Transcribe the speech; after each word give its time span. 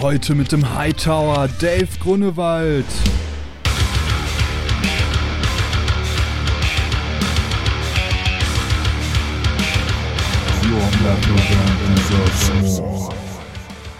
Heute 0.00 0.34
mit 0.34 0.50
dem 0.50 0.74
Hightower 0.74 1.46
Dave 1.60 1.86
Grunewald. 2.02 2.86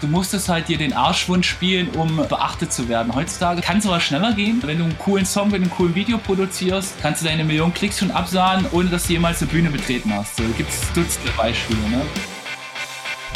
Du 0.01 0.07
musstest 0.07 0.49
halt 0.49 0.67
dir 0.69 0.79
den 0.79 0.93
Arschwunsch 0.93 1.47
spielen, 1.47 1.89
um 1.89 2.17
beachtet 2.17 2.73
zu 2.73 2.89
werden. 2.89 3.13
Heutzutage 3.13 3.61
kann 3.61 3.77
es 3.77 3.85
aber 3.85 3.99
schneller 3.99 4.33
gehen. 4.33 4.59
Wenn 4.65 4.79
du 4.79 4.85
einen 4.85 4.97
coolen 4.97 5.27
Song, 5.27 5.51
wenn 5.51 5.61
du 5.61 5.67
ein 5.67 5.71
cooles 5.71 5.93
Video 5.93 6.17
produzierst, 6.17 6.95
kannst 6.99 7.21
du 7.21 7.27
deine 7.27 7.43
Millionen 7.43 7.75
Klicks 7.75 7.99
schon 7.99 8.09
absahen, 8.09 8.65
ohne 8.71 8.89
dass 8.89 9.05
du 9.05 9.13
jemals 9.13 9.39
eine 9.43 9.51
Bühne 9.51 9.69
betreten 9.69 10.11
hast. 10.15 10.37
So 10.37 10.43
gibt 10.57 10.71
es 10.71 10.81
Dutzende 10.93 11.31
Beispiele. 11.37 11.79
Ne? 11.91 12.01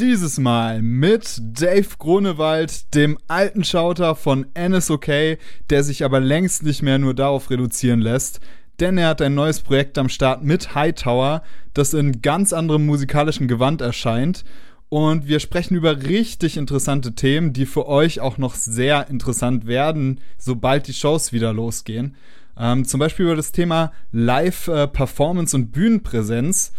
Dieses 0.00 0.38
Mal 0.38 0.82
mit 0.82 1.40
Dave 1.40 1.86
Grunewald, 2.00 2.92
dem 2.96 3.16
alten 3.28 3.62
Schauter 3.62 4.16
von 4.16 4.46
NSOK, 4.58 5.38
der 5.70 5.84
sich 5.84 6.04
aber 6.04 6.18
längst 6.18 6.64
nicht 6.64 6.82
mehr 6.82 6.98
nur 6.98 7.14
darauf 7.14 7.48
reduzieren 7.48 8.00
lässt, 8.00 8.40
denn 8.80 8.98
er 8.98 9.06
hat 9.06 9.22
ein 9.22 9.36
neues 9.36 9.60
Projekt 9.60 9.96
am 9.96 10.08
Start 10.08 10.42
mit 10.42 10.74
Hightower, 10.74 11.44
das 11.74 11.94
in 11.94 12.22
ganz 12.22 12.52
anderem 12.52 12.86
musikalischen 12.86 13.46
Gewand 13.46 13.82
erscheint 13.82 14.44
und 14.88 15.28
wir 15.28 15.38
sprechen 15.38 15.76
über 15.76 16.02
richtig 16.02 16.56
interessante 16.56 17.14
Themen, 17.14 17.52
die 17.52 17.64
für 17.64 17.86
euch 17.86 18.18
auch 18.18 18.36
noch 18.36 18.56
sehr 18.56 19.08
interessant 19.08 19.64
werden, 19.64 20.18
sobald 20.38 20.88
die 20.88 20.92
Shows 20.92 21.32
wieder 21.32 21.52
losgehen. 21.52 22.16
Ähm, 22.58 22.84
zum 22.84 22.98
Beispiel 22.98 23.26
über 23.26 23.36
das 23.36 23.52
Thema 23.52 23.92
Live-Performance 24.10 25.56
äh, 25.56 25.60
und 25.60 25.70
Bühnenpräsenz. 25.70 26.72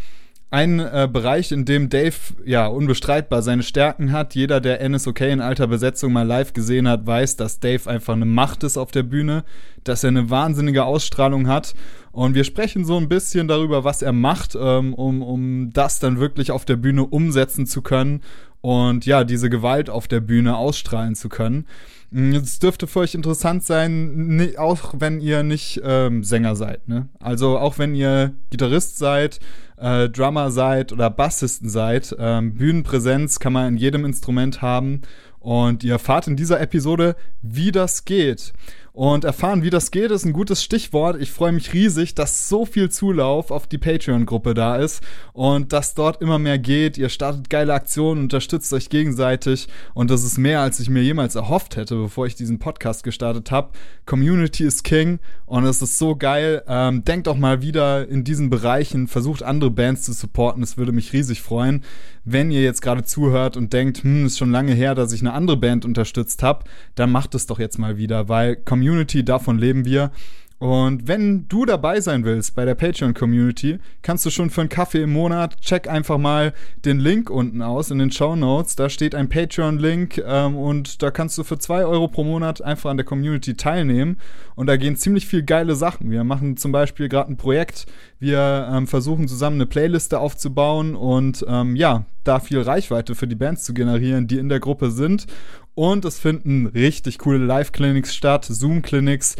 Ein 0.55 0.79
äh, 0.79 1.09
Bereich, 1.11 1.51
in 1.51 1.65
dem 1.65 1.89
Dave 1.89 2.15
ja 2.45 2.67
unbestreitbar 2.67 3.41
seine 3.41 3.61
Stärken 3.61 4.13
hat. 4.13 4.35
Jeder, 4.35 4.61
der 4.61 4.87
NSOK 4.87 5.19
in 5.19 5.41
alter 5.41 5.67
Besetzung 5.67 6.13
mal 6.13 6.25
live 6.25 6.53
gesehen 6.53 6.87
hat, 6.87 7.05
weiß, 7.05 7.35
dass 7.35 7.59
Dave 7.59 7.89
einfach 7.89 8.13
eine 8.13 8.23
Macht 8.23 8.63
ist 8.63 8.77
auf 8.77 8.89
der 8.91 9.03
Bühne, 9.03 9.43
dass 9.83 10.05
er 10.05 10.11
eine 10.11 10.29
wahnsinnige 10.29 10.85
Ausstrahlung 10.85 11.49
hat 11.49 11.73
und 12.13 12.35
wir 12.35 12.45
sprechen 12.45 12.85
so 12.85 12.95
ein 12.95 13.09
bisschen 13.09 13.49
darüber, 13.49 13.83
was 13.83 14.01
er 14.01 14.13
macht, 14.13 14.55
ähm, 14.57 14.93
um, 14.93 15.21
um 15.21 15.73
das 15.73 15.99
dann 15.99 16.21
wirklich 16.21 16.51
auf 16.51 16.63
der 16.63 16.77
Bühne 16.77 17.03
umsetzen 17.03 17.65
zu 17.65 17.81
können 17.81 18.21
und 18.61 19.05
ja, 19.05 19.25
diese 19.25 19.49
Gewalt 19.49 19.89
auf 19.89 20.07
der 20.07 20.21
Bühne 20.21 20.55
ausstrahlen 20.55 21.15
zu 21.15 21.27
können. 21.27 21.67
Es 22.11 22.59
dürfte 22.59 22.87
für 22.87 22.99
euch 22.99 23.15
interessant 23.15 23.63
sein, 23.63 24.53
auch 24.57 24.93
wenn 24.97 25.19
ihr 25.19 25.43
nicht 25.43 25.81
ähm, 25.83 26.23
Sänger 26.23 26.55
seid. 26.55 26.87
Ne? 26.87 27.09
Also 27.19 27.57
auch 27.57 27.77
wenn 27.77 27.95
ihr 27.95 28.33
Gitarrist 28.49 28.97
seid, 28.97 29.39
äh, 29.77 30.09
Drummer 30.09 30.51
seid 30.51 30.93
oder 30.93 31.09
Bassisten 31.09 31.69
seid. 31.69 32.15
Ähm, 32.17 32.55
Bühnenpräsenz 32.55 33.39
kann 33.39 33.53
man 33.53 33.67
in 33.69 33.77
jedem 33.77 34.05
Instrument 34.05 34.61
haben. 34.61 35.01
Und 35.39 35.83
ihr 35.83 35.93
erfahrt 35.93 36.27
in 36.27 36.35
dieser 36.35 36.59
Episode, 36.59 37.15
wie 37.41 37.71
das 37.71 38.05
geht. 38.05 38.53
Und 38.95 39.25
erfahren, 39.25 39.61
wie 39.61 39.69
das 39.69 39.91
geht, 39.91 40.09
ist 40.09 40.23
ein 40.23 40.31
gutes 40.31 40.63
Stichwort. 40.63 41.19
Ich 41.19 41.29
freue 41.29 41.51
mich 41.51 41.73
riesig, 41.73 42.15
dass 42.15 42.47
so 42.47 42.65
viel 42.65 42.89
Zulauf 42.89 43.51
auf 43.51 43.67
die 43.67 43.77
Patreon-Gruppe 43.77 44.53
da 44.53 44.77
ist 44.77 45.03
und 45.33 45.73
dass 45.73 45.95
dort 45.95 46.21
immer 46.21 46.39
mehr 46.39 46.57
geht. 46.57 46.97
Ihr 46.97 47.09
startet 47.09 47.49
geile 47.49 47.73
Aktionen, 47.73 48.21
unterstützt 48.21 48.71
euch 48.71 48.87
gegenseitig 48.87 49.67
und 49.95 50.09
das 50.09 50.23
ist 50.23 50.37
mehr, 50.37 50.61
als 50.61 50.79
ich 50.79 50.89
mir 50.89 51.03
jemals 51.03 51.35
erhofft 51.35 51.75
hätte, 51.75 51.97
bevor 51.97 52.25
ich 52.25 52.35
diesen 52.35 52.57
Podcast 52.57 53.03
gestartet 53.03 53.51
habe. 53.51 53.71
Community 54.05 54.63
is 54.63 54.81
King 54.81 55.19
und 55.45 55.65
es 55.65 55.81
ist 55.81 55.97
so 55.97 56.15
geil. 56.15 56.63
Ähm, 56.65 57.03
denkt 57.03 57.27
auch 57.27 57.35
mal 57.35 57.61
wieder 57.61 58.07
in 58.07 58.23
diesen 58.23 58.49
Bereichen, 58.49 59.09
versucht 59.09 59.43
andere 59.43 59.71
Bands 59.71 60.03
zu 60.03 60.13
supporten. 60.13 60.63
Es 60.63 60.77
würde 60.77 60.93
mich 60.93 61.11
riesig 61.11 61.41
freuen. 61.41 61.83
Wenn 62.23 62.49
ihr 62.49 62.63
jetzt 62.63 62.81
gerade 62.81 63.03
zuhört 63.03 63.57
und 63.57 63.73
denkt, 63.73 64.03
hm, 64.03 64.25
ist 64.25 64.37
schon 64.37 64.51
lange 64.51 64.73
her, 64.73 64.95
dass 64.95 65.11
ich 65.11 65.19
eine 65.19 65.33
andere 65.33 65.57
Band 65.57 65.83
unterstützt 65.83 66.41
habe, 66.43 66.63
dann 66.95 67.11
macht 67.11 67.35
es 67.35 67.45
doch 67.45 67.59
jetzt 67.59 67.77
mal 67.77 67.97
wieder, 67.97 68.29
weil 68.29 68.55
Community 68.55 68.84
Community, 68.85 69.25
davon 69.25 69.57
leben 69.57 69.83
wir. 69.83 70.11
Und 70.57 71.09
wenn 71.09 71.49
du 71.49 71.65
dabei 71.65 71.99
sein 71.99 72.23
willst 72.23 72.55
bei 72.55 72.63
der 72.63 72.75
Patreon-Community, 72.75 73.79
kannst 74.01 74.25
du 74.25 74.29
schon 74.29 74.49
für 74.49 74.61
einen 74.61 74.69
Kaffee 74.69 75.03
im 75.03 75.11
Monat, 75.11 75.59
check 75.59 75.89
einfach 75.89 76.17
mal 76.17 76.53
den 76.85 76.99
Link 76.99 77.29
unten 77.29 77.61
aus 77.61 77.91
in 77.91 77.99
den 77.99 78.09
Show 78.09 78.37
Notes. 78.37 78.77
Da 78.77 78.89
steht 78.89 79.15
ein 79.15 79.27
Patreon-Link 79.27 80.23
ähm, 80.25 80.55
und 80.55 81.03
da 81.03 81.11
kannst 81.11 81.37
du 81.37 81.43
für 81.43 81.59
zwei 81.59 81.85
Euro 81.85 82.07
pro 82.07 82.23
Monat 82.23 82.61
einfach 82.61 82.89
an 82.89 82.95
der 82.95 83.05
Community 83.05 83.55
teilnehmen. 83.55 84.17
Und 84.55 84.67
da 84.67 84.77
gehen 84.77 84.95
ziemlich 84.95 85.27
viel 85.27 85.43
geile 85.43 85.75
Sachen. 85.75 86.09
Wir 86.09 86.23
machen 86.23 86.55
zum 86.55 86.71
Beispiel 86.71 87.09
gerade 87.09 87.33
ein 87.33 87.37
Projekt. 87.37 87.85
Wir 88.19 88.69
ähm, 88.71 88.87
versuchen 88.87 89.27
zusammen 89.27 89.57
eine 89.57 89.65
Playliste 89.65 90.19
aufzubauen 90.19 90.95
und 90.95 91.43
ähm, 91.49 91.75
ja, 91.75 92.05
da 92.23 92.39
viel 92.39 92.61
Reichweite 92.61 93.13
für 93.13 93.27
die 93.27 93.35
Bands 93.35 93.65
zu 93.65 93.73
generieren, 93.73 94.27
die 94.27 94.37
in 94.37 94.47
der 94.47 94.61
Gruppe 94.61 94.89
sind. 94.89 95.27
Und 95.73 96.05
es 96.05 96.17
finden 96.17 96.67
richtig 96.67 97.19
coole 97.19 97.39
Live-Clinics 97.39 98.15
statt, 98.15 98.45
Zoom-Clinics 98.45 99.35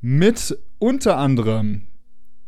mit 0.00 0.58
unter 0.78 1.16
anderem 1.16 1.82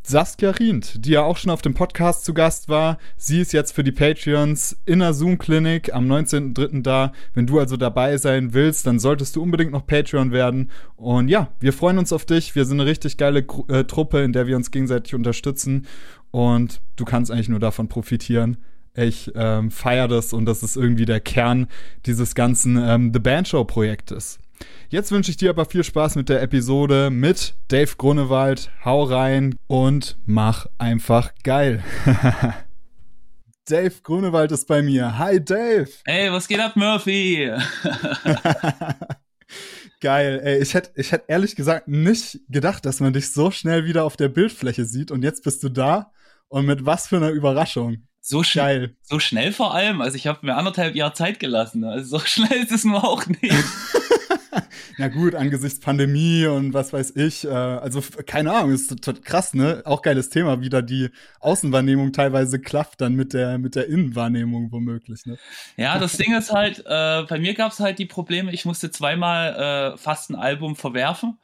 Saskia 0.05 0.51
Rient, 0.51 1.05
die 1.07 1.11
ja 1.11 1.23
auch 1.23 1.37
schon 1.37 1.53
auf 1.53 1.63
dem 1.63 1.75
Podcast 1.75 2.25
zu 2.25 2.35
Gast 2.35 2.69
war. 2.69 2.99
Sie 3.17 3.41
ist 3.41 3.53
jetzt 3.53 3.73
für 3.73 3.85
die 3.85 3.93
Patreons 3.93 4.77
in 4.85 4.99
der 4.99 5.15
Zoom-Klinik 5.15 5.95
am 5.95 6.11
19.03. 6.11 6.83
da. 6.83 7.13
Wenn 7.35 7.47
du 7.47 7.61
also 7.61 7.77
dabei 7.77 8.17
sein 8.17 8.53
willst, 8.53 8.87
dann 8.87 8.99
solltest 8.99 9.37
du 9.37 9.43
unbedingt 9.43 9.71
noch 9.71 9.87
Patreon 9.87 10.33
werden. 10.33 10.71
Und 10.97 11.29
ja, 11.29 11.53
wir 11.61 11.73
freuen 11.73 11.99
uns 11.99 12.13
auf 12.13 12.25
dich. 12.25 12.57
Wir 12.57 12.65
sind 12.65 12.81
eine 12.81 12.91
richtig 12.91 13.17
geile 13.17 13.47
äh, 13.69 13.85
Truppe, 13.85 14.23
in 14.23 14.33
der 14.33 14.49
wir 14.49 14.57
uns 14.57 14.73
gegenseitig 14.73 15.15
unterstützen. 15.15 15.87
Und 16.33 16.81
du 16.97 17.05
kannst 17.05 17.31
eigentlich 17.31 17.49
nur 17.49 17.61
davon 17.61 17.87
profitieren. 17.89 18.57
Ich 18.95 19.31
ähm, 19.37 19.71
feiere 19.71 20.09
das 20.09 20.33
und 20.33 20.47
das 20.47 20.63
ist 20.63 20.77
irgendwie 20.77 21.07
der 21.07 21.21
Kern 21.21 21.69
dieses 22.07 22.35
ganzen 22.35 22.77
ähm, 22.77 23.13
The 23.13 23.21
Band 23.21 23.49
Show 23.49 23.65
Projektes. 23.65 24.39
Jetzt 24.89 25.11
wünsche 25.13 25.31
ich 25.31 25.37
dir 25.37 25.51
aber 25.51 25.65
viel 25.65 25.85
Spaß 25.85 26.17
mit 26.17 26.29
der 26.29 26.43
Episode 26.43 27.11
mit 27.11 27.55
Dave 27.69 27.93
Grunewald. 27.97 28.71
Hau 28.85 29.05
rein 29.05 29.57
und 29.67 30.19
mach 30.27 30.67
einfach 30.79 31.33
geil. 31.43 31.83
Dave 33.69 33.95
Grunewald 34.03 34.53
ist 34.53 34.67
bei 34.67 34.83
mir. 34.83 35.19
Hi 35.19 35.43
Dave. 35.43 35.89
Hey, 36.05 36.31
was 36.33 36.49
geht 36.49 36.61
ab, 36.61 36.77
Murphy? 36.77 37.51
Geil, 40.03 40.41
ey, 40.43 40.61
ich 40.61 40.75
hätte 40.75 40.91
ich 40.97 41.13
hätt 41.13 41.23
ehrlich 41.29 41.55
gesagt 41.55 41.87
nicht 41.87 42.41
gedacht, 42.49 42.85
dass 42.85 42.99
man 42.99 43.13
dich 43.13 43.31
so 43.31 43.53
schnell 43.53 43.85
wieder 43.85 44.03
auf 44.03 44.17
der 44.17 44.29
Bildfläche 44.29 44.85
sieht 44.85 45.13
und 45.13 45.23
jetzt 45.23 45.45
bist 45.45 45.63
du 45.63 45.69
da 45.69 46.11
und 46.49 46.67
mit 46.67 46.85
was 46.85 47.07
für 47.07 47.19
einer 47.19 47.31
Überraschung. 47.31 48.09
So 48.21 48.43
schnell. 48.43 48.97
So 49.03 49.21
schnell 49.21 49.53
vor 49.53 49.75
allem. 49.75 50.01
Also 50.01 50.17
ich 50.17 50.27
habe 50.27 50.45
mir 50.45 50.57
anderthalb 50.57 50.97
Jahre 50.97 51.13
Zeit 51.13 51.39
gelassen. 51.39 51.85
Also 51.85 52.19
so 52.19 52.25
schnell 52.25 52.65
ist 52.65 52.73
es 52.73 52.85
nur 52.85 53.05
auch 53.05 53.25
nicht. 53.27 53.55
Na 54.99 55.09
gut, 55.09 55.35
angesichts 55.35 55.81
Pandemie 55.81 56.47
und 56.47 56.75
was 56.75 56.93
weiß 56.93 57.17
ich. 57.17 57.45
Äh, 57.45 57.49
also 57.49 58.03
keine 58.27 58.53
Ahnung, 58.53 58.73
ist 58.73 58.95
krass, 59.25 59.55
ne? 59.55 59.83
Auch 59.85 60.03
geiles 60.03 60.29
Thema, 60.29 60.61
wie 60.61 60.69
da 60.69 60.83
die 60.83 61.11
Außenwahrnehmung 61.41 62.13
teilweise 62.13 62.61
klafft 62.61 63.01
dann 63.01 63.15
mit 63.15 63.33
der 63.33 63.59
mit 63.59 63.75
der 63.75 63.89
Innenwahrnehmung 63.89 64.71
womöglich. 64.71 65.25
Ne? 65.27 65.39
Ja, 65.77 65.99
das 65.99 66.17
Ding 66.17 66.37
ist 66.37 66.53
halt, 66.53 66.81
äh, 66.81 67.23
bei 67.29 67.39
mir 67.39 67.55
gab 67.55 67.73
es 67.73 67.81
halt 67.81 67.99
die 67.99 68.07
Probleme. 68.07 68.53
Ich 68.53 68.65
musste 68.65 68.91
zweimal 68.91 69.95
äh, 69.95 69.97
fast 69.97 70.31
ein 70.31 70.37
Album 70.37 70.77
verwerfen. 70.77 71.39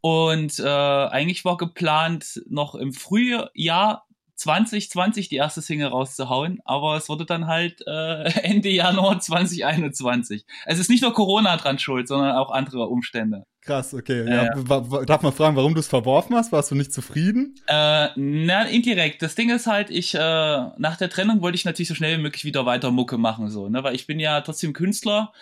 Und 0.00 0.58
äh, 0.58 0.68
eigentlich 0.68 1.44
war 1.46 1.56
geplant, 1.56 2.42
noch 2.46 2.74
im 2.74 2.92
Frühjahr 2.92 4.04
2020 4.36 5.28
die 5.28 5.36
erste 5.36 5.62
Single 5.62 5.88
rauszuhauen, 5.88 6.60
aber 6.64 6.96
es 6.96 7.08
wurde 7.08 7.24
dann 7.24 7.46
halt 7.46 7.82
äh, 7.86 8.24
Ende 8.42 8.68
Januar 8.68 9.20
2021. 9.20 10.44
Es 10.66 10.78
ist 10.78 10.90
nicht 10.90 11.02
nur 11.02 11.12
Corona 11.12 11.56
dran 11.56 11.78
schuld, 11.78 12.08
sondern 12.08 12.36
auch 12.36 12.50
andere 12.50 12.88
Umstände. 12.88 13.44
Krass, 13.60 13.94
okay. 13.94 14.28
Ja, 14.28 14.44
ja. 14.44 15.04
Darf 15.06 15.22
man 15.22 15.32
fragen, 15.32 15.56
warum 15.56 15.72
du 15.72 15.80
es 15.80 15.88
verworfen 15.88 16.36
hast? 16.36 16.52
Warst 16.52 16.70
du 16.70 16.74
nicht 16.74 16.92
zufrieden? 16.92 17.54
Äh, 17.66 18.08
na, 18.16 18.64
indirekt. 18.64 19.22
Das 19.22 19.34
Ding 19.34 19.48
ist 19.48 19.66
halt, 19.66 19.88
ich, 19.88 20.14
äh, 20.14 20.18
nach 20.18 20.96
der 20.98 21.08
Trennung 21.08 21.40
wollte 21.40 21.56
ich 21.56 21.64
natürlich 21.64 21.88
so 21.88 21.94
schnell 21.94 22.18
wie 22.18 22.22
möglich 22.22 22.44
wieder 22.44 22.66
weiter 22.66 22.90
Mucke 22.90 23.16
machen, 23.16 23.48
so, 23.48 23.70
ne? 23.70 23.82
Weil 23.82 23.94
ich 23.94 24.06
bin 24.06 24.20
ja 24.20 24.42
trotzdem 24.42 24.74
Künstler 24.74 25.32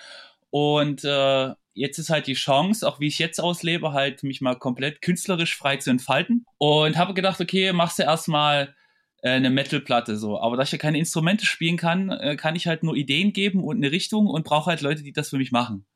und 0.50 1.02
äh, 1.02 1.50
jetzt 1.74 1.98
ist 1.98 2.10
halt 2.10 2.26
die 2.26 2.34
Chance, 2.34 2.86
auch 2.86 3.00
wie 3.00 3.08
ich 3.08 3.18
jetzt 3.18 3.40
auslebe, 3.40 3.92
halt 3.92 4.22
mich 4.22 4.40
mal 4.40 4.54
komplett 4.56 5.02
künstlerisch 5.02 5.56
frei 5.56 5.78
zu 5.78 5.90
entfalten. 5.90 6.44
Und 6.58 6.96
habe 6.96 7.14
gedacht, 7.14 7.40
okay, 7.40 7.72
machst 7.72 7.98
du 7.98 8.02
erstmal 8.02 8.64
äh, 8.64 8.81
eine 9.30 9.50
Metal-Platte 9.50 10.16
so. 10.16 10.40
Aber 10.40 10.56
da 10.56 10.62
ich 10.62 10.72
ja 10.72 10.78
keine 10.78 10.98
Instrumente 10.98 11.46
spielen 11.46 11.76
kann, 11.76 12.10
äh, 12.10 12.36
kann 12.36 12.56
ich 12.56 12.66
halt 12.66 12.82
nur 12.82 12.96
Ideen 12.96 13.32
geben 13.32 13.62
und 13.62 13.76
eine 13.76 13.92
Richtung 13.92 14.26
und 14.26 14.44
brauche 14.44 14.70
halt 14.70 14.80
Leute, 14.80 15.02
die 15.02 15.12
das 15.12 15.30
für 15.30 15.38
mich 15.38 15.52
machen. 15.52 15.86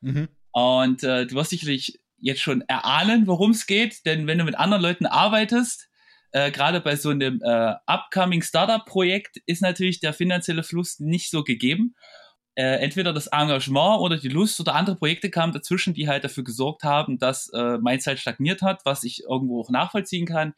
Mhm. 0.00 0.28
Und 0.52 1.02
äh, 1.04 1.26
du 1.26 1.34
wirst 1.36 1.50
sicherlich 1.50 2.00
jetzt 2.18 2.40
schon 2.40 2.62
erahnen, 2.62 3.26
worum 3.26 3.52
es 3.52 3.66
geht, 3.66 4.04
denn 4.06 4.26
wenn 4.26 4.38
du 4.38 4.44
mit 4.44 4.58
anderen 4.58 4.82
Leuten 4.82 5.06
arbeitest, 5.06 5.88
äh, 6.32 6.50
gerade 6.50 6.80
bei 6.80 6.96
so 6.96 7.10
einem 7.10 7.40
äh, 7.42 7.74
upcoming 7.86 8.42
Startup-Projekt 8.42 9.38
ist 9.46 9.62
natürlich 9.62 10.00
der 10.00 10.12
finanzielle 10.12 10.62
Fluss 10.62 11.00
nicht 11.00 11.30
so 11.30 11.42
gegeben. 11.42 11.94
Äh, 12.56 12.82
entweder 12.82 13.12
das 13.12 13.28
Engagement 13.28 14.00
oder 14.00 14.16
die 14.16 14.28
Lust 14.28 14.60
oder 14.60 14.74
andere 14.74 14.96
Projekte 14.96 15.30
kamen 15.30 15.52
dazwischen, 15.52 15.94
die 15.94 16.08
halt 16.08 16.24
dafür 16.24 16.44
gesorgt 16.44 16.82
haben, 16.82 17.18
dass 17.18 17.48
äh, 17.54 17.78
mein 17.78 18.00
Zeit 18.00 18.18
stagniert 18.18 18.62
hat, 18.62 18.82
was 18.84 19.04
ich 19.04 19.22
irgendwo 19.28 19.60
auch 19.60 19.70
nachvollziehen 19.70 20.26
kann. 20.26 20.54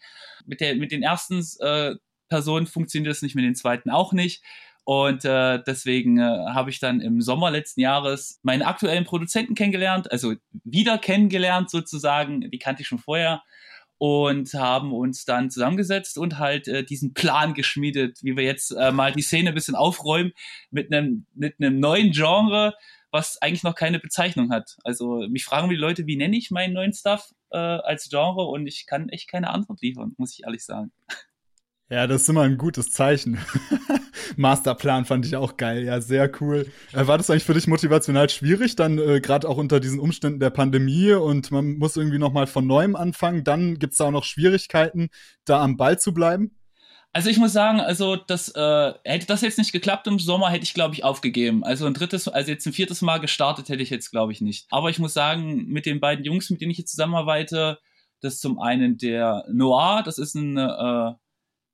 Mit, 0.46 0.60
der, 0.60 0.74
mit 0.74 0.90
den 0.90 1.02
ersten 1.02 1.46
äh, 1.60 1.94
Personen 2.32 2.66
funktioniert 2.66 3.10
das 3.10 3.20
nicht, 3.20 3.34
mit 3.34 3.44
den 3.44 3.54
zweiten 3.54 3.90
auch 3.90 4.14
nicht. 4.14 4.42
Und 4.84 5.26
äh, 5.26 5.62
deswegen 5.66 6.18
äh, 6.18 6.22
habe 6.22 6.70
ich 6.70 6.80
dann 6.80 7.02
im 7.02 7.20
Sommer 7.20 7.50
letzten 7.50 7.82
Jahres 7.82 8.40
meinen 8.42 8.62
aktuellen 8.62 9.04
Produzenten 9.04 9.54
kennengelernt, 9.54 10.10
also 10.10 10.32
wieder 10.64 10.96
kennengelernt 10.96 11.68
sozusagen. 11.68 12.50
Die 12.50 12.58
kannte 12.58 12.80
ich 12.80 12.88
schon 12.88 12.98
vorher 12.98 13.42
und 13.98 14.54
haben 14.54 14.94
uns 14.94 15.26
dann 15.26 15.50
zusammengesetzt 15.50 16.16
und 16.16 16.38
halt 16.38 16.68
äh, 16.68 16.84
diesen 16.84 17.12
Plan 17.12 17.52
geschmiedet, 17.52 18.18
wie 18.22 18.34
wir 18.34 18.44
jetzt 18.44 18.70
äh, 18.70 18.92
mal 18.92 19.12
die 19.12 19.20
Szene 19.22 19.50
ein 19.50 19.54
bisschen 19.54 19.76
aufräumen 19.76 20.32
mit 20.70 20.90
einem 20.90 21.26
mit 21.34 21.60
neuen 21.60 22.12
Genre, 22.12 22.74
was 23.10 23.40
eigentlich 23.42 23.62
noch 23.62 23.74
keine 23.74 24.00
Bezeichnung 24.00 24.50
hat. 24.50 24.78
Also 24.84 25.28
mich 25.28 25.44
fragen 25.44 25.68
die 25.68 25.76
Leute, 25.76 26.06
wie 26.06 26.16
nenne 26.16 26.36
ich 26.38 26.50
meinen 26.50 26.72
neuen 26.72 26.94
Stuff 26.94 27.30
äh, 27.50 27.58
als 27.58 28.08
Genre 28.08 28.46
und 28.46 28.66
ich 28.66 28.86
kann 28.86 29.10
echt 29.10 29.28
keine 29.28 29.50
Antwort 29.50 29.82
liefern, 29.82 30.14
muss 30.16 30.32
ich 30.32 30.44
ehrlich 30.44 30.64
sagen. 30.64 30.92
Ja, 31.90 32.06
das 32.06 32.22
ist 32.22 32.28
immer 32.28 32.42
ein 32.42 32.56
gutes 32.56 32.90
Zeichen. 32.90 33.38
Masterplan 34.36 35.04
fand 35.04 35.26
ich 35.26 35.36
auch 35.36 35.56
geil, 35.56 35.84
ja, 35.84 36.00
sehr 36.00 36.30
cool. 36.40 36.66
Äh, 36.92 37.06
war 37.06 37.18
das 37.18 37.28
eigentlich 37.28 37.44
für 37.44 37.54
dich 37.54 37.66
motivational 37.66 38.30
schwierig, 38.30 38.76
dann 38.76 38.98
äh, 38.98 39.20
gerade 39.20 39.48
auch 39.48 39.56
unter 39.56 39.80
diesen 39.80 40.00
Umständen 40.00 40.40
der 40.40 40.50
Pandemie 40.50 41.12
und 41.12 41.50
man 41.50 41.76
muss 41.76 41.96
irgendwie 41.96 42.18
noch 42.18 42.32
mal 42.32 42.46
von 42.46 42.66
neuem 42.66 42.96
anfangen? 42.96 43.44
Dann 43.44 43.78
gibt's 43.78 43.98
da 43.98 44.06
auch 44.06 44.10
noch 44.10 44.24
Schwierigkeiten, 44.24 45.10
da 45.44 45.62
am 45.62 45.76
Ball 45.76 45.98
zu 45.98 46.14
bleiben? 46.14 46.56
Also 47.14 47.28
ich 47.28 47.36
muss 47.36 47.52
sagen, 47.52 47.78
also 47.80 48.16
das 48.16 48.48
äh, 48.54 48.92
hätte 49.04 49.26
das 49.26 49.42
jetzt 49.42 49.58
nicht 49.58 49.72
geklappt 49.72 50.06
im 50.06 50.18
Sommer, 50.18 50.48
hätte 50.48 50.64
ich 50.64 50.72
glaube 50.72 50.94
ich 50.94 51.04
aufgegeben. 51.04 51.62
Also 51.62 51.84
ein 51.86 51.92
drittes, 51.92 52.26
also 52.26 52.50
jetzt 52.50 52.66
ein 52.66 52.72
viertes 52.72 53.02
Mal 53.02 53.18
gestartet 53.18 53.68
hätte 53.68 53.82
ich 53.82 53.90
jetzt 53.90 54.10
glaube 54.10 54.32
ich 54.32 54.40
nicht. 54.40 54.66
Aber 54.70 54.88
ich 54.88 54.98
muss 54.98 55.12
sagen, 55.12 55.66
mit 55.66 55.84
den 55.84 56.00
beiden 56.00 56.24
Jungs, 56.24 56.48
mit 56.48 56.62
denen 56.62 56.70
ich 56.70 56.78
jetzt 56.78 56.92
zusammenarbeite, 56.92 57.78
das 58.22 58.34
ist 58.34 58.40
zum 58.40 58.58
einen 58.58 58.96
der 58.96 59.44
Noir, 59.52 60.02
das 60.04 60.16
ist 60.16 60.34
ein 60.36 60.56
äh, 60.56 61.12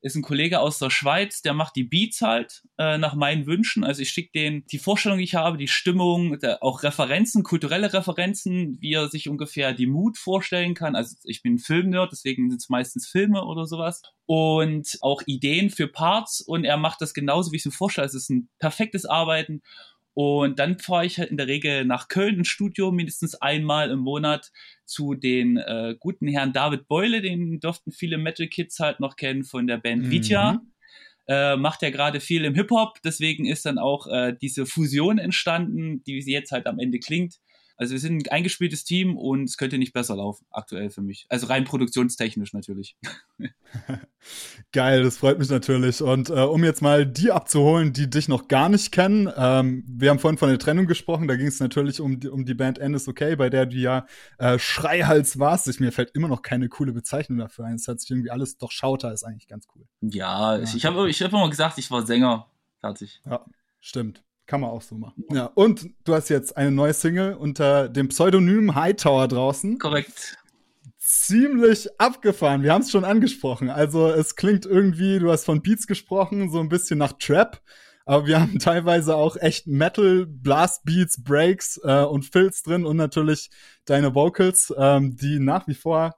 ist 0.01 0.15
ein 0.15 0.23
Kollege 0.23 0.61
aus 0.61 0.79
der 0.79 0.91
Schweiz, 0.91 1.43
der 1.43 1.55
macht 1.55 1.75
die 1.75 1.85
Beats 1.85 2.21
halt 2.21 2.63
äh, 2.79 2.99
nach 2.99 3.15
meinen 3.15 3.47
Wünschen. 3.47 3.83
Also 3.83 4.03
ich 4.03 4.11
schicke 4.11 4.31
denen 4.33 4.65
die 4.67 4.79
Vorstellung, 4.79 5.19
die 5.19 5.25
ich 5.25 5.35
habe, 5.35 5.59
die 5.59 5.69
Stimmung, 5.69 6.39
der, 6.39 6.63
auch 6.63 6.83
Referenzen, 6.83 7.43
kulturelle 7.43 7.93
Referenzen, 7.93 8.79
wie 8.81 8.93
er 8.93 9.09
sich 9.09 9.29
ungefähr 9.29 9.73
die 9.73 9.87
Mut 9.87 10.17
vorstellen 10.17 10.75
kann. 10.75 10.95
Also 10.95 11.17
ich 11.25 11.43
bin 11.43 11.59
Filmnerd, 11.59 12.13
deswegen 12.13 12.51
sind 12.51 12.61
es 12.61 12.69
meistens 12.69 13.09
Filme 13.09 13.45
oder 13.45 13.67
sowas. 13.67 14.03
Und 14.27 14.99
auch 15.01 15.23
Ideen 15.27 15.71
für 15.71 15.89
Parts 15.89 16.41
und 16.41 16.65
er 16.65 16.77
macht 16.77 17.01
das 17.01 17.15
genauso, 17.15 17.51
wie 17.51 17.57
ich 17.57 17.63
es 17.63 17.67
mir 17.67 17.73
vorstelle. 17.73 18.07
Es 18.07 18.15
ist 18.15 18.31
ein 18.31 18.49
perfektes 18.59 19.05
Arbeiten 19.05 19.63
und 20.21 20.59
dann 20.59 20.81
fahre 20.81 21.07
ich 21.07 21.21
halt 21.21 21.31
in 21.31 21.37
der 21.37 21.47
Regel 21.47 21.85
nach 21.85 22.09
Köln 22.09 22.39
ins 22.39 22.49
Studio, 22.49 22.91
mindestens 22.91 23.37
einmal 23.37 23.93
im 23.93 24.01
Monat 24.01 24.51
zu 24.85 25.15
den 25.15 25.59
äh, 25.59 25.95
guten 26.01 26.27
Herrn 26.27 26.53
David 26.53 26.89
Beule, 26.89 27.23
den 27.23 27.61
durften 27.61 27.93
viele 27.93 28.19
Metal 28.19 28.49
Kids 28.49 28.81
halt 28.81 28.99
noch 28.99 29.15
kennen 29.15 29.45
von 29.45 29.69
der 29.69 29.77
Band 29.77 30.07
mhm. 30.07 30.11
Vitya. 30.11 30.61
Äh, 31.29 31.55
macht 31.57 31.83
ja 31.83 31.91
gerade 31.91 32.19
viel 32.19 32.45
im 32.45 32.57
Hip-Hop, 32.57 32.99
deswegen 33.05 33.47
ist 33.47 33.65
dann 33.65 33.79
auch 33.79 34.09
äh, 34.09 34.35
diese 34.43 34.67
Fusion 34.67 35.19
entstanden, 35.19 36.03
die 36.03 36.21
sie 36.21 36.33
jetzt 36.33 36.51
halt 36.51 36.67
am 36.67 36.81
Ende 36.81 36.99
klingt. 36.99 37.37
Also 37.79 37.93
wir 37.93 38.01
sind 38.01 38.27
ein 38.27 38.33
eingespieltes 38.33 38.83
Team 38.83 39.17
und 39.17 39.45
es 39.45 39.57
könnte 39.57 39.79
nicht 39.79 39.93
besser 39.93 40.17
laufen, 40.17 40.45
aktuell 40.51 40.91
für 40.91 41.01
mich. 41.01 41.27
Also 41.29 41.47
rein 41.47 41.63
produktionstechnisch 41.63 42.53
natürlich. 42.53 42.97
Geil, 44.73 45.05
das 45.05 45.17
freut 45.17 45.39
mich 45.39 45.49
natürlich. 45.49 46.03
Und 46.03 46.29
äh, 46.29 46.41
um 46.41 46.65
jetzt 46.65 46.83
mal 46.83 47.07
die 47.07 47.31
abzuholen, 47.31 47.93
die 47.93 48.11
dich 48.11 48.27
noch 48.27 48.49
gar 48.49 48.69
nicht 48.69 48.91
kennen, 48.91 49.33
ähm, 49.37 49.85
wir 49.87 50.11
haben 50.11 50.19
vorhin 50.19 50.39
von 50.39 50.49
der 50.49 50.59
Trennung 50.59 50.87
gesprochen, 50.87 51.29
da 51.29 51.37
ging 51.37 51.47
es 51.47 51.61
natürlich 51.61 52.01
um 52.01 52.19
die, 52.19 52.29
um 52.29 52.45
die 52.45 52.55
Band 52.55 52.81
End 52.81 52.97
is 52.97 53.07
Okay, 53.07 53.37
bei 53.37 53.49
der 53.49 53.67
du 53.67 53.77
ja 53.77 54.07
äh, 54.39 54.59
Schreihals 54.59 55.39
warst. 55.39 55.69
Ich, 55.69 55.79
mir 55.79 55.93
fällt 55.93 56.11
immer 56.17 56.27
noch 56.27 56.43
keine 56.43 56.69
coole 56.69 56.93
Bezeichnung 56.93 57.39
dafür 57.39 57.67
ein. 57.67 57.77
Es 57.77 57.87
hat 57.87 58.01
sich 58.01 58.11
irgendwie 58.11 58.33
alles, 58.33 58.59
doch 58.59 58.73
Schauter 58.73 59.13
ist 59.13 59.23
eigentlich 59.23 59.47
ganz 59.47 59.69
cool. 59.77 59.85
Ja, 60.01 60.57
ja. 60.57 60.63
ich, 60.65 60.75
ich 60.75 60.85
habe 60.85 61.09
ich 61.09 61.23
hab 61.23 61.33
immer 61.33 61.49
gesagt, 61.49 61.79
ich 61.79 61.89
war 61.93 62.05
Sänger. 62.05 62.49
Fertig. 62.81 63.23
Ja, 63.25 63.45
stimmt. 63.81 64.25
Kann 64.49 64.63
man 64.63 64.71
auch 64.71 64.81
so 64.81 64.95
machen. 64.95 65.25
Ja, 65.31 65.51
und 65.55 65.91
du 66.05 66.15
hast 66.15 66.31
jetzt 66.31 66.57
eine 66.57 66.71
neue 66.71 66.95
Single 66.95 67.35
unter 67.35 67.91
dem 67.91 68.09
Pseudonym 68.09 68.75
Hightower 68.75 69.29
draußen. 69.29 69.79
Korrekt. 69.79 70.39
Ziemlich 70.97 72.01
abgefahren. 72.01 72.63
Wir 72.63 72.73
haben 72.73 72.81
es 72.81 72.91
schon 72.91 73.05
angesprochen. 73.05 73.69
Also 73.69 74.09
es 74.09 74.37
klingt 74.37 74.65
irgendwie, 74.65 75.19
du 75.19 75.31
hast 75.31 75.45
von 75.45 75.61
Beats 75.61 75.87
gesprochen, 75.87 76.51
so 76.51 76.61
ein 76.61 76.71
bisschen 76.71 76.99
nach 76.99 77.13
Trap. 77.13 77.61
Aber 78.07 78.27
wir 78.27 78.41
haben 78.41 78.59
teilweise 78.59 79.17
auch 79.17 79.37
echt 79.37 79.67
Metal, 79.67 80.25
Blast 80.25 80.83
Beats, 80.87 81.23
Breaks 81.23 81.79
äh, 81.85 82.05
und 82.05 82.25
Fills 82.25 82.63
drin 82.63 82.87
und 82.87 82.97
natürlich 82.97 83.51
deine 83.85 84.15
Vocals, 84.15 84.73
ähm, 84.79 85.15
die 85.15 85.41
nach 85.41 85.69
wie 85.69 85.75
vor 85.75 86.15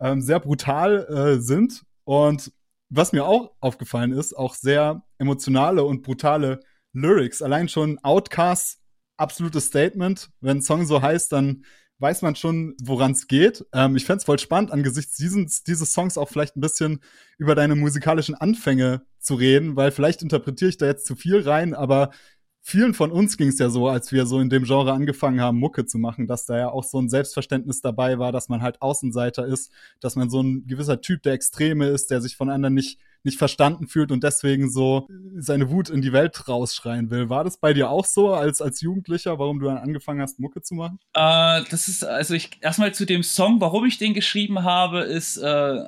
ähm, 0.00 0.22
sehr 0.22 0.40
brutal 0.40 1.04
äh, 1.10 1.42
sind. 1.42 1.82
Und 2.04 2.52
was 2.88 3.12
mir 3.12 3.26
auch 3.26 3.52
aufgefallen 3.60 4.12
ist, 4.12 4.32
auch 4.32 4.54
sehr 4.54 5.02
emotionale 5.18 5.84
und 5.84 6.02
brutale 6.02 6.60
Lyrics. 6.96 7.42
Allein 7.42 7.68
schon 7.68 7.98
Outcasts, 8.02 8.80
absolutes 9.16 9.66
Statement. 9.66 10.30
Wenn 10.40 10.58
ein 10.58 10.62
Song 10.62 10.86
so 10.86 11.02
heißt, 11.02 11.32
dann 11.32 11.64
weiß 11.98 12.22
man 12.22 12.36
schon, 12.36 12.74
woran 12.82 13.12
es 13.12 13.26
geht. 13.26 13.64
Ähm, 13.72 13.96
ich 13.96 14.04
fände 14.04 14.24
voll 14.24 14.38
spannend, 14.38 14.70
angesichts 14.70 15.16
dieses, 15.16 15.62
dieses 15.62 15.92
Songs 15.92 16.18
auch 16.18 16.28
vielleicht 16.28 16.56
ein 16.56 16.60
bisschen 16.60 17.00
über 17.38 17.54
deine 17.54 17.74
musikalischen 17.74 18.34
Anfänge 18.34 19.02
zu 19.18 19.34
reden, 19.34 19.76
weil 19.76 19.90
vielleicht 19.92 20.22
interpretiere 20.22 20.68
ich 20.68 20.76
da 20.76 20.86
jetzt 20.86 21.06
zu 21.06 21.16
viel 21.16 21.40
rein, 21.40 21.74
aber 21.74 22.10
vielen 22.66 22.94
von 22.94 23.12
uns 23.12 23.36
ging 23.36 23.48
es 23.48 23.60
ja 23.60 23.70
so, 23.70 23.88
als 23.88 24.10
wir 24.10 24.26
so 24.26 24.40
in 24.40 24.50
dem 24.50 24.64
Genre 24.64 24.92
angefangen 24.92 25.40
haben, 25.40 25.58
Mucke 25.58 25.86
zu 25.86 25.98
machen, 25.98 26.26
dass 26.26 26.46
da 26.46 26.58
ja 26.58 26.68
auch 26.68 26.82
so 26.82 26.98
ein 26.98 27.08
Selbstverständnis 27.08 27.80
dabei 27.80 28.18
war, 28.18 28.32
dass 28.32 28.48
man 28.48 28.60
halt 28.60 28.82
Außenseiter 28.82 29.46
ist, 29.46 29.70
dass 30.00 30.16
man 30.16 30.28
so 30.30 30.42
ein 30.42 30.66
gewisser 30.66 31.00
Typ 31.00 31.22
der 31.22 31.34
Extreme 31.34 31.86
ist, 31.86 32.10
der 32.10 32.20
sich 32.20 32.36
von 32.36 32.50
anderen 32.50 32.74
nicht 32.74 32.98
nicht 33.22 33.38
verstanden 33.38 33.88
fühlt 33.88 34.12
und 34.12 34.22
deswegen 34.22 34.70
so 34.70 35.08
seine 35.36 35.68
Wut 35.68 35.90
in 35.90 36.00
die 36.00 36.12
Welt 36.12 36.46
rausschreien 36.46 37.10
will. 37.10 37.28
War 37.28 37.42
das 37.42 37.56
bei 37.56 37.72
dir 37.72 37.90
auch 37.90 38.04
so 38.04 38.32
als, 38.32 38.62
als 38.62 38.80
Jugendlicher, 38.80 39.38
warum 39.40 39.58
du 39.58 39.66
dann 39.66 39.78
angefangen 39.78 40.22
hast, 40.22 40.38
Mucke 40.38 40.62
zu 40.62 40.74
machen? 40.74 41.00
Äh, 41.12 41.64
das 41.68 41.88
ist, 41.88 42.04
also 42.04 42.34
ich, 42.34 42.50
erstmal 42.60 42.94
zu 42.94 43.04
dem 43.04 43.24
Song, 43.24 43.60
warum 43.60 43.84
ich 43.84 43.98
den 43.98 44.14
geschrieben 44.14 44.62
habe, 44.62 45.00
ist, 45.00 45.38
äh, 45.38 45.84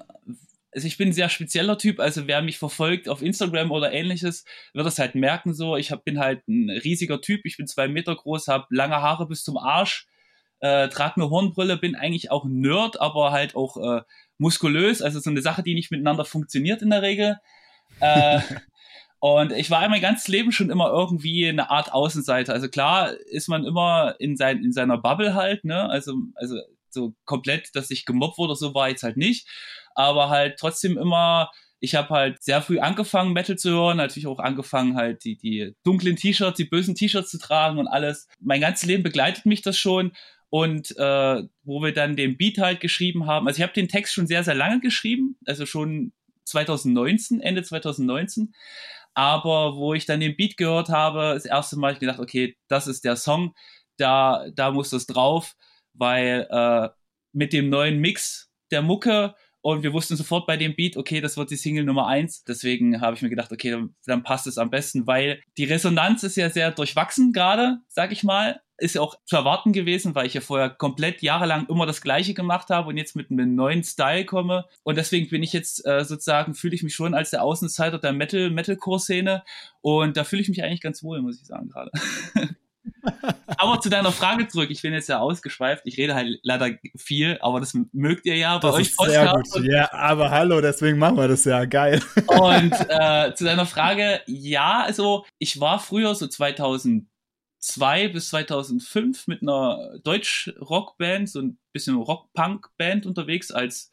also 0.72 0.86
ich 0.86 0.98
bin 0.98 1.08
ein 1.08 1.14
sehr 1.14 1.28
spezieller 1.28 1.78
Typ, 1.78 1.98
also 1.98 2.26
wer 2.26 2.42
mich 2.42 2.58
verfolgt 2.58 3.08
auf 3.08 3.22
Instagram 3.22 3.70
oder 3.70 3.92
ähnliches, 3.92 4.44
wird 4.74 4.86
das 4.86 4.98
halt 4.98 5.14
merken 5.14 5.54
so. 5.54 5.76
Ich 5.76 5.90
hab, 5.90 6.04
bin 6.04 6.18
halt 6.18 6.46
ein 6.46 6.70
riesiger 6.70 7.20
Typ, 7.20 7.42
ich 7.44 7.56
bin 7.56 7.66
zwei 7.66 7.88
Meter 7.88 8.14
groß, 8.14 8.48
habe 8.48 8.66
lange 8.70 8.96
Haare 8.96 9.26
bis 9.26 9.44
zum 9.44 9.56
Arsch, 9.56 10.06
äh, 10.60 10.88
trage 10.88 11.16
eine 11.16 11.30
Hornbrille, 11.30 11.78
bin 11.78 11.96
eigentlich 11.96 12.30
auch 12.30 12.44
ein 12.44 12.60
Nerd, 12.60 13.00
aber 13.00 13.32
halt 13.32 13.54
auch 13.54 13.76
äh, 13.76 14.02
muskulös, 14.36 15.00
also 15.00 15.20
so 15.20 15.30
eine 15.30 15.42
Sache, 15.42 15.62
die 15.62 15.74
nicht 15.74 15.90
miteinander 15.90 16.24
funktioniert 16.24 16.82
in 16.82 16.90
der 16.90 17.02
Regel. 17.02 17.38
Äh, 18.00 18.40
und 19.20 19.52
ich 19.52 19.70
war 19.70 19.88
mein 19.88 20.02
ganzes 20.02 20.28
Leben 20.28 20.52
schon 20.52 20.70
immer 20.70 20.90
irgendwie 20.90 21.48
eine 21.48 21.70
Art 21.70 21.92
Außenseiter. 21.92 22.52
Also 22.52 22.68
klar 22.68 23.12
ist 23.14 23.48
man 23.48 23.64
immer 23.64 24.16
in, 24.18 24.36
sein, 24.36 24.62
in 24.62 24.72
seiner 24.72 24.98
Bubble 24.98 25.34
halt, 25.34 25.64
ne? 25.64 25.88
Also, 25.88 26.14
also 26.34 26.58
so 26.90 27.14
komplett, 27.24 27.74
dass 27.74 27.90
ich 27.90 28.04
gemobbt 28.04 28.38
wurde, 28.38 28.54
so 28.54 28.74
war 28.74 28.88
jetzt 28.88 29.02
halt 29.02 29.16
nicht. 29.16 29.46
Aber 29.98 30.30
halt 30.30 30.60
trotzdem 30.60 30.96
immer, 30.96 31.50
ich 31.80 31.96
habe 31.96 32.10
halt 32.10 32.40
sehr 32.40 32.62
früh 32.62 32.78
angefangen, 32.78 33.32
Metal 33.32 33.58
zu 33.58 33.70
hören, 33.70 33.96
natürlich 33.96 34.28
auch 34.28 34.38
angefangen, 34.38 34.94
halt 34.94 35.24
die, 35.24 35.36
die 35.36 35.74
dunklen 35.82 36.14
T-Shirts, 36.14 36.56
die 36.56 36.66
bösen 36.66 36.94
T-Shirts 36.94 37.30
zu 37.30 37.38
tragen 37.38 37.80
und 37.80 37.88
alles. 37.88 38.28
Mein 38.38 38.60
ganzes 38.60 38.86
Leben 38.86 39.02
begleitet 39.02 39.44
mich 39.44 39.60
das 39.60 39.76
schon 39.76 40.12
und 40.50 40.96
äh, 40.96 41.42
wo 41.64 41.82
wir 41.82 41.92
dann 41.92 42.14
den 42.14 42.36
Beat 42.36 42.58
halt 42.58 42.78
geschrieben 42.78 43.26
haben. 43.26 43.48
Also 43.48 43.58
ich 43.58 43.62
habe 43.64 43.72
den 43.72 43.88
Text 43.88 44.14
schon 44.14 44.28
sehr, 44.28 44.44
sehr 44.44 44.54
lange 44.54 44.78
geschrieben, 44.78 45.36
also 45.46 45.66
schon 45.66 46.12
2019, 46.44 47.40
Ende 47.40 47.64
2019. 47.64 48.54
Aber 49.14 49.74
wo 49.74 49.94
ich 49.94 50.06
dann 50.06 50.20
den 50.20 50.36
Beat 50.36 50.56
gehört 50.56 50.90
habe, 50.90 51.34
das 51.34 51.44
erste 51.44 51.76
Mal 51.76 51.94
ich 51.94 51.98
gedacht, 51.98 52.20
okay, 52.20 52.56
das 52.68 52.86
ist 52.86 53.04
der 53.04 53.16
Song, 53.16 53.52
da, 53.96 54.46
da 54.54 54.70
muss 54.70 54.90
das 54.90 55.06
drauf, 55.06 55.56
weil 55.92 56.46
äh, 56.50 56.88
mit 57.32 57.52
dem 57.52 57.68
neuen 57.68 57.98
Mix 57.98 58.48
der 58.70 58.82
Mucke 58.82 59.34
und 59.68 59.82
wir 59.82 59.92
wussten 59.92 60.16
sofort 60.16 60.46
bei 60.46 60.56
dem 60.56 60.74
Beat, 60.74 60.96
okay, 60.96 61.20
das 61.20 61.36
wird 61.36 61.50
die 61.50 61.56
Single 61.56 61.84
Nummer 61.84 62.06
eins. 62.06 62.42
Deswegen 62.42 63.02
habe 63.02 63.14
ich 63.14 63.20
mir 63.20 63.28
gedacht, 63.28 63.52
okay, 63.52 63.70
dann, 63.70 63.94
dann 64.06 64.22
passt 64.22 64.46
es 64.46 64.56
am 64.56 64.70
besten, 64.70 65.06
weil 65.06 65.42
die 65.58 65.64
Resonanz 65.64 66.22
ist 66.22 66.38
ja 66.38 66.48
sehr 66.48 66.70
durchwachsen 66.70 67.34
gerade, 67.34 67.76
sag 67.86 68.10
ich 68.10 68.24
mal 68.24 68.62
ist 68.80 68.94
ja 68.94 69.00
auch 69.00 69.16
zu 69.24 69.34
erwarten 69.34 69.72
gewesen, 69.72 70.14
weil 70.14 70.26
ich 70.26 70.34
ja 70.34 70.40
vorher 70.40 70.70
komplett 70.70 71.20
jahrelang 71.20 71.66
immer 71.68 71.84
das 71.84 72.00
Gleiche 72.00 72.32
gemacht 72.32 72.70
habe 72.70 72.90
und 72.90 72.96
jetzt 72.96 73.16
mit 73.16 73.28
einem 73.28 73.56
neuen 73.56 73.82
Style 73.82 74.24
komme. 74.24 74.66
Und 74.84 74.96
deswegen 74.96 75.28
bin 75.28 75.42
ich 75.42 75.52
jetzt 75.52 75.84
äh, 75.84 76.04
sozusagen, 76.04 76.54
fühle 76.54 76.76
ich 76.76 76.84
mich 76.84 76.94
schon 76.94 77.12
als 77.12 77.30
der 77.30 77.42
Außenseiter 77.42 77.98
der 77.98 78.12
Metal, 78.12 78.50
Metalcore-Szene. 78.50 79.42
Und 79.80 80.16
da 80.16 80.22
fühle 80.22 80.42
ich 80.42 80.48
mich 80.48 80.62
eigentlich 80.62 80.80
ganz 80.80 81.02
wohl, 81.02 81.20
muss 81.22 81.40
ich 81.40 81.46
sagen, 81.48 81.68
gerade. 81.68 81.90
aber 83.56 83.80
zu 83.80 83.88
deiner 83.88 84.12
Frage 84.12 84.48
zurück, 84.48 84.70
ich 84.70 84.82
bin 84.82 84.92
jetzt 84.92 85.08
ja 85.08 85.18
ausgeschweift, 85.18 85.82
ich 85.86 85.98
rede 85.98 86.14
halt 86.14 86.38
leider 86.42 86.70
viel, 86.96 87.38
aber 87.40 87.60
das 87.60 87.76
mögt 87.92 88.26
ihr 88.26 88.36
ja 88.36 88.58
bei 88.58 88.68
das 88.68 88.76
euch 88.76 88.88
ist 88.88 89.00
sehr 89.00 89.32
gut. 89.32 89.64
Ja, 89.64 89.92
aber 89.92 90.30
hallo, 90.30 90.60
deswegen 90.60 90.98
machen 90.98 91.16
wir 91.16 91.28
das 91.28 91.44
ja 91.44 91.64
geil. 91.64 92.02
Und 92.26 92.72
äh, 92.88 93.34
zu 93.34 93.44
deiner 93.44 93.66
Frage, 93.66 94.20
ja, 94.26 94.82
also 94.82 95.24
ich 95.38 95.60
war 95.60 95.78
früher 95.78 96.14
so 96.14 96.26
2002 96.26 97.06
bis 98.08 98.28
2005 98.30 99.26
mit 99.26 99.42
einer 99.42 99.98
Deutsch-Rock-Band, 100.04 101.28
so 101.28 101.40
ein 101.40 101.58
bisschen 101.72 101.96
Rock-Punk-Band 101.96 103.06
unterwegs 103.06 103.50
als 103.50 103.90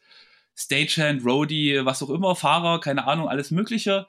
Stagehand, 0.54 1.24
Roadie, 1.24 1.80
was 1.84 2.02
auch 2.02 2.10
immer, 2.10 2.34
Fahrer, 2.34 2.80
keine 2.80 3.06
Ahnung, 3.06 3.28
alles 3.28 3.50
Mögliche. 3.50 4.06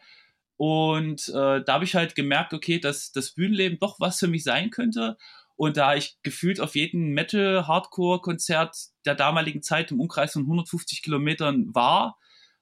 Und 0.58 1.30
äh, 1.30 1.64
da 1.64 1.74
habe 1.74 1.86
ich 1.86 1.96
halt 1.96 2.16
gemerkt, 2.16 2.54
okay, 2.54 2.80
dass 2.80 3.12
das 3.12 3.32
Bühnenleben 3.32 3.80
doch 3.80 4.00
was 4.00 4.20
für 4.20 4.28
mich 4.28 4.44
sein 4.44 4.72
könnte. 4.72 5.18
Und 5.56 5.78
da 5.78 5.96
ich 5.96 6.18
gefühlt 6.24 6.60
auf 6.60 6.76
jedem 6.76 7.14
Metal-Hardcore-Konzert 7.14 8.76
der 9.06 9.16
damaligen 9.16 9.64
Zeit 9.64 9.92
im 9.92 10.00
Umkreis 10.00 10.34
von 10.34 10.44
150 10.44 11.02
Kilometern 11.02 11.74
war, 11.74 12.18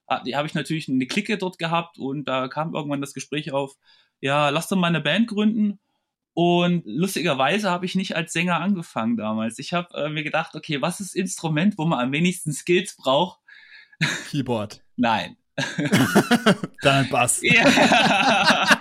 habe 0.07 0.47
ich 0.47 0.53
natürlich 0.53 0.87
eine 0.87 1.07
Clique 1.07 1.37
dort 1.37 1.57
gehabt 1.57 1.97
und 1.97 2.25
da 2.25 2.47
kam 2.47 2.75
irgendwann 2.75 3.01
das 3.01 3.13
Gespräch 3.13 3.51
auf, 3.51 3.75
ja, 4.21 4.49
lass 4.49 4.69
doch 4.69 4.77
mal 4.77 4.87
eine 4.87 5.01
Band 5.01 5.27
gründen. 5.27 5.79
Und 6.33 6.83
lustigerweise 6.85 7.71
habe 7.71 7.85
ich 7.85 7.95
nicht 7.95 8.15
als 8.15 8.33
Sänger 8.33 8.59
angefangen 8.59 9.15
damals. 9.15 9.57
Ich 9.57 9.73
habe 9.73 9.95
äh, 9.97 10.09
mir 10.09 10.23
gedacht, 10.23 10.55
okay, 10.55 10.81
was 10.81 10.99
ist 10.99 11.15
Instrument, 11.15 11.77
wo 11.77 11.85
man 11.85 11.99
am 11.99 12.11
wenigsten 12.11 12.51
Skills 12.51 12.97
braucht? 12.97 13.39
Keyboard. 14.29 14.83
Nein. 14.97 15.37
Dann 16.81 17.09
Bass. 17.09 17.39
Ja. 17.41 17.63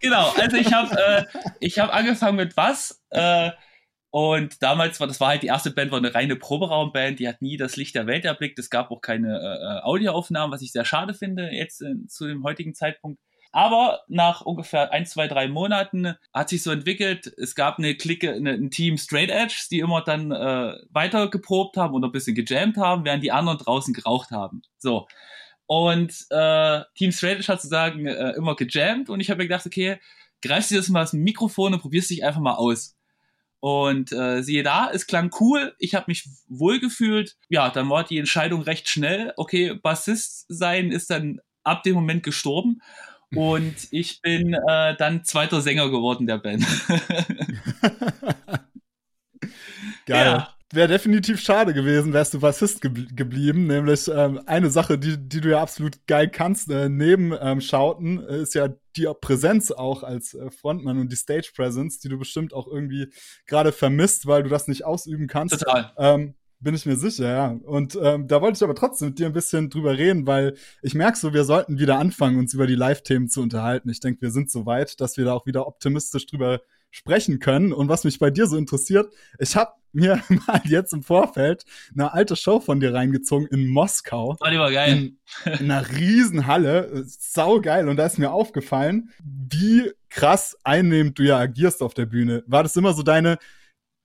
genau, 0.00 0.30
also 0.30 0.56
ich 0.56 0.72
habe 0.72 1.26
äh, 1.60 1.68
hab 1.68 1.94
angefangen 1.94 2.36
mit 2.36 2.54
Bass 2.54 3.02
äh, 3.10 3.50
und 4.10 4.62
damals 4.62 5.00
war 5.00 5.06
das 5.06 5.20
war 5.20 5.28
halt 5.28 5.42
die 5.42 5.48
erste 5.48 5.70
Band, 5.70 5.90
war 5.90 5.98
eine 5.98 6.14
reine 6.14 6.36
Proberaumband, 6.36 7.18
die 7.18 7.28
hat 7.28 7.42
nie 7.42 7.56
das 7.56 7.76
Licht 7.76 7.94
der 7.94 8.06
Welt 8.06 8.24
erblickt, 8.24 8.58
es 8.58 8.70
gab 8.70 8.90
auch 8.90 9.00
keine 9.00 9.38
äh, 9.38 9.84
Audioaufnahmen, 9.84 10.52
was 10.52 10.62
ich 10.62 10.72
sehr 10.72 10.84
schade 10.84 11.14
finde 11.14 11.50
jetzt 11.50 11.82
äh, 11.82 12.06
zu 12.06 12.26
dem 12.26 12.44
heutigen 12.44 12.74
Zeitpunkt. 12.74 13.20
Aber 13.54 14.00
nach 14.08 14.40
ungefähr 14.40 14.92
ein, 14.92 15.06
zwei, 15.06 15.28
drei 15.28 15.46
Monaten 15.46 16.16
hat 16.32 16.48
sich 16.48 16.64
so 16.64 16.72
entwickelt. 16.72 17.32
Es 17.38 17.54
gab 17.54 17.78
eine 17.78 17.94
Clique, 17.94 18.32
eine, 18.32 18.50
ein 18.50 18.72
Team 18.72 18.98
Straight 18.98 19.30
Edge, 19.30 19.66
die 19.70 19.78
immer 19.78 20.02
dann 20.02 20.32
äh, 20.32 20.74
weiter 20.90 21.30
geprobt 21.30 21.76
haben 21.76 21.94
und 21.94 22.04
ein 22.04 22.10
bisschen 22.10 22.34
gejammt 22.34 22.76
haben, 22.78 23.04
während 23.04 23.22
die 23.22 23.30
anderen 23.30 23.58
draußen 23.58 23.94
geraucht 23.94 24.32
haben. 24.32 24.62
So. 24.78 25.06
Und 25.66 26.26
äh, 26.30 26.80
Team 26.96 27.12
Straight 27.12 27.38
Edge 27.38 27.46
hat 27.46 27.62
sozusagen 27.62 28.06
äh, 28.06 28.32
immer 28.32 28.56
gejammt 28.56 29.08
und 29.08 29.20
ich 29.20 29.30
habe 29.30 29.38
mir 29.38 29.46
gedacht, 29.46 29.66
okay, 29.66 30.00
greifst 30.42 30.72
du 30.72 30.74
das 30.74 30.88
mal 30.88 31.04
dem 31.04 31.22
Mikrofon 31.22 31.74
und 31.74 31.80
probierst 31.80 32.10
dich 32.10 32.24
einfach 32.24 32.40
mal 32.40 32.56
aus. 32.56 32.96
Und 33.60 34.10
äh, 34.10 34.42
siehe 34.42 34.64
da, 34.64 34.90
es 34.92 35.06
klang 35.06 35.30
cool, 35.38 35.76
ich 35.78 35.94
habe 35.94 36.06
mich 36.08 36.28
wohlgefühlt. 36.48 37.36
Ja, 37.50 37.70
dann 37.70 37.88
war 37.88 38.02
die 38.02 38.18
Entscheidung 38.18 38.62
recht 38.62 38.88
schnell. 38.88 39.32
Okay, 39.36 39.74
Bassist 39.74 40.46
sein 40.48 40.90
ist 40.90 41.10
dann 41.10 41.40
ab 41.62 41.84
dem 41.84 41.94
Moment 41.94 42.24
gestorben. 42.24 42.82
Und 43.36 43.74
ich 43.90 44.20
bin 44.20 44.54
äh, 44.54 44.96
dann 44.96 45.24
zweiter 45.24 45.60
Sänger 45.60 45.90
geworden 45.90 46.26
der 46.26 46.38
Band. 46.38 46.64
Geil. 50.06 50.26
Ja. 50.26 50.54
Wäre 50.72 50.88
definitiv 50.88 51.40
schade 51.40 51.72
gewesen, 51.72 52.12
wärst 52.12 52.34
du 52.34 52.40
Bassist 52.40 52.80
gebl 52.80 53.06
geblieben. 53.14 53.68
Nämlich 53.68 54.08
ähm, 54.08 54.40
eine 54.46 54.70
Sache, 54.70 54.98
die, 54.98 55.16
die 55.16 55.40
du 55.40 55.50
ja 55.50 55.62
absolut 55.62 56.04
geil 56.08 56.28
kannst, 56.28 56.68
äh, 56.68 56.88
neben 56.88 57.32
ähm, 57.40 57.60
Schauten, 57.60 58.26
äh, 58.26 58.42
ist 58.42 58.54
ja 58.54 58.68
die 58.96 59.08
Präsenz 59.20 59.70
auch 59.70 60.02
als 60.02 60.34
äh, 60.34 60.50
Frontmann 60.50 60.98
und 60.98 61.12
die 61.12 61.16
Stage 61.16 61.52
Presence, 61.54 62.00
die 62.00 62.08
du 62.08 62.18
bestimmt 62.18 62.52
auch 62.52 62.66
irgendwie 62.66 63.12
gerade 63.46 63.70
vermisst, 63.70 64.26
weil 64.26 64.42
du 64.42 64.48
das 64.48 64.66
nicht 64.66 64.84
ausüben 64.84 65.28
kannst. 65.28 65.60
Total. 65.60 65.92
Ähm, 65.96 66.34
bin 66.64 66.74
ich 66.74 66.86
mir 66.86 66.96
sicher, 66.96 67.28
ja. 67.28 67.58
Und 67.64 67.96
ähm, 68.02 68.26
da 68.26 68.40
wollte 68.40 68.56
ich 68.56 68.64
aber 68.64 68.74
trotzdem 68.74 69.08
mit 69.08 69.18
dir 69.18 69.26
ein 69.26 69.32
bisschen 69.32 69.70
drüber 69.70 69.96
reden, 69.96 70.26
weil 70.26 70.56
ich 70.82 70.94
merke 70.94 71.18
so, 71.18 71.32
wir 71.32 71.44
sollten 71.44 71.78
wieder 71.78 71.98
anfangen, 71.98 72.38
uns 72.38 72.54
über 72.54 72.66
die 72.66 72.74
Live-Themen 72.74 73.28
zu 73.28 73.42
unterhalten. 73.42 73.90
Ich 73.90 74.00
denke, 74.00 74.22
wir 74.22 74.30
sind 74.30 74.50
so 74.50 74.66
weit, 74.66 75.00
dass 75.00 75.16
wir 75.16 75.26
da 75.26 75.34
auch 75.34 75.46
wieder 75.46 75.66
optimistisch 75.66 76.26
drüber 76.26 76.60
sprechen 76.90 77.38
können. 77.38 77.72
Und 77.72 77.88
was 77.88 78.04
mich 78.04 78.18
bei 78.18 78.30
dir 78.30 78.46
so 78.46 78.56
interessiert, 78.56 79.12
ich 79.38 79.56
habe 79.56 79.72
mir 79.92 80.22
mal 80.46 80.60
jetzt 80.64 80.92
im 80.92 81.02
Vorfeld 81.02 81.64
eine 81.92 82.12
alte 82.12 82.34
Show 82.34 82.60
von 82.60 82.80
dir 82.80 82.94
reingezogen 82.94 83.46
in 83.48 83.68
Moskau. 83.68 84.36
War 84.40 84.50
die 84.50 84.58
war 84.58 84.72
geil. 84.72 84.92
In, 84.92 85.18
in 85.58 85.70
einer 85.70 85.88
riesen 85.90 86.46
Halle. 86.46 87.04
Sau 87.06 87.60
geil. 87.60 87.88
Und 87.88 87.96
da 87.96 88.06
ist 88.06 88.18
mir 88.18 88.32
aufgefallen, 88.32 89.10
wie 89.22 89.92
krass 90.08 90.56
einnehmend 90.64 91.18
du 91.18 91.24
ja 91.24 91.38
agierst 91.38 91.82
auf 91.82 91.94
der 91.94 92.06
Bühne. 92.06 92.42
War 92.46 92.62
das 92.62 92.76
immer 92.76 92.94
so 92.94 93.02
deine 93.02 93.38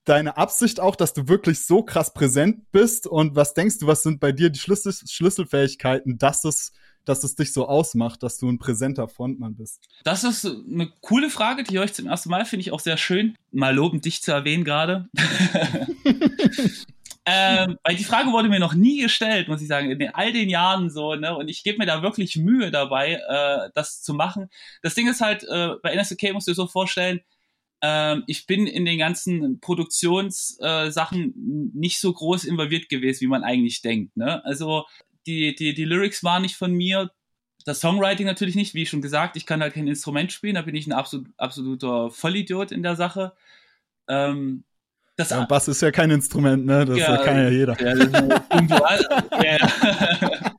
deine 0.09 0.37
Absicht 0.37 0.79
auch, 0.79 0.95
dass 0.95 1.13
du 1.13 1.27
wirklich 1.27 1.65
so 1.65 1.83
krass 1.83 2.13
präsent 2.13 2.71
bist? 2.71 3.05
Und 3.05 3.35
was 3.35 3.53
denkst 3.53 3.77
du, 3.79 3.87
was 3.87 4.01
sind 4.03 4.19
bei 4.19 4.31
dir 4.31 4.49
die 4.49 4.59
Schlüssel 4.59 4.91
Schlüsselfähigkeiten, 4.91 6.17
dass 6.17 6.43
es, 6.45 6.71
dass 7.05 7.23
es 7.23 7.35
dich 7.35 7.53
so 7.53 7.67
ausmacht, 7.67 8.23
dass 8.23 8.39
du 8.39 8.49
ein 8.49 8.57
präsenter 8.57 9.07
Frontmann 9.07 9.55
bist? 9.55 9.87
Das 10.03 10.23
ist 10.23 10.45
eine 10.45 10.91
coole 11.01 11.29
Frage, 11.29 11.63
die 11.63 11.77
höre 11.77 11.85
ich 11.85 11.93
zum 11.93 12.07
ersten 12.07 12.29
Mal, 12.29 12.45
finde 12.45 12.61
ich 12.61 12.71
auch 12.71 12.79
sehr 12.79 12.97
schön. 12.97 13.35
Mal 13.51 13.75
lobend 13.75 14.05
dich 14.05 14.23
zu 14.23 14.31
erwähnen 14.31 14.63
gerade. 14.63 15.07
ähm, 17.25 17.77
weil 17.83 17.95
die 17.95 18.03
Frage 18.03 18.31
wurde 18.31 18.49
mir 18.49 18.59
noch 18.59 18.73
nie 18.73 19.01
gestellt, 19.01 19.47
muss 19.47 19.61
ich 19.61 19.67
sagen, 19.67 19.91
in 19.91 20.15
all 20.15 20.33
den 20.33 20.49
Jahren 20.49 20.89
so, 20.89 21.13
ne? 21.13 21.37
Und 21.37 21.49
ich 21.49 21.63
gebe 21.63 21.77
mir 21.77 21.85
da 21.85 22.01
wirklich 22.01 22.35
Mühe 22.35 22.71
dabei, 22.71 23.21
äh, 23.29 23.69
das 23.75 24.01
zu 24.01 24.15
machen. 24.15 24.49
Das 24.81 24.95
Ding 24.95 25.07
ist 25.07 25.21
halt, 25.21 25.43
äh, 25.43 25.75
bei 25.83 25.95
NSOK 25.95 26.33
musst 26.33 26.47
du 26.47 26.51
dir 26.51 26.55
so 26.55 26.65
vorstellen, 26.65 27.21
ähm, 27.81 28.24
ich 28.27 28.45
bin 28.45 28.67
in 28.67 28.86
den 28.86 29.00
ganzen 29.00 29.59
Produktionssachen 29.59 31.24
äh, 31.24 31.77
nicht 31.77 32.00
so 32.00 32.12
groß 32.13 32.43
involviert 32.43 32.89
gewesen, 32.89 33.21
wie 33.21 33.27
man 33.27 33.43
eigentlich 33.43 33.81
denkt. 33.81 34.17
Ne? 34.17 34.43
Also 34.45 34.86
die, 35.25 35.55
die, 35.55 35.74
die 35.74 35.86
Lyrics 35.86 36.24
waren 36.24 36.41
nicht 36.41 36.55
von 36.55 36.74
mir, 36.74 37.12
das 37.65 37.81
Songwriting 37.81 38.25
natürlich 38.25 38.55
nicht, 38.55 38.74
wie 38.74 38.86
schon 38.86 39.01
gesagt, 39.01 39.36
ich 39.36 39.45
kann 39.45 39.62
halt 39.62 39.74
kein 39.74 39.88
Instrument 39.88 40.31
spielen, 40.31 40.55
da 40.55 40.62
bin 40.62 40.75
ich 40.75 40.88
ein 40.88 40.93
absolut, 40.93 41.27
absoluter 41.38 42.09
Vollidiot 42.09 42.71
in 42.71 42.83
der 42.83 42.95
Sache. 42.95 43.33
Ähm, 44.07 44.63
das 45.17 45.31
ja, 45.31 45.45
Bass 45.45 45.67
ist 45.67 45.81
ja 45.81 45.91
kein 45.91 46.12
Instrument, 46.12 46.65
ne? 46.65 46.86
Das 46.86 46.98
ja, 46.98 47.17
kann 47.17 47.36
ja 47.36 47.50
jeder. 47.50 47.77
Ja, 47.81 47.93
ja. 49.43 50.53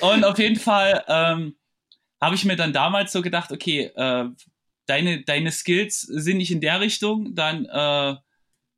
Und 0.00 0.24
auf 0.24 0.38
jeden 0.38 0.56
Fall 0.56 1.04
ähm, 1.06 1.54
habe 2.20 2.34
ich 2.34 2.44
mir 2.44 2.56
dann 2.56 2.72
damals 2.72 3.12
so 3.12 3.22
gedacht, 3.22 3.52
okay, 3.52 3.92
äh, 3.94 4.24
deine, 4.86 5.22
deine 5.22 5.52
Skills 5.52 6.00
sind 6.00 6.38
nicht 6.38 6.50
in 6.50 6.60
der 6.60 6.80
Richtung, 6.80 7.34
dann 7.34 7.66
äh, 7.66 8.16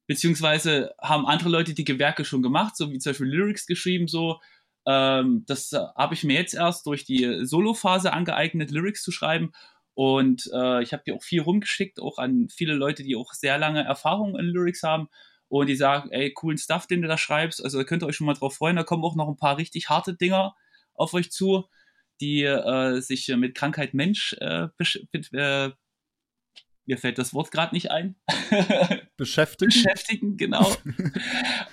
beziehungsweise 0.06 0.94
haben 1.00 1.26
andere 1.26 1.50
Leute 1.50 1.74
die 1.74 1.84
Gewerke 1.84 2.24
schon 2.24 2.42
gemacht, 2.42 2.76
so 2.76 2.90
wie 2.90 2.98
zum 2.98 3.10
Beispiel 3.10 3.28
Lyrics 3.28 3.66
geschrieben, 3.66 4.08
so. 4.08 4.40
Ähm, 4.86 5.44
das 5.46 5.72
äh, 5.72 5.80
habe 5.96 6.14
ich 6.14 6.24
mir 6.24 6.34
jetzt 6.34 6.54
erst 6.54 6.86
durch 6.86 7.04
die 7.04 7.44
Solo-Phase 7.44 8.12
angeeignet, 8.12 8.70
Lyrics 8.70 9.02
zu 9.02 9.12
schreiben. 9.12 9.52
Und 9.94 10.48
äh, 10.54 10.82
ich 10.82 10.92
habe 10.92 11.02
die 11.06 11.12
auch 11.12 11.22
viel 11.22 11.42
rumgeschickt, 11.42 12.00
auch 12.00 12.18
an 12.18 12.48
viele 12.48 12.74
Leute, 12.74 13.02
die 13.02 13.16
auch 13.16 13.34
sehr 13.34 13.58
lange 13.58 13.84
Erfahrung 13.84 14.38
in 14.38 14.46
Lyrics 14.46 14.82
haben. 14.82 15.08
Und 15.48 15.66
die 15.66 15.76
sagen, 15.76 16.10
ey, 16.10 16.32
coolen 16.32 16.58
Stuff, 16.58 16.86
den 16.86 17.02
du 17.02 17.08
da 17.08 17.18
schreibst. 17.18 17.62
Also 17.62 17.78
da 17.78 17.84
könnt 17.84 18.02
ihr 18.02 18.06
euch 18.06 18.16
schon 18.16 18.26
mal 18.26 18.34
drauf 18.34 18.56
freuen. 18.56 18.76
Da 18.76 18.84
kommen 18.84 19.04
auch 19.04 19.16
noch 19.16 19.28
ein 19.28 19.36
paar 19.36 19.58
richtig 19.58 19.88
harte 19.90 20.14
Dinger 20.14 20.54
auf 20.94 21.14
euch 21.14 21.30
zu, 21.30 21.66
die 22.20 22.44
äh, 22.44 23.00
sich 23.00 23.28
mit 23.28 23.54
Krankheit 23.54 23.92
Mensch 23.94 24.34
äh, 24.40 24.68
äh 25.32 25.70
mir 26.88 26.96
fällt 26.96 27.18
das 27.18 27.34
Wort 27.34 27.50
gerade 27.50 27.74
nicht 27.74 27.90
ein. 27.90 28.16
Beschäftigen. 29.16 29.70
Beschäftigen, 29.70 30.36
genau. 30.38 30.74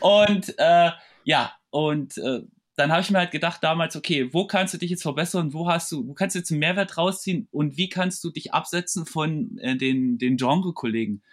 und 0.02 0.54
äh, 0.60 0.92
ja, 1.24 1.54
und 1.70 2.18
äh, 2.18 2.42
dann 2.76 2.92
habe 2.92 3.02
ich 3.02 3.10
mir 3.10 3.20
halt 3.20 3.32
gedacht 3.32 3.64
damals, 3.64 3.96
okay, 3.96 4.34
wo 4.34 4.46
kannst 4.46 4.74
du 4.74 4.78
dich 4.78 4.90
jetzt 4.90 5.04
verbessern, 5.04 5.54
wo 5.54 5.70
hast 5.70 5.90
du, 5.92 6.06
wo 6.06 6.14
kannst 6.14 6.36
du 6.36 6.40
jetzt 6.40 6.52
einen 6.52 6.60
Mehrwert 6.60 6.98
rausziehen 6.98 7.48
und 7.52 7.78
wie 7.78 7.88
kannst 7.88 8.24
du 8.26 8.30
dich 8.30 8.54
absetzen 8.54 9.06
von 9.06 9.58
äh, 9.60 9.78
den, 9.78 10.18
den 10.18 10.36
Genre-Kollegen? 10.36 11.24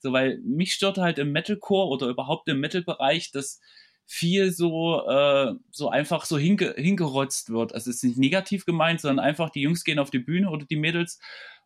So, 0.00 0.12
weil 0.12 0.38
mich 0.44 0.74
stört 0.74 0.98
halt 0.98 1.18
im 1.18 1.32
Metalcore 1.32 1.88
oder 1.88 2.08
überhaupt 2.08 2.48
im 2.50 2.60
Metal-Bereich, 2.60 3.30
dass 3.30 3.60
viel 4.04 4.52
so, 4.52 5.06
äh, 5.08 5.54
so 5.70 5.88
einfach 5.88 6.26
so 6.26 6.36
hinge 6.36 6.74
hingerotzt 6.76 7.48
wird. 7.48 7.72
Also 7.72 7.88
es 7.88 7.96
ist 7.96 8.04
nicht 8.04 8.18
negativ 8.18 8.66
gemeint, 8.66 9.00
sondern 9.00 9.24
einfach 9.24 9.48
die 9.48 9.62
Jungs 9.62 9.84
gehen 9.84 9.98
auf 9.98 10.10
die 10.10 10.18
Bühne 10.18 10.50
oder 10.50 10.66
die 10.66 10.76
Mädels 10.76 11.18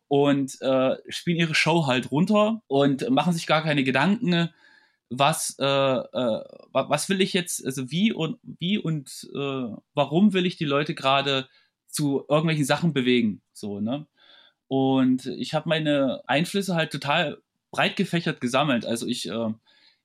und 0.07 0.61
äh, 0.61 0.95
spielen 1.09 1.37
ihre 1.37 1.55
Show 1.55 1.85
halt 1.87 2.11
runter 2.11 2.61
und 2.67 3.09
machen 3.09 3.33
sich 3.33 3.47
gar 3.47 3.63
keine 3.63 3.83
Gedanken, 3.83 4.49
was 5.09 5.55
äh, 5.59 5.65
äh, 5.65 6.43
was 6.71 7.09
will 7.09 7.21
ich 7.21 7.33
jetzt, 7.33 7.65
also 7.65 7.91
wie 7.91 8.11
und 8.11 8.39
wie 8.43 8.77
und 8.77 9.29
äh, 9.33 9.75
warum 9.93 10.33
will 10.33 10.45
ich 10.45 10.57
die 10.57 10.65
Leute 10.65 10.95
gerade 10.95 11.47
zu 11.87 12.25
irgendwelchen 12.29 12.65
Sachen 12.65 12.93
bewegen, 12.93 13.41
so 13.53 13.79
ne? 13.79 14.07
Und 14.67 15.27
ich 15.27 15.53
habe 15.53 15.69
meine 15.69 16.21
Einflüsse 16.27 16.75
halt 16.75 16.91
total 16.91 17.37
breit 17.71 17.95
gefächert 17.95 18.41
gesammelt. 18.41 18.85
Also 18.85 19.07
ich 19.07 19.29
äh, 19.29 19.53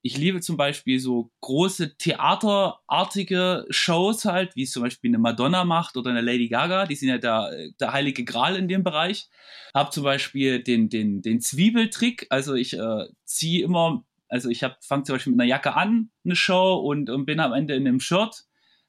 ich 0.02 0.16
liebe 0.16 0.40
zum 0.40 0.56
Beispiel 0.56 0.98
so 0.98 1.30
große 1.40 1.96
theaterartige 1.96 3.64
Shows 3.70 4.24
halt, 4.24 4.56
wie 4.56 4.64
es 4.64 4.72
zum 4.72 4.82
Beispiel 4.82 5.10
eine 5.10 5.18
Madonna 5.18 5.64
macht 5.64 5.96
oder 5.96 6.10
eine 6.10 6.20
Lady 6.20 6.48
Gaga. 6.48 6.86
Die 6.86 6.96
sind 6.96 7.08
ja 7.08 7.18
der, 7.18 7.52
der 7.78 7.92
heilige 7.92 8.24
Gral 8.24 8.56
in 8.56 8.66
dem 8.66 8.82
Bereich. 8.82 9.28
Hab 9.72 9.92
zum 9.92 10.02
Beispiel 10.02 10.60
den, 10.60 10.88
den, 10.88 11.22
den 11.22 11.40
Zwiebeltrick. 11.40 12.26
Also 12.30 12.54
ich 12.54 12.76
äh, 12.76 13.06
ziehe 13.24 13.64
immer, 13.64 14.04
also 14.28 14.48
ich 14.48 14.66
fange 14.80 15.04
zum 15.04 15.14
Beispiel 15.14 15.32
mit 15.32 15.40
einer 15.40 15.48
Jacke 15.48 15.74
an, 15.74 16.10
eine 16.24 16.34
Show 16.34 16.74
und, 16.74 17.08
und 17.08 17.24
bin 17.24 17.38
am 17.38 17.52
Ende 17.52 17.74
in 17.76 17.86
einem 17.86 18.00
Shirt. 18.00 18.44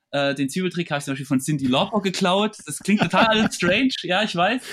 Äh, 0.09 0.33
den 0.33 0.49
Zwiebeltrick 0.49 0.89
habe 0.89 0.97
ich 0.97 1.05
zum 1.05 1.11
Beispiel 1.11 1.27
von 1.27 1.39
Cindy 1.39 1.67
Lauper 1.67 2.01
geklaut. 2.01 2.57
Das 2.65 2.79
klingt 2.79 3.01
total 3.01 3.51
strange, 3.51 3.93
ja, 4.01 4.23
ich 4.23 4.35
weiß. 4.35 4.63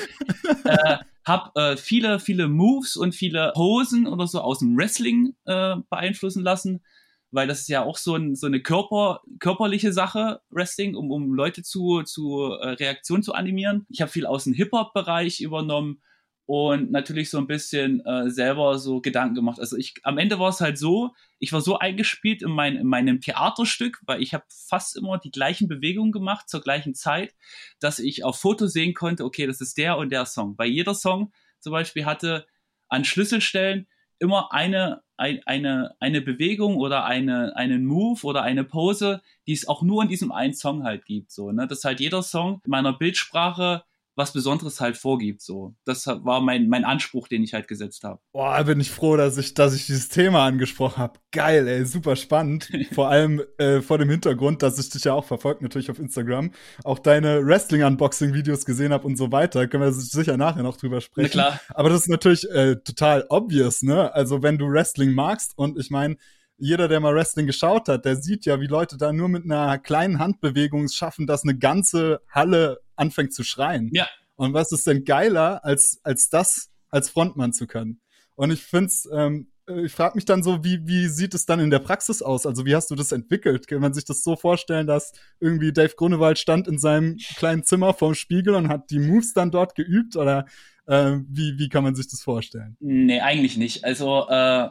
Äh, 0.65 0.97
hab 1.25 1.57
äh, 1.57 1.77
viele, 1.77 2.19
viele 2.19 2.49
Moves 2.49 2.97
und 2.97 3.15
viele 3.15 3.53
Posen 3.55 4.07
oder 4.07 4.27
so 4.27 4.41
aus 4.41 4.61
dem 4.61 4.77
Wrestling 4.77 5.35
äh, 5.45 5.77
beeinflussen 5.91 6.43
lassen, 6.43 6.83
weil 7.31 7.47
das 7.47 7.61
ist 7.61 7.69
ja 7.69 7.85
auch 7.85 7.97
so, 7.97 8.17
ein, 8.17 8.35
so 8.35 8.47
eine 8.47 8.61
Körper, 8.63 9.21
körperliche 9.39 9.93
Sache, 9.93 10.41
Wrestling, 10.51 10.95
um, 10.97 11.11
um 11.11 11.33
Leute 11.33 11.63
zu, 11.63 12.03
zu 12.03 12.53
äh, 12.61 12.71
Reaktion 12.71 13.23
zu 13.23 13.35
animieren. 13.35 13.87
Ich 13.89 14.01
habe 14.01 14.11
viel 14.11 14.27
aus 14.27 14.45
dem 14.45 14.55
Hip-Hop-Bereich 14.55 15.41
übernommen 15.41 16.01
und 16.47 16.91
natürlich 16.91 17.31
so 17.31 17.39
ein 17.39 17.47
bisschen 17.47 18.05
äh, 18.05 18.29
selber 18.29 18.79
so 18.79 19.01
Gedanken 19.01 19.37
gemacht. 19.37 19.61
Also 19.61 19.77
ich 19.77 19.95
am 20.03 20.19
Ende 20.19 20.39
war 20.39 20.49
es 20.49 20.61
halt 20.61 20.79
so, 20.79 21.15
ich 21.39 21.53
war 21.53 21.61
so 21.61 21.79
eingespielt 21.79 22.43
in, 22.43 22.51
mein, 22.51 22.77
in 22.77 22.87
meinem 22.87 23.21
Theaterstück, 23.21 24.01
weil 24.07 24.21
ich 24.21 24.35
habe 24.35 24.45
fast 24.49 24.97
immer 24.97 25.19
die 25.19 25.31
gleichen 25.31 25.69
Bewegungen 25.69 26.13
gemacht 26.13 26.49
zur 26.49 26.61
gleichen 26.61 26.95
Zeit, 26.95 27.35
dass 27.79 27.99
ich 28.01 28.25
auf 28.25 28.41
Foto 28.41 28.67
sehen 28.67 28.95
konnte, 28.95 29.25
okay, 29.25 29.47
das 29.47 29.61
ist 29.61 29.79
der 29.79 29.97
und 29.97 30.11
der 30.11 30.27
Song. 30.27 30.59
Weil 30.59 30.71
jeder 30.71 30.95
Song 30.95 31.33
zum 31.61 31.73
Beispiel 31.73 32.05
hatte 32.05 32.47
an 32.89 33.05
Schlüsselstellen 33.05 33.87
immer 34.19 34.53
eine, 34.53 35.03
ein, 35.17 35.41
eine, 35.47 35.95
eine 35.99 36.21
Bewegung 36.21 36.77
oder 36.77 37.05
eine, 37.05 37.57
einen 37.57 37.87
Move 37.87 38.25
oder 38.25 38.43
eine 38.43 38.65
Pose, 38.65 39.23
die 39.47 39.53
es 39.53 39.67
auch 39.67 39.83
nur 39.83 40.03
in 40.03 40.09
diesem 40.09 40.31
einen 40.31 40.55
Song 40.55 40.85
halt 40.85 41.07
gibt. 41.07 41.33
So, 41.33 41.53
ne? 41.53 41.67
Dass 41.67 41.85
halt 41.85 42.01
jeder 42.01 42.23
Song 42.23 42.61
in 42.65 42.71
meiner 42.71 42.93
Bildsprache 42.93 43.85
was 44.21 44.33
Besonderes 44.33 44.81
halt 44.81 44.97
vorgibt. 44.97 45.41
So, 45.41 45.75
das 45.85 46.07
war 46.07 46.41
mein, 46.41 46.69
mein 46.69 46.85
Anspruch, 46.85 47.27
den 47.27 47.43
ich 47.43 47.55
halt 47.55 47.67
gesetzt 47.69 48.05
habe. 48.05 48.21
Boah, 48.33 48.63
bin 48.65 48.79
ich 48.79 48.91
froh, 48.91 49.17
dass 49.17 49.39
ich, 49.39 49.55
dass 49.55 49.75
ich 49.75 49.87
dieses 49.87 50.11
Thema 50.11 50.45
angesprochen 50.45 50.99
habe. 50.99 51.19
Geil, 51.33 51.67
ey, 51.67 51.85
super 51.87 52.17
spannend. 52.17 52.71
vor 52.93 53.09
allem 53.09 53.43
äh, 53.59 53.81
vor 53.81 53.97
dem 53.99 54.11
Hintergrund, 54.11 54.63
dass 54.63 54.79
ich 54.79 54.91
dich 54.91 55.05
ja 55.05 55.15
auch 55.15 55.25
verfolgt, 55.25 55.63
natürlich 55.63 55.91
auf 55.91 55.99
Instagram, 55.99 56.53
auch 56.85 56.99
deine 56.99 57.45
Wrestling-Unboxing-Videos 57.45 58.67
gesehen 58.67 58.93
habe 58.93 59.07
und 59.07 59.17
so 59.17 59.33
weiter. 59.33 59.67
Können 59.67 59.85
wir 59.85 59.93
sicher 59.93 60.37
nachher 60.37 60.63
noch 60.63 60.77
drüber 60.77 61.01
sprechen. 61.01 61.39
Na 61.39 61.49
klar. 61.49 61.61
Aber 61.71 61.89
das 61.89 62.03
ist 62.03 62.09
natürlich 62.09 62.49
äh, 62.51 62.77
total 62.77 63.25
obvious, 63.31 63.83
ne? 63.83 64.15
Also 64.15 64.43
wenn 64.43 64.59
du 64.59 64.69
Wrestling 64.71 65.15
magst 65.15 65.57
und 65.57 65.79
ich 65.79 65.91
meine, 65.91 66.17
jeder, 66.61 66.89
der 66.89 67.01
mal 67.01 67.15
Wrestling 67.15 67.47
geschaut 67.47 67.89
hat, 67.89 68.05
der 68.05 68.17
sieht 68.17 68.45
ja, 68.45 68.61
wie 68.61 68.67
Leute 68.67 68.97
da 68.97 69.13
nur 69.13 69.29
mit 69.29 69.45
einer 69.45 69.79
kleinen 69.79 70.19
Handbewegung 70.19 70.85
es 70.85 70.95
schaffen, 70.95 71.27
dass 71.27 71.43
eine 71.43 71.59
ganze 71.59 72.21
Halle 72.29 72.81
anfängt 72.97 73.33
zu 73.33 73.43
schreien. 73.43 73.91
Ja. 73.93 74.07
Und 74.37 74.55
was 74.55 74.73
ist 74.73 74.87
denn 74.87 75.05
geiler, 75.05 75.65
als, 75.65 76.01
als 76.03 76.29
das 76.29 76.71
als 76.91 77.11
Frontmann 77.11 77.53
zu 77.53 77.67
können? 77.67 78.01
Und 78.37 78.51
ich 78.51 78.63
finde 78.63 78.87
es, 78.87 79.09
ähm, 79.13 79.49
ich 79.85 79.93
frage 79.93 80.17
mich 80.17 80.25
dann 80.25 80.43
so, 80.43 80.65
wie, 80.65 80.87
wie 80.87 81.09
sieht 81.09 81.35
es 81.35 81.47
dann 81.47 81.61
in 81.61 81.71
der 81.71 81.79
Praxis 81.79 82.23
aus? 82.23 82.47
Also 82.47 82.67
wie 82.67 82.75
hast 82.75 82.91
du 82.91 82.95
das 82.95 83.13
entwickelt? 83.13 83.69
Kann 83.69 83.81
man 83.81 83.95
sich 83.95 84.05
das 84.05 84.23
so 84.23 84.37
vorstellen, 84.37 84.87
dass 84.87 85.13
irgendwie 85.39 85.73
Dave 85.73 85.95
Grunewald 85.97 86.39
stand 86.39 86.67
in 86.67 86.79
seinem 86.79 87.17
kleinen 87.37 87.65
Zimmer 87.65 87.95
vorm 87.95 88.15
Spiegel 88.15 88.55
und 88.55 88.69
hat 88.69 88.91
die 88.91 88.99
Moves 88.99 89.33
dann 89.33 89.51
dort 89.51 89.75
geübt? 89.75 90.17
Oder 90.17 90.47
äh, 90.87 91.19
wie, 91.29 91.59
wie 91.59 91.69
kann 91.69 91.85
man 91.85 91.95
sich 91.95 92.09
das 92.09 92.23
vorstellen? 92.23 92.77
Nee, 92.81 93.21
eigentlich 93.21 93.57
nicht. 93.57 93.85
Also 93.85 94.27
äh, 94.29 94.71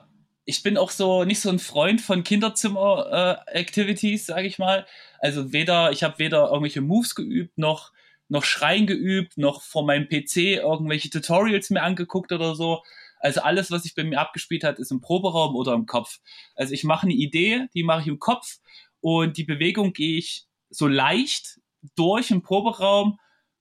ich 0.50 0.64
bin 0.64 0.78
auch 0.78 0.90
so 0.90 1.26
nicht 1.26 1.42
so 1.42 1.50
ein 1.50 1.60
Freund 1.60 2.02
von 2.02 2.24
Kinderzimmer-Activities, 2.24 4.24
äh, 4.24 4.26
sage 4.26 4.48
ich 4.48 4.58
mal. 4.58 4.88
Also 5.20 5.54
weder, 5.54 5.92
ich 5.92 6.04
habe 6.04 6.18
weder 6.18 6.48
irgendwelche 6.48 6.82
Moves 6.82 7.14
geübt, 7.14 7.60
noch, 7.60 7.94
noch 8.30 8.44
Schreien 8.44 8.88
geübt, 8.88 9.38
noch 9.38 9.62
vor 9.62 9.86
meinem 9.86 10.10
PC 10.10 10.58
irgendwelche 10.58 11.12
Tutorials 11.12 11.70
mir 11.70 11.84
angeguckt 11.84 12.32
oder 12.32 12.56
so. 12.56 12.82
Also 13.20 13.42
alles, 13.42 13.70
was 13.70 13.84
sich 13.84 13.94
bei 13.94 14.04
mir 14.04 14.20
abgespielt 14.20 14.64
hat, 14.64 14.80
ist 14.80 14.90
im 14.90 15.02
Proberaum 15.02 15.56
oder 15.56 15.74
im 15.74 15.86
Kopf. 15.86 16.18
Also 16.56 16.74
ich 16.74 16.84
mache 16.84 17.04
eine 17.04 17.14
Idee, 17.14 17.68
die 17.76 17.84
mache 17.84 18.02
ich 18.02 18.08
im 18.08 18.18
Kopf 18.18 18.58
und 19.02 19.38
die 19.38 19.44
Bewegung 19.44 19.94
gehe 19.94 20.18
ich 20.18 20.48
so 20.72 20.88
leicht 20.88 21.60
durch 21.96 22.32
im 22.32 22.42
Proberaum 22.42 23.20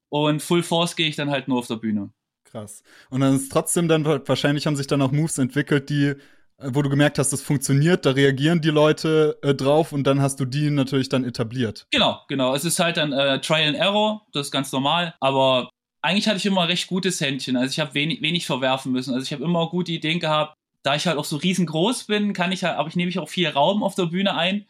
und 0.09 0.41
Full 0.41 0.63
Force 0.63 0.97
gehe 0.97 1.09
ich 1.09 1.17
dann 1.17 1.31
halt 1.31 1.49
nur 1.49 1.59
auf 1.59 1.67
der 1.67 1.77
Bühne. 1.77 2.15
Krass. 2.45 2.83
Und 3.11 3.21
dann 3.21 3.37
ist 3.37 3.53
trotzdem 3.53 3.89
dann, 3.89 4.07
wahrscheinlich 4.07 4.67
haben 4.67 4.77
sich 4.77 4.87
dann 4.87 5.03
auch 5.03 5.13
Moves 5.13 5.37
entwickelt, 5.37 5.91
die 5.91 6.15
wo 6.61 6.83
du 6.83 6.91
gemerkt 6.91 7.19
hast, 7.19 7.33
das 7.33 7.41
funktioniert, 7.41 8.05
da 8.05 8.11
reagieren 8.11 8.61
die 8.61 8.71
Leute 8.71 9.39
äh, 9.43 9.55
drauf 9.55 9.93
und 9.93 10.05
dann 10.05 10.21
hast 10.21 10.41
du 10.41 10.45
die 10.45 10.71
natürlich 10.71 11.09
dann 11.09 11.25
etabliert. 11.25 11.87
Genau, 11.91 12.21
genau. 12.29 12.55
Es 12.55 12.65
ist 12.65 12.81
halt 12.81 12.97
dann 12.97 13.13
äh, 13.13 13.41
Trial 13.41 13.69
and 13.69 13.77
Error, 13.77 14.27
das 14.33 14.49
ist 14.49 14.53
ganz 14.53 14.73
normal, 14.73 15.15
aber 15.21 15.71
eigentlich 16.03 16.29
hatte 16.29 16.39
ich 16.39 16.47
immer 16.47 16.69
recht 16.69 16.87
gutes 16.87 17.21
Händchen. 17.21 17.57
Also 17.57 17.71
ich 17.71 17.81
habe 17.81 17.95
wenig, 17.95 18.23
wenig 18.23 18.47
verwerfen 18.47 18.93
müssen. 18.93 19.15
Also 19.15 19.25
ich 19.25 19.33
habe 19.33 19.45
immer 19.45 19.69
gute 19.69 19.93
Ideen 19.93 20.21
gehabt. 20.21 20.55
Da 20.85 20.95
ich 20.95 21.07
halt 21.07 21.19
auch 21.19 21.25
so 21.25 21.37
riesengroß 21.37 22.05
bin, 22.05 22.33
kann 22.33 22.53
ich 22.53 22.63
halt, 22.63 22.77
aber 22.77 22.89
ich 22.89 22.97
nehme 22.97 23.11
ich 23.11 23.19
auch 23.19 23.29
viel 23.29 23.49
Raum 23.49 23.83
auf 23.83 23.97
der 23.97 24.07
Bühne 24.07 24.35
ein. 24.35 24.67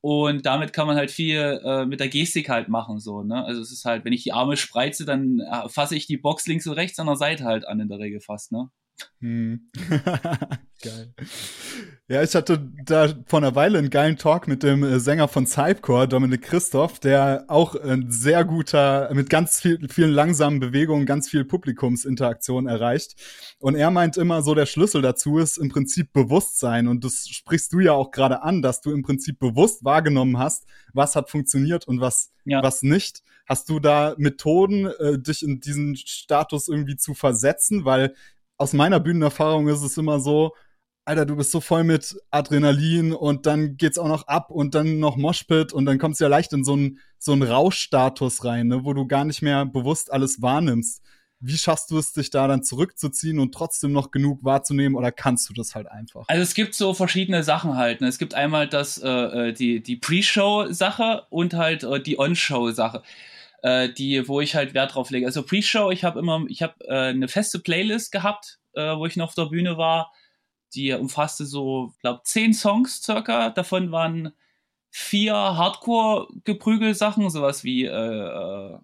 Und 0.00 0.44
damit 0.44 0.72
kann 0.74 0.86
man 0.86 0.96
halt 0.96 1.10
viel 1.10 1.60
äh, 1.64 1.86
mit 1.86 2.00
der 2.00 2.08
Gestik 2.08 2.50
halt 2.50 2.68
machen, 2.68 2.98
so, 2.98 3.22
ne? 3.22 3.42
Also 3.42 3.62
es 3.62 3.72
ist 3.72 3.86
halt, 3.86 4.04
wenn 4.04 4.12
ich 4.12 4.24
die 4.24 4.32
Arme 4.32 4.58
spreize, 4.58 5.06
dann 5.06 5.40
äh, 5.40 5.68
fasse 5.70 5.96
ich 5.96 6.06
die 6.06 6.18
Box 6.18 6.46
links 6.46 6.66
und 6.66 6.74
rechts 6.74 6.98
an 6.98 7.06
der 7.06 7.16
Seite 7.16 7.44
halt 7.44 7.66
an 7.66 7.80
in 7.80 7.88
der 7.88 8.00
Regel 8.00 8.20
fast, 8.20 8.52
ne? 8.52 8.68
Hm. 9.20 9.70
Geil. 10.82 11.14
Ja, 12.06 12.22
ich 12.22 12.34
hatte 12.34 12.70
da 12.84 13.08
vor 13.24 13.38
einer 13.38 13.54
Weile 13.54 13.78
einen 13.78 13.88
geilen 13.88 14.18
Talk 14.18 14.46
mit 14.46 14.62
dem 14.62 14.84
äh, 14.84 15.00
Sänger 15.00 15.26
von 15.28 15.46
Cypcore, 15.46 16.06
Dominik 16.06 16.42
Christoph, 16.42 17.00
der 17.00 17.46
auch 17.48 17.74
ein 17.74 18.10
sehr 18.10 18.44
guter, 18.44 19.08
mit 19.14 19.30
ganz 19.30 19.60
viel, 19.60 19.88
vielen 19.88 20.10
langsamen 20.10 20.60
Bewegungen, 20.60 21.06
ganz 21.06 21.30
viel 21.30 21.46
Publikumsinteraktion 21.46 22.66
erreicht. 22.66 23.14
Und 23.58 23.76
er 23.76 23.90
meint 23.90 24.18
immer 24.18 24.42
so, 24.42 24.54
der 24.54 24.66
Schlüssel 24.66 25.00
dazu 25.00 25.38
ist 25.38 25.56
im 25.56 25.70
Prinzip 25.70 26.12
Bewusstsein. 26.12 26.88
Und 26.88 27.04
das 27.04 27.26
sprichst 27.26 27.72
du 27.72 27.80
ja 27.80 27.92
auch 27.92 28.10
gerade 28.10 28.42
an, 28.42 28.60
dass 28.60 28.82
du 28.82 28.90
im 28.92 29.02
Prinzip 29.02 29.38
bewusst 29.38 29.82
wahrgenommen 29.84 30.38
hast, 30.38 30.66
was 30.92 31.16
hat 31.16 31.30
funktioniert 31.30 31.88
und 31.88 32.02
was, 32.02 32.32
ja. 32.44 32.62
was 32.62 32.82
nicht. 32.82 33.22
Hast 33.46 33.70
du 33.70 33.80
da 33.80 34.14
Methoden, 34.18 34.86
äh, 34.86 35.18
dich 35.18 35.42
in 35.42 35.60
diesen 35.60 35.96
Status 35.96 36.68
irgendwie 36.68 36.96
zu 36.96 37.14
versetzen? 37.14 37.86
Weil 37.86 38.14
aus 38.56 38.72
meiner 38.72 39.00
Bühnenerfahrung 39.00 39.68
ist 39.68 39.82
es 39.82 39.96
immer 39.96 40.20
so, 40.20 40.52
Alter, 41.06 41.26
du 41.26 41.36
bist 41.36 41.50
so 41.50 41.60
voll 41.60 41.84
mit 41.84 42.16
Adrenalin 42.30 43.12
und 43.12 43.44
dann 43.44 43.76
geht's 43.76 43.98
auch 43.98 44.08
noch 44.08 44.26
ab 44.26 44.50
und 44.50 44.74
dann 44.74 45.00
noch 45.00 45.16
Moshpit 45.16 45.72
und 45.72 45.84
dann 45.84 45.98
kommst 45.98 46.20
du 46.20 46.24
ja 46.24 46.28
leicht 46.28 46.52
in 46.54 46.64
so 46.64 46.72
einen 46.72 46.98
so 47.18 47.32
einen 47.32 47.42
Rauschstatus 47.42 48.44
rein, 48.44 48.68
ne, 48.68 48.84
wo 48.84 48.94
du 48.94 49.06
gar 49.06 49.26
nicht 49.26 49.42
mehr 49.42 49.66
bewusst 49.66 50.10
alles 50.10 50.40
wahrnimmst. 50.40 51.02
Wie 51.40 51.58
schaffst 51.58 51.90
du 51.90 51.98
es, 51.98 52.14
dich 52.14 52.30
da 52.30 52.48
dann 52.48 52.62
zurückzuziehen 52.62 53.38
und 53.38 53.52
trotzdem 53.52 53.92
noch 53.92 54.12
genug 54.12 54.44
wahrzunehmen 54.44 54.96
oder 54.96 55.12
kannst 55.12 55.46
du 55.50 55.52
das 55.52 55.74
halt 55.74 55.88
einfach? 55.88 56.24
Also 56.28 56.42
es 56.42 56.54
gibt 56.54 56.74
so 56.74 56.94
verschiedene 56.94 57.42
Sachen 57.42 57.76
halt. 57.76 58.00
Ne? 58.00 58.08
Es 58.08 58.16
gibt 58.16 58.32
einmal 58.32 58.66
das 58.66 58.96
äh, 58.96 59.08
äh 59.08 59.52
die 59.52 59.82
die 59.82 59.96
Pre-Show-Sache 59.96 61.26
und 61.28 61.52
halt 61.52 61.82
äh, 61.82 62.00
die 62.00 62.18
On-Show-Sache 62.18 63.02
äh, 63.64 63.88
die, 63.88 64.28
wo 64.28 64.42
ich 64.42 64.54
halt 64.54 64.74
Wert 64.74 64.94
drauf 64.94 65.10
lege. 65.10 65.24
Also 65.24 65.42
Pre-Show, 65.42 65.90
ich 65.90 66.04
habe 66.04 66.18
immer, 66.18 66.44
ich 66.48 66.62
habe 66.62 66.74
äh, 66.86 67.08
eine 67.08 67.28
feste 67.28 67.58
Playlist 67.58 68.12
gehabt, 68.12 68.58
äh, 68.74 68.94
wo 68.94 69.06
ich 69.06 69.16
noch 69.16 69.28
auf 69.28 69.34
der 69.34 69.46
Bühne 69.46 69.78
war. 69.78 70.12
Die 70.74 70.92
umfasste 70.92 71.46
so, 71.46 71.94
glaube 72.02 72.20
zehn 72.24 72.52
Songs 72.52 73.02
circa. 73.02 73.48
Davon 73.48 73.90
waren 73.90 74.34
vier 74.90 75.34
Hardcore-Geprügel-Sachen, 75.34 77.30
sowas 77.30 77.64
wie 77.64 77.86
äh, 77.86 77.90
äh 77.90 78.78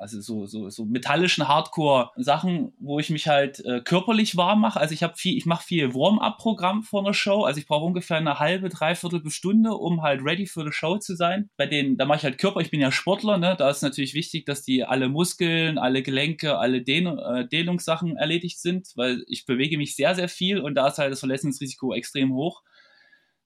also 0.00 0.22
so, 0.22 0.46
so, 0.46 0.70
so 0.70 0.86
metallischen 0.86 1.46
Hardcore-Sachen, 1.46 2.72
wo 2.78 2.98
ich 2.98 3.10
mich 3.10 3.28
halt 3.28 3.62
äh, 3.66 3.82
körperlich 3.82 4.34
warm 4.34 4.62
mache. 4.62 4.80
Also 4.80 4.94
ich 4.94 5.02
habe 5.02 5.14
viel, 5.14 5.36
ich 5.36 5.44
mache 5.44 5.62
viel 5.62 5.92
Warm-up-Programm 5.94 6.82
vor 6.82 7.00
einer 7.00 7.12
Show. 7.12 7.44
Also 7.44 7.60
ich 7.60 7.66
brauche 7.66 7.84
ungefähr 7.84 8.16
eine 8.16 8.38
halbe, 8.38 8.70
dreiviertel 8.70 9.28
Stunde, 9.30 9.72
um 9.72 10.00
halt 10.00 10.22
ready 10.24 10.46
für 10.46 10.64
die 10.64 10.72
Show 10.72 10.96
zu 10.96 11.14
sein. 11.16 11.50
Bei 11.58 11.66
denen, 11.66 11.98
da 11.98 12.06
mache 12.06 12.16
ich 12.16 12.24
halt 12.24 12.38
Körper, 12.38 12.60
ich 12.60 12.70
bin 12.70 12.80
ja 12.80 12.90
Sportler, 12.90 13.36
ne? 13.36 13.56
Da 13.58 13.68
ist 13.68 13.82
natürlich 13.82 14.14
wichtig, 14.14 14.46
dass 14.46 14.62
die 14.62 14.84
alle 14.84 15.10
Muskeln, 15.10 15.76
alle 15.76 16.02
Gelenke, 16.02 16.56
alle 16.56 16.80
Dehn 16.80 17.06
äh, 17.06 17.46
Dehnungssachen 17.46 18.16
erledigt 18.16 18.58
sind, 18.58 18.88
weil 18.96 19.22
ich 19.28 19.44
bewege 19.44 19.76
mich 19.76 19.96
sehr, 19.96 20.14
sehr 20.14 20.30
viel 20.30 20.60
und 20.60 20.76
da 20.76 20.88
ist 20.88 20.96
halt 20.96 21.12
das 21.12 21.20
Verletzungsrisiko 21.20 21.92
extrem 21.92 22.32
hoch. 22.32 22.62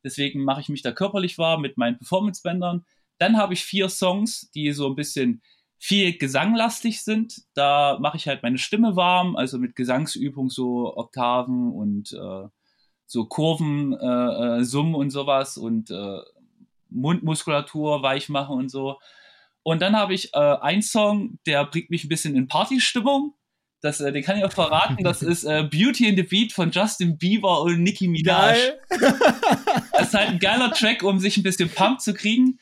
Deswegen 0.05 0.45
mache 0.45 0.61
ich 0.61 0.69
mich 0.69 0.83
da 0.83 0.93
körperlich 0.93 1.37
warm 1.37 1.62
mit 1.62 1.79
meinen 1.79 1.99
Performance-Bändern. 1.99 2.85
Dann 3.19 3.38
habe 3.38 3.55
ich 3.55 3.64
vier 3.64 3.88
Songs, 3.88 4.51
die 4.55 4.71
so 4.71 4.87
ein 4.87 4.95
bisschen 4.95 5.43
viel 5.85 6.16
gesanglastig 6.16 7.03
sind. 7.03 7.42
Da 7.53 7.99
mache 8.01 8.16
ich 8.16 8.27
halt 8.27 8.42
meine 8.42 8.57
Stimme 8.57 8.97
warm, 8.97 9.37
also 9.37 9.59
mit 9.59 9.77
Gesangsübung 9.77 10.49
so 10.49 10.97
Oktaven 10.97 11.70
und 11.73 12.11
äh, 12.14 12.49
so 13.05 13.27
Kurven, 13.27 13.92
äh, 13.92 14.61
äh, 14.61 14.64
Summen 14.64 14.94
und 14.94 15.11
sowas 15.11 15.59
und 15.59 15.90
äh, 15.90 16.20
Mundmuskulatur 16.88 18.03
weich 18.03 18.31
machen 18.31 18.57
und 18.57 18.70
so. 18.70 18.99
Und 19.62 19.83
dann 19.83 19.94
habe 19.94 20.14
ich 20.14 20.33
äh, 20.33 20.38
einen 20.38 20.81
Song, 20.81 21.38
der 21.44 21.66
bringt 21.66 21.90
mich 21.90 22.05
ein 22.05 22.09
bisschen 22.09 22.35
in 22.35 22.49
Partystimmung. 22.49 23.35
Das, 23.83 24.01
äh, 24.01 24.11
den 24.11 24.25
kann 24.25 24.38
ich 24.38 24.44
auch 24.47 24.53
verraten. 24.53 25.05
Das 25.05 25.20
ist 25.23 25.44
äh, 25.44 25.68
Beauty 25.70 26.09
in 26.09 26.16
the 26.16 26.23
Beat 26.23 26.55
von 26.55 26.70
Justin 26.70 27.18
Bieber 27.18 27.61
und 27.61 27.83
Nicki 27.83 28.09
Minaj. 28.09 28.57
das 28.88 30.09
ist 30.09 30.14
halt 30.14 30.31
ein 30.31 30.38
geiler 30.38 30.73
Track, 30.73 31.03
um 31.03 31.18
sich 31.18 31.37
ein 31.37 31.42
bisschen 31.42 31.68
Pump 31.68 32.01
zu 32.01 32.14
kriegen. 32.14 32.59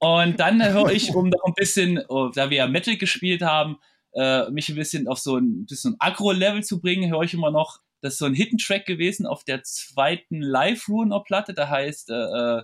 Und 0.00 0.40
dann 0.40 0.62
höre 0.72 0.90
ich, 0.90 1.14
um 1.14 1.28
noch 1.28 1.44
ein 1.44 1.54
bisschen, 1.54 2.02
oh, 2.08 2.30
da 2.34 2.50
wir 2.50 2.56
ja 2.56 2.66
Metal 2.66 2.96
gespielt 2.96 3.42
haben, 3.42 3.78
äh, 4.14 4.50
mich 4.50 4.68
ein 4.70 4.74
bisschen 4.74 5.06
auf 5.06 5.18
so 5.18 5.36
ein 5.36 5.66
bisschen 5.66 5.96
Agro-Level 5.98 6.64
zu 6.64 6.80
bringen, 6.80 7.12
höre 7.12 7.22
ich 7.22 7.34
immer 7.34 7.50
noch, 7.50 7.80
das 8.00 8.14
ist 8.14 8.18
so 8.18 8.24
ein 8.24 8.34
Hidden 8.34 8.58
Track 8.58 8.86
gewesen 8.86 9.26
auf 9.26 9.44
der 9.44 9.62
zweiten 9.62 10.40
Live-Runer-Platte, 10.40 11.52
da 11.52 11.68
heißt, 11.68 12.10
äh, 12.10 12.62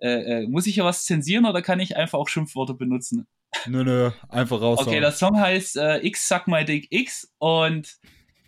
äh, 0.00 0.42
äh, 0.42 0.46
muss 0.46 0.66
ich 0.66 0.76
ja 0.76 0.84
was 0.84 1.06
zensieren 1.06 1.46
oder 1.46 1.62
kann 1.62 1.80
ich 1.80 1.96
einfach 1.96 2.18
auch 2.18 2.28
Schimpfworte 2.28 2.74
benutzen? 2.74 3.26
Nö, 3.66 3.82
nö, 3.82 4.10
einfach 4.28 4.60
raus. 4.60 4.80
Okay, 4.80 5.00
der 5.00 5.12
Song 5.12 5.40
heißt 5.40 5.78
äh, 5.78 6.06
X 6.06 6.28
Suck 6.28 6.48
My 6.48 6.66
Dick 6.66 6.88
X 6.90 7.32
und 7.38 7.96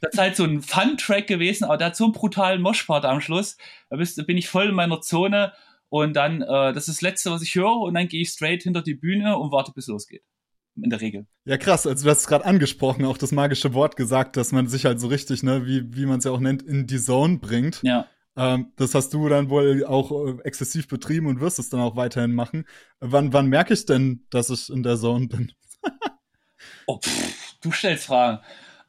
das 0.03 0.13
ist 0.13 0.19
halt 0.19 0.37
so 0.37 0.45
ein 0.45 0.61
Fun-Track 0.61 1.27
gewesen, 1.27 1.65
aber 1.65 1.79
der 1.79 1.89
hat 1.89 1.97
so 1.97 2.05
einen 2.05 2.13
brutalen 2.13 2.61
Moshpart 2.61 3.07
am 3.07 3.23
Schluss. 3.23 3.57
Da, 3.89 3.97
bist, 3.97 4.19
da 4.19 4.25
bin 4.25 4.37
ich 4.37 4.49
voll 4.49 4.69
in 4.69 4.75
meiner 4.75 5.01
Zone 5.01 5.53
und 5.89 6.15
dann, 6.15 6.43
äh, 6.43 6.73
das 6.73 6.89
ist 6.89 6.97
das 6.97 7.03
Letzte, 7.03 7.31
was 7.31 7.43
ich 7.43 7.55
höre 7.55 7.81
und 7.81 7.95
dann 7.95 8.09
gehe 8.09 8.23
ich 8.23 8.31
straight 8.31 8.63
hinter 8.63 8.83
die 8.83 8.95
Bühne 8.95 9.39
und 9.39 9.53
warte, 9.53 9.73
bis 9.73 9.85
es 9.85 9.89
losgeht. 9.89 10.23
In 10.83 10.91
der 10.91 11.01
Regel. 11.01 11.27
Ja, 11.47 11.57
krass. 11.57 11.87
Also 11.87 12.05
du 12.05 12.11
hast 12.11 12.27
gerade 12.27 12.45
angesprochen, 12.45 13.07
auch 13.07 13.17
das 13.17 13.33
magische 13.33 13.73
Wort 13.73 13.97
gesagt, 13.97 14.37
dass 14.37 14.53
man 14.53 14.67
sich 14.67 14.85
halt 14.85 15.01
so 15.01 15.07
richtig, 15.07 15.43
ne, 15.43 15.65
wie, 15.65 15.97
wie 15.97 16.05
man 16.05 16.19
es 16.19 16.27
ja 16.27 16.33
auch 16.33 16.41
nennt, 16.41 16.63
in 16.63 16.87
die 16.87 16.99
Zone 16.99 17.39
bringt. 17.39 17.81
Ja. 17.83 18.07
Ähm, 18.37 18.73
das 18.77 18.95
hast 18.95 19.15
du 19.15 19.27
dann 19.31 19.49
wohl 19.49 19.87
auch 19.87 20.13
äh, 20.13 20.43
exzessiv 20.45 20.89
betrieben 20.89 21.27
und 21.29 21.41
wirst 21.41 21.59
es 21.59 21.71
dann 21.71 21.81
auch 21.81 21.97
weiterhin 21.97 22.35
machen. 22.35 22.67
Wann, 23.01 23.33
wann 23.33 23.47
merke 23.47 23.73
ich 23.73 23.87
denn, 23.87 24.27
dass 24.29 24.51
ich 24.51 24.69
in 24.69 24.83
der 24.83 24.99
Zone 24.99 25.29
bin? 25.29 25.53
oh, 26.87 26.99
pff, 26.99 27.55
du 27.63 27.73
stellst 27.73 28.07
Fragen. 28.07 28.43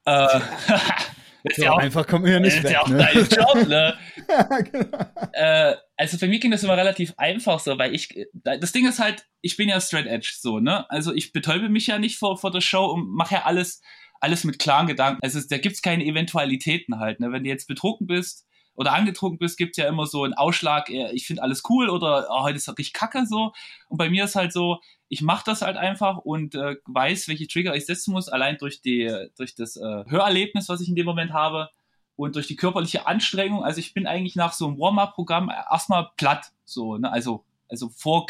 Äh, 0.03 0.27
ist 1.51 1.63
ja, 1.63 1.71
auch, 1.71 1.77
einfach 1.77 2.07
kommt 2.07 2.23
mir 2.25 2.33
ja 2.33 2.39
nicht 2.39 2.57
ist 2.57 2.63
weg. 2.63 2.71
ja 2.73 2.81
auch 2.81 2.87
ne? 2.87 2.97
dein 2.97 3.27
Job, 3.27 3.67
ne? 3.67 3.97
genau. 4.71 4.97
äh, 5.33 5.75
also 5.95 6.17
für 6.17 6.27
mich 6.27 6.41
ging 6.41 6.51
das 6.51 6.63
immer 6.63 6.77
relativ 6.77 7.13
einfach 7.17 7.59
so, 7.59 7.77
weil 7.77 7.93
ich, 7.93 8.09
das 8.33 8.71
Ding 8.71 8.87
ist 8.87 8.99
halt, 8.99 9.25
ich 9.41 9.57
bin 9.57 9.69
ja 9.69 9.79
straight 9.79 10.07
edge 10.07 10.33
so, 10.39 10.59
ne? 10.59 10.89
Also 10.89 11.13
ich 11.13 11.33
betäube 11.33 11.69
mich 11.69 11.87
ja 11.87 11.99
nicht 11.99 12.17
vor, 12.17 12.37
vor 12.37 12.51
der 12.51 12.61
Show 12.61 12.85
und 12.85 13.09
mache 13.09 13.35
ja 13.35 13.43
alles, 13.43 13.81
alles 14.19 14.43
mit 14.43 14.59
klaren 14.59 14.87
Gedanken. 14.87 15.19
Also 15.21 15.39
da 15.47 15.57
gibt's 15.57 15.81
keine 15.81 16.05
Eventualitäten 16.05 16.99
halt, 16.99 17.19
ne? 17.19 17.31
Wenn 17.31 17.43
du 17.43 17.49
jetzt 17.49 17.67
betrunken 17.67 18.07
bist, 18.07 18.46
oder 18.77 18.93
angetrunken 18.93 19.39
bist, 19.39 19.57
gibt's 19.57 19.77
ja 19.77 19.87
immer 19.87 20.05
so 20.05 20.23
einen 20.23 20.35
Ausschlag, 20.35 20.89
ich 20.89 21.25
finde 21.25 21.41
alles 21.41 21.63
cool 21.67 21.89
oder 21.89 22.27
oh, 22.29 22.43
heute 22.43 22.57
ist 22.57 22.69
richtig 22.69 22.93
kacke 22.93 23.25
so. 23.25 23.51
Und 23.89 23.97
bei 23.97 24.09
mir 24.09 24.23
ist 24.23 24.35
halt 24.35 24.53
so, 24.53 24.79
ich 25.09 25.23
mache 25.23 25.43
das 25.45 25.63
halt 25.63 25.77
einfach 25.77 26.19
und 26.19 26.53
äh, 26.53 26.75
weiß, 26.85 27.27
welche 27.27 27.47
Trigger 27.47 27.75
ich 27.75 27.87
setzen 27.87 28.11
muss, 28.13 28.29
allein 28.29 28.57
durch, 28.59 28.81
die, 28.81 29.11
durch 29.35 29.55
das 29.55 29.77
äh, 29.77 30.03
Hörerlebnis, 30.07 30.69
was 30.69 30.79
ich 30.79 30.89
in 30.89 30.95
dem 30.95 31.07
Moment 31.07 31.33
habe 31.33 31.69
und 32.15 32.35
durch 32.35 32.45
die 32.45 32.55
körperliche 32.55 33.07
Anstrengung. 33.07 33.63
Also 33.63 33.79
ich 33.79 33.95
bin 33.95 34.05
eigentlich 34.05 34.35
nach 34.35 34.53
so 34.53 34.67
einem 34.67 34.77
Warm-up-Programm 34.77 35.49
erstmal 35.49 36.11
platt, 36.15 36.51
so, 36.63 36.97
ne? 36.97 37.11
also 37.11 37.45
also 37.69 37.89
vor, 37.89 38.25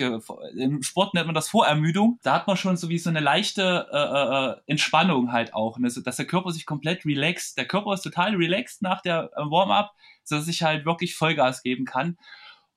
im 0.56 0.82
Sport 0.84 1.14
nennt 1.14 1.28
man 1.28 1.36
das 1.36 1.50
Vorermüdung, 1.50 2.20
da 2.24 2.34
hat 2.34 2.48
man 2.48 2.58
schon 2.58 2.78
so 2.78 2.90
wie 2.90 2.98
so 2.98 3.10
eine 3.10 3.20
leichte 3.20 3.88
äh, 3.92 4.70
äh, 4.70 4.72
Entspannung 4.72 5.32
halt 5.32 5.54
auch, 5.54 5.78
ne? 5.78 5.90
so, 5.90 6.02
dass 6.02 6.18
der 6.18 6.26
Körper 6.26 6.52
sich 6.52 6.66
komplett 6.66 7.06
relaxt. 7.06 7.58
Der 7.58 7.68
Körper 7.68 7.94
ist 7.94 8.02
total 8.02 8.36
relaxed 8.36 8.82
nach 8.82 9.02
der 9.02 9.32
äh, 9.36 9.42
Warm-up, 9.42 9.94
so 10.24 10.36
dass 10.36 10.48
ich 10.48 10.64
halt 10.64 10.86
wirklich 10.86 11.16
Vollgas 11.16 11.62
geben 11.64 11.86
kann. 11.86 12.18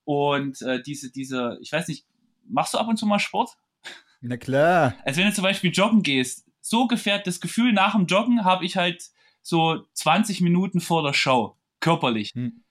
Und 0.03 0.61
äh, 0.61 0.81
diese, 0.81 1.11
diese, 1.11 1.57
ich 1.61 1.71
weiß 1.71 1.87
nicht, 1.87 2.05
machst 2.47 2.73
du 2.73 2.77
ab 2.77 2.87
und 2.87 2.97
zu 2.97 3.05
mal 3.05 3.19
Sport? 3.19 3.57
Na 4.21 4.37
klar. 4.37 4.95
Also 5.03 5.19
wenn 5.19 5.27
du 5.27 5.33
zum 5.33 5.43
Beispiel 5.43 5.71
joggen 5.71 6.03
gehst, 6.03 6.45
so 6.61 6.87
gefährt 6.87 7.25
das 7.25 7.41
Gefühl 7.41 7.73
nach 7.73 7.93
dem 7.93 8.05
Joggen 8.05 8.45
habe 8.45 8.65
ich 8.65 8.77
halt 8.77 9.09
so 9.41 9.83
20 9.93 10.41
Minuten 10.41 10.79
vor 10.79 11.01
der 11.01 11.13
Show, 11.13 11.55
körperlich. 11.79 12.31
Hm. 12.35 12.63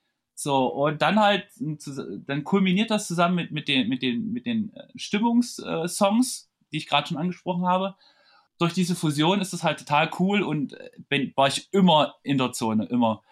So, 0.42 0.68
und 0.68 1.02
dann 1.02 1.20
halt, 1.20 1.48
dann 1.58 2.44
kulminiert 2.44 2.90
das 2.90 3.06
zusammen 3.06 3.34
mit, 3.34 3.50
mit 3.50 3.68
den, 3.68 3.90
mit 3.90 4.00
den, 4.00 4.32
mit 4.32 4.46
den 4.46 4.72
äh, 4.74 4.86
Stimmungssongs, 4.96 6.50
die 6.72 6.78
ich 6.78 6.88
gerade 6.88 7.08
schon 7.08 7.18
angesprochen 7.18 7.66
habe. 7.66 7.94
Durch 8.58 8.72
diese 8.72 8.94
Fusion 8.94 9.42
ist 9.42 9.52
das 9.52 9.64
halt 9.64 9.80
total 9.80 10.08
cool 10.18 10.40
und 10.40 10.72
äh, 10.72 10.88
bin, 11.10 11.30
war 11.36 11.48
ich 11.48 11.68
immer 11.72 12.14
in 12.22 12.38
der 12.38 12.52
Zone, 12.52 12.86
immer. 12.86 13.22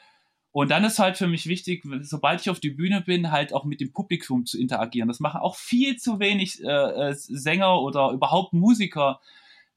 Und 0.53 0.71
dann 0.71 0.85
ist 0.85 0.99
halt 0.99 1.16
für 1.16 1.29
mich 1.29 1.47
wichtig, 1.47 1.83
sobald 2.03 2.42
ich 2.42 2.51
auf 2.51 2.61
die 2.61 2.73
Bühne 2.73 3.01
bin, 3.01 3.31
halt 3.31 3.55
auch 3.55 3.64
mit 3.64 3.81
dem 3.81 3.90
Publikum 3.90 4.44
zu 4.44 4.61
interagieren. 4.61 5.09
Das 5.09 5.18
machen 5.18 5.40
auch 5.40 5.57
viel 5.57 5.97
zu 5.97 6.21
wenig 6.21 6.62
äh, 6.62 6.66
äh 6.66 7.14
Sänger 7.14 7.81
oder 7.81 8.11
überhaupt 8.11 8.53
Musiker, 8.53 9.18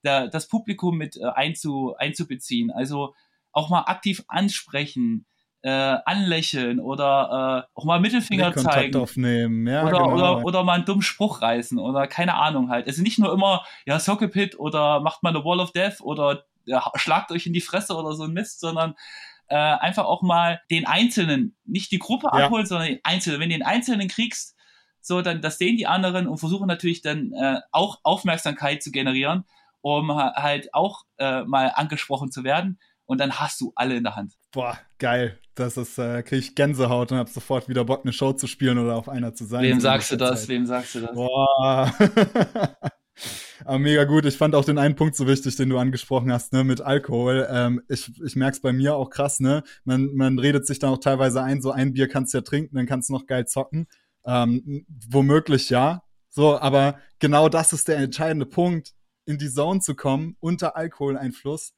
da, 0.02 0.28
das 0.28 0.50
Publikum 0.50 0.98
mit 0.98 1.16
äh, 1.16 1.28
einzu, 1.28 1.96
einzubeziehen. 1.96 2.72
Also 2.72 3.16
auch 3.54 3.70
mal 3.70 3.84
aktiv 3.84 4.26
ansprechen, 4.28 5.26
äh, 5.64 5.70
anlächeln 5.70 6.80
oder 6.80 7.68
äh, 7.68 7.80
auch 7.80 7.86
mal 7.86 8.00
Mittelfinger 8.00 8.56
zeigen. 8.56 8.96
aufnehmen, 8.96 9.68
ja, 9.68 9.84
oder, 9.84 10.00
genau. 10.00 10.14
oder, 10.14 10.46
oder 10.46 10.64
mal 10.64 10.74
einen 10.74 10.86
dummen 10.86 11.02
Spruch 11.04 11.42
reißen 11.42 11.78
oder 11.78 12.08
keine 12.08 12.36
Ahnung 12.36 12.70
halt. 12.70 12.88
Also 12.88 13.02
nicht 13.02 13.20
nur 13.20 13.32
immer, 13.32 13.64
ja, 13.86 14.00
Socket 14.00 14.32
Pit 14.32 14.60
oder 14.60 15.02
macht 15.02 15.24
mal 15.24 15.30
eine 15.30 15.46
Wall 15.46 15.60
of 15.60 15.72
Death 15.72 16.02
oder 16.02 16.46
ja, 16.66 16.92
schlagt 16.96 17.32
euch 17.32 17.46
in 17.46 17.54
die 17.54 17.62
Fresse 17.62 17.96
oder 17.96 18.14
so 18.14 18.24
ein 18.24 18.34
Mist, 18.34 18.60
sondern 18.60 18.96
äh, 19.48 19.56
einfach 19.56 20.06
auch 20.06 20.22
mal 20.22 20.62
den 20.72 20.88
Einzelnen, 20.88 21.56
nicht 21.66 21.92
die 21.92 22.00
Gruppe 22.00 22.30
ja. 22.34 22.46
abholen, 22.46 22.66
sondern 22.66 22.88
den 22.88 23.00
Einzelnen. 23.04 23.40
Wenn 23.40 23.50
du 23.50 23.58
den 23.58 23.66
Einzelnen 23.66 24.08
kriegst, 24.08 24.56
so, 25.02 25.22
dann 25.22 25.42
das 25.42 25.58
sehen 25.58 25.78
die 25.78 25.88
anderen 25.88 26.28
und 26.28 26.38
versuchen 26.38 26.68
natürlich 26.68 27.02
dann 27.02 27.34
äh, 27.34 27.60
auch 27.72 28.00
Aufmerksamkeit 28.04 28.82
zu 28.82 28.92
generieren, 28.92 29.46
um 29.82 30.16
halt 30.16 30.74
auch 30.74 31.04
äh, 31.18 31.42
mal 31.44 31.72
angesprochen 31.76 32.32
zu 32.32 32.44
werden. 32.44 32.80
Und 33.06 33.20
dann 33.20 33.40
hast 33.40 33.60
du 33.60 33.74
alle 33.76 33.96
in 33.96 34.04
der 34.04 34.16
Hand. 34.16 34.34
Boah, 34.52 34.80
geil. 35.00 35.38
Das 35.56 35.76
ist, 35.76 35.98
äh, 35.98 36.24
kriege 36.24 36.40
ich 36.40 36.56
Gänsehaut 36.56 37.12
und 37.12 37.18
habe 37.18 37.30
sofort 37.30 37.68
wieder 37.68 37.84
Bock, 37.84 38.02
eine 38.04 38.14
Show 38.14 38.34
zu 38.34 38.48
spielen 38.48 38.78
oder 38.78 38.96
auf 38.96 39.10
einer 39.10 39.34
zu 39.34 39.46
sein. 39.46 39.64
Wem 39.64 39.80
sagst 39.82 40.12
du 40.12 40.16
das? 40.16 40.42
Zeit. 40.42 40.50
Wem 40.50 40.66
sagst 40.66 40.96
du 40.96 41.02
das? 41.02 41.14
Boah. 41.14 41.94
Aber 43.66 43.80
mega 43.80 44.06
gut. 44.06 44.26
Ich 44.26 44.38
fand 44.38 44.56
auch 44.56 44.64
den 44.64 44.78
einen 44.78 44.96
Punkt 44.96 45.16
so 45.16 45.28
wichtig, 45.28 45.58
den 45.58 45.70
du 45.70 45.78
angesprochen 45.78 46.32
hast, 46.32 46.54
ne, 46.54 46.64
mit 46.64 46.80
Alkohol. 46.80 47.48
Ähm, 47.52 47.82
ich 47.90 48.12
ich 48.24 48.36
merke 48.38 48.56
es 48.56 48.62
bei 48.62 48.72
mir 48.72 48.96
auch 48.96 49.10
krass, 49.10 49.42
ne? 49.42 49.64
Man, 49.84 50.16
man 50.16 50.40
redet 50.40 50.66
sich 50.66 50.80
dann 50.80 50.92
auch 50.92 51.00
teilweise 51.00 51.44
ein, 51.44 51.62
so 51.62 51.72
ein 51.72 51.94
Bier 51.94 52.08
kannst 52.08 52.34
du 52.34 52.38
ja 52.38 52.44
trinken, 52.44 52.78
dann 52.78 52.86
kannst 52.86 53.10
du 53.10 53.14
noch 53.14 53.26
geil 53.26 53.46
zocken. 53.46 53.88
Ähm, 54.26 54.86
womöglich 55.10 55.70
ja. 55.70 56.04
So, 56.30 56.58
aber 56.58 56.98
genau 57.20 57.50
das 57.50 57.74
ist 57.74 57.90
der 57.90 57.98
entscheidende 57.98 58.46
Punkt, 58.46 58.94
in 59.26 59.38
die 59.38 59.50
Zone 59.50 59.82
zu 59.82 59.96
kommen 59.96 60.38
unter 60.40 60.78
Alkoholeinfluss 60.78 61.74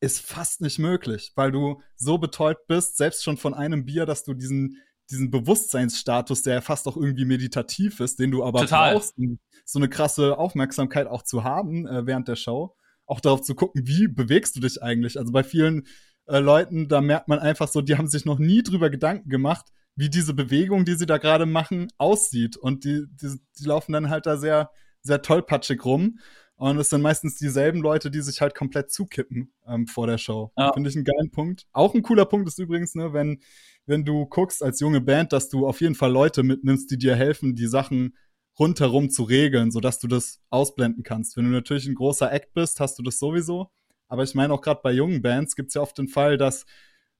ist 0.00 0.20
fast 0.20 0.60
nicht 0.60 0.78
möglich, 0.78 1.32
weil 1.36 1.52
du 1.52 1.80
so 1.96 2.18
betäubt 2.18 2.66
bist, 2.66 2.96
selbst 2.96 3.24
schon 3.24 3.36
von 3.36 3.54
einem 3.54 3.84
Bier, 3.84 4.06
dass 4.06 4.24
du 4.24 4.34
diesen 4.34 4.78
diesen 5.10 5.30
Bewusstseinsstatus, 5.30 6.42
der 6.42 6.54
ja 6.54 6.60
fast 6.60 6.88
auch 6.88 6.96
irgendwie 6.96 7.24
meditativ 7.24 8.00
ist, 8.00 8.18
den 8.18 8.30
du 8.30 8.44
aber 8.44 8.62
Total. 8.62 8.94
brauchst, 8.94 9.16
um 9.18 9.38
so 9.64 9.78
eine 9.78 9.88
krasse 9.88 10.38
Aufmerksamkeit 10.38 11.06
auch 11.06 11.22
zu 11.22 11.44
haben 11.44 11.86
äh, 11.86 12.06
während 12.06 12.28
der 12.28 12.36
Show, 12.36 12.76
auch 13.06 13.20
darauf 13.20 13.42
zu 13.42 13.54
gucken, 13.54 13.86
wie 13.86 14.08
bewegst 14.08 14.56
du 14.56 14.60
dich 14.60 14.82
eigentlich. 14.82 15.18
Also 15.18 15.32
bei 15.32 15.44
vielen 15.44 15.86
äh, 16.26 16.38
Leuten, 16.38 16.88
da 16.88 17.00
merkt 17.00 17.28
man 17.28 17.38
einfach 17.38 17.68
so, 17.68 17.82
die 17.82 17.96
haben 17.96 18.08
sich 18.08 18.24
noch 18.24 18.38
nie 18.38 18.62
drüber 18.62 18.90
Gedanken 18.90 19.28
gemacht, 19.28 19.66
wie 19.94 20.10
diese 20.10 20.34
Bewegung, 20.34 20.84
die 20.84 20.94
sie 20.94 21.06
da 21.06 21.18
gerade 21.18 21.46
machen, 21.46 21.88
aussieht. 21.98 22.56
Und 22.56 22.84
die, 22.84 23.04
die, 23.10 23.38
die 23.58 23.64
laufen 23.64 23.92
dann 23.92 24.10
halt 24.10 24.26
da 24.26 24.36
sehr, 24.36 24.70
sehr 25.02 25.22
tollpatschig 25.22 25.84
rum. 25.84 26.18
Und 26.56 26.78
es 26.78 26.88
sind 26.88 27.02
meistens 27.02 27.36
dieselben 27.36 27.82
Leute, 27.82 28.10
die 28.10 28.22
sich 28.22 28.40
halt 28.40 28.54
komplett 28.54 28.90
zukippen 28.90 29.52
ähm, 29.66 29.86
vor 29.86 30.06
der 30.06 30.16
Show. 30.16 30.52
Ja. 30.56 30.72
Finde 30.72 30.88
ich 30.88 30.96
einen 30.96 31.04
geilen 31.04 31.30
Punkt. 31.30 31.66
Auch 31.72 31.94
ein 31.94 32.02
cooler 32.02 32.24
Punkt 32.24 32.48
ist 32.48 32.58
übrigens, 32.58 32.94
ne, 32.94 33.12
wenn 33.12 33.40
wenn 33.86 34.04
du 34.04 34.26
guckst 34.26 34.62
als 34.62 34.80
junge 34.80 35.00
Band, 35.00 35.32
dass 35.32 35.48
du 35.48 35.66
auf 35.66 35.80
jeden 35.80 35.94
Fall 35.94 36.10
Leute 36.10 36.42
mitnimmst, 36.42 36.90
die 36.90 36.98
dir 36.98 37.14
helfen, 37.14 37.54
die 37.54 37.68
Sachen 37.68 38.16
rundherum 38.58 39.10
zu 39.10 39.22
regeln, 39.22 39.70
sodass 39.70 39.98
du 39.98 40.08
das 40.08 40.40
ausblenden 40.50 41.02
kannst. 41.02 41.36
Wenn 41.36 41.44
du 41.44 41.50
natürlich 41.50 41.86
ein 41.86 41.94
großer 41.94 42.32
Act 42.32 42.52
bist, 42.52 42.80
hast 42.80 42.98
du 42.98 43.02
das 43.02 43.18
sowieso. 43.18 43.70
Aber 44.08 44.22
ich 44.22 44.34
meine 44.34 44.52
auch 44.52 44.60
gerade 44.60 44.80
bei 44.82 44.92
jungen 44.92 45.22
Bands 45.22 45.56
gibt 45.56 45.68
es 45.68 45.74
ja 45.74 45.82
oft 45.82 45.98
den 45.98 46.08
Fall, 46.08 46.36
dass 46.36 46.64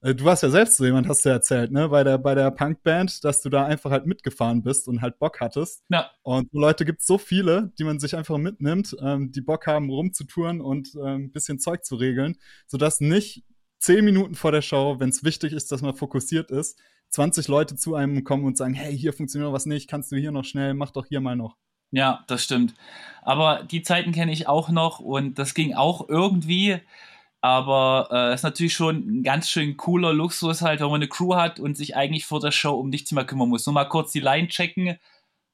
du 0.01 0.23
warst 0.25 0.43
ja 0.43 0.49
selbst 0.49 0.77
so 0.77 0.85
jemand, 0.85 1.07
hast 1.07 1.25
du 1.25 1.29
ja 1.29 1.35
erzählt, 1.35 1.71
ne, 1.71 1.89
bei 1.89 2.03
der 2.03 2.17
bei 2.17 2.35
der 2.35 2.51
Punkband, 2.51 3.23
dass 3.23 3.41
du 3.41 3.49
da 3.49 3.65
einfach 3.65 3.91
halt 3.91 4.05
mitgefahren 4.05 4.63
bist 4.63 4.87
und 4.87 5.01
halt 5.01 5.19
Bock 5.19 5.39
hattest. 5.39 5.83
Ja. 5.89 6.11
Und 6.23 6.49
Leute 6.53 6.85
gibt 6.85 7.01
es 7.01 7.07
so 7.07 7.17
viele, 7.17 7.71
die 7.79 7.83
man 7.83 7.99
sich 7.99 8.15
einfach 8.15 8.37
mitnimmt, 8.37 8.95
ähm, 9.01 9.31
die 9.31 9.41
Bock 9.41 9.67
haben 9.67 9.89
rumzutouren 9.89 10.61
und 10.61 10.93
ähm, 10.95 11.25
ein 11.25 11.31
bisschen 11.31 11.59
Zeug 11.59 11.83
zu 11.83 11.95
regeln, 11.95 12.37
sodass 12.67 12.99
nicht 12.99 13.43
zehn 13.79 14.05
Minuten 14.05 14.35
vor 14.35 14.51
der 14.51 14.61
Show, 14.61 14.99
wenn 14.99 15.09
es 15.09 15.23
wichtig 15.23 15.53
ist, 15.53 15.71
dass 15.71 15.81
man 15.81 15.95
fokussiert 15.95 16.51
ist, 16.51 16.79
20 17.09 17.47
Leute 17.47 17.75
zu 17.75 17.95
einem 17.95 18.23
kommen 18.23 18.45
und 18.45 18.57
sagen, 18.57 18.73
hey, 18.73 18.97
hier 18.97 19.13
funktioniert 19.13 19.51
was 19.53 19.65
nicht, 19.65 19.89
kannst 19.89 20.11
du 20.11 20.15
hier 20.15 20.31
noch 20.31 20.45
schnell, 20.45 20.73
mach 20.73 20.91
doch 20.91 21.05
hier 21.05 21.21
mal 21.21 21.35
noch. 21.35 21.57
Ja, 21.91 22.25
das 22.27 22.43
stimmt. 22.43 22.73
Aber 23.21 23.63
die 23.63 23.81
Zeiten 23.81 24.11
kenne 24.11 24.33
ich 24.33 24.47
auch 24.47 24.69
noch 24.69 24.99
und 24.99 25.39
das 25.39 25.53
ging 25.53 25.73
auch 25.73 26.09
irgendwie. 26.09 26.81
Aber 27.47 28.09
es 28.11 28.17
äh, 28.17 28.33
ist 28.35 28.43
natürlich 28.43 28.73
schon 28.73 29.07
ein 29.07 29.23
ganz 29.23 29.49
schön 29.49 29.77
cooler 29.77 30.11
Luxus 30.11 30.61
halt, 30.61 30.81
wenn 30.81 30.87
man 30.87 30.95
eine 30.95 31.07
Crew 31.07 31.35
hat 31.35 31.61
und 31.61 31.77
sich 31.77 31.95
eigentlich 31.95 32.25
vor 32.25 32.41
der 32.41 32.51
Show 32.51 32.73
um 32.73 32.89
nichts 32.89 33.13
mehr 33.13 33.23
kümmern 33.23 33.47
muss. 33.47 33.65
Nur 33.65 33.73
mal 33.73 33.85
kurz 33.85 34.11
die 34.11 34.19
Line 34.19 34.49
checken, 34.49 34.97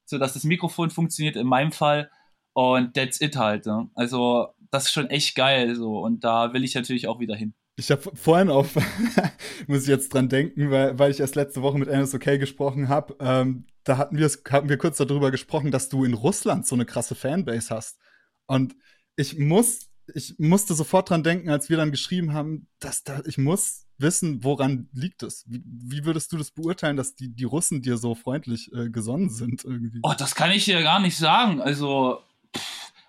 sodass 0.03 0.33
das 0.33 0.43
Mikrofon 0.43 0.89
funktioniert 0.89 1.35
in 1.35 1.45
meinem 1.45 1.71
Fall. 1.71 2.09
Und 2.53 2.95
that's 2.95 3.21
it 3.21 3.35
halt. 3.35 3.67
Ne? 3.67 3.91
Also, 3.93 4.47
das 4.71 4.85
ist 4.85 4.91
schon 4.91 5.11
echt 5.11 5.35
geil 5.35 5.75
so. 5.75 5.99
Und 5.99 6.23
da 6.23 6.51
will 6.53 6.63
ich 6.63 6.73
natürlich 6.73 7.07
auch 7.07 7.19
wieder 7.19 7.35
hin. 7.35 7.53
Ich 7.75 7.91
habe 7.91 8.01
vorhin 8.15 8.49
auf, 8.49 8.75
muss 9.67 9.83
ich 9.83 9.87
jetzt 9.87 10.15
dran 10.15 10.29
denken, 10.29 10.71
weil, 10.71 10.97
weil 10.97 11.11
ich 11.11 11.19
erst 11.19 11.35
letzte 11.35 11.61
Woche 11.61 11.77
mit 11.77 11.89
NSOK 11.89 12.39
gesprochen 12.39 12.89
habe. 12.89 13.15
Ähm, 13.19 13.67
da 13.83 13.97
hatten 13.97 14.17
hatten 14.19 14.69
wir 14.69 14.77
kurz 14.79 14.97
darüber 14.97 15.29
gesprochen, 15.29 15.69
dass 15.69 15.89
du 15.89 16.05
in 16.05 16.15
Russland 16.15 16.65
so 16.65 16.73
eine 16.73 16.85
krasse 16.85 17.13
Fanbase 17.13 17.69
hast. 17.69 17.99
Und 18.47 18.75
ich 19.15 19.37
muss, 19.37 19.92
ich 20.13 20.35
musste 20.37 20.73
sofort 20.73 21.09
dran 21.09 21.23
denken, 21.23 21.49
als 21.49 21.69
wir 21.69 21.77
dann 21.77 21.91
geschrieben 21.91 22.33
haben, 22.33 22.67
dass 22.79 23.03
da, 23.03 23.21
ich 23.25 23.37
muss 23.37 23.85
wissen, 23.97 24.43
woran 24.43 24.89
liegt 24.93 25.23
es? 25.23 25.45
Wie, 25.47 25.61
wie 25.65 26.05
würdest 26.05 26.31
du 26.31 26.37
das 26.37 26.51
beurteilen, 26.51 26.97
dass 26.97 27.15
die, 27.15 27.33
die 27.33 27.43
Russen 27.43 27.81
dir 27.81 27.97
so 27.97 28.15
freundlich 28.15 28.71
äh, 28.73 28.89
gesonnen 28.89 29.29
sind 29.29 29.63
irgendwie? 29.63 29.99
Oh, 30.03 30.13
das 30.17 30.35
kann 30.35 30.51
ich 30.51 30.65
dir 30.65 30.81
gar 30.81 30.99
nicht 30.99 31.17
sagen. 31.17 31.61
Also, 31.61 32.19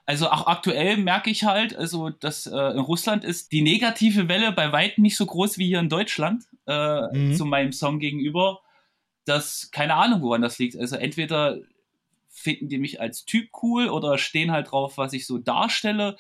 also 0.07 0.30
auch 0.30 0.46
aktuell 0.46 0.96
merke 0.96 1.30
ich 1.30 1.44
halt, 1.44 1.74
also 1.74 2.11
dass 2.11 2.46
äh, 2.46 2.50
in 2.50 2.78
Russland 2.78 3.24
ist 3.24 3.52
die 3.52 3.62
negative 3.62 4.28
Welle 4.28 4.52
bei 4.52 4.70
weitem 4.72 5.02
nicht 5.02 5.16
so 5.16 5.26
groß 5.26 5.59
wie 5.59 5.66
hier 5.66 5.80
in 5.80 5.88
Deutschland 5.88 6.44
äh, 6.66 7.00
mhm. 7.12 7.35
zu 7.35 7.44
meinem 7.44 7.72
Song 7.72 7.98
gegenüber. 7.98 8.61
Das 9.24 9.70
keine 9.72 9.94
Ahnung, 9.94 10.22
woran 10.22 10.42
das 10.42 10.59
liegt. 10.59 10.76
Also 10.76 10.96
entweder 10.96 11.59
finden 12.28 12.68
die 12.68 12.78
mich 12.78 13.00
als 13.00 13.24
Typ 13.24 13.48
cool 13.62 13.88
oder 13.88 14.18
stehen 14.18 14.52
halt 14.52 14.70
drauf, 14.70 14.98
was 14.98 15.12
ich 15.12 15.26
so 15.26 15.38
darstelle 15.38 16.16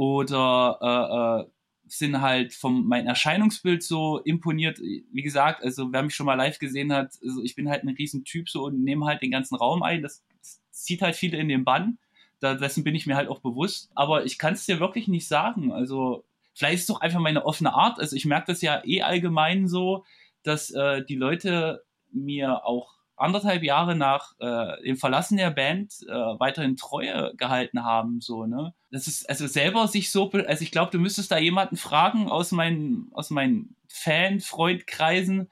oder 0.00 0.78
äh, 0.80 1.42
äh, 1.42 1.50
sind 1.86 2.22
halt 2.22 2.54
vom 2.54 2.88
mein 2.88 3.06
Erscheinungsbild 3.06 3.82
so 3.82 4.18
imponiert. 4.20 4.78
Wie 4.78 5.20
gesagt, 5.20 5.62
also 5.62 5.92
wer 5.92 6.02
mich 6.02 6.14
schon 6.14 6.24
mal 6.24 6.36
live 6.36 6.58
gesehen 6.58 6.90
hat, 6.90 7.18
also 7.22 7.42
ich 7.42 7.54
bin 7.54 7.68
halt 7.68 7.82
ein 7.82 7.90
riesen 7.90 8.24
Typ 8.24 8.48
so 8.48 8.64
und 8.64 8.82
nehme 8.82 9.04
halt 9.04 9.20
den 9.20 9.30
ganzen 9.30 9.56
Raum 9.56 9.82
ein. 9.82 10.00
Das, 10.00 10.24
das 10.38 10.62
zieht 10.70 11.02
halt 11.02 11.16
viele 11.16 11.36
in 11.36 11.50
den 11.50 11.64
Bann. 11.64 11.98
Da, 12.38 12.54
dessen 12.54 12.82
bin 12.82 12.94
ich 12.94 13.06
mir 13.06 13.14
halt 13.14 13.28
auch 13.28 13.40
bewusst. 13.40 13.90
Aber 13.94 14.24
ich 14.24 14.38
kann 14.38 14.54
es 14.54 14.64
dir 14.64 14.80
wirklich 14.80 15.06
nicht 15.06 15.28
sagen. 15.28 15.70
Also 15.70 16.24
vielleicht 16.54 16.76
ist 16.76 16.80
es 16.82 16.86
doch 16.86 17.02
einfach 17.02 17.20
meine 17.20 17.44
offene 17.44 17.74
Art. 17.74 18.00
Also 18.00 18.16
ich 18.16 18.24
merke 18.24 18.46
das 18.46 18.62
ja 18.62 18.80
eh 18.86 19.02
allgemein 19.02 19.68
so, 19.68 20.06
dass 20.42 20.70
äh, 20.70 21.04
die 21.04 21.16
Leute 21.16 21.84
mir 22.10 22.64
auch 22.64 22.94
anderthalb 23.20 23.62
Jahre 23.62 23.94
nach 23.94 24.32
äh, 24.38 24.82
dem 24.82 24.96
Verlassen 24.96 25.36
der 25.36 25.50
Band 25.50 25.94
äh, 26.08 26.12
weiterhin 26.12 26.76
Treue 26.76 27.34
gehalten 27.36 27.84
haben. 27.84 28.20
So, 28.20 28.46
ne? 28.46 28.74
Das 28.90 29.06
ist 29.06 29.28
also 29.28 29.46
selber 29.46 29.86
sich 29.88 30.10
so, 30.10 30.30
also 30.30 30.62
ich 30.62 30.70
glaube, 30.70 30.90
du 30.90 30.98
müsstest 30.98 31.30
da 31.30 31.38
jemanden 31.38 31.76
fragen 31.76 32.28
aus 32.28 32.52
meinen, 32.52 33.10
aus 33.12 33.30
meinen 33.30 33.76
Fan-Freundkreisen, 33.88 35.50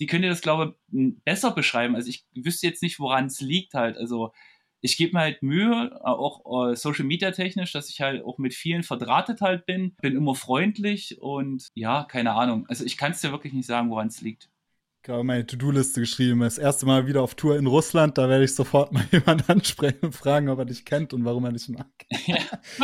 die 0.00 0.06
könnte 0.06 0.28
das, 0.28 0.42
glaube 0.42 0.76
ich, 0.92 1.14
besser 1.24 1.50
beschreiben. 1.50 1.96
Also 1.96 2.08
ich 2.08 2.24
wüsste 2.34 2.66
jetzt 2.66 2.82
nicht, 2.82 3.00
woran 3.00 3.26
es 3.26 3.40
liegt 3.40 3.74
halt. 3.74 3.96
Also 3.96 4.32
ich 4.80 4.96
gebe 4.96 5.14
mir 5.14 5.20
halt 5.20 5.42
Mühe, 5.42 5.98
auch 6.04 6.70
äh, 6.70 6.76
Social 6.76 7.04
Media 7.04 7.32
technisch, 7.32 7.72
dass 7.72 7.90
ich 7.90 8.00
halt 8.00 8.24
auch 8.24 8.38
mit 8.38 8.54
vielen 8.54 8.84
verdrahtet 8.84 9.40
halt 9.40 9.66
bin, 9.66 9.96
bin 10.00 10.16
immer 10.16 10.36
freundlich 10.36 11.20
und 11.20 11.68
ja, 11.74 12.04
keine 12.04 12.34
Ahnung. 12.34 12.66
Also 12.68 12.84
ich 12.84 12.96
kann 12.96 13.10
es 13.12 13.20
dir 13.20 13.32
wirklich 13.32 13.52
nicht 13.52 13.66
sagen, 13.66 13.90
woran 13.90 14.06
es 14.06 14.20
liegt 14.20 14.48
gerade 15.08 15.24
meine 15.24 15.46
To-Do-Liste 15.46 16.00
geschrieben. 16.00 16.40
Das 16.40 16.58
erste 16.58 16.84
Mal 16.84 17.06
wieder 17.06 17.22
auf 17.22 17.34
Tour 17.34 17.56
in 17.56 17.66
Russland, 17.66 18.18
da 18.18 18.28
werde 18.28 18.44
ich 18.44 18.54
sofort 18.54 18.92
mal 18.92 19.04
jemanden 19.10 19.50
ansprechen 19.50 20.00
und 20.02 20.14
fragen, 20.14 20.50
ob 20.50 20.58
er 20.58 20.66
dich 20.66 20.84
kennt 20.84 21.14
und 21.14 21.24
warum 21.24 21.44
er 21.44 21.52
dich 21.52 21.68
mag. 21.68 21.86
Ja. 22.26 22.36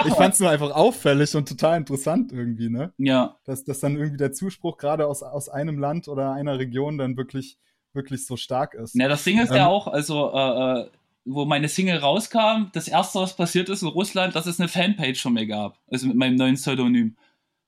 Ich 0.06 0.14
fand 0.14 0.32
es 0.32 0.40
nur 0.40 0.48
einfach 0.48 0.70
auffällig 0.70 1.34
und 1.34 1.46
total 1.46 1.76
interessant 1.76 2.32
irgendwie, 2.32 2.70
ne? 2.70 2.94
Ja. 2.96 3.36
Dass, 3.44 3.64
dass 3.64 3.80
dann 3.80 3.96
irgendwie 3.96 4.16
der 4.16 4.32
Zuspruch 4.32 4.78
gerade 4.78 5.06
aus, 5.06 5.22
aus 5.22 5.50
einem 5.50 5.78
Land 5.78 6.08
oder 6.08 6.32
einer 6.32 6.58
Region 6.58 6.96
dann 6.96 7.18
wirklich, 7.18 7.58
wirklich 7.92 8.24
so 8.24 8.38
stark 8.38 8.72
ist. 8.72 8.94
Ja, 8.94 9.06
das 9.06 9.22
Ding 9.24 9.38
ist 9.38 9.50
ähm, 9.50 9.56
ja 9.56 9.66
auch, 9.66 9.86
also, 9.86 10.32
äh, 10.32 10.80
äh, 10.80 10.90
wo 11.26 11.44
meine 11.44 11.68
Single 11.68 11.98
rauskam, 11.98 12.70
das 12.72 12.88
erste, 12.88 13.18
was 13.18 13.36
passiert 13.36 13.68
ist 13.68 13.82
in 13.82 13.88
Russland, 13.88 14.34
dass 14.34 14.46
es 14.46 14.58
eine 14.58 14.68
Fanpage 14.68 15.20
von 15.20 15.34
mir 15.34 15.46
gab. 15.46 15.78
Also 15.90 16.06
mit 16.06 16.16
meinem 16.16 16.36
neuen 16.36 16.54
Pseudonym. 16.54 17.16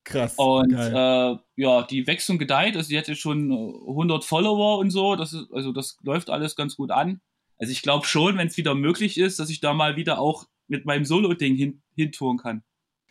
Krass. 0.06 0.34
Und 0.36 0.72
äh, 0.72 1.36
ja, 1.56 1.82
die 1.82 2.06
wächst 2.06 2.30
und 2.30 2.38
gedeiht. 2.38 2.76
Also 2.76 2.88
die 2.88 2.96
hat 2.96 3.08
jetzt 3.08 3.20
schon 3.20 3.50
100 3.50 4.22
äh, 4.22 4.26
Follower 4.26 4.78
und 4.78 4.90
so. 4.90 5.16
Das 5.16 5.32
ist, 5.32 5.52
also 5.52 5.72
das 5.72 5.98
läuft 6.04 6.30
alles 6.30 6.54
ganz 6.54 6.76
gut 6.76 6.92
an. 6.92 7.20
Also 7.58 7.72
ich 7.72 7.82
glaube 7.82 8.06
schon, 8.06 8.38
wenn 8.38 8.46
es 8.46 8.56
wieder 8.56 8.76
möglich 8.76 9.18
ist, 9.18 9.40
dass 9.40 9.50
ich 9.50 9.58
da 9.58 9.74
mal 9.74 9.96
wieder 9.96 10.20
auch 10.20 10.44
mit 10.68 10.86
meinem 10.86 11.04
Solo-Ding 11.04 11.56
hin, 11.56 11.82
hintouren 11.96 12.38
kann. 12.38 12.62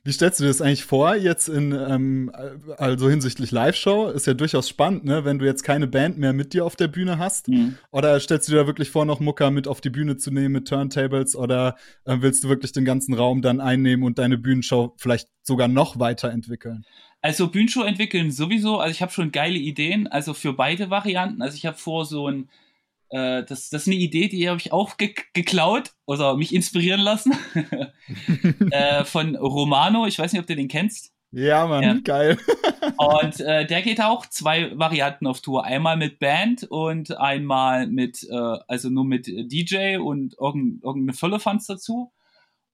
Wie 0.05 0.11
stellst 0.11 0.39
du 0.39 0.43
dir 0.43 0.49
das 0.49 0.61
eigentlich 0.61 0.85
vor, 0.85 1.15
jetzt 1.15 1.49
in, 1.49 1.71
ähm, 1.71 2.31
also 2.77 3.09
hinsichtlich 3.09 3.49
Live-Show? 3.49 4.09
Ist 4.09 4.27
ja 4.27 4.35
durchaus 4.35 4.69
spannend, 4.69 5.03
ne? 5.03 5.25
wenn 5.25 5.39
du 5.39 5.45
jetzt 5.45 5.63
keine 5.63 5.87
Band 5.87 6.19
mehr 6.19 6.31
mit 6.31 6.53
dir 6.53 6.63
auf 6.63 6.75
der 6.75 6.87
Bühne 6.87 7.17
hast. 7.17 7.47
Mhm. 7.47 7.79
Oder 7.89 8.19
stellst 8.19 8.47
du 8.47 8.51
dir 8.51 8.59
da 8.59 8.67
wirklich 8.67 8.91
vor, 8.91 9.05
noch 9.05 9.19
Mucker 9.19 9.49
mit 9.49 9.67
auf 9.67 9.81
die 9.81 9.89
Bühne 9.89 10.15
zu 10.15 10.29
nehmen 10.29 10.51
mit 10.51 10.67
Turntables? 10.67 11.35
Oder 11.35 11.75
äh, 12.05 12.17
willst 12.19 12.43
du 12.43 12.49
wirklich 12.49 12.71
den 12.71 12.85
ganzen 12.85 13.15
Raum 13.15 13.41
dann 13.41 13.59
einnehmen 13.59 14.05
und 14.05 14.19
deine 14.19 14.37
Bühnenshow 14.37 14.93
vielleicht 14.97 15.27
sogar 15.41 15.67
noch 15.67 15.97
weiterentwickeln? 15.97 16.85
Also 17.23 17.47
Bühnenshow 17.47 17.81
entwickeln 17.81 18.29
sowieso. 18.29 18.77
Also 18.77 18.91
ich 18.91 19.01
habe 19.01 19.11
schon 19.11 19.31
geile 19.31 19.57
Ideen, 19.57 20.05
also 20.05 20.35
für 20.35 20.53
beide 20.53 20.91
Varianten. 20.91 21.41
Also 21.41 21.55
ich 21.55 21.65
habe 21.65 21.77
vor, 21.77 22.05
so 22.05 22.27
ein 22.27 22.47
äh, 23.09 23.43
das, 23.43 23.69
das 23.69 23.83
ist 23.83 23.87
eine 23.87 23.95
Idee, 23.95 24.27
die 24.27 24.49
habe 24.49 24.59
ich 24.59 24.71
auch 24.71 24.97
ge 24.97 25.13
geklaut 25.33 25.91
oder 26.05 26.35
mich 26.37 26.53
inspirieren 26.53 27.01
lassen 27.01 27.33
äh, 28.71 29.03
von 29.05 29.35
Romano. 29.35 30.05
Ich 30.05 30.19
weiß 30.19 30.33
nicht, 30.33 30.41
ob 30.41 30.47
du 30.47 30.55
den 30.55 30.67
kennst. 30.67 31.13
Ja, 31.31 31.67
Mann, 31.67 31.83
ja. 31.83 31.97
geil. 32.03 32.37
und 32.97 33.39
äh, 33.41 33.65
der 33.65 33.81
geht 33.81 34.01
auch 34.01 34.25
zwei 34.25 34.71
Varianten 34.77 35.27
auf 35.27 35.41
Tour. 35.41 35.65
Einmal 35.65 35.97
mit 35.97 36.19
Band 36.19 36.63
und 36.63 37.17
einmal 37.17 37.87
mit, 37.87 38.23
äh, 38.23 38.57
also 38.67 38.89
nur 38.89 39.03
mit 39.03 39.27
DJ 39.27 39.97
und 39.97 40.35
irgendeine 40.39 40.79
irgendeine 40.83 41.13
Füllefanz 41.13 41.67
dazu. 41.67 42.13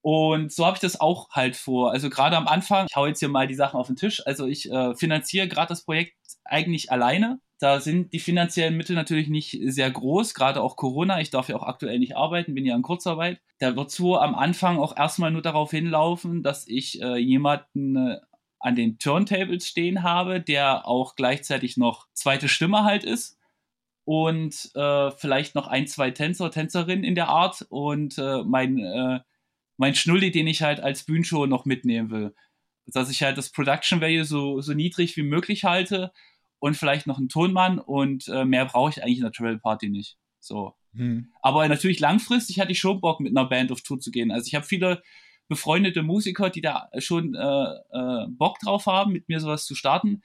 Und 0.02 0.52
so 0.52 0.66
habe 0.66 0.76
ich 0.76 0.82
das 0.82 1.00
auch 1.00 1.30
halt 1.32 1.56
vor. 1.56 1.92
Also 1.92 2.10
gerade 2.10 2.38
am 2.38 2.48
Anfang, 2.48 2.88
ich 2.90 2.96
hau 2.96 3.06
jetzt 3.06 3.20
hier 3.20 3.30
mal 3.30 3.48
die 3.48 3.56
Sachen 3.56 3.80
auf 3.80 3.88
den 3.88 3.96
Tisch. 3.96 4.22
Also 4.26 4.48
ich 4.48 4.72
äh, 4.72 4.96
finanziere 4.96 5.48
gerade 5.48 5.70
das 5.70 5.84
Projekt 5.84 6.16
eigentlich 6.44 6.92
alleine. 6.92 7.40
Da 7.62 7.80
sind 7.80 8.12
die 8.12 8.20
finanziellen 8.20 8.76
Mittel 8.76 8.96
natürlich 8.96 9.30
nicht 9.30 9.56
sehr 9.66 9.92
groß, 9.92 10.34
gerade 10.34 10.64
auch 10.64 10.76
Corona. 10.76 11.22
Ich 11.22 11.30
darf 11.30 11.48
ja 11.48 11.56
auch 11.56 11.68
aktuell 11.68 12.00
nicht 12.00 12.18
arbeiten, 12.18 12.56
bin 12.56 12.66
ja 12.66 12.76
in 12.76 12.82
Kurzarbeit. 12.82 13.40
Da 13.60 13.76
wird 13.76 13.92
so 13.92 14.18
am 14.18 14.34
Anfang 14.34 14.80
auch 14.80 14.98
erstmal 14.98 15.30
nur 15.30 15.44
darauf 15.44 15.70
hinlaufen, 15.70 16.42
dass 16.42 16.68
ich 16.68 17.00
äh, 17.04 17.18
jemanden 17.18 17.96
äh, 17.98 18.18
an 18.60 18.76
den 18.76 18.98
Turntables 18.98 19.68
stehen 19.68 20.02
habe, 20.02 20.42
der 20.42 20.88
auch 20.88 21.16
gleichzeitig 21.16 21.78
noch 21.78 22.08
zweite 22.14 22.48
Stimme 22.48 22.84
halt 22.84 23.04
ist 23.04 23.38
und 24.06 24.72
äh, 24.74 25.12
vielleicht 25.12 25.54
noch 25.54 25.68
ein, 25.68 25.86
zwei 25.86 26.10
Tänzer, 26.10 26.50
Tänzerinnen 26.50 27.04
in 27.04 27.14
der 27.14 27.28
Art 27.28 27.68
und 27.70 28.18
äh, 28.18 28.42
mein, 28.44 28.80
äh, 28.80 29.20
mein 29.78 29.94
Schnulli, 29.94 30.32
den 30.32 30.48
ich 30.48 30.64
halt 30.64 30.80
als 30.80 31.04
Bühnenshow 31.04 31.46
noch 31.46 31.66
mitnehmen 31.66 32.10
will. 32.10 32.34
Dass 32.88 33.12
ich 33.12 33.22
halt 33.22 33.38
das 33.38 33.52
Production 33.52 34.02
Value 34.02 34.26
so, 34.26 34.62
so 34.62 34.74
niedrig 34.74 35.16
wie 35.16 35.22
möglich 35.22 35.64
halte 35.64 36.12
und 36.62 36.78
vielleicht 36.78 37.08
noch 37.08 37.18
einen 37.18 37.28
Tonmann 37.28 37.80
und 37.80 38.28
äh, 38.28 38.46
mehr 38.46 38.66
brauche 38.66 38.92
ich 38.92 39.04
eigentlich 39.04 39.18
in 39.18 39.24
der 39.24 39.32
Travel 39.32 39.58
Party 39.58 39.90
nicht. 39.90 40.18
So. 40.40 40.76
Hm. 40.94 41.32
Aber 41.42 41.68
natürlich 41.68 42.00
langfristig 42.00 42.60
hatte 42.60 42.72
ich 42.72 42.80
schon 42.80 43.02
Bock, 43.02 43.20
mit 43.20 43.36
einer 43.36 43.50
Band 43.50 43.72
auf 43.72 43.82
Tour 43.82 44.00
zu 44.00 44.12
gehen. 44.12 44.32
Also 44.32 44.46
ich 44.46 44.54
habe 44.54 44.66
viele 44.66 45.02
befreundete 45.48 46.04
Musiker, 46.04 46.52
die 46.52 46.62
da 46.62 46.90
schon 47.00 47.34
äh, 47.34 47.40
äh, 47.40 48.28
Bock 48.30 48.60
drauf 48.60 48.86
haben, 48.86 49.12
mit 49.12 49.28
mir 49.28 49.40
sowas 49.40 49.66
zu 49.66 49.74
starten. 49.74 50.22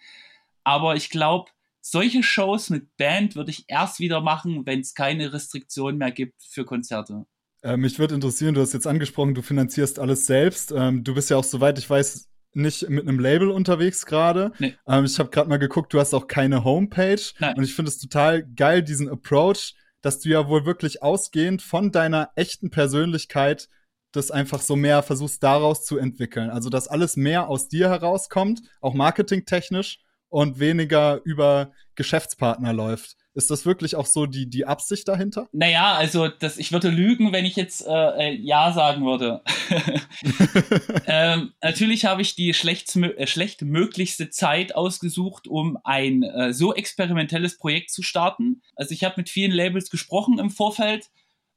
Aber 0.62 0.94
ich 0.94 1.08
glaube, 1.08 1.50
solche 1.80 2.22
Shows 2.22 2.68
mit 2.68 2.96
Band 2.98 3.34
würde 3.34 3.50
ich 3.50 3.64
erst 3.68 3.98
wieder 3.98 4.20
machen, 4.20 4.66
wenn 4.66 4.80
es 4.80 4.94
keine 4.94 5.32
Restriktionen 5.32 5.96
mehr 5.96 6.12
gibt 6.12 6.42
für 6.42 6.66
Konzerte. 6.66 7.24
Äh, 7.62 7.78
mich 7.78 7.98
würde 7.98 8.14
interessieren, 8.14 8.54
du 8.54 8.60
hast 8.60 8.74
jetzt 8.74 8.86
angesprochen, 8.86 9.34
du 9.34 9.40
finanzierst 9.40 9.98
alles 9.98 10.26
selbst. 10.26 10.70
Ähm, 10.76 11.02
du 11.02 11.14
bist 11.14 11.30
ja 11.30 11.38
auch, 11.38 11.44
soweit 11.44 11.78
ich 11.78 11.88
weiß, 11.88 12.28
nicht 12.56 12.88
mit 12.88 13.06
einem 13.06 13.18
Label 13.18 13.50
unterwegs 13.50 14.06
gerade. 14.06 14.52
Nee. 14.58 14.74
Ähm, 14.88 15.04
ich 15.04 15.18
habe 15.18 15.30
gerade 15.30 15.48
mal 15.48 15.58
geguckt, 15.58 15.92
du 15.92 16.00
hast 16.00 16.14
auch 16.14 16.26
keine 16.26 16.64
Homepage. 16.64 17.20
Nein. 17.38 17.56
Und 17.56 17.64
ich 17.64 17.74
finde 17.74 17.90
es 17.90 17.98
total 17.98 18.44
geil, 18.44 18.82
diesen 18.82 19.08
Approach, 19.08 19.74
dass 20.00 20.20
du 20.20 20.28
ja 20.28 20.48
wohl 20.48 20.66
wirklich 20.66 21.02
ausgehend 21.02 21.62
von 21.62 21.92
deiner 21.92 22.30
echten 22.34 22.70
Persönlichkeit 22.70 23.68
das 24.12 24.30
einfach 24.30 24.62
so 24.62 24.76
mehr 24.76 25.02
versuchst 25.02 25.42
daraus 25.42 25.84
zu 25.84 25.98
entwickeln. 25.98 26.50
Also, 26.50 26.70
dass 26.70 26.88
alles 26.88 27.16
mehr 27.16 27.48
aus 27.48 27.68
dir 27.68 27.90
herauskommt, 27.90 28.62
auch 28.80 28.94
marketingtechnisch 28.94 30.00
und 30.28 30.58
weniger 30.58 31.20
über 31.24 31.72
Geschäftspartner 31.94 32.72
läuft. 32.72 33.16
Ist 33.36 33.50
das 33.50 33.66
wirklich 33.66 33.96
auch 33.96 34.06
so 34.06 34.24
die, 34.24 34.48
die 34.48 34.64
Absicht 34.64 35.06
dahinter? 35.08 35.46
Naja, 35.52 35.92
also 35.92 36.26
das, 36.26 36.56
ich 36.56 36.72
würde 36.72 36.88
lügen, 36.88 37.32
wenn 37.32 37.44
ich 37.44 37.54
jetzt 37.54 37.86
äh, 37.86 38.30
äh 38.30 38.32
Ja 38.32 38.72
sagen 38.72 39.04
würde. 39.04 39.42
ähm, 41.06 41.52
natürlich 41.62 42.06
habe 42.06 42.22
ich 42.22 42.34
die 42.34 42.54
schlecht, 42.54 42.96
äh, 42.96 43.26
schlechtmöglichste 43.26 44.30
Zeit 44.30 44.74
ausgesucht, 44.74 45.48
um 45.48 45.76
ein 45.84 46.22
äh, 46.22 46.54
so 46.54 46.74
experimentelles 46.74 47.58
Projekt 47.58 47.90
zu 47.90 48.02
starten. 48.02 48.62
Also 48.74 48.92
ich 48.92 49.04
habe 49.04 49.16
mit 49.18 49.28
vielen 49.28 49.52
Labels 49.52 49.90
gesprochen 49.90 50.38
im 50.38 50.48
Vorfeld. 50.48 51.10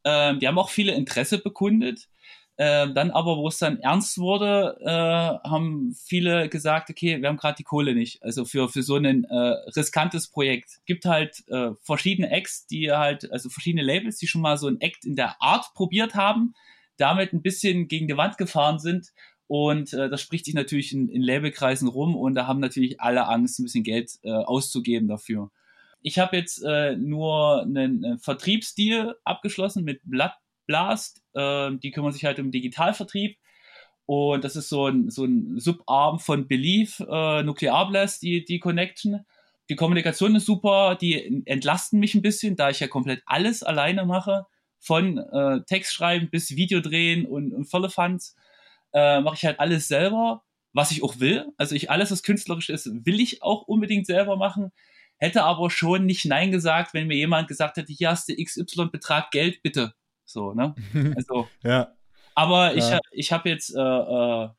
Ähm, 0.04 0.40
die 0.40 0.50
haben 0.50 0.60
auch 0.60 0.72
viele 0.72 0.92
Interesse 0.92 1.38
bekundet. 1.38 2.10
Äh, 2.60 2.92
dann 2.92 3.12
aber, 3.12 3.38
wo 3.38 3.48
es 3.48 3.58
dann 3.58 3.80
ernst 3.80 4.18
wurde, 4.18 4.78
äh, 4.82 5.50
haben 5.50 5.96
viele 5.96 6.50
gesagt, 6.50 6.90
okay, 6.90 7.22
wir 7.22 7.30
haben 7.30 7.38
gerade 7.38 7.56
die 7.56 7.64
Kohle 7.64 7.96
nicht. 7.96 8.22
Also 8.22 8.44
für, 8.44 8.68
für 8.68 8.84
so 8.84 8.98
ein 8.98 9.24
äh, 9.24 9.34
riskantes 9.78 10.28
Projekt. 10.28 10.82
Gibt 10.86 11.06
halt 11.06 11.42
äh, 11.48 11.70
verschiedene 11.84 12.30
Acts, 12.32 12.68
die 12.68 12.92
halt, 12.92 13.32
also 13.32 13.48
verschiedene 13.48 13.82
Labels, 13.82 14.18
die 14.18 14.28
schon 14.28 14.42
mal 14.42 14.58
so 14.58 14.68
ein 14.68 14.82
Act 14.82 15.06
in 15.06 15.16
der 15.16 15.42
Art 15.42 15.74
probiert 15.74 16.16
haben, 16.16 16.54
damit 16.98 17.32
ein 17.32 17.42
bisschen 17.42 17.88
gegen 17.88 18.10
die 18.10 18.18
Wand 18.18 18.38
gefahren 18.38 18.78
sind. 18.78 19.14
Und 19.48 19.94
äh, 19.94 20.10
das 20.10 20.20
spricht 20.20 20.44
sich 20.44 20.54
natürlich 20.54 20.92
in, 20.92 21.08
in 21.08 21.22
Labelkreisen 21.22 21.88
rum 21.88 22.18
und 22.18 22.36
da 22.36 22.46
haben 22.46 22.60
natürlich 22.60 23.00
alle 23.00 23.26
Angst, 23.30 23.58
ein 23.60 23.64
bisschen 23.64 23.86
Geld 23.86 24.20
äh, 24.24 24.32
auszugeben 24.32 25.08
dafür. 25.08 25.50
Ich 26.02 26.20
habe 26.20 26.36
jetzt 26.36 26.62
äh, 26.66 26.98
nur 26.98 27.62
einen, 27.62 28.04
einen 28.04 28.20
Vertriebsdeal 28.20 29.16
abgeschlossen 29.24 29.86
mit 29.86 30.02
Blood 30.04 30.34
Blast. 30.70 31.24
Äh, 31.34 31.72
die 31.78 31.92
kümmern 31.92 32.12
sich 32.12 32.26
halt 32.26 32.40
um 32.40 32.52
Digitalvertrieb. 32.52 33.38
Und 34.06 34.44
das 34.44 34.56
ist 34.56 34.70
so 34.70 34.88
ein, 34.88 35.12
so 35.12 35.26
ein 35.26 35.60
Subarm 35.60 36.18
von 36.18 36.48
Belief, 36.48 37.00
äh, 37.00 37.44
Nuklearblast, 37.44 38.24
die, 38.24 38.44
die 38.44 38.60
Connection. 38.60 39.24
Die 39.70 39.76
Kommunikation 39.76 40.36
ist 40.36 40.48
super, 40.48 40.96
die 41.00 41.44
entlasten 41.46 42.00
mich 42.00 42.16
ein 42.16 42.24
bisschen, 42.24 42.56
da 42.56 42.72
ich 42.72 42.80
ja 42.80 42.88
komplett 42.88 43.22
alles 43.28 43.62
alleine 43.62 44.06
mache. 44.06 44.48
Von 44.80 45.20
äh, 45.20 45.62
Text 45.68 45.94
schreiben 45.94 46.30
bis 46.32 46.56
Video 46.56 46.80
drehen 46.80 47.28
und, 47.28 47.54
und 47.54 47.66
volle 47.66 47.90
Funds. 47.90 48.36
Äh, 48.94 49.22
mache 49.22 49.36
ich 49.36 49.46
halt 49.46 49.60
alles 49.60 49.88
selber, 49.88 50.44
was 50.74 50.90
ich 50.90 51.04
auch 51.04 51.20
will. 51.20 51.46
Also 51.58 51.76
ich 51.76 51.92
alles, 51.92 52.10
was 52.10 52.24
künstlerisch 52.24 52.70
ist, 52.70 52.90
will 53.06 53.20
ich 53.20 53.44
auch 53.44 53.68
unbedingt 53.68 54.08
selber 54.08 54.38
machen. 54.38 54.72
Hätte 55.18 55.44
aber 55.44 55.70
schon 55.70 56.08
nicht 56.08 56.26
Nein 56.26 56.52
gesagt, 56.52 56.96
wenn 56.96 57.06
mir 57.06 57.18
jemand 57.18 57.48
gesagt 57.48 57.78
hätte, 57.78 57.94
hier 57.94 58.10
hast 58.10 58.30
du 58.30 58.36
XY-Betrag 58.36 59.30
Geld, 59.30 59.62
bitte. 59.62 59.94
So, 60.30 60.54
ne? 60.54 60.76
Also. 61.16 61.48
ja. 61.64 61.94
Aber 62.36 62.76
ja. 62.76 63.00
ich, 63.12 63.20
ich 63.26 63.32
habe 63.32 63.50
jetzt 63.50 63.76
äh, 63.76 63.80
äh, 63.80 64.50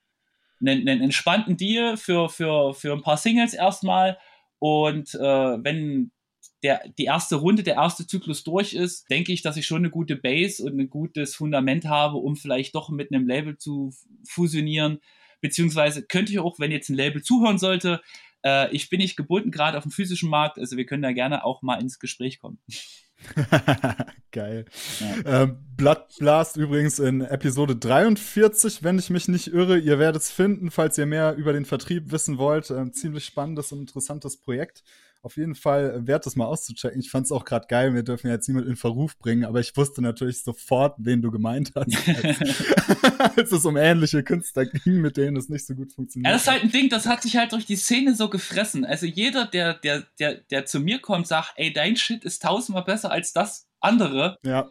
einen, 0.61 0.89
einen 0.89 1.03
entspannten 1.03 1.57
Deal 1.57 1.97
für, 1.97 2.29
für, 2.29 2.75
für 2.75 2.93
ein 2.93 3.03
paar 3.03 3.17
Singles 3.17 3.55
erstmal. 3.55 4.19
Und 4.59 5.15
äh, 5.15 5.19
wenn 5.19 6.11
der, 6.63 6.83
die 6.99 7.05
erste 7.05 7.37
Runde, 7.37 7.63
der 7.63 7.77
erste 7.77 8.07
Zyklus 8.07 8.45
durch 8.45 8.75
ist, 8.75 9.09
denke 9.11 9.33
ich, 9.33 9.43
dass 9.43 9.57
ich 9.57 9.67
schon 9.67 9.79
eine 9.79 9.91
gute 9.91 10.17
Base 10.17 10.63
und 10.63 10.79
ein 10.79 10.91
gutes 10.91 11.35
Fundament 11.35 11.87
habe, 11.87 12.17
um 12.19 12.37
vielleicht 12.37 12.75
doch 12.75 12.91
mit 12.91 13.13
einem 13.13 13.27
Label 13.27 13.57
zu 13.57 13.95
fusionieren. 14.29 15.01
Beziehungsweise 15.41 16.03
könnte 16.05 16.33
ich 16.33 16.39
auch, 16.39 16.59
wenn 16.59 16.73
jetzt 16.73 16.91
ein 16.91 16.97
Label 16.97 17.23
zuhören 17.23 17.59
sollte, 17.59 18.03
äh, 18.45 18.71
ich 18.75 18.91
bin 18.91 18.99
nicht 18.99 19.17
gebunden, 19.17 19.51
gerade 19.51 19.79
auf 19.79 19.85
dem 19.85 19.93
physischen 19.93 20.29
Markt, 20.29 20.59
also 20.59 20.77
wir 20.77 20.85
können 20.85 21.03
da 21.03 21.13
gerne 21.13 21.45
auch 21.45 21.63
mal 21.63 21.81
ins 21.81 21.99
Gespräch 21.99 22.41
kommen. 22.41 22.59
Geil. 24.33 24.65
Ja. 25.01 25.43
Ähm, 25.43 25.59
Blood 25.77 26.07
Blast 26.19 26.57
übrigens 26.57 26.99
in 26.99 27.21
Episode 27.21 27.77
43, 27.77 28.83
wenn 28.83 28.99
ich 28.99 29.11
mich 29.11 29.29
nicht 29.29 29.49
irre. 29.49 29.79
Ihr 29.79 29.99
werdet 29.99 30.23
es 30.23 30.31
finden, 30.31 30.71
falls 30.71 30.99
ihr 30.99 31.07
mehr 31.07 31.35
über 31.35 31.53
den 31.53 31.65
Vertrieb 31.65 32.13
wissen 32.13 32.39
wollt. 32.39 32.71
Ähm, 32.71 32.93
ziemlich 32.93 33.25
spannendes 33.25 33.73
und 33.73 33.81
interessantes 33.81 34.37
Projekt 34.37 34.83
auf 35.23 35.37
jeden 35.37 35.55
Fall 35.55 36.07
wert, 36.07 36.25
das 36.25 36.37
mal 36.37 36.47
auszuchecken. 36.47 37.01
Ich 37.01 37.11
fand 37.11 37.27
es 37.27 37.33
auch 37.33 37.45
gerade 37.45 37.67
geil. 37.67 37.95
Wir 37.95 38.03
dürfen 38.03 38.29
ja 38.29 38.35
jetzt 38.35 38.49
niemand 38.49 38.67
in 38.67 38.77
Verruf 38.77 39.19
bringen, 39.19 39.45
aber 39.45 39.61
ich 39.61 39.77
wusste 39.77 40.01
natürlich 40.01 40.43
sofort, 40.43 40.97
wen 40.99 41.21
du 41.21 41.31
gemeint 41.31 41.73
hast, 41.75 41.97
als, 42.25 43.37
als 43.37 43.53
es 43.53 43.65
um 43.65 43.77
ähnliche 43.77 44.23
Künstler 44.23 44.67
ging, 44.67 45.01
mit 45.01 45.17
denen 45.17 45.37
es 45.37 45.49
nicht 45.49 45.67
so 45.67 45.75
gut 45.75 45.93
funktioniert. 45.93 46.29
Ja, 46.29 46.33
das 46.33 46.43
ist 46.43 46.51
halt 46.51 46.63
ein 46.63 46.73
Ding, 46.73 46.89
das 46.89 47.07
hat 47.07 47.23
sich 47.23 47.37
halt 47.37 47.53
durch 47.53 47.67
die 47.67 47.77
Szene 47.77 48.15
so 48.15 48.31
gefressen. 48.31 48.85
Also 48.85 49.07
jeder, 49.07 49.47
der, 49.47 49.75
der, 49.75 50.05
der, 50.19 50.37
der 50.51 50.65
zu 50.65 50.81
mir 50.81 51.01
kommt, 51.01 51.27
sagt, 51.27 51.53
ey, 51.57 51.73
dein 51.73 51.97
Shit 51.97 52.25
ist 52.25 52.43
tausendmal 52.43 52.85
besser 52.85 53.11
als 53.11 53.33
das 53.33 53.69
andere. 53.81 54.39
Ja. 54.43 54.69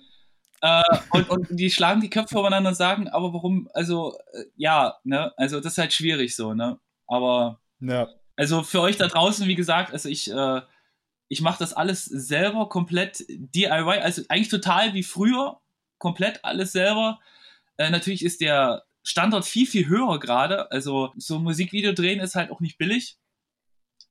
Äh, 0.61 0.83
und, 1.11 1.29
und 1.29 1.47
die 1.51 1.69
schlagen 1.69 2.01
die 2.01 2.09
Köpfe 2.09 2.33
voneinander 2.33 2.71
und 2.71 2.75
sagen, 2.75 3.07
aber 3.07 3.33
warum, 3.33 3.69
also, 3.73 4.17
äh, 4.33 4.45
ja, 4.55 4.97
ne, 5.03 5.31
also 5.37 5.59
das 5.59 5.73
ist 5.73 5.77
halt 5.77 5.93
schwierig 5.93 6.35
so, 6.35 6.53
ne, 6.53 6.79
aber. 7.07 7.61
Ja. 7.79 8.07
Also 8.39 8.63
für 8.63 8.79
euch 8.79 8.95
da 8.95 9.07
draußen, 9.07 9.49
wie 9.49 9.55
gesagt, 9.55 9.91
also 9.91 10.07
ich, 10.07 10.31
äh, 10.31 10.61
ich 11.27 11.41
mache 11.41 11.59
das 11.59 11.73
alles 11.73 12.05
selber, 12.05 12.69
komplett 12.69 13.25
DIY, 13.27 13.99
also 13.99 14.21
eigentlich 14.29 14.47
total 14.47 14.93
wie 14.93 15.03
früher, 15.03 15.59
komplett 15.97 16.45
alles 16.45 16.71
selber. 16.71 17.19
Äh, 17.75 17.89
natürlich 17.89 18.23
ist 18.23 18.39
der 18.39 18.85
Standard 19.03 19.43
viel, 19.43 19.67
viel 19.67 19.87
höher 19.89 20.21
gerade. 20.21 20.71
Also 20.71 21.11
so 21.17 21.35
ein 21.35 21.43
Musikvideo 21.43 21.91
drehen 21.91 22.21
ist 22.21 22.35
halt 22.35 22.49
auch 22.49 22.61
nicht 22.61 22.77
billig 22.77 23.18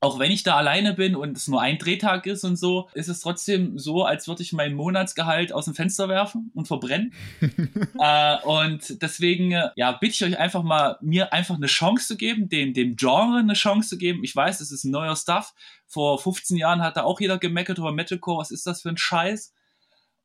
auch 0.01 0.17
wenn 0.17 0.31
ich 0.31 0.43
da 0.43 0.55
alleine 0.55 0.93
bin 0.93 1.15
und 1.15 1.35
es 1.35 1.47
nur 1.47 1.61
ein 1.61 1.77
Drehtag 1.77 2.25
ist 2.25 2.45
und 2.45 2.55
so, 2.55 2.89
ist 2.93 3.09
es 3.09 3.19
trotzdem 3.19 3.77
so, 3.77 4.05
als 4.05 4.27
würde 4.27 4.43
ich 4.43 4.53
mein 4.53 4.73
Monatsgehalt 4.73 5.51
aus 5.51 5.65
dem 5.65 5.75
Fenster 5.75 6.07
werfen 6.07 6.51
und 6.53 6.67
verbrennen. 6.67 7.13
äh, 7.99 8.37
und 8.43 9.01
deswegen, 9.01 9.51
äh, 9.51 9.69
ja, 9.75 9.91
bitte 9.91 10.13
ich 10.13 10.23
euch 10.23 10.39
einfach 10.39 10.63
mal, 10.63 10.97
mir 11.01 11.33
einfach 11.33 11.55
eine 11.55 11.67
Chance 11.67 12.07
zu 12.07 12.17
geben, 12.17 12.47
dem, 12.47 12.73
dem 12.73 12.95
Genre 12.95 13.39
eine 13.39 13.53
Chance 13.53 13.89
zu 13.89 13.97
geben. 13.97 14.23
Ich 14.23 14.35
weiß, 14.35 14.61
es 14.61 14.71
ist 14.71 14.85
ein 14.85 14.91
neuer 14.91 15.15
Stuff. 15.15 15.53
Vor 15.85 16.19
15 16.19 16.55
Jahren 16.55 16.81
hat 16.81 16.95
da 16.95 17.03
auch 17.03 17.19
jeder 17.19 17.37
gemeckert 17.37 17.77
über 17.77 17.91
Metalcore. 17.91 18.39
Was 18.39 18.51
ist 18.51 18.65
das 18.67 18.81
für 18.81 18.89
ein 18.89 18.97
Scheiß? 18.97 19.53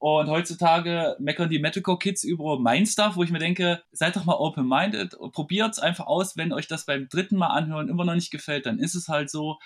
Und 0.05 0.29
heutzutage 0.29 1.17
meckern 1.19 1.49
die 1.49 1.59
Metalcore-Kids 1.59 2.25
über 2.25 2.59
mein 2.59 2.85
Stuff, 2.85 3.17
wo 3.17 3.23
ich 3.23 3.31
mir 3.31 3.39
denke, 3.39 3.83
seid 3.91 4.17
doch 4.17 4.27
mal 4.27 4.35
open-minded, 4.35 5.17
probiert 5.33 5.73
es 5.73 5.79
einfach 5.79 6.07
aus. 6.07 6.37
Wenn 6.37 6.53
euch 6.53 6.67
das 6.67 6.85
beim 6.85 7.09
dritten 7.09 7.39
Mal 7.39 7.47
anhören 7.47 7.89
immer 7.89 8.05
noch 8.05 8.15
nicht 8.15 8.31
gefällt, 8.31 8.67
dann 8.67 8.79
ist 8.79 8.95
es 8.95 9.09
halt 9.09 9.31
so. 9.31 9.59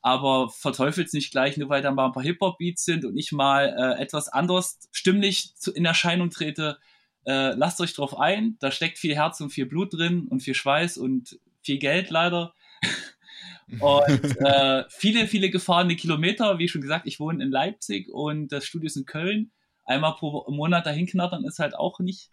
Aber 0.00 0.48
verteufelt 0.48 1.08
es 1.08 1.12
nicht 1.12 1.30
gleich, 1.30 1.58
nur 1.58 1.68
weil 1.68 1.82
da 1.82 1.90
mal 1.90 2.06
ein 2.06 2.12
paar 2.12 2.22
Hip-Hop-Beats 2.22 2.86
sind 2.86 3.04
und 3.04 3.18
ich 3.18 3.32
mal 3.32 3.66
äh, 3.66 4.02
etwas 4.02 4.28
anders 4.28 4.78
stimmlich 4.92 5.54
zu, 5.56 5.70
in 5.72 5.84
Erscheinung 5.84 6.30
trete. 6.30 6.78
Äh, 7.26 7.50
lasst 7.50 7.78
euch 7.82 7.92
drauf 7.92 8.18
ein. 8.18 8.56
Da 8.60 8.70
steckt 8.70 8.96
viel 8.96 9.14
Herz 9.14 9.42
und 9.42 9.50
viel 9.50 9.66
Blut 9.66 9.92
drin 9.92 10.26
und 10.26 10.42
viel 10.42 10.54
Schweiß 10.54 10.96
und 10.96 11.38
viel 11.60 11.76
Geld 11.76 12.08
leider. 12.08 12.54
und 13.78 14.40
äh, 14.40 14.84
viele, 14.88 15.26
viele 15.26 15.50
gefahrene 15.50 15.96
Kilometer. 15.96 16.58
Wie 16.58 16.68
schon 16.68 16.80
gesagt, 16.80 17.06
ich 17.06 17.20
wohne 17.20 17.44
in 17.44 17.50
Leipzig 17.50 18.08
und 18.08 18.52
das 18.52 18.64
Studio 18.64 18.86
ist 18.86 18.96
in 18.96 19.04
Köln 19.04 19.50
einmal 19.92 20.14
pro 20.14 20.50
Monat 20.50 20.86
dahin 20.86 21.06
knattern 21.06 21.44
ist 21.44 21.58
halt 21.58 21.74
auch 21.74 22.00
nicht 22.00 22.30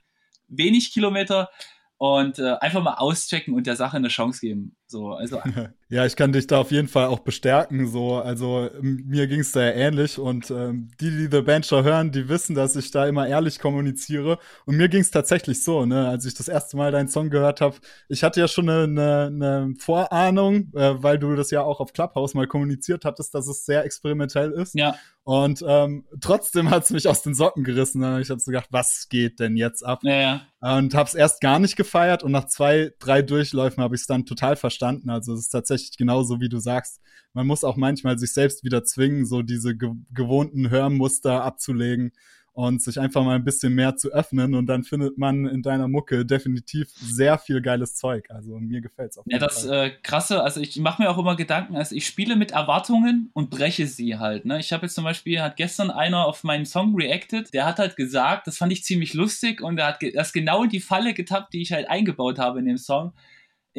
wenig 0.48 0.91
Kilometer 0.91 1.50
und 1.98 2.39
äh, 2.39 2.56
einfach 2.60 2.82
mal 2.82 2.95
auschecken 2.95 3.54
und 3.54 3.67
der 3.67 3.76
Sache 3.76 3.98
eine 3.98 4.08
Chance 4.08 4.39
geben. 4.41 4.76
So, 4.88 5.12
also 5.13 5.41
ja, 5.91 6.06
ich 6.06 6.15
kann 6.15 6.32
dich 6.32 6.45
da 6.45 6.60
auf 6.60 6.69
jeden 6.69 6.88
Fall 6.88 7.08
auch 7.08 7.19
bestärken. 7.19 7.88
So, 7.88 8.17
also 8.17 8.69
mir 8.80 9.25
ging 9.25 9.39
es 9.39 9.52
da 9.52 9.62
ja 9.62 9.71
ähnlich 9.71 10.19
und 10.19 10.52
ähm, 10.52 10.89
die, 11.02 11.10
die 11.10 11.28
The 11.32 11.41
Bencher 11.41 11.84
hören, 11.84 12.12
die 12.12 12.30
wissen, 12.30 12.54
dass 12.54 12.75
ich 12.75 12.91
da 12.91 13.08
immer 13.08 13.28
ehrlich 13.28 13.58
kommuniziere. 13.58 14.38
Und 14.65 14.78
mir 14.78 14.88
ging 14.88 15.02
es 15.02 15.10
tatsächlich 15.10 15.63
so, 15.63 15.88
ne, 15.88 16.08
als 16.08 16.25
ich 16.25 16.36
das 16.36 16.47
erste 16.47 16.78
Mal 16.78 16.91
deinen 16.91 17.08
Song 17.08 17.32
gehört 17.32 17.60
habe, 17.60 17.78
ich 18.08 18.23
hatte 18.23 18.39
ja 18.39 18.47
schon 18.47 18.69
eine, 18.69 18.84
eine, 18.84 19.25
eine 19.25 19.73
Vorahnung, 19.80 20.71
äh, 20.75 21.02
weil 21.02 21.17
du 21.17 21.36
das 21.36 21.49
ja 21.49 21.63
auch 21.63 21.80
auf 21.80 21.91
Clubhouse 21.91 22.36
mal 22.36 22.45
kommuniziert 22.45 23.04
hattest, 23.04 23.34
dass 23.34 23.47
es 23.47 23.65
sehr 23.65 23.84
experimentell 23.84 24.52
ist. 24.52 24.75
Ja. 24.75 24.95
Und 25.23 25.63
ähm, 25.67 26.06
trotzdem 26.21 26.71
hat 26.71 26.86
es 26.86 26.89
mich 26.89 27.08
aus 27.08 27.21
den 27.21 27.36
Socken 27.36 27.63
gerissen. 27.63 28.02
Ne? 28.02 28.19
Ich 28.19 28.32
habe 28.32 28.39
so 28.39 28.49
gedacht, 28.49 28.69
was 28.71 29.10
geht 29.10 29.39
denn 29.39 29.58
jetzt 29.58 29.86
ab? 29.86 29.99
Ja, 30.02 30.15
ja. 30.15 30.41
Und 30.60 30.93
habe 30.95 31.08
es 31.08 31.13
erst 31.13 31.39
gar 31.39 31.60
nicht 31.60 31.75
gefeiert 31.75 32.23
und 32.23 32.32
nach 32.32 32.45
zwei, 32.45 32.91
drei 32.99 33.21
Durchläufen 33.21 33.84
habe 33.84 33.95
ich 33.95 34.02
es 34.02 34.08
dann 34.08 34.25
total 34.25 34.56
verstanden. 34.56 35.10
Also 35.10 35.34
es 35.34 35.41
ist 35.41 35.49
tatsächlich 35.49 35.78
genauso, 35.97 36.39
wie 36.39 36.49
du 36.49 36.59
sagst. 36.59 37.01
Man 37.33 37.47
muss 37.47 37.63
auch 37.63 37.75
manchmal 37.75 38.17
sich 38.17 38.33
selbst 38.33 38.63
wieder 38.63 38.83
zwingen, 38.83 39.25
so 39.25 39.41
diese 39.41 39.75
ge 39.75 39.91
gewohnten 40.11 40.69
Hörmuster 40.69 41.43
abzulegen 41.43 42.11
und 42.59 42.81
sich 42.81 42.99
einfach 42.99 43.23
mal 43.23 43.35
ein 43.35 43.45
bisschen 43.45 43.73
mehr 43.73 43.95
zu 43.95 44.09
öffnen 44.11 44.53
und 44.53 44.65
dann 44.65 44.83
findet 44.83 45.17
man 45.17 45.45
in 45.45 45.61
deiner 45.61 45.87
Mucke 45.87 46.25
definitiv 46.25 46.89
sehr 46.89 47.37
viel 47.37 47.61
geiles 47.61 47.95
Zeug. 47.95 48.29
Also 48.29 48.59
mir 48.59 48.81
gefällt's 48.81 49.17
auch. 49.17 49.23
Ja, 49.27 49.37
das 49.37 49.65
äh, 49.65 49.91
krasse, 50.03 50.43
also 50.43 50.59
ich 50.59 50.75
mache 50.77 51.01
mir 51.01 51.09
auch 51.09 51.17
immer 51.17 51.37
Gedanken, 51.37 51.77
also 51.77 51.95
ich 51.95 52.05
spiele 52.05 52.35
mit 52.35 52.51
Erwartungen 52.51 53.29
und 53.33 53.49
breche 53.49 53.87
sie 53.87 54.17
halt. 54.17 54.43
Ne? 54.43 54.59
Ich 54.59 54.73
habe 54.73 54.87
jetzt 54.87 54.95
zum 54.95 55.05
Beispiel, 55.05 55.41
hat 55.41 55.55
gestern 55.55 55.89
einer 55.89 56.25
auf 56.25 56.43
meinen 56.43 56.65
Song 56.65 56.95
reacted, 56.95 57.53
der 57.53 57.65
hat 57.65 57.79
halt 57.79 57.95
gesagt, 57.95 58.47
das 58.47 58.57
fand 58.57 58.73
ich 58.73 58.83
ziemlich 58.83 59.13
lustig 59.13 59.61
und 59.61 59.77
er 59.77 59.87
hat 59.87 59.99
das 60.13 60.33
genau 60.33 60.63
in 60.63 60.69
die 60.69 60.81
Falle 60.81 61.13
getappt, 61.13 61.53
die 61.53 61.61
ich 61.61 61.71
halt 61.71 61.89
eingebaut 61.89 62.39
habe 62.39 62.59
in 62.59 62.65
dem 62.65 62.77
Song. 62.77 63.13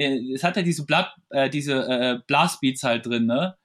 Äh, 0.01 0.33
es 0.33 0.43
hat 0.43 0.57
ja 0.57 0.63
diese, 0.63 0.87
Bla 0.87 1.13
äh, 1.29 1.51
diese 1.51 1.87
äh, 1.87 2.21
Blastbeats 2.27 2.83
halt 2.83 3.07
drin, 3.07 3.27
ne? 3.27 3.57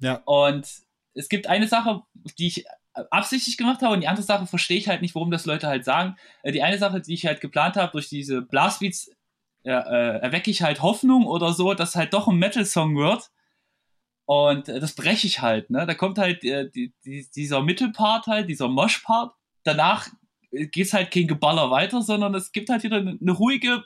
Ja. 0.00 0.22
Und 0.24 0.68
es 1.14 1.28
gibt 1.28 1.46
eine 1.46 1.68
Sache, 1.68 2.02
die 2.38 2.48
ich 2.48 2.64
absichtlich 3.10 3.56
gemacht 3.56 3.82
habe 3.82 3.94
und 3.94 4.00
die 4.00 4.08
andere 4.08 4.24
Sache 4.24 4.46
verstehe 4.46 4.78
ich 4.78 4.88
halt 4.88 5.02
nicht, 5.02 5.14
warum 5.14 5.30
das 5.30 5.46
Leute 5.46 5.68
halt 5.68 5.84
sagen. 5.84 6.16
Äh, 6.42 6.52
die 6.52 6.62
eine 6.62 6.78
Sache, 6.78 7.00
die 7.00 7.14
ich 7.14 7.26
halt 7.26 7.40
geplant 7.40 7.76
habe, 7.76 7.92
durch 7.92 8.08
diese 8.08 8.42
Blastbeats 8.42 9.10
äh, 9.64 9.70
erwecke 9.70 10.50
ich 10.50 10.62
halt 10.62 10.82
Hoffnung 10.82 11.26
oder 11.26 11.52
so, 11.52 11.74
dass 11.74 11.94
halt 11.94 12.12
doch 12.12 12.26
ein 12.26 12.38
Metal-Song 12.38 12.96
wird. 12.96 13.30
Und 14.26 14.68
äh, 14.68 14.80
das 14.80 14.94
breche 14.94 15.26
ich 15.26 15.40
halt, 15.40 15.70
ne? 15.70 15.86
Da 15.86 15.94
kommt 15.94 16.18
halt 16.18 16.42
die, 16.42 16.92
die, 17.04 17.28
dieser 17.34 17.62
Mittelpart 17.62 18.26
halt, 18.26 18.48
dieser 18.48 18.68
Mosh-Part. 18.68 19.32
Danach 19.62 20.08
geht's 20.50 20.92
halt 20.92 21.12
kein 21.12 21.28
Geballer 21.28 21.70
weiter, 21.70 22.02
sondern 22.02 22.34
es 22.34 22.52
gibt 22.52 22.68
halt 22.68 22.82
wieder 22.82 22.96
eine, 22.96 23.16
eine 23.20 23.32
ruhige 23.32 23.84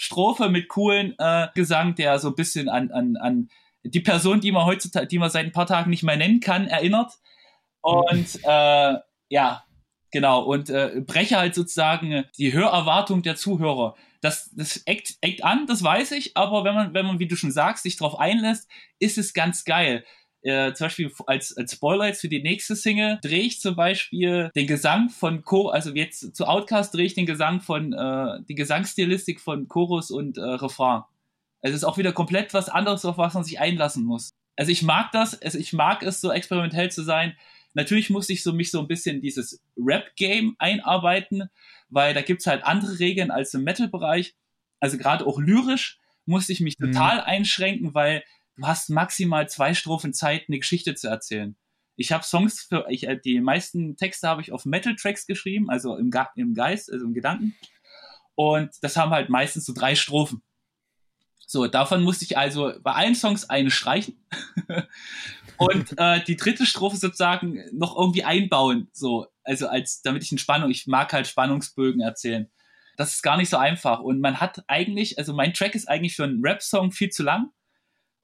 Trap-Strophe 0.00 0.48
mit 0.48 0.68
coolen 0.68 1.14
äh, 1.18 1.48
Gesang, 1.54 1.94
der 1.94 2.18
so 2.18 2.28
ein 2.28 2.34
bisschen 2.34 2.68
an, 2.68 2.90
an, 2.90 3.16
an 3.16 3.50
die 3.84 4.00
Person, 4.00 4.40
die 4.40 4.52
man 4.52 4.66
heutzutage, 4.66 5.06
die 5.06 5.18
man 5.18 5.30
seit 5.30 5.46
ein 5.46 5.52
paar 5.52 5.66
Tagen 5.66 5.90
nicht 5.90 6.02
mehr 6.02 6.16
nennen 6.16 6.40
kann, 6.40 6.66
erinnert. 6.66 7.12
Und 7.82 8.40
äh, 8.44 8.94
ja, 9.28 9.64
genau. 10.10 10.42
Und 10.42 10.70
äh, 10.70 11.02
breche 11.06 11.36
halt 11.36 11.54
sozusagen 11.54 12.24
die 12.38 12.52
Hörerwartung 12.52 13.22
der 13.22 13.36
Zuhörer. 13.36 13.94
Das, 14.20 14.50
das 14.54 14.78
eckt, 14.84 15.16
eckt 15.22 15.44
an, 15.44 15.66
das 15.66 15.82
weiß 15.82 16.12
ich, 16.12 16.36
aber 16.36 16.64
wenn 16.64 16.74
man, 16.74 16.92
wenn 16.94 17.06
man, 17.06 17.18
wie 17.18 17.28
du 17.28 17.36
schon 17.36 17.52
sagst, 17.52 17.84
sich 17.84 17.96
darauf 17.96 18.18
einlässt, 18.18 18.68
ist 18.98 19.16
es 19.16 19.32
ganz 19.32 19.64
geil. 19.64 20.04
Äh, 20.42 20.72
zum 20.72 20.86
Beispiel 20.86 21.12
als, 21.26 21.54
als 21.56 21.72
Spoiler 21.72 22.06
jetzt 22.06 22.22
für 22.22 22.28
die 22.28 22.42
nächste 22.42 22.74
Single 22.74 23.18
drehe 23.22 23.42
ich 23.42 23.60
zum 23.60 23.76
Beispiel 23.76 24.50
den 24.54 24.66
Gesang 24.66 25.10
von 25.10 25.42
Chor, 25.42 25.74
also 25.74 25.90
jetzt 25.94 26.34
zu 26.34 26.46
Outcast 26.46 26.94
drehe 26.94 27.04
ich 27.04 27.14
den 27.14 27.26
Gesang 27.26 27.60
von, 27.60 27.92
äh, 27.92 28.42
die 28.48 28.54
Gesangsstilistik 28.54 29.40
von 29.40 29.68
Chorus 29.68 30.10
und 30.10 30.38
äh, 30.38 30.40
Refrain. 30.40 31.02
Es 31.60 31.74
ist 31.74 31.84
auch 31.84 31.98
wieder 31.98 32.12
komplett 32.12 32.54
was 32.54 32.70
anderes, 32.70 33.04
auf 33.04 33.18
was 33.18 33.34
man 33.34 33.44
sich 33.44 33.60
einlassen 33.60 34.04
muss 34.04 34.30
Also 34.56 34.72
ich 34.72 34.82
mag 34.82 35.12
das, 35.12 35.40
also 35.42 35.58
ich 35.58 35.74
mag 35.74 36.02
es 36.02 36.22
so 36.22 36.32
experimentell 36.32 36.90
zu 36.90 37.02
sein. 37.02 37.36
Natürlich 37.74 38.08
muss 38.08 38.30
ich 38.30 38.42
so 38.42 38.54
mich 38.54 38.70
so 38.70 38.80
ein 38.80 38.88
bisschen 38.88 39.20
dieses 39.20 39.62
Rap-Game 39.76 40.56
einarbeiten, 40.58 41.50
weil 41.90 42.14
da 42.14 42.22
gibt's 42.22 42.46
halt 42.46 42.64
andere 42.64 42.98
Regeln 42.98 43.30
als 43.30 43.52
im 43.52 43.62
Metal-Bereich. 43.62 44.34
Also 44.80 44.96
gerade 44.96 45.26
auch 45.26 45.38
lyrisch 45.38 45.98
musste 46.24 46.52
ich 46.52 46.60
mich 46.60 46.78
mhm. 46.78 46.92
total 46.92 47.20
einschränken, 47.20 47.94
weil 47.94 48.24
du 48.56 48.66
hast 48.66 48.90
maximal 48.90 49.48
zwei 49.48 49.74
Strophen 49.74 50.12
Zeit, 50.12 50.44
eine 50.48 50.58
Geschichte 50.58 50.94
zu 50.94 51.08
erzählen. 51.08 51.56
Ich 51.96 52.12
habe 52.12 52.24
Songs 52.24 52.62
für, 52.62 52.86
ich, 52.88 53.06
äh, 53.06 53.18
die 53.22 53.40
meisten 53.40 53.96
Texte 53.96 54.28
habe 54.28 54.42
ich 54.42 54.52
auf 54.52 54.64
Metal-Tracks 54.64 55.26
geschrieben, 55.26 55.68
also 55.68 55.96
im, 55.96 56.10
im 56.36 56.54
Geist, 56.54 56.90
also 56.90 57.04
im 57.04 57.14
Gedanken. 57.14 57.54
Und 58.34 58.70
das 58.80 58.96
haben 58.96 59.10
halt 59.10 59.28
meistens 59.28 59.66
so 59.66 59.74
drei 59.74 59.94
Strophen. 59.94 60.42
So, 61.46 61.66
davon 61.66 62.04
musste 62.04 62.24
ich 62.24 62.38
also 62.38 62.72
bei 62.80 62.92
allen 62.92 63.16
Songs 63.16 63.50
eine 63.50 63.72
streichen 63.72 64.24
und 65.56 65.98
äh, 65.98 66.22
die 66.22 66.36
dritte 66.36 66.64
Strophe 66.64 66.96
sozusagen 66.96 67.60
noch 67.72 67.98
irgendwie 67.98 68.22
einbauen. 68.22 68.88
So, 68.92 69.26
also 69.42 69.66
als 69.66 70.00
damit 70.00 70.22
ich 70.22 70.30
eine 70.30 70.38
Spannung, 70.38 70.70
ich 70.70 70.86
mag 70.86 71.12
halt 71.12 71.26
Spannungsbögen 71.26 72.00
erzählen. 72.02 72.48
Das 72.96 73.14
ist 73.14 73.22
gar 73.22 73.36
nicht 73.36 73.50
so 73.50 73.56
einfach. 73.56 73.98
Und 73.98 74.20
man 74.20 74.40
hat 74.40 74.62
eigentlich, 74.68 75.18
also 75.18 75.34
mein 75.34 75.52
Track 75.52 75.74
ist 75.74 75.88
eigentlich 75.88 76.14
für 76.14 76.22
einen 76.22 76.40
Rap-Song 76.40 76.92
viel 76.92 77.10
zu 77.10 77.24
lang. 77.24 77.50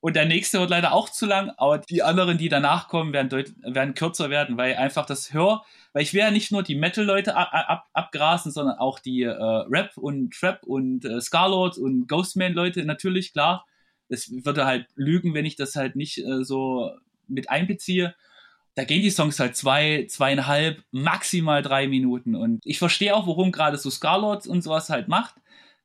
Und 0.01 0.15
der 0.15 0.27
nächste 0.27 0.61
wird 0.61 0.71
leider 0.71 0.93
auch 0.93 1.09
zu 1.09 1.27
lang, 1.27 1.51
aber 1.57 1.79
die 1.79 2.03
anderen, 2.03 2.39
die 2.39 2.49
danach 2.49 2.89
kommen, 2.89 3.13
werden, 3.13 3.31
werden 3.63 3.95
kürzer 3.95 4.31
werden, 4.31 4.57
weil 4.57 4.77
einfach 4.77 5.07
das 5.07 5.33
Hör, 5.33 5.65
weil 5.93 6.03
ich 6.03 6.13
will 6.13 6.21
ja 6.21 6.31
nicht 6.31 6.53
nur 6.53 6.63
die 6.63 6.75
Metal-Leute 6.75 7.35
ab, 7.35 7.49
ab, 7.53 7.87
abgrasen, 7.93 8.53
sondern 8.53 8.79
auch 8.79 8.99
die 8.99 9.23
äh, 9.23 9.33
Rap 9.33 9.97
und 9.97 10.33
Trap 10.33 10.63
und 10.65 11.05
äh, 11.05 11.21
Scarlord 11.21 11.79
und 11.79 12.07
Ghostman-Leute 12.07 12.85
natürlich, 12.85 13.33
klar. 13.33 13.67
Es 14.09 14.31
würde 14.45 14.67
halt 14.67 14.87
lügen, 14.95 15.35
wenn 15.35 15.47
ich 15.47 15.57
das 15.57 15.75
halt 15.75 15.97
nicht 15.97 16.19
äh, 16.19 16.45
so 16.45 16.93
mit 17.27 17.51
einbeziehe. 17.51 18.15
Da 18.75 18.85
gehen 18.85 19.03
die 19.03 19.11
Songs 19.11 19.41
halt 19.41 19.57
zwei, 19.57 20.07
zweieinhalb, 20.09 20.83
maximal 20.91 21.63
drei 21.63 21.89
Minuten. 21.89 22.37
Und 22.37 22.61
ich 22.65 22.79
verstehe 22.79 23.17
auch, 23.17 23.27
warum 23.27 23.51
gerade 23.51 23.79
so 23.79 23.91
Scarlord 23.91 24.47
und 24.47 24.63
sowas 24.63 24.91
halt 24.91 25.09
macht 25.09 25.35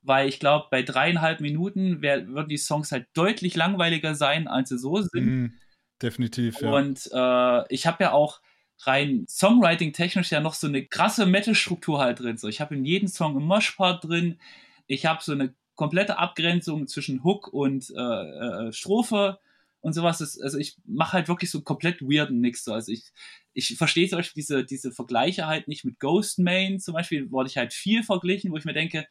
weil 0.02 0.28
ich 0.28 0.40
glaube, 0.40 0.68
bei 0.72 0.82
dreieinhalb 0.82 1.42
Minuten 1.42 2.02
wär, 2.02 2.28
würden 2.28 2.50
die 2.50 2.58
Songs 2.58 2.92
halt 2.92 3.08
deutlich 3.14 3.56
langweiliger 3.56 4.16
sein, 4.16 4.48
als 4.48 4.70
sie 4.70 4.78
so 4.78 5.02
sind. 5.02 5.26
Mm, 5.26 5.54
definitiv, 6.02 6.62
ja. 6.62 6.72
Und 6.72 7.10
äh, 7.14 7.74
ich 7.74 7.86
habe 7.86 8.04
ja 8.04 8.12
auch 8.12 8.42
rein 8.84 9.26
Songwriting-technisch 9.28 10.32
ja 10.32 10.40
noch 10.40 10.56
so 10.56 10.68
eine 10.68 10.86
krasse 10.86 11.26
Metal-Struktur 11.26 12.00
halt 12.00 12.20
drin. 12.20 12.38
So, 12.38 12.48
ich 12.48 12.62
habe 12.62 12.76
in 12.76 12.86
jedem 12.86 13.08
Song 13.08 13.38
einen 13.38 13.46
Mosh-Part 13.46 14.06
drin. 14.06 14.40
Ich 14.88 15.06
habe 15.06 15.24
so 15.24 15.32
eine 15.32 15.54
komplette 15.76 16.18
Abgrenzung 16.18 16.88
zwischen 16.88 17.24
Hook 17.24 17.48
und 17.48 17.92
äh, 17.96 18.68
äh, 18.68 18.74
Strophe 18.74 19.40
und 19.82 19.94
sowas. 19.94 20.18
Das, 20.18 20.40
also 20.40 20.58
ich 20.58 20.78
mache 20.86 21.14
halt 21.14 21.28
wirklich 21.28 21.52
so 21.52 21.62
komplett 21.62 22.02
weirden 22.02 22.40
Mix. 22.40 22.64
So. 22.64 22.74
Also 22.74 22.92
ich, 22.92 23.12
ich 23.54 23.78
verstehe 23.78 24.08
zum 24.08 24.20
Beispiel 24.20 24.42
diese, 24.42 24.66
diese 24.66 24.92
Vergleiche 24.92 25.48
halt 25.48 25.68
nicht 25.68 25.86
mit 25.86 26.00
Ghost 26.00 26.40
Main. 26.40 26.80
Zum 26.80 26.94
Beispiel 26.94 27.32
wurde 27.32 27.50
ich 27.50 27.58
halt 27.58 27.74
viel 27.74 28.04
verglichen, 28.04 28.52
wo 28.52 28.58
ich 28.58 28.66
mir 28.66 28.74
denke, 28.74 29.08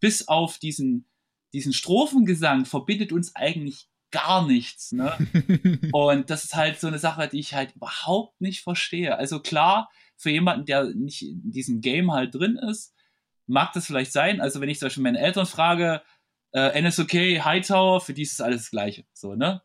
bis 0.00 0.28
auf 0.28 0.58
diesen, 0.58 1.08
diesen 1.52 1.72
Strophengesang 1.72 2.64
verbindet 2.64 3.12
uns 3.12 3.34
eigentlich 3.34 3.88
gar 4.10 4.46
nichts. 4.46 4.92
Ne? 4.92 5.12
und 5.92 6.30
das 6.30 6.44
ist 6.44 6.54
halt 6.54 6.80
so 6.80 6.86
eine 6.86 6.98
Sache, 6.98 7.28
die 7.28 7.40
ich 7.40 7.54
halt 7.54 7.74
überhaupt 7.76 8.40
nicht 8.40 8.62
verstehe. 8.62 9.16
Also 9.16 9.40
klar, 9.40 9.90
für 10.16 10.30
jemanden, 10.30 10.66
der 10.66 10.84
nicht 10.94 11.22
in 11.22 11.50
diesem 11.50 11.80
Game 11.80 12.12
halt 12.12 12.34
drin 12.34 12.56
ist, 12.56 12.94
mag 13.46 13.72
das 13.72 13.86
vielleicht 13.86 14.12
sein. 14.12 14.40
Also 14.40 14.60
wenn 14.60 14.68
ich 14.68 14.78
zum 14.78 14.86
Beispiel 14.86 15.02
meine 15.02 15.20
Eltern 15.20 15.46
frage, 15.46 16.02
äh, 16.52 16.80
NSOK, 16.80 17.12
Hightower, 17.12 18.00
für 18.00 18.14
die 18.14 18.22
ist 18.22 18.32
es 18.32 18.40
alles 18.40 18.62
das 18.62 18.70
Gleiche. 18.70 19.04
So, 19.12 19.34
ne? 19.34 19.62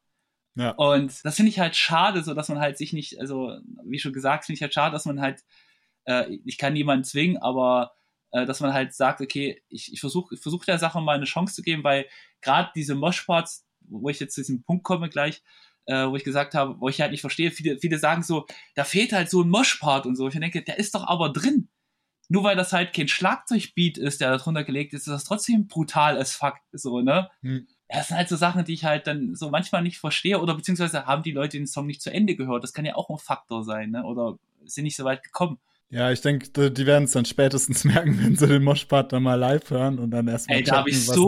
Ja. 0.55 0.71
Und 0.71 1.23
das 1.23 1.35
finde 1.35 1.49
ich 1.49 1.59
halt 1.59 1.75
schade, 1.75 2.23
so 2.23 2.33
dass 2.33 2.49
man 2.49 2.59
halt 2.59 2.77
sich 2.77 2.91
nicht, 2.91 3.19
also 3.19 3.57
wie 3.85 3.99
schon 3.99 4.13
gesagt, 4.13 4.45
finde 4.45 4.57
ich 4.57 4.61
halt 4.61 4.73
schade, 4.73 4.91
dass 4.91 5.05
man 5.05 5.21
halt, 5.21 5.43
äh, 6.05 6.37
ich 6.45 6.57
kann 6.57 6.73
niemanden 6.73 7.05
zwingen, 7.05 7.37
aber 7.37 7.93
äh, 8.31 8.45
dass 8.45 8.59
man 8.59 8.73
halt 8.73 8.93
sagt, 8.93 9.21
okay, 9.21 9.61
ich, 9.69 9.93
ich 9.93 9.99
versuche 9.99 10.35
ich 10.35 10.41
versuch 10.41 10.65
der 10.65 10.79
Sache 10.79 11.01
mal 11.01 11.15
eine 11.15 11.25
Chance 11.25 11.55
zu 11.55 11.61
geben, 11.61 11.83
weil 11.83 12.05
gerade 12.41 12.71
diese 12.75 12.95
Moshparts, 12.95 13.65
wo 13.81 14.09
ich 14.09 14.19
jetzt 14.19 14.35
zu 14.35 14.41
diesem 14.41 14.63
Punkt 14.63 14.83
komme 14.83 15.09
gleich, 15.09 15.41
äh, 15.85 16.07
wo 16.07 16.15
ich 16.15 16.23
gesagt 16.23 16.53
habe, 16.53 16.79
wo 16.79 16.89
ich 16.89 17.01
halt 17.01 17.11
nicht 17.11 17.21
verstehe, 17.21 17.51
viele, 17.51 17.77
viele 17.79 17.97
sagen 17.97 18.23
so, 18.23 18.45
da 18.75 18.83
fehlt 18.83 19.13
halt 19.13 19.29
so 19.29 19.43
ein 19.43 19.49
Moshpart 19.49 20.05
und 20.05 20.15
so. 20.15 20.27
Ich 20.27 20.37
denke, 20.37 20.61
der 20.61 20.77
ist 20.77 20.95
doch 20.95 21.07
aber 21.07 21.29
drin. 21.29 21.69
Nur 22.29 22.45
weil 22.45 22.55
das 22.55 22.71
halt 22.71 22.93
kein 22.93 23.09
Schlagzeugbeat 23.09 23.97
ist, 23.97 24.21
der 24.21 24.31
da 24.31 24.37
drunter 24.37 24.63
gelegt 24.63 24.93
ist, 24.93 25.01
ist 25.01 25.13
das 25.13 25.25
trotzdem 25.25 25.67
brutal 25.67 26.17
as 26.17 26.33
fuck, 26.33 26.55
so, 26.71 27.01
ne? 27.01 27.29
Hm. 27.41 27.67
Das 27.89 28.07
sind 28.07 28.15
halt 28.15 28.29
so 28.29 28.37
Sachen, 28.37 28.63
die 28.63 28.73
ich 28.73 28.85
halt 28.85 29.05
dann 29.05 29.35
so 29.35 29.49
manchmal 29.49 29.81
nicht 29.81 29.97
verstehe 29.97 30.39
oder 30.39 30.55
beziehungsweise 30.55 31.05
haben 31.05 31.23
die 31.23 31.33
Leute 31.33 31.57
den 31.57 31.67
Song 31.67 31.87
nicht 31.87 32.01
zu 32.01 32.09
Ende 32.09 32.37
gehört. 32.37 32.63
Das 32.63 32.71
kann 32.71 32.85
ja 32.85 32.95
auch 32.95 33.09
ein 33.09 33.17
Faktor 33.17 33.65
sein, 33.65 33.91
ne? 33.91 34.05
Oder 34.05 34.37
sind 34.63 34.85
nicht 34.85 34.95
so 34.95 35.03
weit 35.03 35.23
gekommen. 35.23 35.59
Ja, 35.93 36.09
ich 36.09 36.21
denke, 36.21 36.71
die 36.71 36.85
werden 36.85 37.03
es 37.03 37.11
dann 37.11 37.25
spätestens 37.25 37.83
merken, 37.83 38.17
wenn 38.23 38.37
sie 38.37 38.47
den 38.47 38.63
Moshpart 38.63 39.11
dann 39.11 39.23
mal 39.23 39.35
live 39.35 39.69
hören 39.69 39.99
und 39.99 40.11
dann 40.11 40.25
erstmal. 40.25 40.59
Ey, 40.59 40.63
da 40.63 40.77
habe 40.77 40.89
ich 40.89 41.05
so 41.05 41.27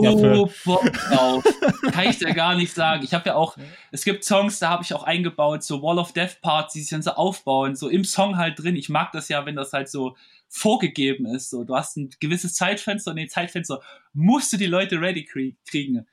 Bock 0.64 0.90
drauf. 0.90 1.44
Kann 1.92 2.08
ich 2.08 2.18
dir 2.18 2.32
gar 2.32 2.56
nicht 2.56 2.72
sagen. 2.72 3.04
Ich 3.04 3.12
habe 3.12 3.28
ja 3.28 3.34
auch, 3.34 3.58
es 3.92 4.04
gibt 4.04 4.24
Songs, 4.24 4.58
da 4.58 4.70
habe 4.70 4.82
ich 4.82 4.94
auch 4.94 5.02
eingebaut, 5.02 5.62
so 5.62 5.82
Wall 5.82 5.98
of 5.98 6.12
Death 6.12 6.40
Parts, 6.40 6.72
die 6.72 6.80
sich 6.80 6.88
dann 6.88 7.02
so 7.02 7.10
aufbauen, 7.10 7.76
so 7.76 7.90
im 7.90 8.04
Song 8.04 8.38
halt 8.38 8.58
drin. 8.58 8.74
Ich 8.74 8.88
mag 8.88 9.12
das 9.12 9.28
ja, 9.28 9.44
wenn 9.44 9.54
das 9.54 9.74
halt 9.74 9.90
so 9.90 10.16
vorgegeben 10.48 11.26
ist. 11.26 11.50
So, 11.50 11.64
du 11.64 11.76
hast 11.76 11.98
ein 11.98 12.08
gewisses 12.18 12.54
Zeitfenster 12.54 13.10
und 13.10 13.18
in 13.18 13.26
dem 13.26 13.30
Zeitfenster 13.30 13.82
musst 14.14 14.50
du 14.50 14.56
die 14.56 14.66
Leute 14.66 14.98
ready 14.98 15.24
kriegen. 15.24 16.06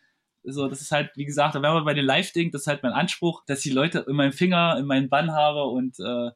So, 0.43 0.67
das 0.67 0.81
ist 0.81 0.91
halt, 0.91 1.11
wie 1.15 1.25
gesagt, 1.25 1.55
da 1.55 1.61
wären 1.61 1.75
wir 1.75 1.85
bei 1.85 1.93
den 1.93 2.05
Live-Ding, 2.05 2.51
das 2.51 2.61
ist 2.61 2.67
halt 2.67 2.83
mein 2.83 2.93
Anspruch, 2.93 3.43
dass 3.45 3.61
die 3.61 3.69
Leute 3.69 4.05
in 4.09 4.15
meinem 4.15 4.33
Finger, 4.33 4.75
in 4.77 4.85
meinen 4.85 5.07
Bann 5.07 5.31
habe 5.31 5.63
und 5.65 5.99
äh, 5.99 6.31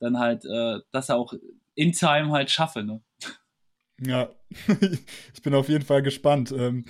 dann 0.00 0.18
halt 0.18 0.44
äh, 0.44 0.80
das 0.92 1.10
auch 1.10 1.34
in 1.74 1.92
Time 1.92 2.30
halt 2.30 2.50
schaffe. 2.50 2.82
Ne? 2.82 3.00
Ja, 4.00 4.30
ich 5.34 5.42
bin 5.42 5.54
auf 5.54 5.68
jeden 5.68 5.84
Fall 5.84 6.02
gespannt. 6.02 6.52
Ähm, 6.52 6.84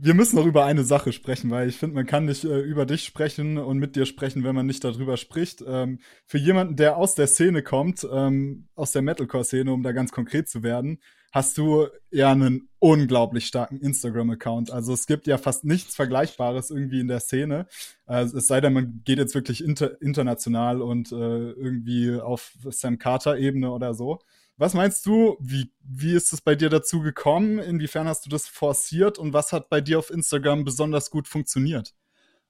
wir 0.00 0.14
müssen 0.14 0.36
noch 0.36 0.46
über 0.46 0.64
eine 0.64 0.84
Sache 0.84 1.12
sprechen, 1.12 1.50
weil 1.50 1.68
ich 1.68 1.76
finde, 1.76 1.96
man 1.96 2.06
kann 2.06 2.24
nicht 2.24 2.44
äh, 2.44 2.60
über 2.60 2.86
dich 2.86 3.04
sprechen 3.04 3.58
und 3.58 3.78
mit 3.78 3.96
dir 3.96 4.06
sprechen, 4.06 4.44
wenn 4.44 4.54
man 4.54 4.66
nicht 4.66 4.84
darüber 4.84 5.16
spricht. 5.16 5.62
Ähm, 5.66 5.98
für 6.26 6.38
jemanden, 6.38 6.76
der 6.76 6.96
aus 6.96 7.14
der 7.14 7.26
Szene 7.26 7.62
kommt, 7.62 8.06
ähm, 8.10 8.68
aus 8.74 8.92
der 8.92 9.02
Metalcore-Szene, 9.02 9.72
um 9.72 9.82
da 9.82 9.92
ganz 9.92 10.12
konkret 10.12 10.48
zu 10.48 10.62
werden, 10.62 11.00
hast 11.32 11.58
du 11.58 11.88
ja 12.10 12.32
einen 12.32 12.68
unglaublich 12.78 13.46
starken 13.46 13.78
Instagram-Account. 13.78 14.70
Also 14.70 14.92
es 14.92 15.06
gibt 15.06 15.26
ja 15.26 15.36
fast 15.36 15.64
nichts 15.64 15.94
Vergleichbares 15.94 16.70
irgendwie 16.70 17.00
in 17.00 17.08
der 17.08 17.20
Szene. 17.20 17.66
Also 18.06 18.38
es 18.38 18.46
sei 18.46 18.60
denn, 18.60 18.72
man 18.72 19.02
geht 19.04 19.18
jetzt 19.18 19.34
wirklich 19.34 19.62
inter 19.62 20.00
international 20.00 20.80
und 20.80 21.12
äh, 21.12 21.14
irgendwie 21.14 22.18
auf 22.20 22.52
Sam 22.70 22.98
Carter-Ebene 22.98 23.70
oder 23.70 23.94
so. 23.94 24.20
Was 24.58 24.74
meinst 24.74 25.06
du, 25.06 25.36
wie, 25.40 25.70
wie 25.84 26.14
ist 26.14 26.32
es 26.32 26.40
bei 26.40 26.56
dir 26.56 26.68
dazu 26.68 27.00
gekommen? 27.00 27.60
Inwiefern 27.60 28.08
hast 28.08 28.26
du 28.26 28.28
das 28.28 28.48
forciert 28.48 29.16
und 29.16 29.32
was 29.32 29.52
hat 29.52 29.70
bei 29.70 29.80
dir 29.80 30.00
auf 30.00 30.10
Instagram 30.10 30.64
besonders 30.64 31.10
gut 31.10 31.28
funktioniert? 31.28 31.94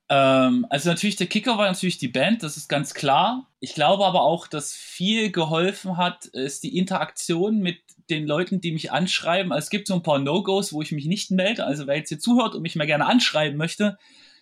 Ähm, 0.08 0.66
also 0.70 0.88
natürlich, 0.88 1.16
der 1.16 1.26
Kicker 1.26 1.58
war 1.58 1.66
natürlich 1.66 1.98
die 1.98 2.08
Band, 2.08 2.42
das 2.42 2.56
ist 2.56 2.68
ganz 2.68 2.94
klar. 2.94 3.46
Ich 3.60 3.74
glaube 3.74 4.06
aber 4.06 4.22
auch, 4.22 4.46
dass 4.46 4.72
viel 4.72 5.30
geholfen 5.30 5.98
hat, 5.98 6.24
ist 6.24 6.62
die 6.62 6.78
Interaktion 6.78 7.58
mit 7.58 7.78
den 8.08 8.26
Leuten, 8.26 8.62
die 8.62 8.72
mich 8.72 8.90
anschreiben. 8.90 9.52
Also 9.52 9.66
es 9.66 9.70
gibt 9.70 9.86
so 9.86 9.94
ein 9.94 10.02
paar 10.02 10.18
No-Gos, 10.18 10.72
wo 10.72 10.80
ich 10.80 10.92
mich 10.92 11.04
nicht 11.04 11.30
melde. 11.30 11.66
Also 11.66 11.86
wer 11.86 11.96
jetzt 11.96 12.08
hier 12.08 12.18
zuhört 12.18 12.54
und 12.54 12.62
mich 12.62 12.74
mal 12.74 12.86
gerne 12.86 13.04
anschreiben 13.04 13.58
möchte, 13.58 13.98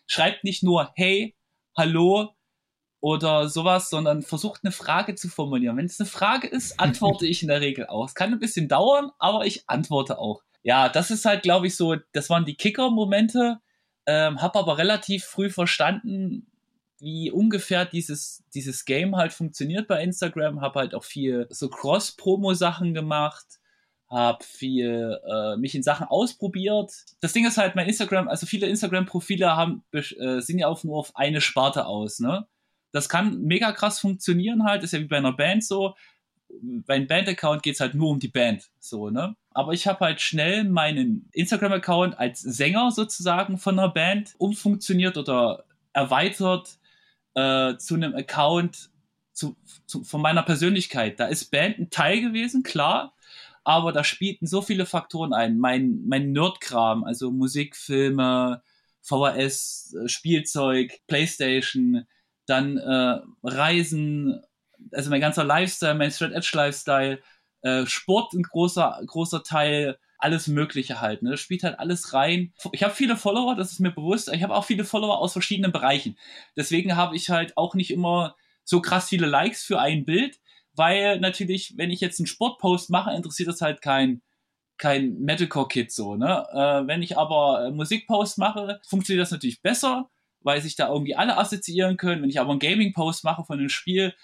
schreibt 0.06 0.44
nicht 0.44 0.62
nur 0.62 0.92
Hey, 0.94 1.34
Hallo 1.76 2.35
oder 3.00 3.48
sowas, 3.48 3.90
sondern 3.90 4.22
versucht 4.22 4.60
eine 4.64 4.72
Frage 4.72 5.14
zu 5.14 5.28
formulieren. 5.28 5.76
Wenn 5.76 5.86
es 5.86 6.00
eine 6.00 6.08
Frage 6.08 6.46
ist, 6.46 6.80
antworte 6.80 7.26
ich 7.26 7.42
in 7.42 7.48
der 7.48 7.60
Regel 7.60 7.86
auch. 7.86 8.06
Es 8.06 8.14
kann 8.14 8.32
ein 8.32 8.38
bisschen 8.38 8.68
dauern, 8.68 9.10
aber 9.18 9.46
ich 9.46 9.68
antworte 9.68 10.18
auch. 10.18 10.42
Ja, 10.62 10.88
das 10.88 11.10
ist 11.10 11.24
halt, 11.24 11.42
glaube 11.42 11.68
ich, 11.68 11.76
so, 11.76 11.96
das 12.12 12.28
waren 12.30 12.44
die 12.44 12.56
Kicker-Momente. 12.56 13.58
Ähm, 14.06 14.40
hab 14.40 14.56
aber 14.56 14.78
relativ 14.78 15.24
früh 15.24 15.50
verstanden, 15.50 16.50
wie 16.98 17.30
ungefähr 17.30 17.84
dieses, 17.84 18.42
dieses 18.54 18.84
Game 18.84 19.16
halt 19.16 19.32
funktioniert 19.32 19.86
bei 19.86 20.02
Instagram. 20.02 20.60
Hab 20.60 20.74
halt 20.74 20.94
auch 20.94 21.04
viel 21.04 21.46
so 21.50 21.68
Cross-Promo-Sachen 21.68 22.94
gemacht. 22.94 23.46
Hab 24.08 24.44
viel 24.44 25.20
äh, 25.28 25.56
mich 25.56 25.74
in 25.74 25.82
Sachen 25.82 26.06
ausprobiert. 26.06 26.92
Das 27.20 27.32
Ding 27.32 27.46
ist 27.46 27.58
halt, 27.58 27.76
mein 27.76 27.88
Instagram, 27.88 28.28
also 28.28 28.46
viele 28.46 28.66
Instagram-Profile 28.66 29.56
haben 29.56 29.84
äh, 29.92 30.40
sind 30.40 30.58
ja 30.58 30.68
auch 30.68 30.82
nur 30.84 30.96
auf 30.96 31.14
eine 31.14 31.40
Sparte 31.40 31.86
aus, 31.86 32.20
ne? 32.20 32.46
Das 32.96 33.10
kann 33.10 33.42
mega 33.42 33.72
krass 33.72 34.00
funktionieren 34.00 34.64
halt, 34.64 34.82
ist 34.82 34.92
ja 34.94 35.00
wie 35.00 35.04
bei 35.04 35.18
einer 35.18 35.34
Band 35.34 35.62
so. 35.62 35.94
Bei 36.48 36.94
einem 36.94 37.06
Band-Account 37.06 37.62
geht's 37.62 37.80
halt 37.80 37.94
nur 37.94 38.08
um 38.08 38.20
die 38.20 38.28
Band, 38.28 38.70
so, 38.78 39.10
ne? 39.10 39.36
Aber 39.50 39.72
ich 39.72 39.86
habe 39.86 40.00
halt 40.00 40.22
schnell 40.22 40.64
meinen 40.64 41.28
Instagram-Account 41.32 42.18
als 42.18 42.40
Sänger 42.40 42.90
sozusagen 42.92 43.58
von 43.58 43.78
einer 43.78 43.90
Band 43.90 44.34
umfunktioniert 44.38 45.18
oder 45.18 45.64
erweitert 45.92 46.78
äh, 47.34 47.76
zu 47.76 47.96
einem 47.96 48.14
Account 48.14 48.90
zu, 49.32 49.56
zu, 49.86 50.02
von 50.02 50.22
meiner 50.22 50.42
Persönlichkeit. 50.42 51.20
Da 51.20 51.26
ist 51.26 51.50
Band 51.50 51.78
ein 51.78 51.90
Teil 51.90 52.22
gewesen, 52.22 52.62
klar, 52.62 53.14
aber 53.62 53.92
da 53.92 54.04
spielten 54.04 54.46
so 54.46 54.62
viele 54.62 54.86
Faktoren 54.86 55.34
ein. 55.34 55.58
Mein, 55.58 56.00
mein 56.06 56.32
Nerdkram, 56.32 57.04
also 57.04 57.30
Musik, 57.30 57.76
Filme, 57.76 58.62
VHS, 59.02 59.96
äh, 60.02 60.08
Spielzeug, 60.08 61.00
Playstation, 61.06 62.06
dann 62.46 62.76
äh, 62.76 63.20
Reisen, 63.42 64.42
also 64.92 65.10
mein 65.10 65.20
ganzer 65.20 65.44
Lifestyle, 65.44 65.94
mein 65.94 66.10
Straight 66.10 66.32
Edge 66.32 66.50
Lifestyle, 66.54 67.20
äh, 67.62 67.86
Sport 67.86 68.32
ein 68.32 68.42
großer, 68.42 69.00
großer 69.06 69.42
Teil, 69.42 69.98
alles 70.18 70.46
Mögliche 70.46 71.00
halt. 71.00 71.22
Ne? 71.22 71.32
Das 71.32 71.40
spielt 71.40 71.62
halt 71.62 71.78
alles 71.78 72.12
rein. 72.14 72.52
Ich 72.72 72.82
habe 72.82 72.94
viele 72.94 73.16
Follower, 73.16 73.54
das 73.54 73.72
ist 73.72 73.80
mir 73.80 73.90
bewusst. 73.90 74.32
Ich 74.32 74.42
habe 74.42 74.54
auch 74.54 74.64
viele 74.64 74.84
Follower 74.84 75.18
aus 75.18 75.32
verschiedenen 75.32 75.72
Bereichen. 75.72 76.16
Deswegen 76.56 76.96
habe 76.96 77.16
ich 77.16 77.30
halt 77.30 77.56
auch 77.56 77.74
nicht 77.74 77.90
immer 77.90 78.36
so 78.64 78.80
krass 78.80 79.08
viele 79.08 79.26
Likes 79.26 79.62
für 79.62 79.78
ein 79.78 80.04
Bild, 80.04 80.40
weil 80.74 81.20
natürlich, 81.20 81.74
wenn 81.76 81.90
ich 81.90 82.00
jetzt 82.00 82.18
einen 82.18 82.26
Sportpost 82.26 82.90
mache, 82.90 83.14
interessiert 83.14 83.48
das 83.48 83.60
halt 83.60 83.82
kein 83.82 84.22
kein 84.78 85.18
Metalcore-Kit 85.20 85.90
so, 85.90 86.16
ne? 86.16 86.46
Äh, 86.52 86.86
wenn 86.86 87.00
ich 87.00 87.16
aber 87.16 87.66
äh, 87.66 87.70
Musikpost 87.70 88.36
mache, 88.36 88.80
funktioniert 88.86 89.22
das 89.22 89.30
natürlich 89.30 89.62
besser, 89.62 90.10
weil 90.46 90.62
sich 90.62 90.76
da 90.76 90.88
irgendwie 90.88 91.16
alle 91.16 91.36
assoziieren 91.36 91.96
können. 91.98 92.22
Wenn 92.22 92.30
ich 92.30 92.40
aber 92.40 92.52
einen 92.52 92.60
Gaming-Post 92.60 93.24
mache 93.24 93.44
von 93.44 93.58
einem 93.58 93.68
Spiel, 93.68 94.14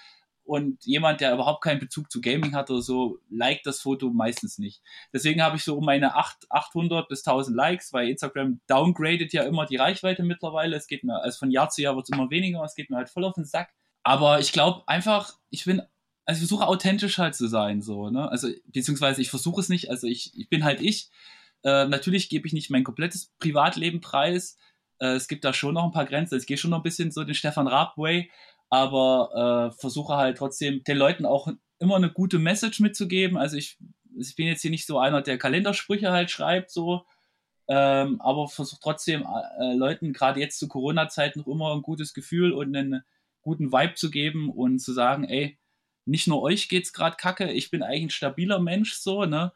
und 0.45 0.85
jemand, 0.85 1.21
der 1.21 1.33
überhaupt 1.33 1.63
keinen 1.63 1.79
Bezug 1.79 2.11
zu 2.11 2.21
Gaming 2.21 2.55
hat 2.55 2.71
oder 2.71 2.83
so, 2.83 3.21
liked 3.31 3.65
das 3.67 3.81
Foto 3.81 4.11
meistens 4.11 4.59
nicht. 4.59 4.83
Deswegen 5.13 5.43
habe 5.43 5.57
ich 5.57 5.65
so 5.65 5.77
um 5.77 5.85
meine 5.85 6.17
8, 6.17 6.51
800 6.51 7.09
bis 7.09 7.27
1000 7.27 7.57
Likes, 7.57 7.93
weil 7.93 8.09
Instagram 8.09 8.61
downgradet 8.67 9.33
ja 9.33 9.45
immer 9.45 9.67
die 9.67 9.77
Reichweite 9.77 10.23
mittlerweile. 10.23 10.77
Es 10.77 10.87
geht 10.87 11.05
mir, 11.05 11.23
also 11.23 11.39
von 11.39 11.51
Jahr 11.51 11.71
zu 11.71 11.83
Jahr 11.83 11.95
wird 11.95 12.09
es 12.11 12.17
immer 12.17 12.31
weniger, 12.31 12.63
es 12.65 12.75
geht 12.75 12.91
mir 12.91 12.97
halt 12.97 13.09
voll 13.09 13.25
auf 13.25 13.35
den 13.35 13.45
Sack. 13.45 13.71
Aber 14.03 14.41
ich 14.41 14.53
glaube 14.53 14.83
einfach, 14.87 15.39
ich 15.51 15.65
bin, 15.65 15.81
also 16.25 16.43
ich 16.43 16.49
versuche 16.49 16.67
authentisch 16.67 17.19
halt 17.19 17.37
zu 17.37 17.47
sein, 17.47 17.81
so, 17.83 18.11
ne? 18.11 18.29
Also, 18.29 18.49
beziehungsweise 18.67 19.23
ich 19.23 19.31
versuche 19.31 19.61
es 19.61 19.69
nicht, 19.69 19.91
also 19.91 20.07
ich, 20.09 20.37
ich 20.37 20.49
bin 20.49 20.65
halt 20.65 20.81
ich. 20.81 21.09
Äh, 21.65 21.87
natürlich 21.87 22.29
gebe 22.29 22.49
ich 22.49 22.53
nicht 22.53 22.71
mein 22.71 22.83
komplettes 22.83 23.33
Privatleben 23.39 24.01
preis. 24.01 24.59
Äh, 25.03 25.15
es 25.15 25.29
gibt 25.29 25.45
da 25.45 25.53
schon 25.53 25.75
noch 25.75 25.85
ein 25.85 25.93
paar 25.93 26.07
Grenzen. 26.07 26.37
Es 26.37 26.47
geht 26.47 26.61
schon 26.61 26.71
noch 26.71 26.79
ein 26.79 26.85
bisschen 26.85 27.11
so 27.11 27.25
den 27.25 27.35
Stefan 27.35 27.67
Raab 27.69 27.99
Way 27.99 28.31
aber 28.73 29.69
äh, 29.71 29.79
versuche 29.79 30.17
halt 30.17 30.39
trotzdem 30.39 30.83
den 30.85 30.97
Leuten 30.97 31.27
auch 31.27 31.47
immer 31.79 31.97
eine 31.97 32.11
gute 32.11 32.39
Message 32.39 32.81
mitzugeben. 32.81 33.37
Also 33.37 33.59
ich, 33.59 33.77
ich 34.17 34.35
bin 34.35 34.47
jetzt 34.47 34.63
hier 34.63 34.71
nicht 34.71 34.87
so 34.87 34.99
einer, 34.99 35.21
der 35.21 35.37
Kalendersprüche 35.37 36.11
halt 36.11 36.31
schreibt, 36.31 36.71
so, 36.71 37.05
ähm, 37.69 38.19
aber 38.23 38.49
versuche 38.49 38.81
trotzdem 38.83 39.27
äh, 39.61 39.75
Leuten 39.75 40.15
gerade 40.15 40.41
jetzt 40.41 40.59
zu 40.59 40.69
Corona-Zeiten 40.69 41.41
noch 41.41 41.49
immer 41.49 41.75
ein 41.75 41.83
gutes 41.83 42.15
Gefühl 42.15 42.53
und 42.53 42.75
einen 42.75 43.05
guten 43.43 43.73
Vibe 43.73 43.93
zu 43.93 44.11
geben 44.11 44.49
und 44.49 44.79
zu 44.79 44.95
sagen, 44.95 45.25
ey, 45.25 45.59
nicht 46.07 46.27
nur 46.27 46.41
euch 46.41 46.71
geht's 46.71 46.95
gerade 46.95 47.17
kacke, 47.17 47.53
ich 47.53 47.71
bin 47.71 47.83
eigentlich 47.83 48.05
ein 48.05 48.11
stabiler 48.11 48.59
Mensch, 48.59 48.95
so, 48.95 49.27
ne? 49.27 49.53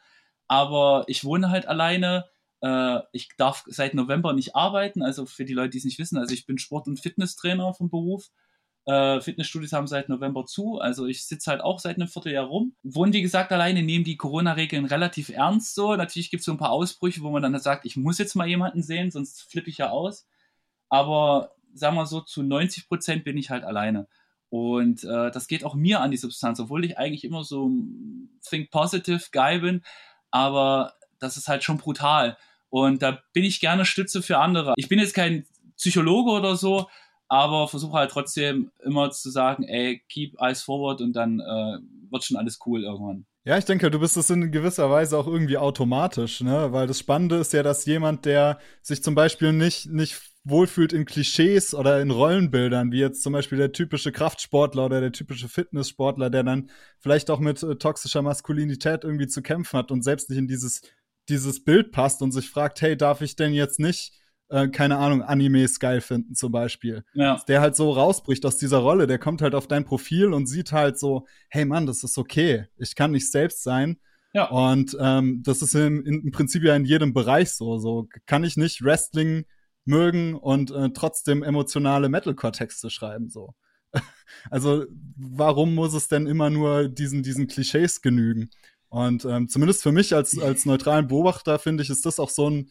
Aber 0.46 1.04
ich 1.06 1.24
wohne 1.24 1.48
halt 1.48 1.66
alleine. 1.66 2.26
Äh, 2.60 3.00
ich 3.12 3.28
darf 3.36 3.64
seit 3.66 3.94
November 3.94 4.32
nicht 4.32 4.56
arbeiten, 4.56 5.02
also 5.02 5.26
für 5.26 5.44
die 5.44 5.54
Leute, 5.54 5.70
die 5.70 5.78
es 5.78 5.84
nicht 5.84 5.98
wissen, 5.98 6.18
also 6.18 6.34
ich 6.34 6.46
bin 6.46 6.58
Sport- 6.58 6.88
und 6.88 7.00
Fitnesstrainer 7.00 7.74
vom 7.74 7.90
Beruf 7.90 8.30
äh, 8.86 9.20
Fitnessstudios 9.20 9.72
haben 9.72 9.88
seit 9.88 10.08
November 10.08 10.46
zu, 10.46 10.78
also 10.78 11.06
ich 11.06 11.26
sitze 11.26 11.50
halt 11.50 11.60
auch 11.60 11.80
seit 11.80 11.96
einem 11.96 12.06
Vierteljahr 12.06 12.46
rum. 12.46 12.76
Wohnen, 12.84 13.12
wie 13.12 13.22
gesagt, 13.22 13.50
alleine, 13.52 13.82
nehmen 13.82 14.04
die 14.04 14.16
Corona-Regeln 14.16 14.84
relativ 14.84 15.28
ernst 15.28 15.74
so. 15.74 15.96
Natürlich 15.96 16.30
gibt 16.30 16.42
es 16.42 16.44
so 16.46 16.52
ein 16.52 16.58
paar 16.58 16.70
Ausbrüche, 16.70 17.20
wo 17.22 17.30
man 17.30 17.42
dann 17.42 17.58
sagt, 17.58 17.84
ich 17.84 17.96
muss 17.96 18.18
jetzt 18.18 18.36
mal 18.36 18.46
jemanden 18.46 18.82
sehen, 18.82 19.10
sonst 19.10 19.50
flippe 19.50 19.70
ich 19.70 19.78
ja 19.78 19.90
aus. 19.90 20.28
Aber 20.88 21.52
sagen 21.74 21.96
wir 21.96 22.06
so, 22.06 22.20
zu 22.20 22.44
90 22.44 22.88
Prozent 22.88 23.24
bin 23.24 23.36
ich 23.36 23.50
halt 23.50 23.64
alleine. 23.64 24.06
Und 24.50 25.02
äh, 25.02 25.32
das 25.32 25.48
geht 25.48 25.64
auch 25.64 25.74
mir 25.74 26.00
an 26.00 26.12
die 26.12 26.16
Substanz, 26.16 26.60
obwohl 26.60 26.84
ich 26.84 26.96
eigentlich 26.96 27.24
immer 27.24 27.42
so 27.42 27.68
Think 28.48 28.70
Positive 28.70 29.20
Guy 29.32 29.58
bin. 29.58 29.82
Aber 30.30 30.94
das 31.18 31.36
ist 31.36 31.48
halt 31.48 31.64
schon 31.64 31.78
brutal. 31.78 32.36
Und 32.68 33.02
da 33.02 33.20
bin 33.32 33.44
ich 33.44 33.60
gerne 33.60 33.84
Stütze 33.84 34.22
für 34.22 34.38
andere. 34.38 34.74
Ich 34.76 34.88
bin 34.88 34.98
jetzt 34.98 35.14
kein 35.14 35.46
Psychologe 35.76 36.30
oder 36.30 36.56
so, 36.56 36.88
aber 37.28 37.68
versuche 37.68 37.98
halt 37.98 38.10
trotzdem 38.10 38.70
immer 38.84 39.10
zu 39.10 39.30
sagen, 39.30 39.64
ey, 39.64 40.02
keep 40.08 40.40
eyes 40.40 40.62
forward 40.62 41.00
und 41.00 41.14
dann 41.14 41.40
äh, 41.40 41.78
wird 42.10 42.24
schon 42.24 42.36
alles 42.36 42.58
cool 42.66 42.84
irgendwann. 42.84 43.26
Ja, 43.44 43.56
ich 43.56 43.64
denke, 43.64 43.92
du 43.92 44.00
bist 44.00 44.16
es 44.16 44.28
in 44.28 44.50
gewisser 44.50 44.90
Weise 44.90 45.16
auch 45.16 45.28
irgendwie 45.28 45.56
automatisch, 45.56 46.40
ne? 46.40 46.72
Weil 46.72 46.88
das 46.88 46.98
Spannende 46.98 47.36
ist 47.36 47.52
ja, 47.52 47.62
dass 47.62 47.86
jemand, 47.86 48.24
der 48.24 48.58
sich 48.82 49.04
zum 49.04 49.14
Beispiel 49.14 49.52
nicht, 49.52 49.86
nicht 49.86 50.20
wohlfühlt 50.42 50.92
in 50.92 51.04
Klischees 51.04 51.72
oder 51.72 52.00
in 52.00 52.10
Rollenbildern, 52.10 52.90
wie 52.90 52.98
jetzt 52.98 53.22
zum 53.22 53.32
Beispiel 53.32 53.58
der 53.58 53.72
typische 53.72 54.10
Kraftsportler 54.10 54.86
oder 54.86 55.00
der 55.00 55.12
typische 55.12 55.48
Fitnesssportler, 55.48 56.28
der 56.28 56.42
dann 56.42 56.70
vielleicht 56.98 57.30
auch 57.30 57.38
mit 57.38 57.62
äh, 57.62 57.76
toxischer 57.76 58.22
Maskulinität 58.22 59.04
irgendwie 59.04 59.28
zu 59.28 59.42
kämpfen 59.42 59.78
hat 59.78 59.92
und 59.92 60.02
selbst 60.02 60.28
nicht 60.28 60.38
in 60.38 60.48
dieses, 60.48 60.82
dieses 61.28 61.64
Bild 61.64 61.92
passt 61.92 62.22
und 62.22 62.32
sich 62.32 62.50
fragt, 62.50 62.80
hey, 62.82 62.96
darf 62.96 63.20
ich 63.20 63.36
denn 63.36 63.52
jetzt 63.52 63.78
nicht 63.80 64.12
äh, 64.48 64.68
keine 64.68 64.98
Ahnung, 64.98 65.22
Animes 65.22 65.80
geil 65.80 66.00
finden 66.00 66.34
zum 66.34 66.52
Beispiel. 66.52 67.04
Ja. 67.14 67.42
Der 67.48 67.60
halt 67.60 67.76
so 67.76 67.90
rausbricht 67.90 68.44
aus 68.46 68.56
dieser 68.56 68.78
Rolle, 68.78 69.06
der 69.06 69.18
kommt 69.18 69.42
halt 69.42 69.54
auf 69.54 69.66
dein 69.66 69.84
Profil 69.84 70.32
und 70.32 70.46
sieht 70.46 70.72
halt 70.72 70.98
so, 70.98 71.26
hey 71.48 71.64
Mann, 71.64 71.86
das 71.86 72.04
ist 72.04 72.18
okay, 72.18 72.66
ich 72.76 72.94
kann 72.94 73.10
nicht 73.10 73.30
selbst 73.30 73.62
sein. 73.62 73.98
Ja. 74.32 74.48
Und 74.48 74.96
ähm, 75.00 75.42
das 75.44 75.62
ist 75.62 75.74
im, 75.74 76.04
im 76.04 76.30
Prinzip 76.30 76.62
ja 76.62 76.76
in 76.76 76.84
jedem 76.84 77.14
Bereich 77.14 77.52
so. 77.52 77.78
So 77.78 78.08
kann 78.26 78.44
ich 78.44 78.56
nicht 78.56 78.84
Wrestling 78.84 79.46
mögen 79.84 80.34
und 80.34 80.70
äh, 80.70 80.90
trotzdem 80.90 81.42
emotionale 81.42 82.08
Metalcore-Texte 82.08 82.90
schreiben. 82.90 83.30
So. 83.30 83.54
also 84.50 84.84
warum 85.16 85.74
muss 85.74 85.94
es 85.94 86.08
denn 86.08 86.26
immer 86.26 86.50
nur 86.50 86.88
diesen, 86.88 87.22
diesen 87.22 87.46
Klischees 87.46 88.02
genügen? 88.02 88.50
Und 88.88 89.24
ähm, 89.24 89.48
zumindest 89.48 89.82
für 89.82 89.92
mich 89.92 90.14
als, 90.14 90.38
als 90.38 90.64
neutralen 90.64 91.08
Beobachter 91.08 91.58
finde 91.58 91.82
ich, 91.82 91.90
ist 91.90 92.06
das 92.06 92.20
auch 92.20 92.30
so 92.30 92.48
ein 92.48 92.70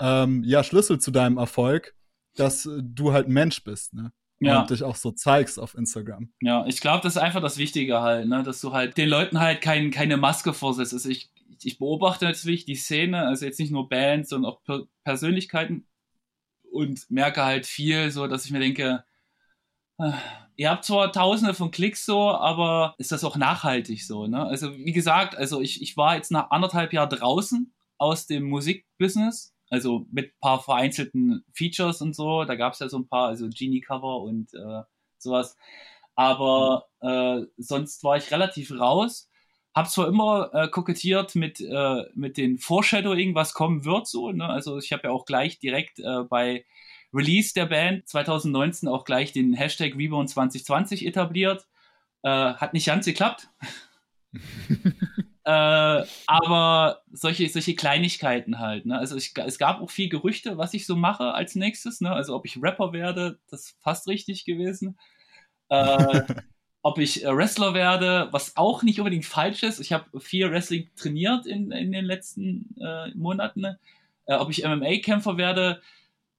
ähm, 0.00 0.42
ja, 0.44 0.64
Schlüssel 0.64 0.98
zu 0.98 1.10
deinem 1.10 1.36
Erfolg, 1.36 1.94
dass 2.34 2.68
du 2.80 3.12
halt 3.12 3.28
ein 3.28 3.32
Mensch 3.32 3.62
bist, 3.62 3.94
ne? 3.94 4.12
Ja. 4.40 4.62
Und 4.62 4.70
dich 4.70 4.82
auch 4.82 4.96
so 4.96 5.12
zeigst 5.12 5.60
auf 5.60 5.76
Instagram. 5.76 6.32
Ja, 6.40 6.66
ich 6.66 6.80
glaube, 6.80 7.02
das 7.02 7.14
ist 7.14 7.22
einfach 7.22 7.40
das 7.40 7.58
Wichtige 7.58 8.00
halt, 8.00 8.26
ne? 8.26 8.42
Dass 8.42 8.60
du 8.60 8.72
halt 8.72 8.96
den 8.96 9.08
Leuten 9.08 9.38
halt 9.38 9.60
kein, 9.60 9.92
keine 9.92 10.16
Maske 10.16 10.52
vorsetzt. 10.52 10.92
Also 10.92 11.08
ich, 11.08 11.30
ich 11.62 11.78
beobachte 11.78 12.24
natürlich 12.24 12.64
die 12.64 12.74
Szene, 12.74 13.24
also 13.26 13.46
jetzt 13.46 13.60
nicht 13.60 13.70
nur 13.70 13.88
Bands, 13.88 14.30
sondern 14.30 14.50
auch 14.50 14.64
per 14.64 14.82
Persönlichkeiten 15.04 15.86
und 16.72 17.08
merke 17.08 17.44
halt 17.44 17.66
viel, 17.66 18.10
so 18.10 18.26
dass 18.26 18.44
ich 18.44 18.50
mir 18.50 18.58
denke, 18.58 19.04
äh, 19.98 20.12
ihr 20.56 20.70
habt 20.70 20.84
zwar 20.84 21.12
tausende 21.12 21.54
von 21.54 21.70
Klicks 21.70 22.04
so, 22.06 22.30
aber 22.30 22.94
ist 22.98 23.12
das 23.12 23.24
auch 23.24 23.36
nachhaltig 23.36 24.04
so, 24.04 24.26
ne? 24.26 24.44
Also 24.46 24.76
wie 24.76 24.92
gesagt, 24.92 25.36
also 25.36 25.60
ich, 25.60 25.82
ich 25.82 25.96
war 25.96 26.16
jetzt 26.16 26.30
nach 26.30 26.50
anderthalb 26.50 26.92
Jahren 26.92 27.10
draußen 27.10 27.72
aus 27.98 28.26
dem 28.26 28.44
Musikbusiness 28.44 29.52
also 29.72 30.06
mit 30.12 30.38
paar 30.38 30.62
vereinzelten 30.62 31.46
Features 31.54 32.02
und 32.02 32.14
so. 32.14 32.44
Da 32.44 32.56
gab 32.56 32.74
es 32.74 32.80
ja 32.80 32.90
so 32.90 32.98
ein 32.98 33.08
paar, 33.08 33.28
also 33.28 33.48
Genie-Cover 33.48 34.18
und 34.18 34.52
äh, 34.52 34.82
sowas. 35.16 35.56
Aber 36.14 36.88
äh, 37.00 37.40
sonst 37.56 38.04
war 38.04 38.18
ich 38.18 38.30
relativ 38.30 38.70
raus. 38.72 39.30
Hab 39.74 39.88
zwar 39.88 40.08
immer 40.08 40.50
äh, 40.52 40.68
kokettiert 40.68 41.34
mit, 41.36 41.62
äh, 41.62 42.04
mit 42.14 42.36
den 42.36 42.58
Foreshadowing, 42.58 43.34
was 43.34 43.54
kommen 43.54 43.86
wird, 43.86 44.06
so. 44.06 44.30
Ne? 44.30 44.46
Also 44.46 44.76
ich 44.76 44.92
habe 44.92 45.04
ja 45.04 45.10
auch 45.10 45.24
gleich 45.24 45.58
direkt 45.58 46.00
äh, 46.00 46.24
bei 46.28 46.66
Release 47.12 47.54
der 47.54 47.66
Band 47.66 48.08
2019 48.08 48.88
auch 48.88 49.04
gleich 49.04 49.32
den 49.32 49.54
Hashtag 49.54 49.94
Rebound 49.96 50.30
2020 50.30 51.06
etabliert. 51.06 51.66
Äh, 52.22 52.28
hat 52.28 52.72
nicht 52.72 52.86
ganz 52.86 53.04
geklappt. 53.04 53.48
Äh, 55.44 56.04
aber 56.28 57.02
solche, 57.10 57.48
solche 57.48 57.74
Kleinigkeiten 57.74 58.60
halt. 58.60 58.86
Ne? 58.86 58.96
Also 58.96 59.16
ich, 59.16 59.32
es 59.36 59.58
gab 59.58 59.80
auch 59.80 59.90
viel 59.90 60.08
Gerüchte, 60.08 60.56
was 60.56 60.72
ich 60.72 60.86
so 60.86 60.94
mache 60.94 61.34
als 61.34 61.56
nächstes. 61.56 62.00
Ne? 62.00 62.12
Also 62.12 62.36
ob 62.36 62.46
ich 62.46 62.62
Rapper 62.62 62.92
werde, 62.92 63.40
das 63.50 63.62
ist 63.62 63.76
fast 63.80 64.06
richtig 64.06 64.44
gewesen. 64.44 64.96
Äh, 65.68 66.22
ob 66.82 66.98
ich 66.98 67.24
äh, 67.24 67.36
Wrestler 67.36 67.74
werde, 67.74 68.28
was 68.30 68.56
auch 68.56 68.84
nicht 68.84 69.00
unbedingt 69.00 69.24
falsch 69.24 69.64
ist. 69.64 69.80
Ich 69.80 69.92
habe 69.92 70.20
viel 70.20 70.48
Wrestling 70.48 70.90
trainiert 70.94 71.46
in, 71.46 71.72
in 71.72 71.90
den 71.90 72.04
letzten 72.04 72.76
äh, 72.80 73.08
Monaten. 73.14 73.64
Äh, 74.26 74.34
ob 74.34 74.48
ich 74.50 74.64
MMA-Kämpfer 74.64 75.38
werde, 75.38 75.82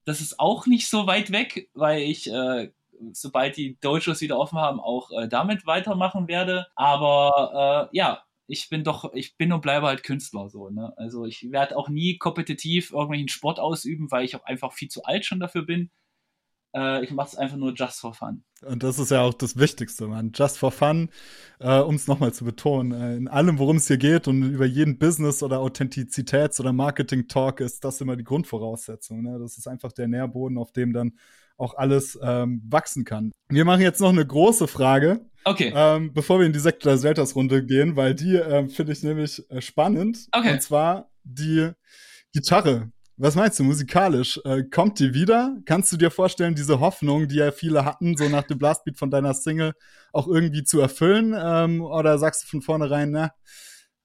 das 0.04 0.20
ist 0.20 0.38
auch 0.40 0.66
nicht 0.66 0.88
so 0.88 1.06
weit 1.06 1.32
weg, 1.32 1.70
weil 1.74 2.02
ich 2.02 2.30
äh, 2.30 2.70
sobald 3.12 3.56
die 3.56 3.78
Dojos 3.80 4.20
wieder 4.20 4.38
offen 4.38 4.58
haben, 4.58 4.80
auch 4.80 5.10
äh, 5.10 5.28
damit 5.28 5.66
weitermachen 5.66 6.28
werde. 6.28 6.66
Aber 6.74 7.88
äh, 7.92 7.96
ja, 7.96 8.22
ich 8.46 8.68
bin 8.68 8.84
doch, 8.84 9.12
ich 9.14 9.36
bin 9.36 9.52
und 9.52 9.62
bleibe 9.62 9.86
halt 9.86 10.02
Künstler 10.02 10.48
so, 10.50 10.70
ne? 10.70 10.92
Also 10.96 11.24
ich 11.24 11.50
werde 11.50 11.76
auch 11.76 11.88
nie 11.88 12.18
kompetitiv 12.18 12.92
irgendwelchen 12.92 13.28
Sport 13.28 13.58
ausüben, 13.58 14.10
weil 14.10 14.24
ich 14.24 14.36
auch 14.36 14.44
einfach 14.44 14.72
viel 14.72 14.88
zu 14.88 15.04
alt 15.04 15.24
schon 15.24 15.40
dafür 15.40 15.62
bin. 15.62 15.90
Äh, 16.74 17.04
ich 17.04 17.12
mache 17.12 17.28
es 17.28 17.36
einfach 17.36 17.56
nur 17.56 17.72
just 17.72 18.00
for 18.00 18.14
fun. 18.14 18.42
Und 18.62 18.82
das 18.82 18.98
ist 18.98 19.10
ja 19.10 19.22
auch 19.22 19.34
das 19.34 19.56
Wichtigste, 19.56 20.06
man. 20.06 20.32
Just 20.34 20.58
for 20.58 20.72
fun, 20.72 21.10
äh, 21.60 21.78
um 21.78 21.94
es 21.94 22.08
nochmal 22.08 22.32
zu 22.32 22.44
betonen. 22.44 22.92
Äh, 22.92 23.16
in 23.16 23.28
allem, 23.28 23.58
worum 23.58 23.76
es 23.76 23.86
hier 23.86 23.98
geht 23.98 24.26
und 24.26 24.42
über 24.42 24.66
jeden 24.66 24.98
Business- 24.98 25.42
oder 25.42 25.58
Authentizitäts- 25.58 26.60
oder 26.60 26.72
Marketing-Talk 26.72 27.60
ist 27.60 27.84
das 27.84 28.00
immer 28.00 28.16
die 28.16 28.24
Grundvoraussetzung. 28.24 29.22
Ne? 29.22 29.38
Das 29.38 29.56
ist 29.56 29.68
einfach 29.68 29.92
der 29.92 30.08
Nährboden, 30.08 30.58
auf 30.58 30.72
dem 30.72 30.92
dann 30.92 31.12
auch 31.56 31.74
alles 31.74 32.18
ähm, 32.20 32.62
wachsen 32.68 33.04
kann. 33.04 33.30
Wir 33.48 33.64
machen 33.64 33.82
jetzt 33.82 34.00
noch 34.00 34.08
eine 34.08 34.26
große 34.26 34.66
Frage. 34.66 35.24
Okay. 35.44 35.72
Ähm, 35.76 36.12
bevor 36.12 36.40
wir 36.40 36.46
in 36.46 36.52
die 36.52 36.58
Sektor 36.58 36.96
Selters 36.96 37.36
Runde 37.36 37.64
gehen, 37.64 37.96
weil 37.96 38.14
die 38.14 38.36
äh, 38.36 38.68
finde 38.68 38.92
ich 38.92 39.02
nämlich 39.02 39.48
äh, 39.50 39.60
spannend. 39.60 40.26
Okay. 40.32 40.54
Und 40.54 40.62
zwar 40.62 41.10
die 41.22 41.70
Gitarre. 42.32 42.90
Was 43.16 43.36
meinst 43.36 43.60
du 43.60 43.64
musikalisch? 43.64 44.40
Äh, 44.44 44.64
kommt 44.64 44.98
die 44.98 45.14
wieder? 45.14 45.56
Kannst 45.66 45.92
du 45.92 45.96
dir 45.96 46.10
vorstellen, 46.10 46.56
diese 46.56 46.80
Hoffnung, 46.80 47.28
die 47.28 47.36
ja 47.36 47.52
viele 47.52 47.84
hatten, 47.84 48.16
so 48.16 48.28
nach 48.28 48.42
dem 48.42 48.58
Blastbeat 48.58 48.98
von 48.98 49.10
deiner 49.10 49.34
Single, 49.34 49.74
auch 50.12 50.26
irgendwie 50.26 50.64
zu 50.64 50.80
erfüllen? 50.80 51.32
Ähm, 51.38 51.80
oder 51.80 52.18
sagst 52.18 52.42
du 52.42 52.48
von 52.48 52.60
vornherein, 52.60 53.12
na, 53.12 53.30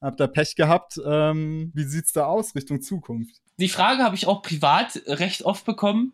habt 0.00 0.20
ihr 0.20 0.28
Pech 0.28 0.54
gehabt? 0.54 1.00
Ähm, 1.04 1.72
wie 1.74 1.82
sieht's 1.82 2.12
da 2.12 2.26
aus 2.26 2.54
Richtung 2.54 2.82
Zukunft? 2.82 3.34
Die 3.58 3.68
Frage 3.68 4.04
habe 4.04 4.14
ich 4.14 4.28
auch 4.28 4.42
privat 4.42 5.02
recht 5.06 5.42
oft 5.42 5.64
bekommen. 5.64 6.12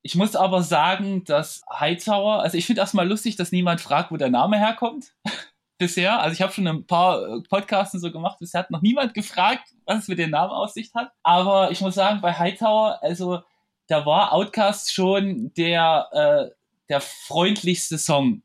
Ich 0.00 0.14
muss 0.14 0.34
aber 0.34 0.62
sagen, 0.62 1.24
dass 1.24 1.62
Hightower, 1.70 2.42
also 2.42 2.56
ich 2.56 2.64
finde 2.64 2.80
erstmal 2.80 3.06
lustig, 3.06 3.36
dass 3.36 3.52
niemand 3.52 3.82
fragt, 3.82 4.10
wo 4.10 4.16
der 4.16 4.30
Name 4.30 4.58
herkommt. 4.58 5.14
bisher. 5.82 6.20
Also 6.20 6.34
ich 6.34 6.42
habe 6.42 6.52
schon 6.52 6.68
ein 6.68 6.86
paar 6.86 7.22
äh, 7.22 7.40
Podcasts 7.48 8.00
so 8.00 8.12
gemacht. 8.12 8.38
Bisher 8.38 8.60
hat 8.60 8.70
noch 8.70 8.82
niemand 8.82 9.14
gefragt, 9.14 9.68
was 9.84 10.02
es 10.02 10.08
mit 10.08 10.18
dem 10.18 10.30
Namen 10.30 10.52
aus 10.52 10.74
sich 10.74 10.92
hat. 10.94 11.10
Aber 11.24 11.72
ich 11.72 11.80
muss 11.80 11.96
sagen, 11.96 12.20
bei 12.20 12.32
Hightower, 12.32 13.02
also 13.02 13.40
da 13.88 14.06
war 14.06 14.32
Outcast 14.32 14.94
schon 14.94 15.52
der, 15.54 16.06
äh, 16.12 16.54
der 16.88 17.00
freundlichste 17.00 17.98
Song 17.98 18.42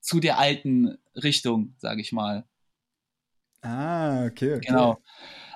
zu 0.00 0.18
der 0.18 0.38
alten 0.38 0.98
Richtung, 1.14 1.74
sage 1.78 2.00
ich 2.00 2.10
mal. 2.10 2.44
Ah, 3.62 4.26
okay, 4.26 4.54
okay. 4.54 4.66
Genau. 4.66 4.98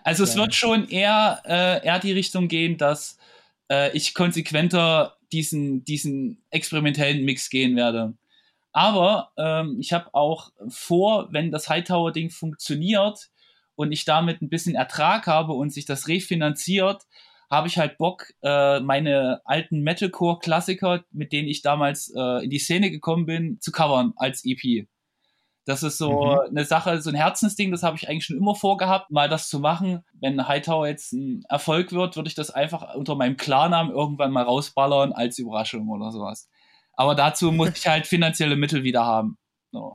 Also 0.04 0.22
ja. 0.22 0.30
es 0.30 0.36
wird 0.36 0.54
schon 0.54 0.88
eher, 0.88 1.42
äh, 1.44 1.84
eher 1.84 1.98
die 1.98 2.12
Richtung 2.12 2.46
gehen, 2.46 2.78
dass 2.78 3.18
äh, 3.70 3.90
ich 3.96 4.14
konsequenter 4.14 5.16
diesen, 5.32 5.84
diesen 5.84 6.42
experimentellen 6.50 7.24
Mix 7.24 7.50
gehen 7.50 7.74
werde. 7.74 8.14
Aber 8.78 9.32
ähm, 9.36 9.78
ich 9.80 9.92
habe 9.92 10.14
auch 10.14 10.52
vor, 10.68 11.32
wenn 11.32 11.50
das 11.50 11.68
Hightower-Ding 11.68 12.30
funktioniert 12.30 13.28
und 13.74 13.90
ich 13.90 14.04
damit 14.04 14.40
ein 14.40 14.48
bisschen 14.48 14.76
Ertrag 14.76 15.26
habe 15.26 15.54
und 15.54 15.72
sich 15.72 15.84
das 15.84 16.06
refinanziert, 16.06 17.02
habe 17.50 17.66
ich 17.66 17.76
halt 17.76 17.98
Bock, 17.98 18.26
äh, 18.40 18.78
meine 18.78 19.40
alten 19.44 19.80
Metalcore-Klassiker, 19.80 21.02
mit 21.10 21.32
denen 21.32 21.48
ich 21.48 21.62
damals 21.62 22.12
äh, 22.14 22.44
in 22.44 22.50
die 22.50 22.60
Szene 22.60 22.92
gekommen 22.92 23.26
bin, 23.26 23.58
zu 23.60 23.72
covern 23.72 24.12
als 24.14 24.44
EP. 24.44 24.86
Das 25.64 25.82
ist 25.82 25.98
so 25.98 26.26
mhm. 26.26 26.50
eine 26.50 26.64
Sache, 26.64 27.02
so 27.02 27.10
ein 27.10 27.16
Herzensding, 27.16 27.72
das 27.72 27.82
habe 27.82 27.96
ich 27.96 28.08
eigentlich 28.08 28.26
schon 28.26 28.36
immer 28.36 28.54
vorgehabt, 28.54 29.10
mal 29.10 29.28
das 29.28 29.48
zu 29.48 29.58
machen. 29.58 30.04
Wenn 30.20 30.46
Hightower 30.46 30.86
jetzt 30.86 31.12
ein 31.12 31.42
Erfolg 31.48 31.90
wird, 31.90 32.14
würde 32.14 32.28
ich 32.28 32.36
das 32.36 32.52
einfach 32.52 32.94
unter 32.94 33.16
meinem 33.16 33.36
Klarnamen 33.36 33.92
irgendwann 33.92 34.30
mal 34.30 34.44
rausballern 34.44 35.12
als 35.12 35.40
Überraschung 35.40 35.88
oder 35.88 36.12
sowas. 36.12 36.48
Aber 36.99 37.14
dazu 37.14 37.53
muss 37.53 37.70
ich 37.76 37.86
halt 37.86 38.09
finanzielle 38.09 38.57
Mittel 38.57 38.82
wieder 38.82 39.07
haben. 39.07 39.38
So, 39.70 39.94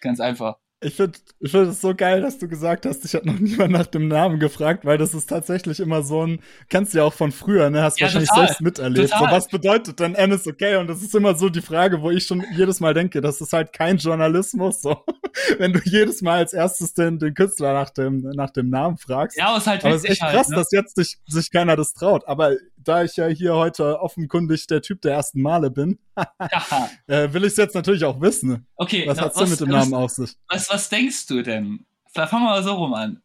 ganz 0.00 0.18
einfach. 0.18 0.56
Ich 0.82 0.94
finde 0.94 1.18
ich 1.38 1.52
find 1.52 1.68
es 1.68 1.80
so 1.80 1.94
geil, 1.94 2.22
dass 2.22 2.38
du 2.38 2.48
gesagt 2.48 2.86
hast, 2.86 3.04
ich 3.04 3.14
habe 3.14 3.26
noch 3.26 3.38
niemand 3.38 3.70
nach 3.70 3.86
dem 3.86 4.08
Namen 4.08 4.40
gefragt, 4.40 4.84
weil 4.84 4.98
das 4.98 5.14
ist 5.14 5.26
tatsächlich 5.26 5.78
immer 5.78 6.02
so 6.02 6.26
ein, 6.26 6.40
kennst 6.68 6.92
du 6.92 6.98
ja 6.98 7.04
auch 7.04 7.12
von 7.12 7.30
früher, 7.30 7.70
ne? 7.70 7.82
Hast 7.82 8.00
ja, 8.00 8.06
wahrscheinlich 8.06 8.30
total. 8.30 8.46
selbst 8.46 8.62
miterlebt. 8.62 9.10
Total. 9.10 9.28
So, 9.28 9.36
was 9.36 9.48
bedeutet 9.48 10.00
denn 10.00 10.16
okay? 10.16 10.76
Und 10.76 10.88
das 10.88 11.02
ist 11.02 11.14
immer 11.14 11.36
so 11.36 11.50
die 11.50 11.60
Frage, 11.60 12.02
wo 12.02 12.10
ich 12.10 12.26
schon 12.26 12.44
jedes 12.56 12.80
Mal 12.80 12.94
denke, 12.94 13.20
das 13.20 13.40
ist 13.40 13.52
halt 13.52 13.72
kein 13.72 13.98
Journalismus, 13.98 14.80
so. 14.80 15.04
Wenn 15.58 15.72
du 15.72 15.80
jedes 15.84 16.20
Mal 16.22 16.38
als 16.38 16.52
erstes 16.52 16.94
den, 16.94 17.20
den 17.20 17.34
Künstler 17.34 17.74
nach 17.74 17.90
dem, 17.90 18.22
nach 18.34 18.50
dem 18.50 18.70
Namen 18.70 18.96
fragst. 18.96 19.36
Ja, 19.36 19.48
aber 19.48 19.58
es 19.58 19.62
ist 19.62 19.68
halt 19.68 19.84
aber 19.84 19.94
es 19.94 20.04
ist 20.04 20.10
echt 20.10 20.22
halt, 20.22 20.34
krass, 20.34 20.48
ne? 20.48 20.56
dass 20.56 20.72
jetzt 20.72 20.96
sich, 20.96 21.18
sich 21.26 21.52
keiner 21.52 21.76
das 21.76 21.92
traut. 21.92 22.26
Aber 22.26 22.56
da 22.84 23.04
ich 23.04 23.16
ja 23.16 23.26
hier 23.28 23.54
heute 23.54 24.00
offenkundig 24.00 24.66
der 24.66 24.82
Typ 24.82 25.02
der 25.02 25.12
ersten 25.12 25.42
Male 25.42 25.70
bin, 25.70 25.98
äh, 27.06 27.32
will 27.32 27.44
ich 27.44 27.52
es 27.52 27.56
jetzt 27.56 27.74
natürlich 27.74 28.04
auch 28.04 28.20
wissen. 28.20 28.66
Okay. 28.76 29.06
Was 29.06 29.20
hat's 29.20 29.38
denn 29.38 29.50
mit 29.50 29.60
dem 29.60 29.68
Namen 29.68 29.94
auf 29.94 30.10
sich? 30.10 30.34
Was, 30.48 30.70
was 30.70 30.88
denkst 30.88 31.26
du 31.26 31.42
denn? 31.42 31.86
Fangen 32.12 32.30
wir 32.30 32.40
mal 32.40 32.62
so 32.62 32.74
rum 32.74 32.94
an. 32.94 33.22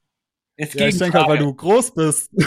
Jetzt 0.58 0.76
ja, 0.76 0.88
ich 0.88 0.98
denke 0.98 1.18
halt, 1.18 1.28
weil 1.28 1.38
du 1.40 1.54
groß 1.54 1.94
bist. 1.94 2.32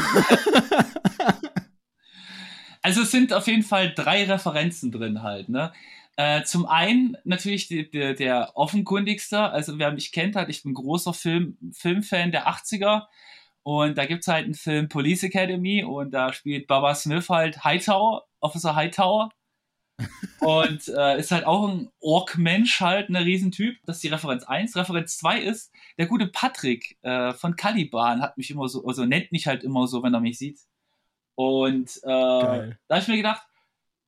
also 2.82 3.02
es 3.02 3.10
sind 3.10 3.32
auf 3.32 3.46
jeden 3.46 3.62
Fall 3.62 3.92
drei 3.94 4.24
Referenzen 4.24 4.90
drin 4.90 5.22
halt, 5.22 5.48
ne? 5.48 5.72
Äh, 6.16 6.42
zum 6.42 6.66
einen 6.66 7.16
natürlich 7.22 7.68
die, 7.68 7.88
die, 7.88 8.14
der 8.14 8.56
offenkundigste, 8.56 9.38
also 9.50 9.78
wer 9.78 9.92
mich 9.92 10.10
kennt 10.10 10.34
hat, 10.34 10.48
ich 10.48 10.64
bin 10.64 10.74
großer 10.74 11.14
Film, 11.14 11.56
Filmfan 11.72 12.32
der 12.32 12.48
80er 12.48 13.04
und 13.68 13.98
da 13.98 14.06
gibt 14.06 14.22
es 14.22 14.28
halt 14.28 14.46
einen 14.46 14.54
Film 14.54 14.88
Police 14.88 15.24
Academy 15.24 15.84
und 15.84 16.12
da 16.12 16.32
spielt 16.32 16.66
Baba 16.68 16.94
Smith 16.94 17.28
halt 17.28 17.64
Hightower, 17.64 18.24
Officer 18.40 18.74
Hightower. 18.74 19.28
und 20.40 20.88
äh, 20.88 21.18
ist 21.18 21.32
halt 21.32 21.44
auch 21.44 21.68
ein 21.68 21.90
Ork-Mensch, 22.00 22.80
halt, 22.80 23.10
ein 23.10 23.16
Riesentyp. 23.16 23.76
Das 23.84 23.96
ist 23.96 24.04
die 24.04 24.08
Referenz 24.08 24.44
1. 24.44 24.74
Referenz 24.74 25.18
2 25.18 25.40
ist, 25.40 25.70
der 25.98 26.06
gute 26.06 26.28
Patrick 26.28 26.96
äh, 27.02 27.34
von 27.34 27.56
Caliban 27.56 28.22
hat 28.22 28.38
mich 28.38 28.50
immer 28.50 28.68
so, 28.68 28.86
also 28.86 29.04
nennt 29.04 29.32
mich 29.32 29.46
halt 29.46 29.62
immer 29.64 29.86
so, 29.86 30.02
wenn 30.02 30.14
er 30.14 30.20
mich 30.20 30.38
sieht. 30.38 30.60
Und 31.34 31.94
äh, 32.04 32.08
da 32.08 32.74
habe 32.88 33.02
ich 33.02 33.08
mir 33.08 33.18
gedacht, 33.18 33.42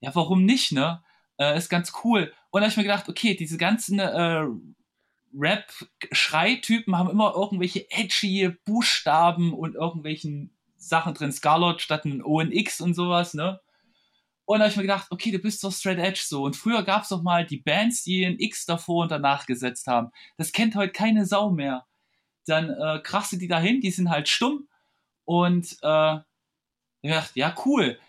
ja, 0.00 0.14
warum 0.14 0.46
nicht, 0.46 0.72
ne? 0.72 1.02
Äh, 1.36 1.58
ist 1.58 1.68
ganz 1.68 1.92
cool. 2.02 2.32
Und 2.50 2.62
da 2.62 2.64
habe 2.64 2.70
ich 2.70 2.76
mir 2.78 2.84
gedacht, 2.84 3.10
okay, 3.10 3.34
diese 3.34 3.58
ganzen 3.58 3.98
äh, 3.98 4.46
Rap-Schreitypen 5.32 6.96
haben 6.96 7.10
immer 7.10 7.34
irgendwelche 7.34 7.90
edgy 7.90 8.50
Buchstaben 8.64 9.54
und 9.54 9.74
irgendwelchen 9.74 10.56
Sachen 10.76 11.14
drin. 11.14 11.32
Scarlett 11.32 11.80
statt 11.80 12.04
ein 12.04 12.22
O 12.22 12.40
und 12.40 12.52
X 12.52 12.80
und 12.80 12.94
sowas, 12.94 13.34
ne? 13.34 13.60
Und 14.50 14.58
da 14.58 14.64
habe 14.64 14.70
ich 14.72 14.76
mir 14.76 14.82
gedacht, 14.82 15.06
okay, 15.10 15.30
du 15.30 15.38
bist 15.38 15.62
doch 15.62 15.70
straight 15.70 15.98
edge 15.98 16.22
so. 16.24 16.42
Und 16.42 16.56
früher 16.56 16.82
gab 16.82 17.04
es 17.04 17.10
doch 17.10 17.22
mal 17.22 17.46
die 17.46 17.58
Bands, 17.58 18.02
die 18.02 18.24
ein 18.24 18.40
X 18.40 18.66
davor 18.66 19.02
und 19.02 19.12
danach 19.12 19.46
gesetzt 19.46 19.86
haben. 19.86 20.10
Das 20.38 20.50
kennt 20.50 20.74
heute 20.74 20.92
keine 20.92 21.24
Sau 21.24 21.50
mehr. 21.50 21.86
Dann 22.46 22.70
äh, 22.70 22.98
krachst 23.00 23.32
du 23.32 23.36
die 23.36 23.46
dahin, 23.46 23.80
die 23.80 23.92
sind 23.92 24.10
halt 24.10 24.28
stumm. 24.28 24.66
Und 25.24 25.76
äh, 25.82 26.18
ja, 27.02 27.26
ja, 27.34 27.54
cool. 27.64 28.00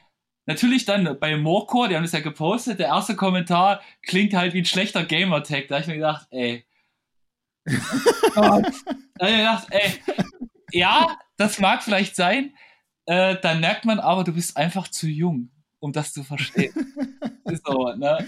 Natürlich 0.47 0.86
dann 0.86 1.19
bei 1.19 1.38
Morecore, 1.38 1.89
die 1.89 1.95
haben 1.95 2.03
das 2.03 2.13
ja 2.13 2.22
gepostet, 2.22 2.80
der 2.80 2.88
erste 2.88 3.15
Kommentar 3.15 3.82
klingt 4.01 4.34
halt 4.34 4.55
wie 4.55 4.61
ein 4.61 4.65
schlechter 4.65 5.05
Gamertag. 5.05 5.67
Da 5.67 5.76
habe 5.76 5.82
ich 5.84 5.88
mir 5.88 5.95
gedacht, 5.95 6.28
ey, 6.32 6.65
da 7.66 8.62
ich 9.28 9.38
gedacht, 9.38 9.68
ey, 9.70 9.99
ja, 10.72 11.18
das 11.38 11.59
mag 11.59 11.84
vielleicht 11.84 12.16
sein. 12.16 12.53
Äh, 13.05 13.38
dann 13.41 13.59
merkt 13.59 13.86
man 13.86 13.99
aber, 13.99 14.24
du 14.24 14.34
bist 14.34 14.57
einfach 14.57 14.88
zu 14.88 15.07
jung, 15.07 15.51
um 15.80 15.91
das 15.91 16.14
zu 16.14 16.24
verstehen. 16.24 16.74
so, 17.66 17.93
ne? 17.93 18.28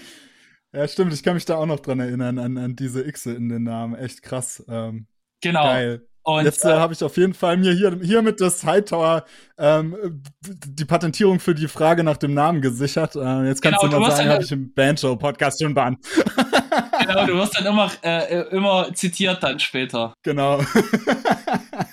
Ja, 0.72 0.88
stimmt. 0.88 1.12
Ich 1.12 1.22
kann 1.22 1.34
mich 1.34 1.44
da 1.44 1.56
auch 1.56 1.66
noch 1.66 1.80
dran 1.80 2.00
erinnern, 2.00 2.38
an, 2.38 2.58
an 2.58 2.76
diese 2.76 3.06
X 3.06 3.26
in 3.26 3.48
den 3.48 3.62
Namen. 3.62 3.94
Echt 3.94 4.22
krass. 4.22 4.64
Ähm, 4.68 5.06
genau. 5.40 5.64
Geil. 5.64 6.06
Und, 6.26 6.44
Jetzt 6.44 6.64
äh, 6.64 6.72
habe 6.72 6.94
ich 6.94 7.04
auf 7.04 7.18
jeden 7.18 7.34
Fall 7.34 7.58
mir 7.58 7.74
hier, 7.74 7.98
hiermit 8.00 8.40
das 8.40 8.64
Hightower 8.64 9.26
ähm, 9.58 10.22
die 10.40 10.86
Patentierung 10.86 11.38
für 11.38 11.54
die 11.54 11.68
Frage 11.68 12.02
nach 12.02 12.16
dem 12.16 12.32
Namen 12.32 12.62
gesichert. 12.62 13.14
Äh, 13.14 13.46
jetzt 13.46 13.60
kannst 13.60 13.80
genau, 13.80 13.92
du 13.92 14.00
mal 14.00 14.10
sagen, 14.10 14.30
habe 14.30 14.42
ich 14.42 14.50
im 14.50 14.72
Banjo-Podcast 14.72 15.62
schon 15.62 15.74
bean. 15.74 15.98
genau, 17.06 17.26
du 17.26 17.34
wirst 17.34 17.58
dann 17.58 17.66
immer, 17.66 17.90
äh, 18.02 18.40
immer 18.48 18.88
zitiert 18.94 19.42
dann 19.42 19.60
später. 19.60 20.14
Genau. 20.22 20.64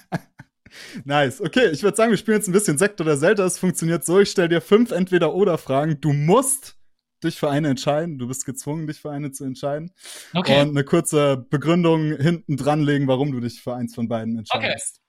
nice. 1.03 1.41
Okay, 1.41 1.67
ich 1.67 1.83
würde 1.83 1.97
sagen, 1.97 2.11
wir 2.11 2.17
spielen 2.17 2.37
jetzt 2.37 2.47
ein 2.47 2.53
bisschen 2.53 2.77
Sekt 2.77 3.01
oder 3.01 3.19
Zelda. 3.19 3.45
Es 3.45 3.59
funktioniert 3.59 4.05
so, 4.05 4.21
ich 4.21 4.29
stelle 4.29 4.47
dir 4.47 4.61
fünf 4.61 4.91
Entweder-Oder-Fragen. 4.91 5.99
Du 5.99 6.13
musst 6.13 6.77
dich 7.23 7.37
für 7.37 7.49
eine 7.49 7.69
entscheiden. 7.69 8.17
Du 8.17 8.27
bist 8.27 8.45
gezwungen, 8.45 8.87
dich 8.87 8.99
für 8.99 9.11
eine 9.11 9.31
zu 9.31 9.43
entscheiden. 9.45 9.91
Okay. 10.33 10.61
Und 10.61 10.69
eine 10.69 10.83
kurze 10.83 11.37
Begründung 11.37 12.17
hinten 12.17 12.57
dranlegen, 12.57 13.07
warum 13.07 13.31
du 13.31 13.39
dich 13.39 13.61
für 13.61 13.75
eins 13.75 13.95
von 13.95 14.07
beiden 14.07 14.37
entscheidest. 14.37 14.97
Okay. 14.97 15.01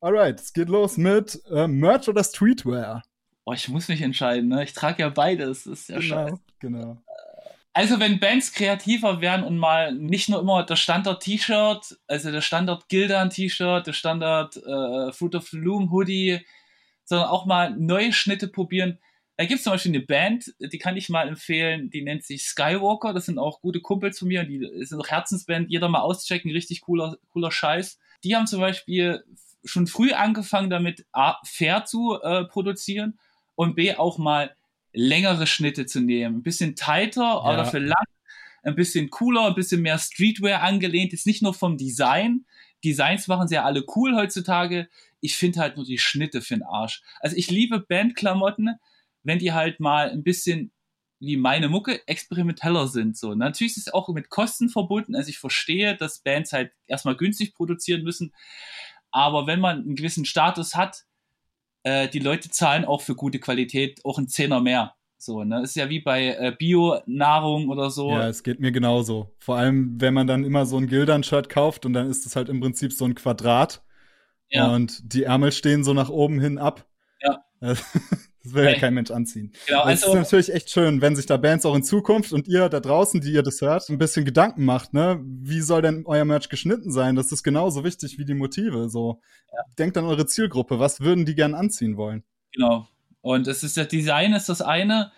Alright, 0.00 0.40
es 0.40 0.52
geht 0.52 0.68
los 0.68 0.96
mit 0.96 1.40
äh, 1.50 1.68
Merch 1.68 2.08
oder 2.08 2.24
Streetwear. 2.24 3.02
Oh, 3.44 3.52
ich 3.52 3.68
muss 3.68 3.88
mich 3.88 4.02
entscheiden, 4.02 4.48
ne? 4.48 4.64
Ich 4.64 4.72
trage 4.72 5.02
ja 5.02 5.08
beides. 5.08 5.64
Das 5.64 5.80
ist 5.80 5.88
ja 5.88 5.98
genau, 5.98 6.28
scheiße. 6.28 6.40
Genau. 6.60 7.02
Also, 7.72 7.98
wenn 8.00 8.20
Bands 8.20 8.52
kreativer 8.52 9.20
wären 9.20 9.44
und 9.44 9.56
mal 9.56 9.94
nicht 9.94 10.28
nur 10.28 10.40
immer 10.40 10.64
das 10.64 10.80
Standard-T-Shirt, 10.80 11.98
also 12.06 12.30
das 12.30 12.44
Standard-Gildan-T-Shirt, 12.44 13.86
das 13.86 13.96
Standard 13.96 14.56
äh, 14.56 15.12
Fruit 15.12 15.34
of 15.34 15.48
the 15.48 15.56
Loom 15.56 15.90
Hoodie, 15.90 16.40
sondern 17.04 17.28
auch 17.28 17.46
mal 17.46 17.74
neue 17.76 18.12
Schnitte 18.12 18.48
probieren, 18.48 18.98
da 19.36 19.44
gibt 19.44 19.58
es 19.58 19.64
zum 19.64 19.72
Beispiel 19.72 19.92
eine 19.92 20.04
Band, 20.04 20.52
die 20.58 20.78
kann 20.78 20.96
ich 20.96 21.08
mal 21.08 21.26
empfehlen, 21.26 21.90
die 21.90 22.02
nennt 22.02 22.22
sich 22.24 22.44
Skywalker. 22.44 23.12
Das 23.12 23.26
sind 23.26 23.38
auch 23.38 23.60
gute 23.60 23.80
Kumpels 23.80 24.18
von 24.18 24.28
mir, 24.28 24.44
die 24.44 24.68
sind 24.84 25.00
auch 25.00 25.08
Herzensband, 25.08 25.70
jeder 25.70 25.88
mal 25.88 26.00
auschecken, 26.00 26.50
richtig 26.50 26.82
cooler, 26.82 27.16
cooler 27.32 27.50
Scheiß. 27.50 27.98
Die 28.24 28.36
haben 28.36 28.46
zum 28.46 28.60
Beispiel 28.60 29.24
schon 29.64 29.86
früh 29.86 30.12
angefangen 30.12 30.70
damit, 30.70 31.06
A, 31.12 31.38
fair 31.44 31.84
zu 31.84 32.20
äh, 32.22 32.44
produzieren 32.44 33.18
und 33.54 33.74
B, 33.74 33.94
auch 33.94 34.18
mal 34.18 34.54
längere 34.92 35.46
Schnitte 35.46 35.86
zu 35.86 36.00
nehmen. 36.00 36.36
Ein 36.36 36.42
bisschen 36.42 36.76
tighter 36.76 37.22
ja. 37.22 37.52
oder 37.52 37.64
für 37.64 37.78
lang, 37.78 38.04
ein 38.62 38.74
bisschen 38.74 39.10
cooler, 39.10 39.46
ein 39.46 39.54
bisschen 39.54 39.82
mehr 39.82 39.98
Streetwear 39.98 40.62
angelehnt. 40.62 41.12
Ist 41.12 41.26
nicht 41.26 41.42
nur 41.42 41.54
vom 41.54 41.78
Design. 41.78 42.44
Designs 42.84 43.28
machen 43.28 43.48
sie 43.48 43.54
ja 43.54 43.64
alle 43.64 43.84
cool 43.96 44.14
heutzutage. 44.14 44.88
Ich 45.20 45.36
finde 45.36 45.60
halt 45.60 45.76
nur 45.76 45.86
die 45.86 45.98
Schnitte 45.98 46.42
für 46.42 46.54
den 46.54 46.62
Arsch. 46.62 47.02
Also 47.20 47.36
ich 47.36 47.50
liebe 47.50 47.80
Bandklamotten, 47.80 48.76
wenn 49.22 49.38
die 49.38 49.52
halt 49.52 49.80
mal 49.80 50.10
ein 50.10 50.22
bisschen 50.22 50.72
wie 51.20 51.36
meine 51.36 51.68
Mucke 51.68 52.06
experimenteller 52.08 52.88
sind. 52.88 53.16
So. 53.16 53.34
Natürlich 53.34 53.76
ist 53.76 53.86
es 53.86 53.94
auch 53.94 54.08
mit 54.08 54.28
Kosten 54.28 54.68
verbunden. 54.68 55.14
Also 55.14 55.28
ich 55.28 55.38
verstehe, 55.38 55.96
dass 55.96 56.18
Bands 56.18 56.52
halt 56.52 56.72
erstmal 56.88 57.16
günstig 57.16 57.54
produzieren 57.54 58.02
müssen. 58.02 58.34
Aber 59.12 59.46
wenn 59.46 59.60
man 59.60 59.82
einen 59.82 59.94
gewissen 59.94 60.24
Status 60.24 60.74
hat, 60.74 61.04
äh, 61.84 62.08
die 62.08 62.18
Leute 62.18 62.50
zahlen 62.50 62.84
auch 62.84 63.02
für 63.02 63.14
gute 63.14 63.38
Qualität 63.38 64.04
auch 64.04 64.18
einen 64.18 64.28
Zehner 64.28 64.60
mehr. 64.60 64.96
So, 65.16 65.44
ne? 65.44 65.62
Ist 65.62 65.76
ja 65.76 65.88
wie 65.88 66.00
bei 66.00 66.34
äh, 66.34 66.52
Bio-Nahrung 66.58 67.68
oder 67.68 67.90
so. 67.90 68.10
Ja, 68.10 68.26
es 68.26 68.42
geht 68.42 68.58
mir 68.58 68.72
genauso. 68.72 69.32
Vor 69.38 69.56
allem, 69.56 70.00
wenn 70.00 70.14
man 70.14 70.26
dann 70.26 70.42
immer 70.42 70.66
so 70.66 70.76
ein 70.76 70.88
Gildern-Shirt 70.88 71.48
kauft 71.48 71.86
und 71.86 71.92
dann 71.92 72.10
ist 72.10 72.26
es 72.26 72.34
halt 72.34 72.48
im 72.48 72.58
Prinzip 72.58 72.92
so 72.92 73.04
ein 73.04 73.14
Quadrat. 73.14 73.84
Ja. 74.50 74.74
Und 74.74 75.12
die 75.12 75.22
Ärmel 75.22 75.52
stehen 75.52 75.84
so 75.84 75.94
nach 75.94 76.08
oben 76.08 76.40
hin 76.40 76.58
ab. 76.58 76.84
Ja. 77.20 77.44
Das 78.42 78.54
will 78.54 78.64
ja 78.64 78.74
kein 78.74 78.94
Mensch 78.94 79.10
anziehen. 79.10 79.52
Genau, 79.66 79.82
also, 79.82 80.06
es 80.06 80.08
ist 80.08 80.14
natürlich 80.14 80.52
echt 80.52 80.70
schön, 80.70 81.00
wenn 81.00 81.14
sich 81.14 81.26
da 81.26 81.36
Bands 81.36 81.64
auch 81.64 81.76
in 81.76 81.84
Zukunft 81.84 82.32
und 82.32 82.48
ihr 82.48 82.68
da 82.68 82.80
draußen, 82.80 83.20
die 83.20 83.32
ihr 83.32 83.42
das 83.42 83.60
hört, 83.60 83.88
ein 83.88 83.98
bisschen 83.98 84.24
Gedanken 84.24 84.64
macht, 84.64 84.94
ne? 84.94 85.20
Wie 85.22 85.60
soll 85.60 85.82
denn 85.82 86.04
euer 86.06 86.24
Merch 86.24 86.48
geschnitten 86.48 86.90
sein? 86.90 87.14
Das 87.14 87.30
ist 87.30 87.42
genauso 87.42 87.84
wichtig 87.84 88.18
wie 88.18 88.24
die 88.24 88.34
Motive. 88.34 88.88
So, 88.88 89.20
ja. 89.52 89.58
denkt 89.78 89.96
an 89.96 90.04
eure 90.04 90.26
Zielgruppe. 90.26 90.80
Was 90.80 91.00
würden 91.00 91.24
die 91.24 91.34
gern 91.34 91.54
anziehen 91.54 91.96
wollen? 91.96 92.24
Genau. 92.52 92.88
Und 93.20 93.46
es 93.46 93.62
ist 93.62 93.76
das 93.76 93.88
Design 93.88 94.32
ist 94.32 94.48
das 94.48 94.60
eine, 94.60 95.12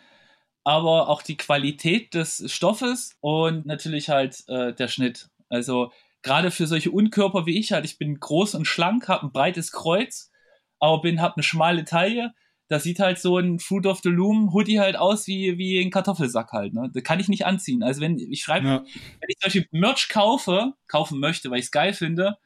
aber 0.63 1.09
auch 1.09 1.23
die 1.23 1.39
Qualität 1.39 2.13
des 2.13 2.45
Stoffes 2.53 3.17
und 3.21 3.65
natürlich 3.65 4.11
halt 4.11 4.45
äh, 4.49 4.75
der 4.75 4.89
Schnitt. 4.89 5.31
Also 5.49 5.93
gerade 6.23 6.51
für 6.51 6.67
solche 6.67 6.91
Unkörper 6.91 7.47
wie 7.47 7.59
ich 7.59 7.73
halt, 7.73 7.87
ich 7.87 7.97
bin 7.97 8.21
groß 8.21 8.55
und 8.55 8.67
schlank, 8.67 9.09
habe 9.09 9.27
ein 9.27 9.33
breites 9.33 9.73
Kreuz, 9.73 10.31
aber 10.79 11.01
bin 11.01 11.23
habe 11.23 11.37
eine 11.37 11.43
schmale 11.43 11.87
Taille 11.87 12.35
da 12.69 12.81
sieht 12.81 12.99
halt 12.99 13.19
so 13.19 13.39
ein 13.39 13.59
Fruit 13.59 13.87
of 13.87 14.01
the 14.03 14.09
Loom 14.09 14.53
Hoodie 14.53 14.81
halt 14.81 14.97
aus 14.97 15.27
wie, 15.27 15.59
wie 15.59 15.81
ein 15.81 15.91
Kartoffelsack 15.91 16.53
halt, 16.53 16.73
ne? 16.73 16.91
Das 16.93 17.03
kann 17.03 17.21
ich 17.21 17.29
nicht 17.29 17.45
anziehen. 17.45 17.83
Also 17.83 18.01
wenn 18.01 18.19
ich 18.19 18.43
schreibe, 18.43 18.67
ja. 18.67 18.79
wenn 18.79 19.29
ich 19.29 19.39
zum 19.39 19.47
Beispiel 19.47 19.69
Merch 19.71 20.09
kaufe, 20.09 20.73
kaufen 20.89 21.21
möchte, 21.21 21.51
weil 21.51 21.59
ich 21.59 21.67
es 21.67 21.71
geil 21.71 21.93
finde, 21.93 22.39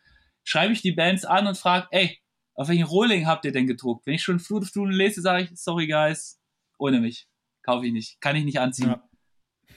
schreibe 0.43 0.73
ich 0.73 0.83
die 0.83 0.93
Bands 0.93 1.25
an 1.25 1.47
und 1.47 1.57
frage, 1.57 1.87
ey, 1.93 2.19
auf 2.55 2.69
welchen 2.69 2.85
Rohling 2.85 3.27
habt 3.27 3.45
ihr 3.45 3.53
denn 3.53 3.69
gedruckt? 3.69 4.07
Wenn 4.07 4.15
ich 4.15 4.23
schon 4.23 4.41
Fruit 4.41 4.63
of 4.63 4.71
the 4.71 4.81
Loom 4.81 4.91
lese, 4.91 5.21
sage 5.21 5.45
ich, 5.45 5.51
sorry 5.55 5.87
guys, 5.87 6.41
ohne 6.79 7.01
mich. 7.01 7.29
Kaufe 7.63 7.87
ich 7.87 7.93
nicht. 7.93 8.21
Kann 8.21 8.35
ich 8.35 8.45
nicht 8.45 8.59
anziehen. 8.59 8.89
Ja. 8.89 9.09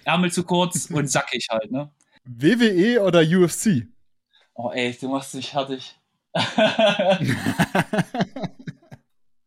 Ärmel 0.05 0.31
zu 0.31 0.43
kurz 0.43 0.85
und 0.91 1.07
sackig 1.07 1.47
halt, 1.51 1.71
ne? 1.71 1.91
WWE 2.23 3.03
oder 3.03 3.21
UFC? 3.21 3.87
Oh 4.55 4.71
ey, 4.71 4.97
du 4.99 5.09
machst 5.09 5.35
dich 5.35 5.49
fertig. 5.49 5.95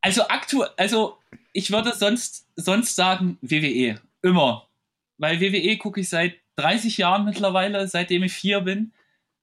Also 0.04 0.28
aktuell, 0.28 0.68
also 0.76 1.16
ich 1.54 1.70
würde 1.70 1.94
sonst, 1.94 2.46
sonst 2.56 2.94
sagen 2.94 3.38
WWE. 3.40 3.98
Immer. 4.20 4.68
Weil 5.16 5.40
WWE 5.40 5.78
gucke 5.78 6.02
ich 6.02 6.10
seit 6.10 6.34
30 6.56 6.98
Jahren 6.98 7.24
mittlerweile, 7.24 7.88
seitdem 7.88 8.22
ich 8.22 8.34
vier 8.34 8.60
bin. 8.60 8.92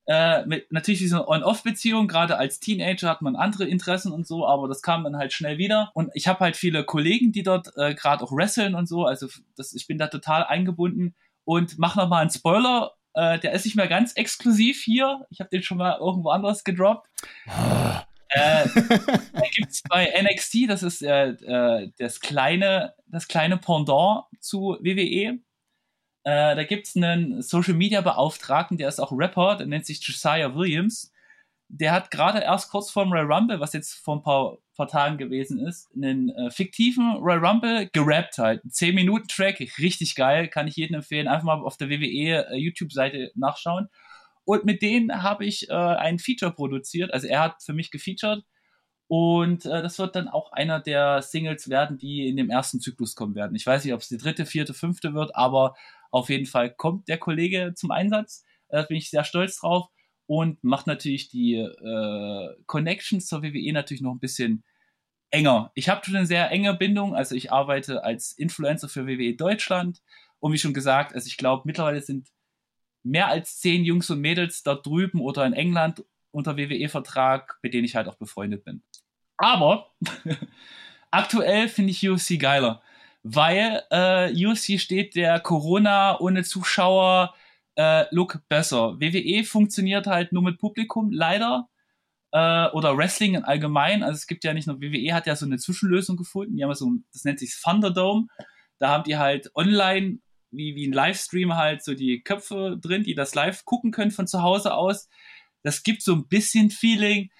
Äh, 0.05 0.45
mit 0.45 0.71
natürlich 0.71 0.99
diese 0.99 1.27
On-Off-Beziehung, 1.27 2.07
gerade 2.07 2.37
als 2.37 2.59
Teenager 2.59 3.09
hat 3.09 3.23
man 3.23 3.35
andere 3.35 3.65
Interessen 3.65 4.11
und 4.11 4.27
so, 4.27 4.45
aber 4.45 4.67
das 4.67 4.83
kam 4.83 5.03
dann 5.03 5.17
halt 5.17 5.33
schnell 5.33 5.57
wieder. 5.57 5.89
Und 5.95 6.11
ich 6.13 6.27
habe 6.27 6.41
halt 6.41 6.55
viele 6.55 6.83
Kollegen, 6.83 7.31
die 7.31 7.41
dort 7.41 7.75
äh, 7.77 7.95
gerade 7.95 8.23
auch 8.23 8.31
wresteln 8.31 8.75
und 8.75 8.87
so, 8.87 9.05
also 9.05 9.29
das, 9.55 9.73
ich 9.73 9.87
bin 9.87 9.97
da 9.97 10.07
total 10.07 10.43
eingebunden 10.43 11.15
und 11.43 11.79
mach 11.79 11.95
nochmal 11.95 12.21
einen 12.21 12.29
Spoiler, 12.29 12.93
äh, 13.15 13.39
der 13.39 13.53
ist 13.53 13.65
nicht 13.65 13.75
mehr 13.75 13.87
ganz 13.87 14.13
exklusiv 14.13 14.83
hier. 14.83 15.25
Ich 15.31 15.39
habe 15.39 15.49
den 15.49 15.63
schon 15.63 15.79
mal 15.79 15.97
irgendwo 15.99 16.29
anders 16.29 16.63
gedroppt. 16.63 17.09
Äh, 18.31 18.65
da 19.33 19.41
gibt 19.53 19.71
es 19.71 19.81
bei 19.89 20.11
NXT, 20.21 20.69
das 20.69 20.83
ist 20.83 21.01
äh, 21.01 21.29
äh, 21.29 21.91
das, 21.97 22.19
kleine, 22.19 22.93
das 23.07 23.27
kleine 23.27 23.57
Pendant 23.57 24.23
zu 24.39 24.77
WWE. 24.81 25.39
Äh, 26.23 26.55
da 26.55 26.63
gibt 26.63 26.87
es 26.87 26.95
einen 26.95 27.41
Social 27.41 27.73
Media 27.73 28.01
Beauftragten, 28.01 28.77
der 28.77 28.87
ist 28.87 28.99
auch 28.99 29.11
Rapper, 29.11 29.57
der 29.57 29.67
nennt 29.67 29.85
sich 29.85 30.01
Josiah 30.01 30.55
Williams. 30.55 31.11
Der 31.67 31.93
hat 31.93 32.11
gerade 32.11 32.39
erst 32.39 32.69
kurz 32.69 32.91
vorm 32.91 33.11
Royal 33.11 33.31
Rumble, 33.31 33.59
was 33.59 33.73
jetzt 33.73 33.93
vor 33.93 34.17
ein 34.17 34.23
paar, 34.23 34.57
paar 34.75 34.87
Tagen 34.87 35.17
gewesen 35.17 35.65
ist, 35.65 35.89
einen 35.95 36.29
äh, 36.29 36.51
fiktiven 36.51 37.15
Royal 37.17 37.45
Rumble 37.45 37.89
gerappt 37.91 38.37
halt. 38.37 38.61
10 38.69 38.93
Minuten 38.93 39.27
Track, 39.27 39.59
richtig 39.79 40.15
geil, 40.15 40.47
kann 40.47 40.67
ich 40.67 40.75
jedem 40.75 40.95
empfehlen. 40.95 41.27
Einfach 41.27 41.45
mal 41.45 41.61
auf 41.61 41.77
der 41.77 41.89
WWE 41.89 42.45
äh, 42.51 43.31
nachschauen. 43.35 43.89
Und 44.45 44.65
mit 44.65 44.81
denen 44.81 45.23
habe 45.23 45.45
ich 45.45 45.69
äh, 45.69 45.73
ein 45.73 46.19
Feature 46.19 46.51
produziert. 46.51 47.13
Also 47.13 47.27
er 47.27 47.41
hat 47.41 47.63
für 47.63 47.73
mich 47.73 47.91
gefeatured. 47.91 48.43
Und 49.07 49.65
äh, 49.65 49.81
das 49.81 49.99
wird 49.99 50.15
dann 50.15 50.29
auch 50.29 50.51
einer 50.53 50.79
der 50.79 51.21
Singles 51.21 51.69
werden, 51.69 51.97
die 51.97 52.27
in 52.27 52.37
dem 52.37 52.49
ersten 52.49 52.79
Zyklus 52.79 53.15
kommen 53.15 53.35
werden. 53.35 53.55
Ich 53.55 53.65
weiß 53.65 53.83
nicht, 53.83 53.93
ob 53.93 54.01
es 54.01 54.07
die 54.07 54.17
dritte, 54.17 54.45
vierte, 54.45 54.73
fünfte 54.73 55.13
wird, 55.13 55.35
aber 55.35 55.75
auf 56.11 56.29
jeden 56.29 56.45
Fall 56.45 56.73
kommt 56.73 57.07
der 57.09 57.17
Kollege 57.17 57.73
zum 57.75 57.91
Einsatz. 57.91 58.45
Äh, 58.69 58.77
da 58.77 58.83
bin 58.83 58.97
ich 58.97 59.09
sehr 59.09 59.23
stolz 59.23 59.59
drauf 59.59 59.87
und 60.27 60.63
macht 60.63 60.87
natürlich 60.87 61.27
die 61.27 61.55
äh, 61.55 62.55
Connections 62.67 63.27
zur 63.27 63.43
WWE 63.43 63.73
natürlich 63.73 64.01
noch 64.01 64.13
ein 64.13 64.19
bisschen 64.19 64.63
enger. 65.29 65.71
Ich 65.75 65.89
habe 65.89 66.05
schon 66.05 66.15
eine 66.15 66.25
sehr 66.25 66.49
enge 66.51 66.73
Bindung, 66.73 67.15
also 67.15 67.35
ich 67.35 67.51
arbeite 67.51 68.03
als 68.03 68.31
Influencer 68.31 68.87
für 68.87 69.07
WWE 69.07 69.35
Deutschland 69.35 70.01
und 70.39 70.53
wie 70.53 70.57
schon 70.57 70.73
gesagt, 70.73 71.13
also 71.13 71.27
ich 71.27 71.37
glaube 71.37 71.63
mittlerweile 71.65 72.01
sind 72.01 72.29
mehr 73.03 73.27
als 73.27 73.59
zehn 73.59 73.83
Jungs 73.83 74.09
und 74.09 74.21
Mädels 74.21 74.63
da 74.63 74.75
drüben 74.75 75.21
oder 75.21 75.45
in 75.45 75.53
England 75.53 76.03
unter 76.31 76.57
WWE-Vertrag, 76.57 77.59
mit 77.61 77.73
denen 77.73 77.85
ich 77.85 77.95
halt 77.95 78.07
auch 78.07 78.15
befreundet 78.15 78.63
bin. 78.63 78.83
Aber 79.37 79.91
aktuell 81.11 81.67
finde 81.67 81.91
ich 81.91 82.07
UFC 82.07 82.39
geiler, 82.39 82.81
weil 83.23 83.83
äh, 83.89 84.45
UFC 84.45 84.79
steht 84.79 85.15
der 85.15 85.39
Corona 85.39 86.19
ohne 86.19 86.43
Zuschauer 86.43 87.33
äh, 87.75 88.05
Look 88.13 88.41
besser. 88.49 88.99
WWE 88.99 89.43
funktioniert 89.43 90.07
halt 90.07 90.31
nur 90.31 90.43
mit 90.43 90.57
Publikum, 90.59 91.11
leider. 91.11 91.67
Äh, 92.31 92.67
oder 92.69 92.97
Wrestling 92.97 93.35
in 93.35 93.43
allgemein. 93.43 94.03
Also 94.03 94.15
es 94.15 94.27
gibt 94.27 94.43
ja 94.43 94.53
nicht 94.53 94.67
nur 94.67 94.81
WWE 94.81 95.13
hat 95.13 95.27
ja 95.27 95.35
so 95.35 95.45
eine 95.45 95.57
Zwischenlösung 95.57 96.17
gefunden. 96.17 96.55
Die 96.55 96.63
haben 96.63 96.73
so, 96.73 96.91
das 97.11 97.23
nennt 97.23 97.39
sich 97.39 97.59
Thunderdome. 97.61 98.27
Da 98.79 98.89
haben 98.89 99.03
die 99.03 99.17
halt 99.17 99.51
online 99.55 100.19
wie, 100.51 100.75
wie 100.75 100.87
ein 100.87 100.93
Livestream 100.93 101.55
halt 101.55 101.83
so 101.83 101.93
die 101.93 102.21
Köpfe 102.21 102.77
drin, 102.79 103.03
die 103.03 103.15
das 103.15 103.35
live 103.35 103.65
gucken 103.65 103.91
können 103.91 104.11
von 104.11 104.27
zu 104.27 104.41
Hause 104.41 104.73
aus. 104.73 105.09
Das 105.63 105.83
gibt 105.83 106.01
so 106.01 106.13
ein 106.13 106.27
bisschen 106.27 106.69
Feeling, 106.69 107.31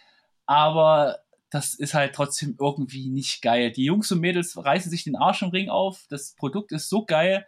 aber 0.45 1.19
das 1.49 1.73
ist 1.73 1.93
halt 1.93 2.15
trotzdem 2.15 2.55
irgendwie 2.59 3.09
nicht 3.09 3.41
geil. 3.41 3.71
Die 3.71 3.83
Jungs 3.83 4.11
und 4.11 4.21
Mädels 4.21 4.57
reißen 4.57 4.89
sich 4.89 5.03
den 5.03 5.17
Arsch 5.17 5.41
im 5.41 5.49
Ring 5.49 5.69
auf. 5.69 6.05
Das 6.09 6.33
Produkt 6.35 6.71
ist 6.71 6.89
so 6.89 7.05
geil, 7.05 7.45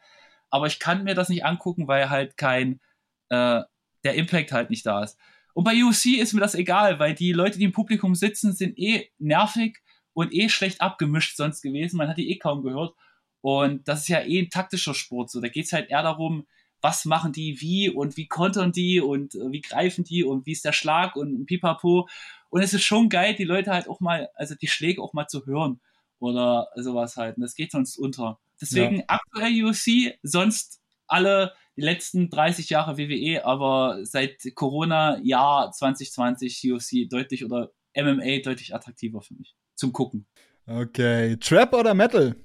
aber 0.49 0.67
ich 0.67 0.79
kann 0.79 1.03
mir 1.03 1.15
das 1.15 1.29
nicht 1.29 1.45
angucken, 1.45 1.87
weil 1.87 2.09
halt 2.09 2.35
kein, 2.35 2.81
äh, 3.29 3.61
der 4.03 4.15
Impact 4.15 4.51
halt 4.51 4.69
nicht 4.69 4.85
da 4.85 5.03
ist. 5.03 5.17
Und 5.53 5.63
bei 5.63 5.83
UFC 5.83 6.17
ist 6.17 6.33
mir 6.33 6.41
das 6.41 6.55
egal, 6.55 6.99
weil 6.99 7.13
die 7.13 7.31
Leute, 7.31 7.57
die 7.59 7.65
im 7.65 7.71
Publikum 7.71 8.15
sitzen, 8.15 8.53
sind 8.53 8.77
eh 8.77 9.09
nervig 9.19 9.79
und 10.13 10.33
eh 10.33 10.49
schlecht 10.49 10.81
abgemischt 10.81 11.37
sonst 11.37 11.61
gewesen. 11.61 11.97
Man 11.97 12.09
hat 12.09 12.17
die 12.17 12.29
eh 12.31 12.37
kaum 12.37 12.63
gehört. 12.63 12.95
Und 13.43 13.89
das 13.89 14.03
ist 14.03 14.07
ja 14.07 14.21
eh 14.21 14.39
ein 14.39 14.49
taktischer 14.49 14.93
Sport. 14.93 15.29
So, 15.29 15.41
da 15.41 15.49
geht 15.49 15.65
es 15.65 15.73
halt 15.73 15.89
eher 15.89 16.01
darum, 16.01 16.47
was 16.79 17.03
machen 17.03 17.33
die, 17.33 17.59
wie 17.59 17.89
und 17.89 18.15
wie 18.15 18.25
kontern 18.25 18.71
die 18.71 19.01
und 19.01 19.35
äh, 19.35 19.51
wie 19.51 19.59
greifen 19.59 20.05
die 20.05 20.23
und 20.23 20.45
wie 20.45 20.53
ist 20.53 20.63
der 20.63 20.71
Schlag 20.71 21.17
und 21.17 21.45
pipapo. 21.45 22.07
Und 22.49 22.61
es 22.61 22.73
ist 22.73 22.83
schon 22.83 23.09
geil, 23.09 23.35
die 23.35 23.43
Leute 23.43 23.71
halt 23.71 23.89
auch 23.89 23.99
mal, 23.99 24.29
also 24.35 24.55
die 24.55 24.69
Schläge 24.69 25.01
auch 25.01 25.11
mal 25.11 25.27
zu 25.27 25.45
hören 25.45 25.81
oder 26.19 26.69
sowas 26.77 27.17
halt. 27.17 27.35
Und 27.35 27.41
das 27.41 27.55
geht 27.55 27.73
sonst 27.73 27.97
unter. 27.97 28.39
Deswegen 28.61 28.99
ja. 28.99 29.03
aktuell 29.07 29.65
UFC, 29.65 30.17
sonst 30.23 30.81
alle 31.05 31.51
die 31.75 31.81
letzten 31.81 32.29
30 32.29 32.69
Jahre 32.69 32.97
WWE, 32.97 33.43
aber 33.43 34.05
seit 34.05 34.55
Corona, 34.55 35.19
Jahr 35.21 35.69
2020 35.69 36.71
UFC 36.71 37.09
deutlich 37.09 37.43
oder 37.43 37.71
MMA 37.93 38.39
deutlich 38.41 38.73
attraktiver 38.73 39.21
für 39.21 39.33
mich 39.33 39.53
zum 39.75 39.91
Gucken. 39.91 40.27
Okay, 40.65 41.35
Trap 41.35 41.73
oder 41.73 41.93
Metal? 41.93 42.37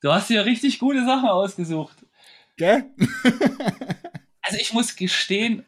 Du 0.00 0.12
hast 0.12 0.28
dir 0.30 0.44
richtig 0.44 0.78
gute 0.78 1.04
Sachen 1.04 1.28
ausgesucht. 1.28 1.96
Gell? 2.56 2.90
also 4.42 4.58
ich 4.58 4.72
muss 4.72 4.96
gestehen, 4.96 5.64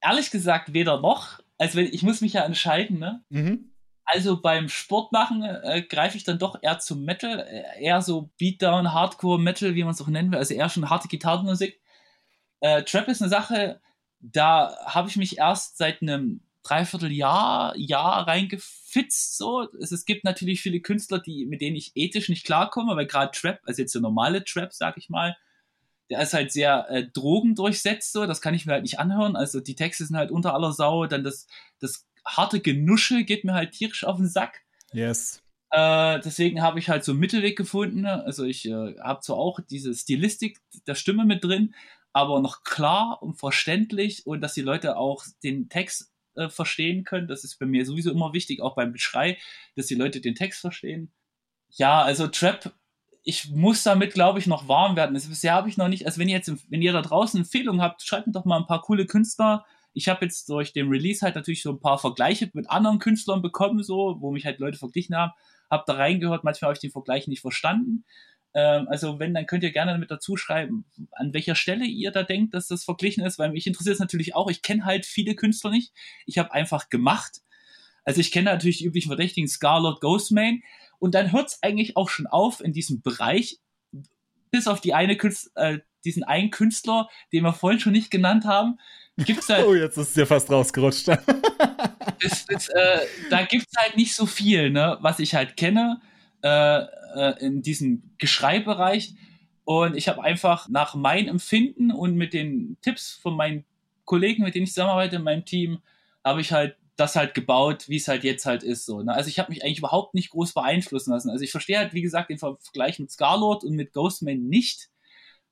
ehrlich 0.00 0.30
gesagt, 0.30 0.72
weder 0.72 1.00
noch. 1.00 1.40
Also 1.58 1.78
wenn, 1.78 1.86
ich 1.86 2.02
muss 2.02 2.20
mich 2.20 2.34
ja 2.34 2.44
entscheiden, 2.44 2.98
ne? 2.98 3.24
Mhm. 3.28 3.72
Also 4.04 4.40
beim 4.40 4.68
Sport 4.68 5.12
machen 5.12 5.42
äh, 5.42 5.82
greife 5.82 6.16
ich 6.16 6.24
dann 6.24 6.38
doch 6.38 6.58
eher 6.60 6.80
zum 6.80 7.04
Metal, 7.04 7.38
äh, 7.38 7.82
eher 7.82 8.02
so 8.02 8.30
Beatdown, 8.36 8.92
Hardcore, 8.92 9.40
Metal, 9.40 9.74
wie 9.74 9.84
man 9.84 9.92
es 9.92 10.02
auch 10.02 10.08
nennen 10.08 10.32
will, 10.32 10.38
also 10.38 10.54
eher 10.54 10.68
schon 10.68 10.90
harte 10.90 11.08
Gitarrenmusik. 11.08 11.80
Äh, 12.60 12.82
Trap 12.82 13.08
ist 13.08 13.22
eine 13.22 13.30
Sache, 13.30 13.80
da 14.18 14.76
habe 14.86 15.08
ich 15.08 15.16
mich 15.16 15.38
erst 15.38 15.78
seit 15.78 16.02
einem 16.02 16.40
Dreivierteljahr, 16.62 17.76
Jahr 17.76 18.26
reingefitzt. 18.26 19.36
So. 19.36 19.68
Es, 19.80 19.92
es 19.92 20.04
gibt 20.04 20.24
natürlich 20.24 20.60
viele 20.60 20.80
Künstler, 20.80 21.18
die, 21.18 21.46
mit 21.46 21.60
denen 21.60 21.76
ich 21.76 21.92
ethisch 21.94 22.28
nicht 22.28 22.44
klarkomme, 22.44 22.96
weil 22.96 23.06
gerade 23.06 23.32
Trap, 23.32 23.60
also 23.66 23.82
jetzt 23.82 23.94
der 23.94 24.02
normale 24.02 24.44
Trap, 24.44 24.72
sag 24.72 24.96
ich 24.96 25.08
mal, 25.08 25.36
der 26.10 26.20
ist 26.20 26.34
halt 26.34 26.52
sehr 26.52 26.88
äh, 26.90 27.06
drogendurchsetzt, 27.12 28.12
so, 28.12 28.26
das 28.26 28.40
kann 28.40 28.54
ich 28.54 28.66
mir 28.66 28.72
halt 28.72 28.82
nicht 28.82 28.98
anhören. 28.98 29.34
Also 29.34 29.60
die 29.60 29.74
Texte 29.74 30.04
sind 30.04 30.16
halt 30.16 30.30
unter 30.30 30.54
aller 30.54 30.72
Sau, 30.72 31.06
dann 31.06 31.24
das, 31.24 31.46
das 31.80 32.06
harte 32.26 32.60
Genusche 32.60 33.24
geht 33.24 33.44
mir 33.44 33.54
halt 33.54 33.72
tierisch 33.72 34.04
auf 34.04 34.16
den 34.16 34.28
Sack. 34.28 34.60
Yes. 34.92 35.42
Äh, 35.70 36.20
deswegen 36.20 36.60
habe 36.60 36.78
ich 36.78 36.90
halt 36.90 37.02
so 37.02 37.12
einen 37.12 37.20
Mittelweg 37.20 37.56
gefunden. 37.56 38.04
Also 38.04 38.44
ich 38.44 38.66
äh, 38.68 38.94
habe 39.00 39.20
zwar 39.20 39.38
auch 39.38 39.58
diese 39.60 39.94
Stilistik 39.94 40.60
der 40.86 40.94
Stimme 40.94 41.24
mit 41.24 41.42
drin, 41.42 41.74
aber 42.12 42.40
noch 42.40 42.62
klar 42.62 43.22
und 43.22 43.38
verständlich 43.38 44.26
und 44.26 44.42
dass 44.42 44.52
die 44.52 44.60
Leute 44.60 44.98
auch 44.98 45.24
den 45.42 45.70
Text 45.70 46.11
äh, 46.36 46.48
verstehen 46.48 47.04
können. 47.04 47.28
Das 47.28 47.44
ist 47.44 47.58
bei 47.58 47.66
mir 47.66 47.84
sowieso 47.84 48.10
immer 48.10 48.32
wichtig, 48.32 48.60
auch 48.60 48.74
beim 48.74 48.92
Beschrei, 48.92 49.38
dass 49.76 49.86
die 49.86 49.94
Leute 49.94 50.20
den 50.20 50.34
Text 50.34 50.60
verstehen. 50.60 51.12
Ja, 51.70 52.02
also 52.02 52.28
Trap, 52.28 52.72
ich 53.24 53.50
muss 53.50 53.82
damit, 53.82 54.14
glaube 54.14 54.38
ich, 54.38 54.46
noch 54.46 54.68
warm 54.68 54.96
werden. 54.96 55.14
Also 55.14 55.28
bisher 55.28 55.54
habe 55.54 55.68
ich 55.68 55.76
noch 55.76 55.88
nicht, 55.88 56.06
also 56.06 56.18
wenn 56.18 56.28
ihr 56.28 56.36
jetzt, 56.36 56.52
wenn 56.70 56.82
ihr 56.82 56.92
da 56.92 57.02
draußen 57.02 57.40
Empfehlungen 57.40 57.80
habt, 57.80 58.02
schreibt 58.02 58.26
mir 58.26 58.32
doch 58.32 58.44
mal 58.44 58.58
ein 58.58 58.66
paar 58.66 58.82
coole 58.82 59.06
Künstler. 59.06 59.64
Ich 59.94 60.08
habe 60.08 60.24
jetzt 60.24 60.48
durch 60.48 60.72
den 60.72 60.88
Release 60.88 61.24
halt 61.24 61.34
natürlich 61.34 61.62
so 61.62 61.70
ein 61.70 61.80
paar 61.80 61.98
Vergleiche 61.98 62.50
mit 62.54 62.70
anderen 62.70 62.98
Künstlern 62.98 63.42
bekommen, 63.42 63.82
so, 63.82 64.16
wo 64.20 64.32
mich 64.32 64.44
halt 64.44 64.58
Leute 64.58 64.78
verglichen 64.78 65.16
haben. 65.16 65.32
Hab 65.70 65.86
da 65.86 65.94
reingehört, 65.94 66.44
manchmal 66.44 66.68
habe 66.68 66.76
ich 66.76 66.80
den 66.80 66.90
Vergleich 66.90 67.28
nicht 67.28 67.40
verstanden. 67.40 68.04
Ähm, 68.54 68.86
also 68.88 69.18
wenn, 69.18 69.34
dann 69.34 69.46
könnt 69.46 69.64
ihr 69.64 69.72
gerne 69.72 69.92
damit 69.92 70.10
dazu 70.10 70.36
schreiben, 70.36 70.84
an 71.12 71.32
welcher 71.32 71.54
Stelle 71.54 71.84
ihr 71.84 72.10
da 72.10 72.22
denkt, 72.22 72.54
dass 72.54 72.68
das 72.68 72.84
verglichen 72.84 73.24
ist, 73.24 73.38
weil 73.38 73.50
mich 73.50 73.66
interessiert 73.66 73.94
es 73.94 74.00
natürlich 74.00 74.34
auch. 74.34 74.50
Ich 74.50 74.62
kenne 74.62 74.84
halt 74.84 75.06
viele 75.06 75.34
Künstler 75.34 75.70
nicht. 75.70 75.92
Ich 76.26 76.38
habe 76.38 76.52
einfach 76.52 76.88
gemacht. 76.88 77.40
Also 78.04 78.20
ich 78.20 78.32
kenne 78.32 78.50
natürlich 78.50 78.78
die 78.78 78.86
üblichen 78.86 79.08
Verdächtigen 79.08 79.48
Scarlett, 79.48 80.00
Ghostman. 80.00 80.62
Und 80.98 81.14
dann 81.14 81.32
hört 81.32 81.48
es 81.48 81.62
eigentlich 81.62 81.96
auch 81.96 82.08
schon 82.08 82.26
auf 82.26 82.60
in 82.60 82.72
diesem 82.72 83.02
Bereich, 83.02 83.58
bis 84.50 84.68
auf 84.68 84.80
die 84.80 84.94
eine 84.94 85.16
Künstler, 85.16 85.74
äh, 85.74 85.78
diesen 86.04 86.24
einen 86.24 86.50
Künstler, 86.50 87.08
den 87.32 87.44
wir 87.44 87.52
vorhin 87.52 87.80
schon 87.80 87.92
nicht 87.92 88.10
genannt 88.10 88.44
haben, 88.44 88.78
gibt's 89.18 89.48
halt, 89.48 89.64
Oh, 89.66 89.74
jetzt 89.74 89.96
ist 89.96 90.08
es 90.08 90.14
dir 90.14 90.26
fast 90.26 90.50
rausgerutscht. 90.50 91.08
das, 92.22 92.46
das, 92.46 92.68
äh, 92.68 93.00
da 93.30 93.44
gibt's 93.44 93.72
halt 93.76 93.96
nicht 93.96 94.14
so 94.14 94.26
viel, 94.26 94.70
ne, 94.70 94.98
was 95.00 95.20
ich 95.20 95.34
halt 95.34 95.56
kenne 95.56 96.00
äh, 96.42 96.84
äh, 97.14 97.44
in 97.44 97.62
diesem 97.62 98.14
Geschreibereich. 98.18 99.14
Und 99.64 99.96
ich 99.96 100.08
habe 100.08 100.22
einfach 100.22 100.68
nach 100.68 100.94
meinem 100.94 101.28
Empfinden 101.28 101.92
und 101.92 102.16
mit 102.16 102.32
den 102.32 102.76
Tipps 102.82 103.12
von 103.12 103.36
meinen 103.36 103.64
Kollegen, 104.04 104.42
mit 104.42 104.54
denen 104.54 104.64
ich 104.64 104.70
zusammenarbeite 104.70 105.16
in 105.16 105.22
meinem 105.22 105.44
Team, 105.44 105.78
habe 106.24 106.40
ich 106.40 106.52
halt 106.52 106.76
das 106.96 107.16
halt 107.16 107.34
gebaut, 107.34 107.88
wie 107.88 107.96
es 107.96 108.08
halt 108.08 108.24
jetzt 108.24 108.46
halt 108.46 108.62
ist. 108.62 108.84
So, 108.86 109.02
ne? 109.02 109.12
Also 109.12 109.28
ich 109.28 109.38
habe 109.38 109.50
mich 109.50 109.64
eigentlich 109.64 109.78
überhaupt 109.78 110.14
nicht 110.14 110.30
groß 110.30 110.52
beeinflussen 110.52 111.10
lassen. 111.10 111.30
Also 111.30 111.42
ich 111.42 111.50
verstehe 111.50 111.78
halt, 111.78 111.94
wie 111.94 112.02
gesagt, 112.02 112.30
den 112.30 112.38
Vergleich 112.38 112.98
mit 112.98 113.10
Scarlord 113.10 113.64
und 113.64 113.74
mit 113.74 113.92
Ghostman 113.92 114.48
nicht. 114.48 114.90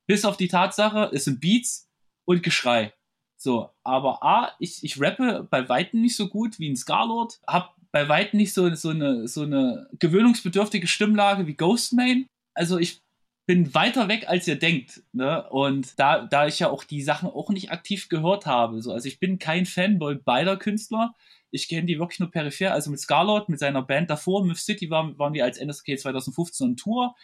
Bis 0.06 0.24
auf 0.24 0.36
die 0.36 0.48
Tatsache, 0.48 1.10
es 1.12 1.24
sind 1.24 1.40
Beats 1.40 1.88
und 2.24 2.42
Geschrei. 2.42 2.92
So, 3.36 3.70
aber 3.84 4.22
A, 4.22 4.52
ich, 4.58 4.84
ich 4.84 5.00
rappe 5.00 5.46
bei 5.50 5.68
Weitem 5.68 6.02
nicht 6.02 6.16
so 6.16 6.28
gut 6.28 6.58
wie 6.58 6.68
ein 6.68 6.76
Scarlord, 6.76 7.40
hab 7.46 7.74
bei 7.92 8.08
Weitem 8.08 8.38
nicht 8.38 8.54
so, 8.54 8.72
so, 8.74 8.90
eine, 8.90 9.26
so 9.28 9.42
eine 9.42 9.88
gewöhnungsbedürftige 9.98 10.86
Stimmlage 10.86 11.46
wie 11.46 11.56
Ghostman. 11.56 12.26
Also 12.54 12.78
ich 12.78 13.00
bin 13.46 13.74
weiter 13.74 14.08
weg, 14.08 14.28
als 14.28 14.46
ihr 14.46 14.58
denkt. 14.58 15.02
Ne? 15.12 15.48
Und 15.50 15.98
da, 15.98 16.24
da 16.26 16.46
ich 16.46 16.60
ja 16.60 16.70
auch 16.70 16.84
die 16.84 17.02
Sachen 17.02 17.28
auch 17.28 17.50
nicht 17.50 17.72
aktiv 17.72 18.08
gehört 18.08 18.46
habe. 18.46 18.80
So. 18.80 18.92
Also 18.92 19.08
ich 19.08 19.18
bin 19.18 19.38
kein 19.38 19.66
Fanboy 19.66 20.16
beider 20.16 20.56
Künstler. 20.56 21.14
Ich 21.50 21.68
kenne 21.68 21.86
die 21.86 21.98
wirklich 21.98 22.20
nur 22.20 22.30
peripher. 22.30 22.72
Also 22.72 22.90
mit 22.90 23.00
Scarlett, 23.00 23.48
mit 23.48 23.58
seiner 23.58 23.82
Band 23.82 24.08
davor, 24.08 24.44
Myth 24.44 24.58
City, 24.58 24.88
waren, 24.90 25.18
waren 25.18 25.34
wir 25.34 25.44
als 25.44 25.58
NSK 25.58 25.98
2015 25.98 26.68
on 26.68 26.76
Tour 26.76 27.16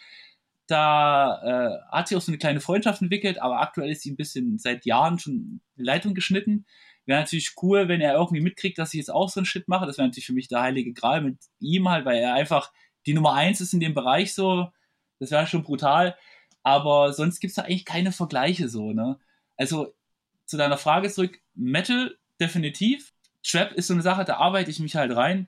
da 0.67 1.41
äh, 1.43 1.91
hat 1.91 2.07
sich 2.07 2.17
auch 2.17 2.21
so 2.21 2.31
eine 2.31 2.37
kleine 2.37 2.59
Freundschaft 2.59 3.01
entwickelt, 3.01 3.41
aber 3.41 3.61
aktuell 3.61 3.89
ist 3.89 4.01
sie 4.01 4.11
ein 4.11 4.17
bisschen 4.17 4.57
seit 4.57 4.85
Jahren 4.85 5.17
schon 5.17 5.61
die 5.77 5.83
Leitung 5.83 6.13
geschnitten. 6.13 6.65
Wäre 7.07 7.21
natürlich 7.21 7.53
cool, 7.61 7.87
wenn 7.87 8.01
er 8.01 8.15
irgendwie 8.15 8.41
mitkriegt, 8.41 8.77
dass 8.77 8.93
ich 8.93 8.97
jetzt 8.97 9.09
auch 9.09 9.29
so 9.29 9.39
einen 9.39 9.45
Shit 9.45 9.69
mache. 9.69 9.85
Das 9.85 9.97
wäre 9.97 10.07
natürlich 10.07 10.25
für 10.25 10.33
mich 10.33 10.49
der 10.49 10.61
heilige 10.61 10.91
Gral 10.91 11.21
mit 11.21 11.37
ihm 11.59 11.87
halt, 11.87 12.03
weil 12.03 12.17
er 12.17 12.33
einfach 12.33 12.71
die 13.05 13.13
Nummer 13.13 13.33
eins 13.33 13.61
ist 13.61 13.73
in 13.73 13.79
dem 13.79 13.93
Bereich 13.93 14.33
so. 14.33 14.69
Das 15.19 15.31
wäre 15.31 15.47
schon 15.47 15.63
brutal. 15.63 16.17
Aber 16.63 17.13
sonst 17.13 17.39
gibt's 17.39 17.55
da 17.55 17.61
eigentlich 17.61 17.85
keine 17.85 18.11
Vergleiche 18.11 18.67
so, 18.67 18.91
ne? 18.91 19.17
Also 19.55 19.95
zu 20.45 20.57
deiner 20.57 20.77
Frage 20.77 21.09
zurück, 21.09 21.39
Metal 21.55 22.17
definitiv. 22.41 23.13
Trap 23.41 23.71
ist 23.71 23.87
so 23.87 23.93
eine 23.93 24.03
Sache, 24.03 24.25
da 24.25 24.35
arbeite 24.35 24.69
ich 24.69 24.81
mich 24.81 24.97
halt 24.97 25.15
rein. 25.15 25.47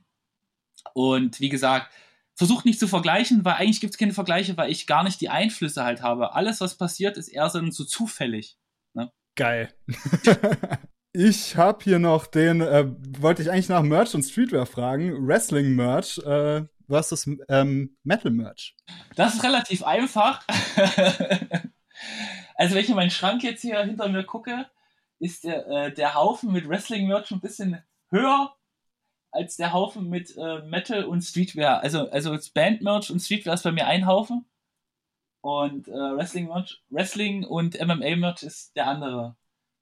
Und 0.94 1.42
wie 1.42 1.50
gesagt, 1.50 1.92
versucht 2.36 2.64
nicht 2.64 2.80
zu 2.80 2.88
vergleichen, 2.88 3.44
weil 3.44 3.56
eigentlich 3.56 3.82
gibt 3.82 3.94
es 3.94 3.98
keine 3.98 4.14
Vergleiche, 4.14 4.56
weil 4.56 4.72
ich 4.72 4.88
gar 4.88 5.04
nicht 5.04 5.20
die 5.20 5.28
Einflüsse 5.28 5.84
halt 5.84 6.02
habe. 6.02 6.36
Alles, 6.36 6.62
was 6.62 6.78
passiert, 6.78 7.18
ist 7.18 7.28
eher 7.28 7.50
so, 7.50 7.70
so 7.70 7.84
zufällig. 7.84 8.58
Ne? 8.94 9.12
Geil. 9.36 9.74
ich 11.14 11.58
habe 11.58 11.84
hier 11.84 12.00
noch 12.00 12.28
den, 12.28 12.62
äh, 12.62 12.86
wollte 13.20 13.42
ich 13.42 13.52
eigentlich 13.52 13.70
nach 13.70 13.82
Merch 13.82 14.14
und 14.14 14.24
Streetwear 14.24 14.66
fragen, 14.66 15.28
Wrestling-Merch 15.28 16.20
äh, 16.20 16.66
versus 16.88 17.28
ähm, 17.48 17.98
Metal-Merch. 18.04 18.76
Das 19.16 19.36
ist 19.36 19.44
relativ 19.44 19.84
einfach. 19.84 20.46
also 22.56 22.76
wenn 22.76 22.84
ich 22.84 22.90
in 22.90 22.96
meinen 22.96 23.12
Schrank 23.12 23.44
jetzt 23.44 23.62
hier 23.62 23.80
hinter 23.80 24.08
mir 24.10 24.24
gucke, 24.24 24.68
ist 25.20 25.44
der, 25.44 25.68
äh, 25.68 25.94
der 25.94 26.16
Haufen 26.16 26.52
mit 26.52 26.68
Wrestling-Merch 26.68 27.32
ein 27.32 27.42
bisschen 27.42 27.82
höher 28.10 28.56
als 29.32 29.58
der 29.58 29.74
Haufen 29.74 30.10
mit 30.10 30.36
äh, 30.38 30.62
Metal 30.64 31.04
und 31.04 31.22
Streetwear. 31.22 31.82
Also, 31.82 32.10
also 32.10 32.36
Band-Merch 32.54 33.12
und 33.12 33.20
Streetwear 33.20 33.54
ist 33.54 33.64
bei 33.64 33.72
mir 33.72 33.88
ein 33.88 34.06
Haufen. 34.06 34.46
Und 35.42 35.88
äh, 35.88 35.92
Wrestling-Merch, 35.92 36.84
Wrestling 36.90 37.46
und 37.46 37.80
MMA-Merch 37.80 38.44
ist 38.44 38.76
der 38.76 38.88
andere. 38.88 39.38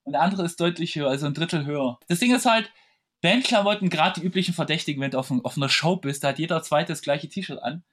Und 0.07 0.13
der 0.13 0.21
andere 0.21 0.45
ist 0.45 0.61
deutlich 0.61 0.95
höher, 0.95 1.09
also 1.09 1.25
ein 1.25 1.33
Drittel 1.33 1.65
höher. 1.65 1.99
Das 2.07 2.19
Ding 2.19 2.33
ist 2.33 2.45
halt, 2.45 2.71
Bandklamotten, 3.21 3.89
gerade 3.89 4.21
die 4.21 4.25
üblichen 4.25 4.53
Verdächtigen, 4.53 5.01
wenn 5.01 5.11
du 5.11 5.19
auf, 5.19 5.29
auf 5.43 5.57
einer 5.57 5.67
Show 5.67 5.97
bist, 5.97 6.23
da 6.23 6.29
hat 6.29 6.39
jeder 6.39 6.63
zweite 6.63 6.93
das 6.93 7.01
gleiche 7.01 7.27
T-Shirt 7.27 7.61
an. 7.61 7.83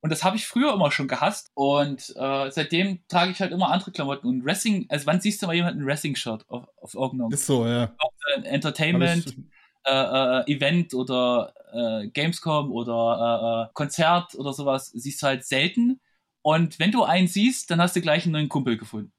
Und 0.00 0.10
das 0.10 0.24
habe 0.24 0.34
ich 0.34 0.44
früher 0.44 0.74
immer 0.74 0.90
schon 0.90 1.06
gehasst. 1.06 1.52
Und 1.54 2.12
äh, 2.16 2.50
seitdem 2.50 3.06
trage 3.06 3.30
ich 3.30 3.40
halt 3.40 3.52
immer 3.52 3.70
andere 3.70 3.92
Klamotten. 3.92 4.26
Und 4.26 4.44
Wrestling, 4.44 4.86
also 4.88 5.06
wann 5.06 5.20
siehst 5.20 5.40
du 5.40 5.46
mal 5.46 5.54
jemanden 5.54 5.82
ein 5.82 5.86
Wrestling-Shirt 5.86 6.46
auf, 6.48 6.66
auf 6.78 6.94
irgendeinem? 6.94 7.30
Ist 7.30 7.46
so, 7.46 7.64
ja. 7.64 7.94
Auf, 7.96 8.12
äh, 8.34 8.42
Entertainment 8.48 9.36
äh, 9.84 9.92
äh, 9.92 10.52
Event 10.52 10.94
oder 10.94 11.54
äh, 11.72 12.08
Gamescom 12.08 12.72
oder 12.72 13.68
äh, 13.68 13.70
äh, 13.70 13.72
Konzert 13.74 14.34
oder 14.34 14.52
sowas 14.52 14.88
siehst 14.88 15.22
du 15.22 15.28
halt 15.28 15.44
selten. 15.44 16.00
Und 16.42 16.80
wenn 16.80 16.90
du 16.90 17.04
einen 17.04 17.28
siehst, 17.28 17.70
dann 17.70 17.80
hast 17.80 17.94
du 17.94 18.00
gleich 18.00 18.24
einen 18.24 18.32
neuen 18.32 18.48
Kumpel 18.48 18.76
gefunden. 18.76 19.12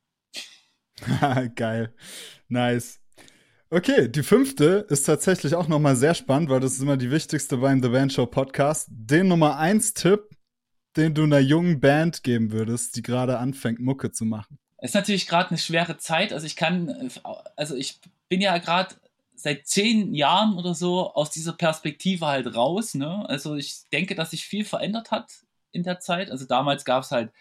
Geil. 1.56 1.94
Nice. 2.48 3.00
Okay, 3.70 4.08
die 4.08 4.22
fünfte 4.22 4.86
ist 4.90 5.04
tatsächlich 5.04 5.56
auch 5.56 5.68
nochmal 5.68 5.96
sehr 5.96 6.14
spannend, 6.14 6.50
weil 6.50 6.60
das 6.60 6.74
ist 6.74 6.82
immer 6.82 6.98
die 6.98 7.10
wichtigste 7.10 7.58
beim 7.58 7.82
The 7.82 7.90
Band 7.90 8.14
Show 8.14 8.28
Podcast. 8.28 8.88
Den 8.92 9.28
Nummer 9.28 9.58
eins 9.58 9.94
Tipp, 9.94 10.30
den 10.96 11.16
du 11.16 11.24
einer 11.24 11.40
jungen 11.40 11.80
Band 11.80 12.22
geben 12.22 12.52
würdest, 12.52 12.96
die 12.96 13.02
gerade 13.02 13.40
anfängt, 13.40 13.80
Mucke 13.80 14.12
zu 14.12 14.26
machen. 14.26 14.60
Ist 14.80 14.94
natürlich 14.94 15.28
gerade 15.28 15.50
eine 15.50 15.58
schwere 15.58 15.98
Zeit. 15.98 16.34
Also 16.34 16.46
ich 16.46 16.56
kann, 16.56 17.10
also 17.56 17.76
ich 17.76 18.00
bin 18.30 18.42
ja 18.42 18.58
gerade 18.60 18.94
seit 19.36 19.66
zehn 19.66 20.14
Jahren 20.14 20.58
oder 20.58 20.76
so 20.76 21.14
aus 21.14 21.32
dieser 21.32 21.54
Perspektive 21.54 22.28
halt 22.28 22.56
raus. 22.56 22.94
Ne? 22.94 23.28
Also 23.28 23.56
ich 23.56 23.90
denke, 23.92 24.14
dass 24.14 24.32
sich 24.32 24.46
viel 24.46 24.66
verändert 24.66 25.10
hat 25.10 25.32
in 25.72 25.84
der 25.84 26.00
Zeit. 26.00 26.30
Also 26.30 26.46
damals 26.46 26.86
gab 26.86 27.04
es 27.04 27.12
halt 27.12 27.32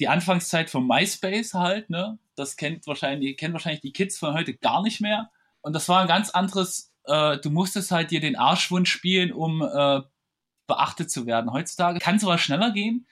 die 0.00 0.08
Anfangszeit 0.08 0.70
von 0.70 0.86
MySpace 0.86 1.54
halt, 1.54 1.90
ne? 1.90 2.18
Das 2.36 2.56
kennt 2.56 2.86
wahrscheinlich, 2.86 3.36
kennen 3.36 3.54
wahrscheinlich 3.54 3.80
die 3.80 3.92
Kids 3.92 4.18
von 4.18 4.34
heute 4.34 4.54
gar 4.54 4.82
nicht 4.82 5.00
mehr. 5.00 5.30
Und 5.60 5.72
das 5.72 5.88
war 5.88 6.00
ein 6.00 6.08
ganz 6.08 6.30
anderes, 6.30 6.92
äh, 7.04 7.38
du 7.38 7.50
musstest 7.50 7.90
halt 7.90 8.10
dir 8.10 8.20
den 8.20 8.36
Arschwunsch 8.36 8.90
spielen, 8.90 9.32
um 9.32 9.62
äh, 9.62 10.00
beachtet 10.66 11.10
zu 11.10 11.26
werden. 11.26 11.52
Heutzutage 11.52 11.98
kann 11.98 12.16
es 12.16 12.24
aber 12.24 12.38
schneller 12.38 12.70
gehen. 12.70 13.06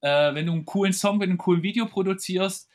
Äh, 0.00 0.34
wenn 0.34 0.46
du 0.46 0.52
einen 0.52 0.64
coolen 0.64 0.92
Song 0.92 1.18
mit 1.18 1.28
einem 1.28 1.38
coolen 1.38 1.62
Video 1.62 1.86
produzierst, 1.86 2.68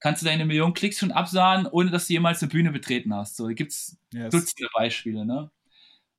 kannst 0.00 0.22
du 0.22 0.26
deine 0.26 0.44
Millionen 0.44 0.74
Klicks 0.74 0.98
schon 0.98 1.12
absahen, 1.12 1.66
ohne 1.66 1.90
dass 1.90 2.08
du 2.08 2.14
jemals 2.14 2.42
eine 2.42 2.50
Bühne 2.50 2.72
betreten 2.72 3.14
hast. 3.14 3.36
So, 3.36 3.46
da 3.46 3.52
gibt 3.52 3.72
es 3.72 3.96
yes. 4.12 4.30
Dutzende 4.30 4.68
Beispiele, 4.74 5.24
ne? 5.24 5.50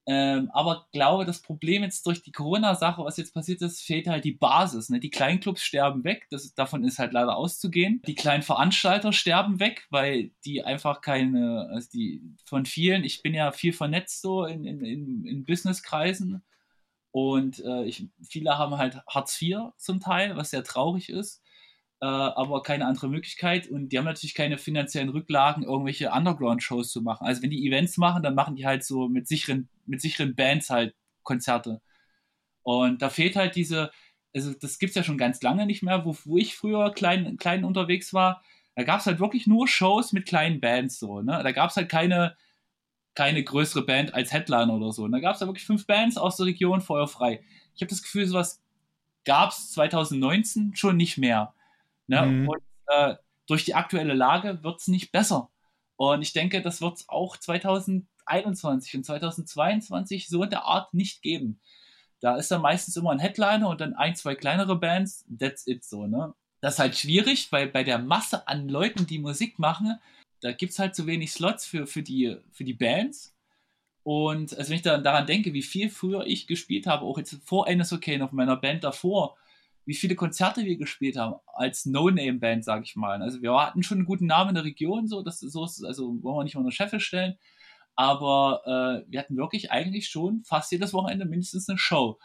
Ähm, 0.10 0.49
aber 0.53 0.88
glaube, 0.93 1.26
das 1.26 1.41
Problem 1.41 1.84
jetzt 1.84 2.08
durch 2.08 2.24
die 2.24 2.32
Corona-Sache, 2.32 3.03
was 3.03 3.18
jetzt 3.18 3.34
passiert 3.34 3.62
ist, 3.62 3.82
fehlt 3.82 4.08
halt 4.08 4.24
die 4.24 4.32
Basis. 4.32 4.88
Ne? 4.89 5.01
Die 5.01 5.10
kleinen 5.10 5.41
Clubs 5.41 5.62
sterben 5.62 6.05
weg, 6.05 6.28
das, 6.30 6.53
davon 6.53 6.86
ist 6.86 6.97
halt 6.97 7.12
leider 7.12 7.36
auszugehen. 7.36 8.01
Die 8.08 8.16
kleinen 8.16 8.41
Veranstalter 8.41 9.12
sterben 9.12 9.60
weg, 9.60 9.86
weil 9.89 10.32
die 10.45 10.64
einfach 10.64 11.01
keine, 11.01 11.68
also 11.72 11.89
die 11.93 12.24
von 12.45 12.66
vielen, 12.66 13.03
ich 13.03 13.22
bin 13.22 13.34
ja 13.34 13.51
viel 13.51 13.74
vernetzt 13.74 14.22
so 14.22 14.45
in, 14.45 14.64
in, 14.64 14.80
in, 14.80 15.26
in 15.26 15.43
Businesskreisen 15.43 16.41
und 17.12 17.60
äh, 17.66 17.84
ich, 17.84 18.08
viele 18.22 18.58
haben 18.58 18.78
halt 18.78 19.01
Hartz 19.08 19.41
IV 19.41 19.72
zum 19.76 19.99
Teil, 19.99 20.38
was 20.38 20.51
sehr 20.51 20.64
traurig 20.64 21.10
ist 21.10 21.41
äh, 22.02 22.06
aber 22.06 22.62
keine 22.64 22.86
andere 22.86 23.10
Möglichkeit. 23.10 23.68
Und 23.68 23.89
die 23.89 23.98
haben 23.98 24.06
natürlich 24.06 24.36
keine 24.36 24.58
finanziellen 24.58 25.10
Rücklagen, 25.10 25.64
irgendwelche 25.64 26.12
Underground-Shows 26.12 26.91
zu 26.91 27.02
machen. 27.02 27.26
Also 27.26 27.41
wenn 27.41 27.50
die 27.50 27.68
Events 27.68 27.98
machen, 27.98 28.24
dann 28.24 28.36
machen 28.36 28.56
die 28.56 28.66
halt 28.68 28.84
so 28.84 29.08
mit 29.08 29.28
sicheren, 29.28 29.70
mit 29.86 30.02
sicheren 30.02 30.36
Bands 30.36 30.70
halt 30.70 30.95
Konzerte. 31.24 31.82
Und 32.64 33.02
da 33.02 33.10
fehlt 33.10 33.36
halt 33.36 33.56
diese, 33.56 33.91
also 34.36 34.54
das 34.54 34.80
gibt's 34.80 34.95
ja 34.95 35.04
schon 35.04 35.18
ganz 35.18 35.41
lange 35.41 35.66
nicht 35.66 35.84
mehr, 35.84 36.06
wo, 36.06 36.16
wo 36.26 36.38
ich 36.38 36.56
früher 36.56 36.91
klein, 36.93 37.38
klein 37.38 37.64
unterwegs 37.64 38.14
war. 38.14 38.43
Da 38.76 38.84
gab's 38.84 39.06
halt 39.08 39.20
wirklich 39.20 39.48
nur 39.48 39.68
Shows 39.68 40.14
mit 40.14 40.28
kleinen 40.28 40.60
Bands 40.60 41.00
so. 41.00 41.22
Ne? 41.22 41.41
Da 41.43 41.52
gab's 41.52 41.78
halt 41.78 41.89
keine, 41.89 42.36
keine 43.16 43.43
größere 43.43 43.84
Band 43.84 44.14
als 44.14 44.32
Headliner 44.32 44.74
oder 44.74 44.91
so. 44.91 45.06
Und 45.06 45.14
da 45.14 45.20
gab's 45.20 45.39
da 45.39 45.48
wirklich 45.48 45.66
fünf 45.66 45.88
Bands 45.88 46.18
aus 46.18 46.38
der 46.38 46.45
Region 46.45 46.82
feuerfrei. 46.82 47.43
Ich 47.76 47.82
habe 47.82 47.89
das 47.89 48.04
Gefühl, 48.04 48.28
sowas 48.28 48.62
gab's 49.26 49.72
2019 49.72 50.76
schon 50.76 50.98
nicht 50.98 51.18
mehr. 51.18 51.56
Ne? 52.08 52.22
Mhm. 52.22 52.49
Und 52.49 52.62
äh, 52.88 53.16
durch 53.45 53.66
die 53.66 53.76
aktuelle 53.76 54.14
Lage 54.14 54.64
wird 54.64 54.80
es 54.82 54.88
nicht 54.88 55.12
besser. 55.12 55.49
Und 55.95 56.22
ich 56.22 56.34
denke, 56.34 56.62
das 56.62 56.82
wird 56.82 56.97
es 56.97 57.10
auch 57.10 57.38
2021 57.38 58.08
2021 58.28 58.95
und 58.95 59.05
2022 59.05 60.28
so 60.28 60.43
in 60.43 60.49
der 60.49 60.66
Art 60.66 60.93
nicht 60.93 61.22
geben. 61.22 61.60
Da 62.20 62.36
ist 62.36 62.51
dann 62.51 62.62
meistens 62.62 62.95
immer 62.97 63.12
ein 63.12 63.20
Headliner 63.20 63.70
und 63.70 63.82
dann 63.82 63.93
ein, 63.93 64.16
zwei 64.16 64.36
kleinere 64.36 64.76
Bands. 64.76 65.26
That's 65.39 65.68
it 65.68 65.84
so, 65.84 66.08
ne? 66.08 66.34
Das 66.60 66.76
ist 66.76 66.80
halt 66.80 66.97
schwierig, 66.97 67.51
weil 67.51 67.68
bei 67.68 67.84
der 67.84 67.99
Masse 67.99 68.47
an 68.47 68.68
Leuten, 68.68 69.05
die 69.05 69.20
Musik 69.20 69.60
machen, 69.60 69.99
da 70.41 70.51
gibt 70.51 70.72
es 70.72 70.80
halt 70.80 70.95
zu 70.95 71.05
wenig 71.05 71.32
Slots 71.32 71.66
für, 71.66 71.86
für, 71.86 72.01
die, 72.01 72.38
für 72.51 72.64
die 72.64 72.74
Bands. 72.74 73.36
Und 74.03 74.58
also 74.58 74.70
wenn 74.70 74.78
ich 74.78 74.82
dann 74.82 75.03
daran 75.03 75.28
denke, 75.28 75.53
wie 75.53 75.62
viel 75.62 75.89
früher 75.89 76.26
ich 76.26 76.47
gespielt 76.47 76.88
habe, 76.88 77.05
auch 77.05 77.18
jetzt 77.20 77.38
vor 77.43 77.70
NSOK 77.70 78.22
auf 78.22 78.32
meiner 78.32 78.55
Band 78.55 78.84
davor, 78.84 79.38
wie 79.88 79.96
viele 79.96 80.16
Konzerte 80.16 80.66
wir 80.66 80.78
gespielt 80.78 81.16
haben 81.16 81.36
als 81.48 81.86
No-Name-Band, 81.86 82.66
sag 82.66 82.84
ich 82.84 82.98
mal. 82.98 83.22
Also 83.22 83.42
wir 83.42 83.58
hatten 83.58 83.84
schon 83.84 84.00
einen 84.00 84.06
guten 84.06 84.26
Namen 84.26 84.50
in 84.50 84.56
der 84.56 84.66
Region, 84.66 85.08
so, 85.08 85.24
das, 85.24 85.40
so 85.40 85.64
ist, 85.64 85.84
also 85.86 86.22
wollen 86.22 86.40
wir 86.40 86.44
nicht 86.44 86.58
unter 86.58 86.72
Cheffe 86.72 87.00
stellen. 87.00 87.38
Aber 87.96 88.62
äh, 88.66 89.10
wir 89.10 89.20
hatten 89.20 89.38
wirklich 89.38 89.72
eigentlich 89.72 90.10
schon 90.10 90.44
fast 90.44 90.74
jedes 90.74 90.94
Wochenende 90.94 91.26
mindestens 91.26 91.70
eine 91.70 91.78
Show. 91.78 92.20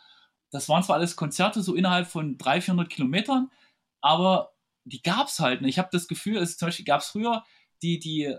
Das 0.50 0.68
waren 0.68 0.82
zwar 0.82 0.96
alles 0.96 1.14
Konzerte 1.14 1.62
so 1.62 1.76
innerhalb 1.76 2.08
von 2.08 2.36
300, 2.36 2.64
400 2.64 2.90
Kilometern, 2.90 3.48
aber 4.00 4.52
die 4.84 5.00
gab 5.00 5.28
es 5.28 5.38
halt. 5.38 5.62
Ne? 5.62 5.68
Ich 5.68 5.78
habe 5.78 5.88
das 5.92 6.08
Gefühl, 6.08 6.38
es 6.38 6.58
zum 6.58 6.66
Beispiel 6.66 6.84
gab 6.84 7.00
es 7.00 7.06
früher 7.06 7.44
die, 7.80 8.00
die 8.00 8.36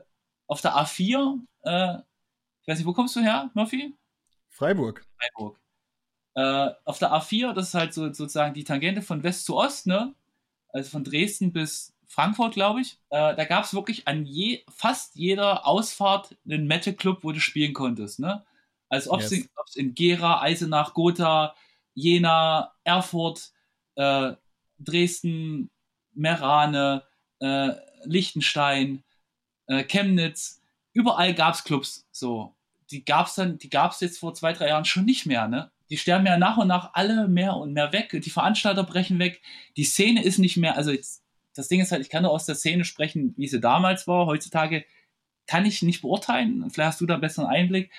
auf 0.47 0.59
der 0.59 0.75
A4, 0.75 1.39
äh, 1.63 1.99
ich 2.61 2.67
weiß 2.67 2.77
nicht, 2.77 2.87
wo 2.87 2.93
kommst 2.93 3.15
du 3.15 3.21
her, 3.21 3.49
Murphy? 3.53 3.95
Freiburg. 4.49 5.05
Freiburg. 5.17 5.62
Äh, 6.35 6.71
auf 6.85 6.99
der 6.99 7.11
A4, 7.11 7.53
das 7.53 7.69
ist 7.69 7.73
halt 7.75 7.93
so, 7.93 8.05
sozusagen 8.07 8.53
die 8.53 8.63
Tangente 8.63 9.01
von 9.01 9.23
West 9.23 9.45
zu 9.45 9.57
Ost, 9.57 9.87
ne? 9.87 10.13
Also 10.69 10.89
von 10.89 11.03
Dresden 11.03 11.53
bis 11.53 11.93
Frankfurt, 12.07 12.53
glaube 12.53 12.81
ich. 12.81 12.97
Äh, 13.09 13.35
da 13.35 13.45
gab 13.45 13.65
es 13.65 13.73
wirklich 13.73 14.07
an 14.07 14.25
je, 14.25 14.63
fast 14.69 15.15
jeder 15.15 15.67
Ausfahrt 15.67 16.35
einen 16.45 16.67
Metal-Club, 16.67 17.23
wo 17.23 17.31
du 17.31 17.39
spielen 17.39 17.73
konntest, 17.73 18.19
ne? 18.19 18.43
Also 18.89 19.11
ob 19.11 19.21
es 19.21 19.31
yes. 19.31 19.47
in, 19.75 19.87
in, 19.87 19.95
Gera, 19.95 20.41
Eisenach, 20.41 20.93
Gotha, 20.93 21.55
Jena, 21.95 22.73
Erfurt, 22.83 23.51
äh, 23.95 24.33
Dresden, 24.79 25.71
Merane, 26.13 27.03
äh, 27.39 27.73
Liechtenstein, 28.03 29.03
äh, 29.67 29.83
Chemnitz, 29.83 30.61
überall 30.93 31.33
gab 31.33 31.55
es 31.55 31.63
Clubs 31.63 32.07
so. 32.11 32.55
Die 32.91 33.03
gab 33.03 33.27
es 33.27 33.35
dann, 33.35 33.57
die 33.57 33.69
gab 33.69 33.91
es 33.91 33.99
jetzt 34.01 34.19
vor 34.19 34.33
zwei, 34.35 34.53
drei 34.53 34.67
Jahren 34.67 34.85
schon 34.85 35.05
nicht 35.05 35.25
mehr, 35.25 35.47
ne? 35.47 35.71
Die 35.89 35.97
sterben 35.97 36.25
ja 36.25 36.37
nach 36.37 36.57
und 36.57 36.67
nach 36.67 36.91
alle 36.93 37.27
mehr 37.27 37.55
und 37.57 37.73
mehr 37.73 37.91
weg. 37.93 38.19
Die 38.23 38.29
Veranstalter 38.29 38.83
brechen 38.83 39.19
weg. 39.19 39.41
Die 39.77 39.83
Szene 39.83 40.23
ist 40.23 40.39
nicht 40.39 40.57
mehr, 40.57 40.77
also 40.77 40.91
jetzt, 40.91 41.23
das 41.55 41.67
Ding 41.67 41.81
ist 41.81 41.91
halt, 41.91 42.01
ich 42.01 42.09
kann 42.09 42.23
nur 42.23 42.31
aus 42.31 42.45
der 42.45 42.55
Szene 42.55 42.85
sprechen, 42.85 43.33
wie 43.37 43.47
sie 43.47 43.59
damals 43.59 44.07
war. 44.07 44.25
Heutzutage 44.25 44.85
kann 45.45 45.65
ich 45.65 45.81
nicht 45.81 46.01
beurteilen. 46.01 46.69
Vielleicht 46.71 46.87
hast 46.87 47.01
du 47.01 47.05
da 47.05 47.15
einen 47.15 47.21
besseren 47.21 47.47
Einblick. 47.47 47.91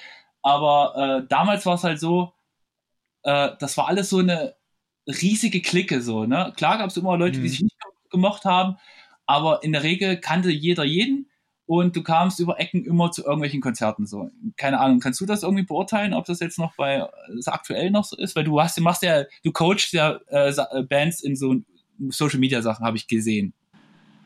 Aber 0.43 1.23
äh, 1.25 1.29
damals 1.29 1.67
war 1.67 1.75
es 1.75 1.85
halt 1.85 2.01
so, 2.01 2.35
äh, 3.23 3.51
das 3.59 3.77
war 3.77 3.89
alles 3.89 4.11
so 4.11 4.19
eine 4.19 4.57
riesige 5.07 5.61
Clique 5.63 6.01
so. 6.01 6.25
Ne? 6.27 6.53
Klar 6.57 6.79
gab 6.79 6.91
es 6.91 6.97
immer 6.97 7.17
Leute, 7.17 7.39
mhm. 7.39 7.43
die 7.43 7.49
sich 7.49 7.61
nicht 7.63 7.77
gemocht 8.11 8.45
haben, 8.45 8.77
aber 9.27 9.63
in 9.63 9.73
der 9.73 9.83
Regel 9.83 10.19
kannte 10.19 10.51
jeder 10.51 10.85
jeden 10.85 11.31
und 11.67 11.97
du 11.97 12.03
kamst 12.03 12.41
über 12.41 12.61
Ecken 12.61 12.85
immer 12.85 13.11
zu 13.11 13.23
irgendwelchen 13.23 13.61
Konzerten 13.61 14.07
so. 14.07 14.31
Keine 14.57 14.81
Ahnung, 14.81 15.01
kannst 15.01 15.21
du 15.21 15.27
das 15.27 15.43
irgendwie 15.43 15.65
beurteilen, 15.65 16.13
ob 16.13 16.27
das 16.27 16.41
jetzt 16.41 16.59
noch 16.59 16.75
bei 16.77 17.09
das 17.35 17.49
aktuell 17.49 17.91
noch 17.91 18.05
so 18.05 18.17
ist? 18.17 18.37
Weil 18.37 18.45
du 18.45 18.61
hast, 18.61 18.77
du 18.77 18.83
machst 18.83 19.03
ja, 19.03 19.25
du 19.43 19.53
coachst 19.53 19.93
ja 19.93 20.19
äh, 20.29 20.51
äh 20.51 20.83
Bands 20.83 21.23
in 21.23 21.37
so 21.37 21.57
Social 22.11 22.39
Media 22.39 22.61
Sachen, 22.61 22.85
habe 22.85 22.97
ich 22.97 23.07
gesehen. 23.07 23.55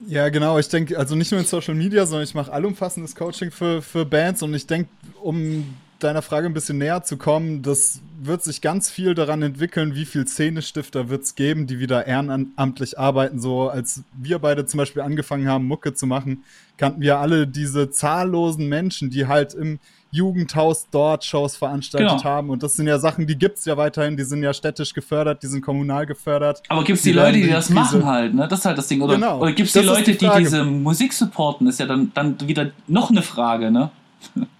Ja, 0.06 0.28
genau. 0.28 0.58
Ich 0.58 0.68
denke, 0.68 0.96
also 0.96 1.16
nicht 1.16 1.30
nur 1.30 1.40
in 1.40 1.46
Social 1.46 1.74
Media, 1.74 2.06
sondern 2.06 2.24
ich 2.24 2.34
mache 2.34 2.52
allumfassendes 2.52 3.14
Coaching 3.14 3.50
für, 3.50 3.82
für 3.82 4.04
Bands 4.04 4.42
und 4.42 4.54
ich 4.54 4.66
denke, 4.66 4.90
um 5.22 5.64
deiner 5.98 6.22
Frage 6.22 6.46
ein 6.46 6.54
bisschen 6.54 6.78
näher 6.78 7.02
zu 7.02 7.16
kommen, 7.16 7.62
das 7.62 8.00
wird 8.20 8.42
sich 8.42 8.60
ganz 8.60 8.90
viel 8.90 9.14
daran 9.14 9.42
entwickeln, 9.42 9.94
wie 9.94 10.04
viel 10.04 10.26
Szenestifter 10.26 11.08
wird 11.08 11.22
es 11.22 11.34
geben, 11.34 11.66
die 11.66 11.78
wieder 11.78 12.06
ehrenamtlich 12.06 12.98
arbeiten. 12.98 13.40
So 13.40 13.68
als 13.68 14.02
wir 14.12 14.38
beide 14.38 14.66
zum 14.66 14.78
Beispiel 14.78 15.02
angefangen 15.02 15.48
haben, 15.48 15.66
Mucke 15.66 15.94
zu 15.94 16.06
machen, 16.06 16.44
kannten 16.76 17.00
wir 17.00 17.18
alle 17.18 17.46
diese 17.46 17.90
zahllosen 17.90 18.68
Menschen, 18.68 19.10
die 19.10 19.26
halt 19.26 19.54
im 19.54 19.80
Jugendhaus 20.10 20.86
dort 20.90 21.24
Shows 21.24 21.56
veranstaltet 21.56 22.08
genau. 22.08 22.24
haben. 22.24 22.50
Und 22.50 22.62
das 22.62 22.74
sind 22.74 22.86
ja 22.86 22.98
Sachen, 22.98 23.26
die 23.26 23.36
gibt 23.36 23.58
es 23.58 23.66
ja 23.66 23.76
weiterhin, 23.76 24.16
die 24.16 24.24
sind 24.24 24.42
ja 24.42 24.54
städtisch 24.54 24.94
gefördert, 24.94 25.42
die 25.42 25.48
sind 25.48 25.60
kommunal 25.60 26.06
gefördert. 26.06 26.62
Aber 26.68 26.82
gibt 26.82 26.98
es 26.98 27.02
die, 27.02 27.10
die, 27.10 27.16
Leute, 27.16 27.32
die 27.38 27.48
das 27.48 27.66
Krise 27.66 27.74
machen 27.74 28.06
halt, 28.06 28.34
ne? 28.34 28.48
Das 28.48 28.60
ist 28.60 28.64
halt 28.64 28.78
das 28.78 28.86
Ding. 28.86 29.02
Oder, 29.02 29.16
genau. 29.16 29.40
oder 29.40 29.52
gibt 29.52 29.66
es 29.66 29.74
die 29.74 29.80
Leute, 29.80 30.12
die, 30.12 30.18
die 30.18 30.30
diese 30.38 30.64
Musik 30.64 31.12
supporten? 31.12 31.66
Ist 31.66 31.80
ja 31.80 31.86
dann, 31.86 32.10
dann 32.14 32.36
wieder 32.40 32.70
noch 32.86 33.10
eine 33.10 33.22
Frage, 33.22 33.70
ne? 33.70 33.90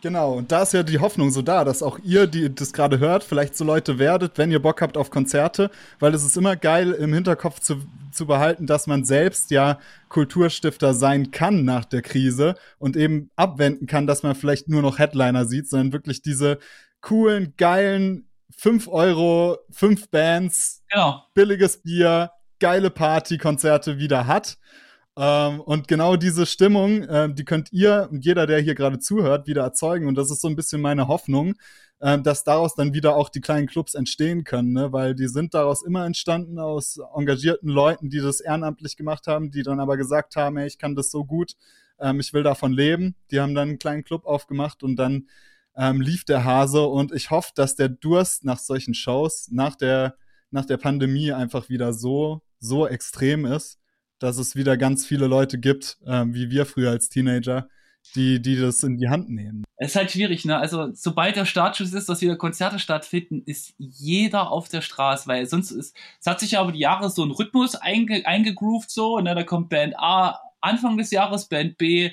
Genau, 0.00 0.34
und 0.34 0.52
da 0.52 0.62
ist 0.62 0.72
ja 0.72 0.82
die 0.82 1.00
Hoffnung 1.00 1.30
so 1.30 1.42
da, 1.42 1.64
dass 1.64 1.82
auch 1.82 1.98
ihr, 2.00 2.26
die 2.26 2.54
das 2.54 2.72
gerade 2.72 2.98
hört, 2.98 3.24
vielleicht 3.24 3.56
so 3.56 3.64
Leute 3.64 3.98
werdet, 3.98 4.38
wenn 4.38 4.50
ihr 4.50 4.62
Bock 4.62 4.80
habt 4.80 4.96
auf 4.96 5.11
Konzerte, 5.11 5.70
weil 5.98 6.14
es 6.14 6.24
ist 6.24 6.36
immer 6.36 6.56
geil 6.56 6.92
im 6.92 7.12
Hinterkopf 7.12 7.61
zu, 7.61 7.82
zu 8.12 8.26
behalten, 8.26 8.66
dass 8.66 8.86
man 8.86 9.04
selbst 9.04 9.50
ja 9.50 9.78
Kulturstifter 10.09 10.94
sein 10.94 11.30
kann 11.30 11.64
nach 11.64 11.84
der 11.84 12.02
Krise 12.02 12.54
und 12.78 12.96
eben 12.96 13.30
abwenden 13.36 13.86
kann, 13.86 14.06
dass 14.06 14.22
man 14.22 14.34
vielleicht 14.34 14.68
nur 14.68 14.82
noch 14.82 14.98
Headliner 14.98 15.44
sieht, 15.44 15.68
sondern 15.68 15.92
wirklich 15.92 16.22
diese 16.22 16.59
coolen, 17.00 17.54
geilen 17.56 18.28
5 18.56 18.88
Euro, 18.88 19.59
5 19.70 20.11
Bands, 20.11 20.82
genau. 20.90 21.24
billiges 21.34 21.82
Bier, 21.82 22.30
geile 22.61 22.90
Partykonzerte 22.90 23.98
wieder 23.98 24.26
hat 24.26 24.59
ähm, 25.18 25.60
und 25.60 25.88
genau 25.88 26.14
diese 26.14 26.46
Stimmung, 26.46 27.02
äh, 27.02 27.32
die 27.34 27.44
könnt 27.44 27.72
ihr 27.72 28.08
und 28.08 28.24
jeder, 28.24 28.46
der 28.46 28.60
hier 28.60 28.76
gerade 28.76 29.00
zuhört, 29.00 29.48
wieder 29.48 29.62
erzeugen. 29.62 30.06
Und 30.06 30.14
das 30.14 30.30
ist 30.30 30.40
so 30.40 30.46
ein 30.48 30.54
bisschen 30.54 30.80
meine 30.80 31.08
Hoffnung, 31.08 31.54
äh, 31.98 32.20
dass 32.20 32.44
daraus 32.44 32.76
dann 32.76 32.94
wieder 32.94 33.16
auch 33.16 33.28
die 33.28 33.40
kleinen 33.40 33.66
Clubs 33.66 33.94
entstehen 33.94 34.44
können, 34.44 34.72
ne? 34.72 34.92
weil 34.92 35.16
die 35.16 35.26
sind 35.26 35.54
daraus 35.54 35.82
immer 35.82 36.06
entstanden 36.06 36.60
aus 36.60 37.00
engagierten 37.16 37.68
Leuten, 37.68 38.10
die 38.10 38.20
das 38.20 38.40
ehrenamtlich 38.40 38.96
gemacht 38.96 39.26
haben, 39.26 39.50
die 39.50 39.64
dann 39.64 39.80
aber 39.80 39.96
gesagt 39.96 40.36
haben, 40.36 40.56
ey, 40.56 40.68
ich 40.68 40.78
kann 40.78 40.94
das 40.94 41.10
so 41.10 41.24
gut, 41.24 41.54
ähm, 41.98 42.20
ich 42.20 42.32
will 42.32 42.44
davon 42.44 42.72
leben. 42.72 43.16
Die 43.32 43.40
haben 43.40 43.56
dann 43.56 43.70
einen 43.70 43.78
kleinen 43.80 44.04
Club 44.04 44.24
aufgemacht 44.24 44.84
und 44.84 44.94
dann 44.94 45.26
ähm, 45.76 46.00
lief 46.00 46.24
der 46.24 46.44
Hase 46.44 46.82
und 46.82 47.12
ich 47.12 47.32
hoffe, 47.32 47.50
dass 47.56 47.74
der 47.74 47.88
Durst 47.88 48.44
nach 48.44 48.60
solchen 48.60 48.94
Shows, 48.94 49.48
nach 49.50 49.74
der, 49.74 50.14
nach 50.52 50.64
der 50.64 50.76
Pandemie 50.76 51.32
einfach 51.32 51.68
wieder 51.68 51.92
so, 51.92 52.42
so 52.60 52.86
extrem 52.86 53.44
ist, 53.44 53.80
dass 54.18 54.38
es 54.38 54.56
wieder 54.56 54.76
ganz 54.76 55.06
viele 55.06 55.26
Leute 55.26 55.58
gibt, 55.58 55.98
ähm, 56.06 56.34
wie 56.34 56.50
wir 56.50 56.66
früher 56.66 56.90
als 56.90 57.08
Teenager, 57.08 57.68
die, 58.14 58.40
die 58.40 58.56
das 58.56 58.82
in 58.82 58.96
die 58.96 59.08
Hand 59.08 59.28
nehmen. 59.28 59.64
Es 59.76 59.90
ist 59.90 59.96
halt 59.96 60.10
schwierig, 60.10 60.44
ne? 60.44 60.56
Also, 60.58 60.92
sobald 60.92 61.36
der 61.36 61.44
Startschuss 61.44 61.92
ist, 61.92 62.08
dass 62.08 62.20
wieder 62.20 62.36
Konzerte 62.36 62.78
stattfinden, 62.78 63.42
ist 63.44 63.74
jeder 63.78 64.50
auf 64.50 64.68
der 64.68 64.80
Straße, 64.80 65.26
weil 65.26 65.46
sonst 65.46 65.70
ist, 65.70 65.94
es 66.20 66.26
hat 66.26 66.40
sich 66.40 66.52
ja 66.52 66.62
über 66.62 66.72
die 66.72 66.78
Jahre 66.78 67.10
so 67.10 67.24
ein 67.24 67.30
Rhythmus 67.30 67.74
einge, 67.74 68.26
eingegroovt, 68.26 68.90
so, 68.90 69.18
ne? 69.20 69.34
Da 69.34 69.44
kommt 69.44 69.68
Band 69.68 69.94
A 69.98 70.40
Anfang 70.60 70.96
des 70.96 71.10
Jahres, 71.10 71.48
Band 71.48 71.78
B 71.78 72.10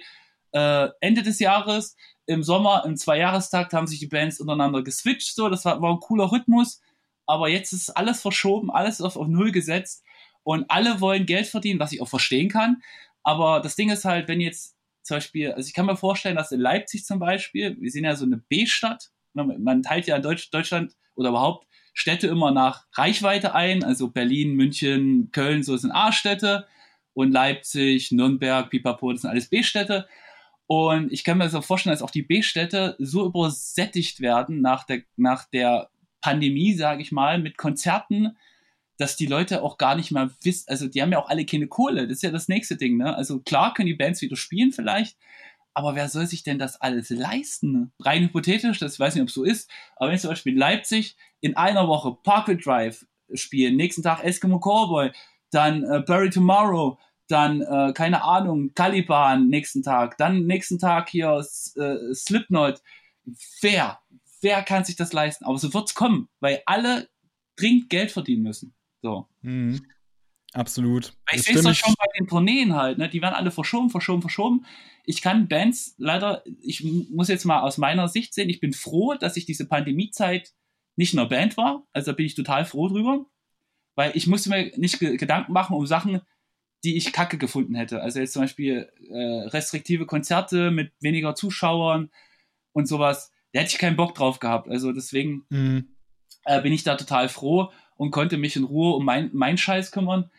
äh, 0.52 0.90
Ende 1.00 1.24
des 1.24 1.40
Jahres. 1.40 1.96
Im 2.28 2.44
Sommer, 2.44 2.84
im 2.86 2.98
Zweijahrestakt 2.98 3.74
haben 3.74 3.88
sich 3.88 4.00
die 4.00 4.08
Bands 4.08 4.40
untereinander 4.40 4.84
geswitcht, 4.84 5.36
so. 5.36 5.50
Das 5.50 5.66
war, 5.66 5.82
war 5.82 5.94
ein 5.94 6.00
cooler 6.00 6.32
Rhythmus. 6.32 6.82
Aber 7.28 7.50
jetzt 7.50 7.74
ist 7.74 7.90
alles 7.90 8.22
verschoben, 8.22 8.70
alles 8.70 9.02
auf, 9.02 9.16
auf 9.16 9.28
Null 9.28 9.52
gesetzt 9.52 10.05
und 10.46 10.70
alle 10.70 11.02
wollen 11.02 11.26
Geld 11.26 11.48
verdienen, 11.48 11.80
was 11.80 11.92
ich 11.92 12.02
auch 12.02 12.08
verstehen 12.08 12.50
kann. 12.50 12.82
Aber 13.24 13.60
das 13.62 13.76
Ding 13.76 13.90
ist 13.90 14.06
halt, 14.06 14.28
wenn 14.28 14.40
jetzt 14.40 14.78
zum 15.02 15.18
Beispiel, 15.18 15.52
also 15.52 15.68
ich 15.68 15.74
kann 15.74 15.88
mir 15.88 15.98
vorstellen, 15.98 16.36
dass 16.36 16.52
in 16.52 16.60
Leipzig 16.60 17.04
zum 17.04 17.20
Beispiel, 17.20 17.76
wir 17.82 17.92
sind 17.92 18.06
ja 18.06 18.16
so 18.16 18.26
eine 18.26 18.38
B-Stadt, 18.38 19.10
man 19.34 19.82
teilt 19.82 20.06
ja 20.06 20.16
in 20.16 20.22
Deutsch, 20.22 20.52
Deutschland 20.52 20.94
oder 21.16 21.30
überhaupt 21.30 21.68
Städte 21.96 22.28
immer 22.28 22.52
nach 22.52 22.86
Reichweite 22.94 23.56
ein, 23.56 23.84
also 23.84 24.10
Berlin, 24.10 24.54
München, 24.54 25.32
Köln, 25.32 25.64
so 25.64 25.76
sind 25.78 25.92
A-Städte 25.92 26.68
und 27.14 27.32
Leipzig, 27.32 28.12
Nürnberg, 28.12 28.70
Pipapo, 28.70 29.12
das 29.12 29.22
sind 29.22 29.32
alles 29.32 29.50
B-Städte. 29.50 30.08
Und 30.68 31.12
ich 31.12 31.24
kann 31.24 31.40
mir 31.40 31.50
so 31.50 31.62
vorstellen, 31.62 31.94
dass 31.94 32.04
auch 32.04 32.12
die 32.12 32.22
B-Städte 32.22 32.96
so 33.00 33.26
übersättigt 33.26 34.20
werden 34.22 34.62
nach 34.62 34.84
der, 34.84 35.02
nach 35.16 35.46
der 35.46 35.90
Pandemie, 36.22 36.74
sage 36.74 37.02
ich 37.02 37.12
mal, 37.12 37.40
mit 37.40 37.58
Konzerten, 37.58 38.38
dass 38.98 39.16
die 39.16 39.26
Leute 39.26 39.62
auch 39.62 39.78
gar 39.78 39.96
nicht 39.96 40.12
mal 40.12 40.32
wissen, 40.42 40.70
also 40.70 40.88
die 40.88 41.02
haben 41.02 41.12
ja 41.12 41.20
auch 41.20 41.30
alle 41.30 41.46
keine 41.46 41.68
Kohle, 41.68 42.08
das 42.08 42.18
ist 42.18 42.24
ja 42.24 42.32
das 42.32 42.48
nächste 42.48 42.78
Ding, 42.78 42.98
ne? 42.98 43.16
Also 43.16 43.40
klar 43.40 43.74
können 43.74 43.88
die 43.88 43.94
Bands 43.94 44.22
wieder 44.22 44.36
spielen 44.36 44.72
vielleicht, 44.72 45.18
aber 45.74 45.96
wer 45.96 46.08
soll 46.08 46.26
sich 46.26 46.44
denn 46.44 46.60
das 46.60 46.80
alles 46.80 47.10
leisten? 47.10 47.92
Rein 48.00 48.24
hypothetisch, 48.24 48.80
das 48.80 49.00
weiß 49.00 49.16
nicht, 49.16 49.24
ob 49.24 49.28
es 49.30 49.34
so 49.34 49.44
ist, 49.44 49.70
aber 49.98 50.12
wenn 50.12 50.18
zum 50.20 50.30
Beispiel 50.30 50.58
Leipzig 50.58 51.18
in 51.42 51.58
einer 51.58 51.88
Woche 51.88 52.18
Parkway 52.24 52.58
Drive 52.58 53.06
spielen, 53.34 53.76
nächsten 53.76 54.04
Tag 54.04 54.24
Eskimo 54.24 54.60
Cowboy, 54.60 55.12
dann 55.52 55.84
äh, 55.84 56.02
Bury 56.06 56.30
Tomorrow, 56.30 56.98
dann, 57.28 57.62
äh, 57.62 57.92
keine 57.94 58.24
Ahnung, 58.24 58.74
Caliban 58.76 59.48
nächsten 59.48 59.82
Tag, 59.82 60.18
dann 60.18 60.46
nächsten 60.46 60.80
Tag 60.80 61.10
hier 61.10 61.44
äh, 61.76 62.14
Slipknot. 62.14 62.82
Wer, 63.62 64.00
wer 64.42 64.62
kann 64.64 64.86
sich 64.86 64.96
das 64.96 65.12
leisten? 65.12 65.46
Aber 65.46 65.58
so 65.58 65.74
wird's 65.74 65.96
kommen, 65.96 66.30
weil 66.40 66.62
alle 66.66 67.10
dringend 67.56 67.90
Geld 67.90 68.12
verdienen 68.12 68.44
müssen. 68.44 68.75
So. 69.06 69.28
Mhm. 69.44 69.86
Absolut. 70.54 71.14
Ich 71.32 71.44
sehe 71.44 71.56
es 71.56 71.62
doch 71.62 71.76
schon 71.76 71.94
bei 71.96 72.08
den 72.18 72.28
Tourneen 72.28 72.74
halt, 72.74 72.98
ne? 72.98 73.08
Die 73.08 73.22
werden 73.22 73.36
alle 73.36 73.52
verschoben, 73.52 73.92
verschoben, 73.92 74.22
verschoben. 74.22 74.66
Ich 75.06 75.22
kann 75.22 75.48
Bands 75.48 75.94
leider, 76.00 76.44
ich 76.60 76.84
muss 76.84 77.28
jetzt 77.28 77.46
mal 77.46 77.62
aus 77.62 77.78
meiner 77.78 78.08
Sicht 78.08 78.34
sehen, 78.34 78.50
ich 78.50 78.60
bin 78.60 78.74
froh, 78.74 79.14
dass 79.14 79.38
ich 79.38 79.46
diese 79.46 79.68
Pandemiezeit 79.68 80.54
nicht 80.96 81.14
in 81.14 81.20
der 81.20 81.26
Band 81.26 81.56
war. 81.56 81.86
Also 81.94 82.12
da 82.12 82.16
bin 82.16 82.26
ich 82.26 82.34
total 82.34 82.66
froh 82.66 82.88
drüber. 82.88 83.28
Weil 83.94 84.12
ich 84.16 84.26
musste 84.26 84.50
mir 84.50 84.72
nicht 84.76 84.98
Gedanken 84.98 85.54
machen 85.54 85.76
um 85.76 85.86
Sachen, 85.86 86.22
die 86.84 86.98
ich 86.98 87.14
kacke 87.14 87.38
gefunden 87.38 87.76
hätte. 87.76 88.02
Also 88.02 88.20
jetzt 88.20 88.34
zum 88.34 88.42
Beispiel 88.42 88.90
äh, 89.10 89.48
restriktive 89.50 90.08
Konzerte 90.08 90.72
mit 90.72 90.94
weniger 91.00 91.36
Zuschauern 91.36 92.10
und 92.72 92.88
sowas. 92.88 93.32
Da 93.54 93.60
hätte 93.60 93.74
ich 93.74 93.78
keinen 93.78 93.98
Bock 93.98 94.16
drauf 94.16 94.40
gehabt. 94.40 94.68
Also 94.68 94.94
deswegen 94.94 95.46
mhm. 95.50 95.96
äh, 96.46 96.60
bin 96.64 96.74
ich 96.74 96.84
da 96.84 96.96
total 96.96 97.30
froh 97.30 97.72
und 97.96 98.12
konnte 98.12 98.38
mich 98.38 98.56
in 98.56 98.64
Ruhe 98.64 98.96
um 98.96 99.06
mein, 99.06 99.30
mein 99.34 99.58
Scheiß 99.58 99.92
kümmern. 99.92 100.30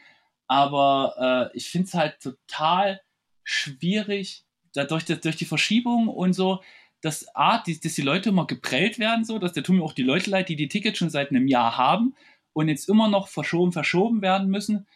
Aber 0.47 1.51
äh, 1.53 1.57
ich 1.57 1.69
finde 1.69 1.87
es 1.87 1.95
halt 1.95 2.21
total 2.21 3.01
schwierig, 3.45 4.45
dadurch, 4.73 5.05
durch 5.07 5.37
die 5.37 5.45
Verschiebung 5.45 6.09
und 6.09 6.33
so, 6.35 6.63
dass 7.01 7.27
A, 7.35 7.59
die, 7.59 7.79
dass 7.79 7.95
die 7.95 8.03
Leute 8.03 8.31
immer 8.31 8.47
geprellt 8.47 8.99
werden, 8.99 9.25
so, 9.25 9.39
dass 9.39 9.53
der 9.53 9.63
tun 9.63 9.77
mir 9.77 9.85
auch 9.85 9.93
die 9.93 10.03
Leute 10.03 10.31
leid, 10.31 10.49
die 10.49 10.57
die 10.57 10.69
Tickets 10.69 10.99
schon 10.99 11.11
seit 11.11 11.31
einem 11.31 11.47
Jahr 11.47 11.77
haben 11.77 12.15
und 12.53 12.69
jetzt 12.69 12.89
immer 12.89 13.09
noch 13.09 13.29
verschoben, 13.29 13.73
verschoben 13.73 14.23
werden 14.23 14.49
müssen, 14.49 14.87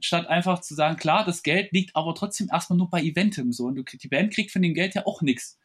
statt 0.00 0.26
einfach 0.26 0.60
zu 0.60 0.74
sagen, 0.74 0.96
klar, 0.96 1.24
das 1.24 1.42
Geld 1.42 1.72
liegt 1.72 1.96
aber 1.96 2.14
trotzdem 2.14 2.48
erstmal 2.52 2.76
nur 2.76 2.90
bei 2.90 3.02
Eventem, 3.02 3.52
so, 3.52 3.66
und 3.66 3.76
du, 3.76 3.82
die 3.82 4.08
Band 4.08 4.32
kriegt 4.32 4.50
von 4.50 4.62
dem 4.62 4.74
Geld 4.74 4.94
ja 4.94 5.06
auch 5.06 5.22
nichts. 5.22 5.58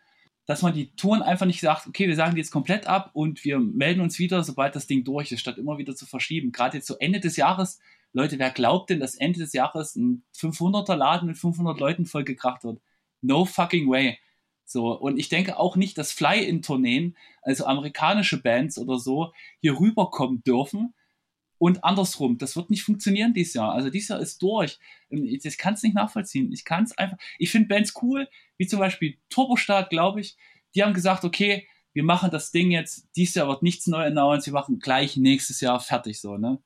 Dass 0.46 0.62
man 0.62 0.74
die 0.74 0.96
Touren 0.96 1.22
einfach 1.22 1.46
nicht 1.46 1.62
sagt, 1.62 1.88
okay, 1.88 2.08
wir 2.08 2.16
sagen 2.16 2.36
die 2.36 2.42
jetzt 2.42 2.52
komplett 2.52 2.88
ab 2.88 3.12
und 3.14 3.46
wir 3.46 3.60
melden 3.60 4.02
uns 4.02 4.20
wieder, 4.20 4.44
sobald 4.44 4.76
das 4.76 4.88
Ding 4.88 5.04
durch 5.04 5.32
ist, 5.32 5.40
statt 5.40 5.58
immer 5.58 5.78
wieder 5.78 5.96
zu 5.96 6.06
verschieben. 6.06 6.52
Gerade 6.52 6.78
jetzt 6.78 6.88
so 6.88 6.98
Ende 6.98 7.20
des 7.20 7.38
Jahres 7.38 7.80
Leute, 8.14 8.40
wer 8.40 8.50
glaubt 8.50 8.90
denn, 8.90 9.00
dass 9.00 9.16
Ende 9.16 9.40
des 9.40 9.54
Jahres 9.54 9.96
ein 9.96 10.24
500er 10.36 10.96
Laden 10.96 11.28
mit 11.28 11.38
500 11.38 11.80
Leuten 11.80 12.06
vollgekracht 12.06 12.64
wird? 12.64 12.82
No 13.22 13.46
fucking 13.46 13.90
way. 13.90 14.20
So, 14.66 14.98
und 14.98 15.18
ich 15.18 15.30
denke 15.30 15.58
auch 15.58 15.76
nicht, 15.76 15.98
dass 15.98 16.12
Fly-In-Tourneen, 16.12 17.16
also 17.42 17.66
amerikanische 17.66 18.42
Bands 18.42 18.78
oder 18.78 19.00
so, 19.00 19.34
hier 19.60 19.80
rüberkommen 19.80 20.44
dürfen. 20.44 20.94
Und 21.62 21.84
andersrum, 21.84 22.40
das 22.40 22.56
wird 22.56 22.72
nicht 22.72 22.82
funktionieren 22.82 23.36
dieses 23.36 23.54
Jahr. 23.54 23.74
Also 23.74 23.92
dieses 23.92 24.10
Jahr 24.10 24.20
ist 24.20 24.42
durch. 24.42 24.80
Ich 25.10 25.58
kann 25.60 25.76
es 25.76 25.84
nicht 25.84 25.94
nachvollziehen. 25.94 26.52
Ich 26.52 26.66
kann 26.66 26.86
es 26.86 26.98
einfach. 26.98 27.18
Ich 27.38 27.52
finde 27.52 27.68
Bands 27.68 27.94
cool, 28.02 28.28
wie 28.58 28.66
zum 28.66 28.80
Beispiel 28.80 29.18
Turbostart, 29.30 29.92
glaube 29.92 30.22
ich. 30.22 30.38
Die 30.74 30.82
haben 30.82 30.94
gesagt, 30.94 31.24
okay, 31.24 31.68
wir 31.94 32.04
machen 32.04 32.32
das 32.32 32.52
Ding 32.52 32.72
jetzt, 32.72 33.10
dieses 33.16 33.36
Jahr 33.36 33.48
wird 33.50 33.64
nichts 33.64 33.86
neu 33.86 34.06
announced, 34.06 34.46
wir 34.46 34.54
machen 34.54 34.80
gleich 34.80 35.18
nächstes 35.18 35.60
Jahr 35.60 35.80
fertig 35.80 36.22
so, 36.22 36.38
ne? 36.38 36.58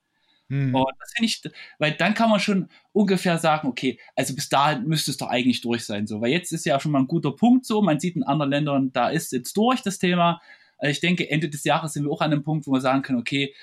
Mhm. 0.50 0.76
Und 0.76 0.94
das 1.00 1.14
finde 1.16 1.26
ich, 1.26 1.42
weil 1.80 1.94
dann 1.94 2.14
kann 2.14 2.30
man 2.30 2.40
schon 2.40 2.70
ungefähr 2.92 3.40
sagen, 3.40 3.68
okay, 3.68 4.00
also 4.16 4.36
bis 4.36 4.50
dahin 4.50 4.88
müsste 4.88 5.10
es 5.10 5.18
doch 5.18 5.30
eigentlich 5.30 5.62
durch 5.62 5.84
sein, 5.84 6.06
so, 6.06 6.22
weil 6.22 6.32
jetzt 6.32 6.52
ist 6.52 6.66
ja 6.66 6.80
schon 6.80 6.92
mal 6.92 7.00
ein 7.00 7.08
guter 7.08 7.32
Punkt 7.32 7.66
so, 7.66 7.82
man 7.82 8.00
sieht 8.00 8.16
in 8.16 8.22
anderen 8.22 8.52
Ländern, 8.52 8.94
da 8.94 9.10
ist 9.10 9.32
jetzt 9.32 9.58
durch 9.58 9.82
das 9.82 9.98
Thema. 9.98 10.42
Also 10.78 10.92
ich 10.92 11.00
denke, 11.00 11.28
Ende 11.28 11.50
des 11.50 11.64
Jahres 11.64 11.94
sind 11.94 12.04
wir 12.04 12.12
auch 12.12 12.22
an 12.22 12.32
einem 12.32 12.44
Punkt, 12.44 12.68
wo 12.68 12.72
wir 12.72 12.82
sagen 12.82 13.02
können, 13.02 13.18
okay, 13.18 13.56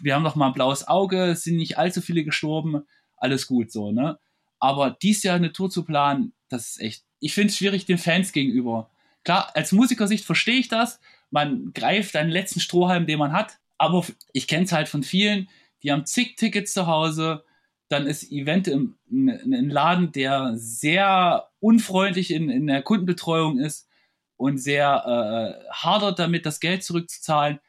wir 0.00 0.14
haben 0.14 0.22
noch 0.22 0.36
mal 0.36 0.48
ein 0.48 0.52
blaues 0.52 0.86
Auge, 0.86 1.24
es 1.26 1.44
sind 1.44 1.56
nicht 1.56 1.78
allzu 1.78 2.00
viele 2.00 2.24
gestorben, 2.24 2.82
alles 3.16 3.46
gut 3.46 3.70
so, 3.70 3.92
ne? 3.92 4.18
Aber 4.58 4.90
dies 4.90 5.22
Jahr 5.22 5.36
eine 5.36 5.52
Tour 5.52 5.70
zu 5.70 5.84
planen, 5.84 6.34
das 6.48 6.70
ist 6.70 6.80
echt, 6.80 7.04
ich 7.20 7.34
finde 7.34 7.48
es 7.48 7.58
schwierig 7.58 7.84
den 7.84 7.98
Fans 7.98 8.32
gegenüber. 8.32 8.90
Klar, 9.24 9.50
als 9.54 9.72
Musikersicht 9.72 10.24
verstehe 10.24 10.58
ich 10.58 10.68
das, 10.68 11.00
man 11.30 11.72
greift 11.72 12.14
einen 12.16 12.30
letzten 12.30 12.60
Strohhalm, 12.60 13.06
den 13.06 13.18
man 13.18 13.32
hat, 13.32 13.58
aber 13.78 14.04
ich 14.32 14.46
kenne 14.46 14.64
es 14.64 14.72
halt 14.72 14.88
von 14.88 15.02
vielen, 15.02 15.48
die 15.82 15.90
haben 15.90 16.06
zig 16.06 16.36
Tickets 16.36 16.72
zu 16.72 16.86
Hause. 16.86 17.44
Dann 17.88 18.06
ist 18.06 18.30
Event 18.30 18.68
im, 18.68 18.96
ein 19.10 19.68
Laden, 19.68 20.12
der 20.12 20.52
sehr 20.54 21.48
unfreundlich 21.60 22.30
in, 22.30 22.48
in 22.48 22.66
der 22.66 22.82
Kundenbetreuung 22.82 23.58
ist 23.58 23.88
und 24.36 24.58
sehr 24.58 25.58
äh, 25.66 25.72
hadert 25.72 26.18
damit, 26.18 26.46
das 26.46 26.60
Geld 26.60 26.84
zurückzuzahlen. 26.84 27.60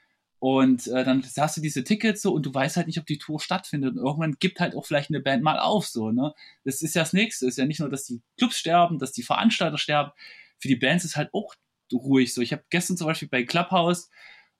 Und 0.43 0.87
äh, 0.87 1.05
dann 1.05 1.23
hast 1.37 1.55
du 1.55 1.61
diese 1.61 1.85
Tickets 1.85 2.21
so 2.21 2.33
und 2.33 2.45
du 2.45 2.53
weißt 2.53 2.75
halt 2.75 2.87
nicht, 2.87 2.99
ob 2.99 3.05
die 3.05 3.17
Tour 3.17 3.39
stattfindet. 3.39 3.95
Und 3.95 4.05
irgendwann 4.05 4.35
gibt 4.39 4.59
halt 4.59 4.75
auch 4.75 4.85
vielleicht 4.85 5.09
eine 5.09 5.21
Band 5.21 5.41
mal 5.41 5.57
auf, 5.57 5.87
so, 5.87 6.11
ne? 6.11 6.33
Das 6.65 6.81
ist 6.81 6.95
ja 6.95 7.01
das 7.01 7.13
Nächste. 7.13 7.47
ist 7.47 7.57
ja 7.57 7.65
nicht 7.65 7.79
nur, 7.79 7.89
dass 7.89 8.07
die 8.07 8.21
Clubs 8.37 8.57
sterben, 8.57 8.99
dass 8.99 9.13
die 9.13 9.23
Veranstalter 9.23 9.77
sterben. 9.77 10.11
Für 10.59 10.67
die 10.67 10.75
Bands 10.75 11.05
ist 11.05 11.15
halt 11.15 11.33
auch 11.33 11.55
ruhig 11.93 12.33
so. 12.33 12.41
Ich 12.41 12.51
habe 12.51 12.61
gestern 12.69 12.97
zum 12.97 13.07
Beispiel 13.07 13.29
bei 13.29 13.43
Clubhouse 13.43 14.09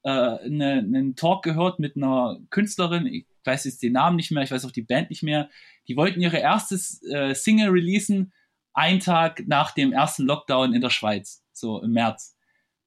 äh, 0.04 0.10
eine, 0.10 0.76
einen 0.76 1.18
Talk 1.18 1.44
gehört 1.44 1.80
mit 1.80 1.98
einer 1.98 2.40
Künstlerin, 2.50 3.06
ich 3.06 3.26
weiß 3.44 3.66
jetzt 3.66 3.84
den 3.84 3.92
Namen 3.92 4.16
nicht 4.16 4.32
mehr, 4.32 4.44
ich 4.44 4.52
weiß 4.52 4.64
auch 4.64 4.72
die 4.72 4.84
Band 4.84 5.10
nicht 5.10 5.24
mehr. 5.24 5.50
Die 5.90 5.98
wollten 5.98 6.22
ihre 6.22 6.38
erste 6.38 6.76
äh, 7.10 7.36
Single 7.36 7.72
releasen, 7.72 8.32
einen 8.72 9.02
Tag 9.02 9.44
nach 9.48 9.72
dem 9.72 9.92
ersten 9.92 10.24
Lockdown 10.24 10.74
in 10.74 10.80
der 10.80 10.92
Schweiz, 10.92 11.44
so 11.52 11.82
im 11.82 11.92
März. 11.92 12.38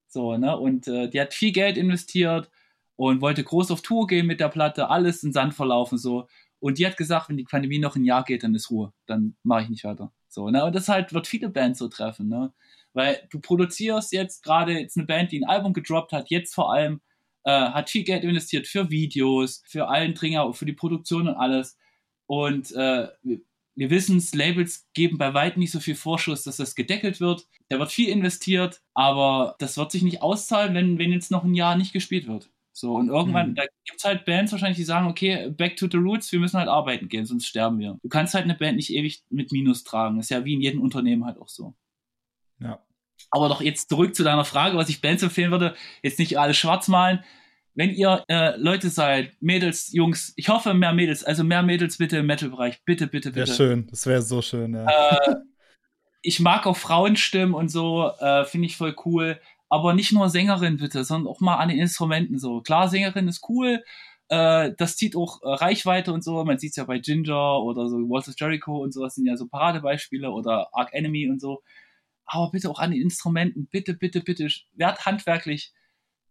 So, 0.08 0.38
ne? 0.38 0.56
Und 0.56 0.88
äh, 0.88 1.10
die 1.10 1.20
hat 1.20 1.34
viel 1.34 1.52
Geld 1.52 1.76
investiert 1.76 2.50
und 2.96 3.20
wollte 3.20 3.44
groß 3.44 3.70
auf 3.70 3.82
Tour 3.82 4.06
gehen 4.06 4.26
mit 4.26 4.40
der 4.40 4.48
Platte, 4.48 4.88
alles 4.88 5.22
in 5.22 5.32
Sand 5.32 5.54
verlaufen, 5.54 5.98
so. 5.98 6.26
Und 6.58 6.78
die 6.78 6.86
hat 6.86 6.96
gesagt, 6.96 7.28
wenn 7.28 7.36
die 7.36 7.44
Pandemie 7.44 7.78
noch 7.78 7.96
ein 7.96 8.04
Jahr 8.04 8.24
geht, 8.24 8.42
dann 8.42 8.54
ist 8.54 8.70
Ruhe, 8.70 8.92
dann 9.06 9.36
mache 9.42 9.62
ich 9.62 9.68
nicht 9.68 9.84
weiter. 9.84 10.12
So, 10.28 10.50
ne? 10.50 10.64
Und 10.64 10.74
das 10.74 10.88
halt 10.88 11.12
wird 11.12 11.26
viele 11.26 11.48
Bands 11.48 11.78
so 11.78 11.88
treffen, 11.88 12.28
ne? 12.28 12.52
Weil 12.94 13.26
du 13.30 13.40
produzierst 13.40 14.12
jetzt 14.12 14.42
gerade 14.42 14.72
jetzt 14.78 14.96
eine 14.96 15.06
Band, 15.06 15.32
die 15.32 15.40
ein 15.40 15.48
Album 15.48 15.74
gedroppt 15.74 16.12
hat, 16.12 16.30
jetzt 16.30 16.54
vor 16.54 16.72
allem, 16.72 17.00
äh, 17.44 17.50
hat 17.50 17.90
viel 17.90 18.04
Geld 18.04 18.24
investiert 18.24 18.66
für 18.66 18.90
Videos, 18.90 19.62
für 19.66 19.88
allen 19.88 20.14
Dringer, 20.14 20.52
für 20.54 20.66
die 20.66 20.72
Produktion 20.72 21.28
und 21.28 21.34
alles. 21.36 21.78
Und 22.26 22.72
äh, 22.72 23.08
wir 23.76 23.90
wissen 23.90 24.16
es, 24.16 24.34
Labels 24.34 24.88
geben 24.94 25.18
bei 25.18 25.34
weitem 25.34 25.60
nicht 25.60 25.70
so 25.70 25.80
viel 25.80 25.94
Vorschuss, 25.94 26.42
dass 26.44 26.56
das 26.56 26.74
gedeckelt 26.74 27.20
wird. 27.20 27.46
Da 27.68 27.78
wird 27.78 27.92
viel 27.92 28.08
investiert, 28.08 28.82
aber 28.94 29.54
das 29.58 29.76
wird 29.76 29.92
sich 29.92 30.02
nicht 30.02 30.22
auszahlen, 30.22 30.74
wenn, 30.74 30.98
wenn 30.98 31.12
jetzt 31.12 31.30
noch 31.30 31.44
ein 31.44 31.54
Jahr 31.54 31.76
nicht 31.76 31.92
gespielt 31.92 32.26
wird. 32.26 32.50
So, 32.78 32.92
und 32.92 33.08
irgendwann, 33.08 33.52
mhm. 33.52 33.54
da 33.54 33.62
gibt 33.62 33.98
es 33.98 34.04
halt 34.04 34.26
Bands 34.26 34.52
wahrscheinlich, 34.52 34.76
die 34.76 34.84
sagen, 34.84 35.06
okay, 35.06 35.48
back 35.48 35.78
to 35.78 35.88
the 35.90 35.96
roots, 35.96 36.30
wir 36.30 36.40
müssen 36.40 36.58
halt 36.58 36.68
arbeiten 36.68 37.08
gehen, 37.08 37.24
sonst 37.24 37.46
sterben 37.46 37.78
wir. 37.78 37.98
Du 38.02 38.10
kannst 38.10 38.34
halt 38.34 38.44
eine 38.44 38.54
Band 38.54 38.76
nicht 38.76 38.92
ewig 38.92 39.22
mit 39.30 39.50
Minus 39.50 39.82
tragen. 39.82 40.20
Ist 40.20 40.28
ja 40.28 40.44
wie 40.44 40.52
in 40.52 40.60
jedem 40.60 40.82
Unternehmen 40.82 41.24
halt 41.24 41.40
auch 41.40 41.48
so. 41.48 41.74
Ja. 42.60 42.84
Aber 43.30 43.48
doch 43.48 43.62
jetzt 43.62 43.88
zurück 43.88 44.14
zu 44.14 44.24
deiner 44.24 44.44
Frage, 44.44 44.76
was 44.76 44.90
ich 44.90 45.00
Bands 45.00 45.22
empfehlen 45.22 45.52
würde, 45.52 45.74
jetzt 46.02 46.18
nicht 46.18 46.38
alles 46.38 46.58
schwarz 46.58 46.86
malen. 46.88 47.24
Wenn 47.74 47.94
ihr 47.94 48.22
äh, 48.28 48.58
Leute 48.58 48.90
seid, 48.90 49.32
Mädels, 49.40 49.90
Jungs, 49.94 50.34
ich 50.36 50.50
hoffe 50.50 50.74
mehr 50.74 50.92
Mädels, 50.92 51.24
also 51.24 51.44
mehr 51.44 51.62
Mädels 51.62 51.96
bitte 51.96 52.18
im 52.18 52.26
Metal-Bereich, 52.26 52.84
bitte, 52.84 53.06
bitte, 53.06 53.30
bitte. 53.30 53.50
Ja, 53.50 53.56
schön, 53.56 53.86
das 53.86 54.04
wäre 54.04 54.20
so 54.20 54.42
schön, 54.42 54.74
ja. 54.74 54.84
Äh, 54.84 55.36
ich 56.20 56.40
mag 56.40 56.66
auch 56.66 56.76
Frauenstimmen 56.76 57.54
und 57.54 57.70
so, 57.70 58.10
äh, 58.20 58.44
finde 58.44 58.66
ich 58.66 58.76
voll 58.76 58.94
cool. 59.06 59.40
Aber 59.68 59.94
nicht 59.94 60.12
nur 60.12 60.30
Sängerin 60.30 60.76
bitte, 60.76 61.04
sondern 61.04 61.32
auch 61.32 61.40
mal 61.40 61.56
an 61.56 61.68
den 61.68 61.78
Instrumenten 61.78 62.38
so. 62.38 62.60
Klar, 62.60 62.88
Sängerin 62.88 63.28
ist 63.28 63.44
cool, 63.48 63.82
äh, 64.28 64.72
das 64.78 64.96
zieht 64.96 65.16
auch 65.16 65.42
äh, 65.42 65.48
Reichweite 65.48 66.12
und 66.12 66.22
so. 66.24 66.44
Man 66.44 66.58
sieht 66.58 66.70
es 66.70 66.76
ja 66.76 66.84
bei 66.84 66.98
Ginger 66.98 67.62
oder 67.62 67.88
so 67.88 67.96
Walter 67.96 68.32
Jericho 68.36 68.78
und 68.82 68.92
so, 68.92 69.02
das 69.02 69.16
sind 69.16 69.26
ja 69.26 69.36
so 69.36 69.46
Paradebeispiele 69.48 70.30
oder 70.30 70.68
Arc 70.72 70.92
Enemy 70.92 71.28
und 71.28 71.40
so 71.40 71.62
aber 72.26 72.50
bitte 72.50 72.68
auch 72.68 72.78
an 72.78 72.90
den 72.90 73.00
Instrumenten, 73.00 73.66
bitte, 73.66 73.94
bitte, 73.94 74.20
bitte, 74.20 74.48
werd 74.74 75.06
handwerklich. 75.06 75.72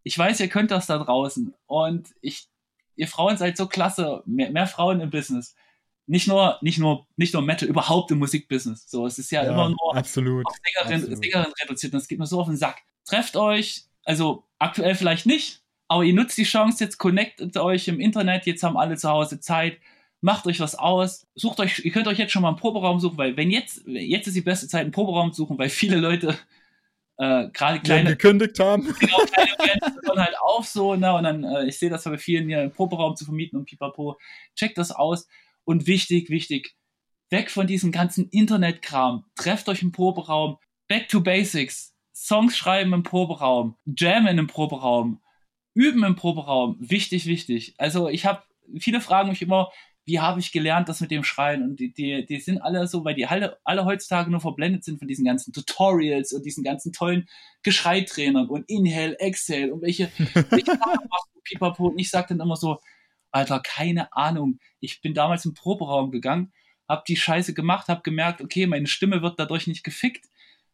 Ich 0.04 0.18
weiß, 0.18 0.40
ihr 0.42 0.50
könnt 0.50 0.72
das 0.72 0.86
da 0.86 0.98
draußen 0.98 1.54
und 1.66 2.10
ich, 2.22 2.48
ihr 2.96 3.08
Frauen 3.08 3.38
seid 3.38 3.58
so 3.58 3.68
klasse, 3.68 4.22
mehr, 4.26 4.52
mehr 4.52 4.68
Frauen 4.68 5.00
im 5.00 5.10
Business. 5.10 5.56
Nicht 6.05 6.28
nur, 6.28 6.59
nicht 6.62 6.78
nur, 6.78 7.08
nicht 7.16 7.34
nur 7.34 7.42
Metal, 7.42 7.68
überhaupt 7.68 8.12
im 8.12 8.20
Musikbusiness. 8.20 8.88
So, 8.88 9.08
es 9.08 9.18
ist 9.18 9.32
ja, 9.32 9.43
ja 9.43 9.51
immer 9.51 9.70
nur 9.70 9.96
absolut, 9.96 10.46
auf 10.46 10.54
Sängerin, 10.64 11.01
absolut. 11.01 11.24
Sängerin 11.24 11.54
reduziert 11.64 11.93
und 11.93 12.00
das 12.00 12.08
geht 12.08 12.20
mir 12.20 12.28
so 12.28 12.39
auf 12.39 12.47
den 12.47 12.58
Sack. 12.58 12.84
Trefft 13.06 13.38
euch, 13.38 13.84
also 14.04 14.44
aktuell 14.60 14.96
vielleicht 14.96 15.26
nicht, 15.26 15.62
aber 15.88 16.04
ihr 16.04 16.14
nutzt 16.14 16.38
die 16.38 16.44
Chance 16.44 16.84
jetzt, 16.84 16.98
connectet 16.98 17.58
euch 17.58 17.88
im 17.88 18.00
Internet, 18.00 18.46
jetzt 18.46 18.64
haben 18.64 18.78
alle 18.78 18.98
zu 18.98 19.10
Hause 19.10 19.40
Zeit, 19.40 19.78
macht 20.22 20.48
euch 20.48 20.60
was 20.60 20.76
aus, 20.76 21.28
sucht 21.36 21.60
euch, 21.60 21.86
ihr 21.86 21.92
könnt 21.92 22.08
euch 22.08 22.18
jetzt 22.18 22.32
schon 22.32 22.42
mal 22.42 22.50
einen 22.50 22.58
Proberaum 22.58 23.00
suchen, 23.00 23.18
weil 23.18 23.38
wenn 23.38 23.52
jetzt, 23.52 23.84
jetzt 23.86 24.28
ist 24.28 24.36
die 24.36 24.42
beste 24.42 24.68
Zeit, 24.68 24.82
einen 24.82 24.92
Proberaum 24.92 25.32
zu 25.32 25.44
suchen, 25.44 25.58
weil 25.58 25.70
viele 25.70 25.98
Leute 25.98 26.36
äh, 27.18 27.50
gerade 27.50 27.80
kleine 27.80 28.12
gekündigt 28.12 28.60
haben. 28.60 28.94
Genau, 29.00 29.18
kleine 29.18 29.52
Bands 29.58 29.98
hören 30.06 30.20
halt 30.20 30.38
auf 30.40 30.66
so, 30.66 30.96
ne? 30.96 31.14
Und 31.14 31.24
dann, 31.24 31.44
äh, 31.44 31.66
ich 31.66 31.78
sehe 31.78 31.90
das 31.90 32.04
bei 32.04 32.18
vielen 32.18 32.48
hier, 32.48 32.60
einen 32.60 32.72
Proberaum 32.72 33.16
zu 33.16 33.26
vermieten 33.26 33.58
und 33.58 33.66
pipapo. 33.66 34.18
Checkt 34.56 34.78
das 34.78 34.92
aus. 34.92 35.28
Und 35.64 35.88
wichtig, 35.88 36.30
wichtig, 36.30 36.76
weg 37.30 37.50
von 37.50 37.68
diesem 37.68 37.92
ganzen 37.92 38.30
Internetkram. 38.30 39.26
Trefft 39.36 39.70
euch 39.70 39.82
im 39.82 39.92
Proberaum. 39.92 40.58
Back 40.88 41.08
to 41.10 41.22
Basics. 41.22 41.95
Songs 42.16 42.55
schreiben 42.58 42.93
im 42.93 43.04
Proberaum. 43.04 43.75
Jammen 43.86 44.37
im 44.37 44.47
Proberaum. 44.47 45.21
Üben 45.74 46.04
im 46.05 46.16
Proberaum. 46.16 46.78
Wichtig, 46.79 47.25
wichtig. 47.25 47.75
Also 47.78 48.08
ich 48.08 48.25
habe, 48.25 48.42
viele 48.79 49.01
fragen 49.01 49.29
mich 49.29 49.42
immer, 49.42 49.70
wie 50.05 50.20
habe 50.20 50.39
ich 50.39 50.51
gelernt, 50.51 50.87
das 50.87 51.01
mit 51.01 51.12
dem 51.12 51.24
Schreien? 51.24 51.63
Und 51.63 51.79
die, 51.79 51.92
die, 51.92 52.25
die 52.25 52.39
sind 52.39 52.62
alle 52.62 52.87
so, 52.87 53.04
weil 53.04 53.16
die 53.16 53.25
alle, 53.25 53.58
alle 53.63 53.83
heutzutage 53.83 54.32
nur 54.32 54.39
verblendet 54.39 54.83
sind 54.86 55.00
von 55.00 55.08
diesen 55.08 55.25
ganzen 55.25 55.51
Tutorials 55.51 56.32
und 56.32 56.46
diesen 56.46 56.63
ganzen 56.63 56.93
tollen 56.93 57.28
Geschreitrainern 57.63 58.47
und 58.47 58.70
Inhale, 58.70 59.20
Exhale 59.20 59.74
und 59.74 59.82
welche, 59.82 60.09
welche 60.50 60.71
Sachen 60.78 61.08
machst 61.09 61.29
du, 61.33 61.42
Pipapo? 61.43 61.87
Und 61.87 62.00
ich 62.00 62.09
sage 62.09 62.29
dann 62.29 62.39
immer 62.39 62.55
so, 62.55 62.79
Alter, 63.32 63.59
keine 63.59 64.13
Ahnung. 64.13 64.59
Ich 64.79 65.01
bin 65.01 65.13
damals 65.13 65.43
im 65.43 65.54
Proberaum 65.54 66.12
gegangen, 66.12 66.54
hab 66.87 67.04
die 67.05 67.17
Scheiße 67.17 67.54
gemacht, 67.54 67.89
hab 67.89 68.04
gemerkt, 68.05 68.42
okay, 68.42 68.67
meine 68.67 68.87
Stimme 68.87 69.21
wird 69.21 69.39
dadurch 69.39 69.67
nicht 69.67 69.83
gefickt, 69.83 70.28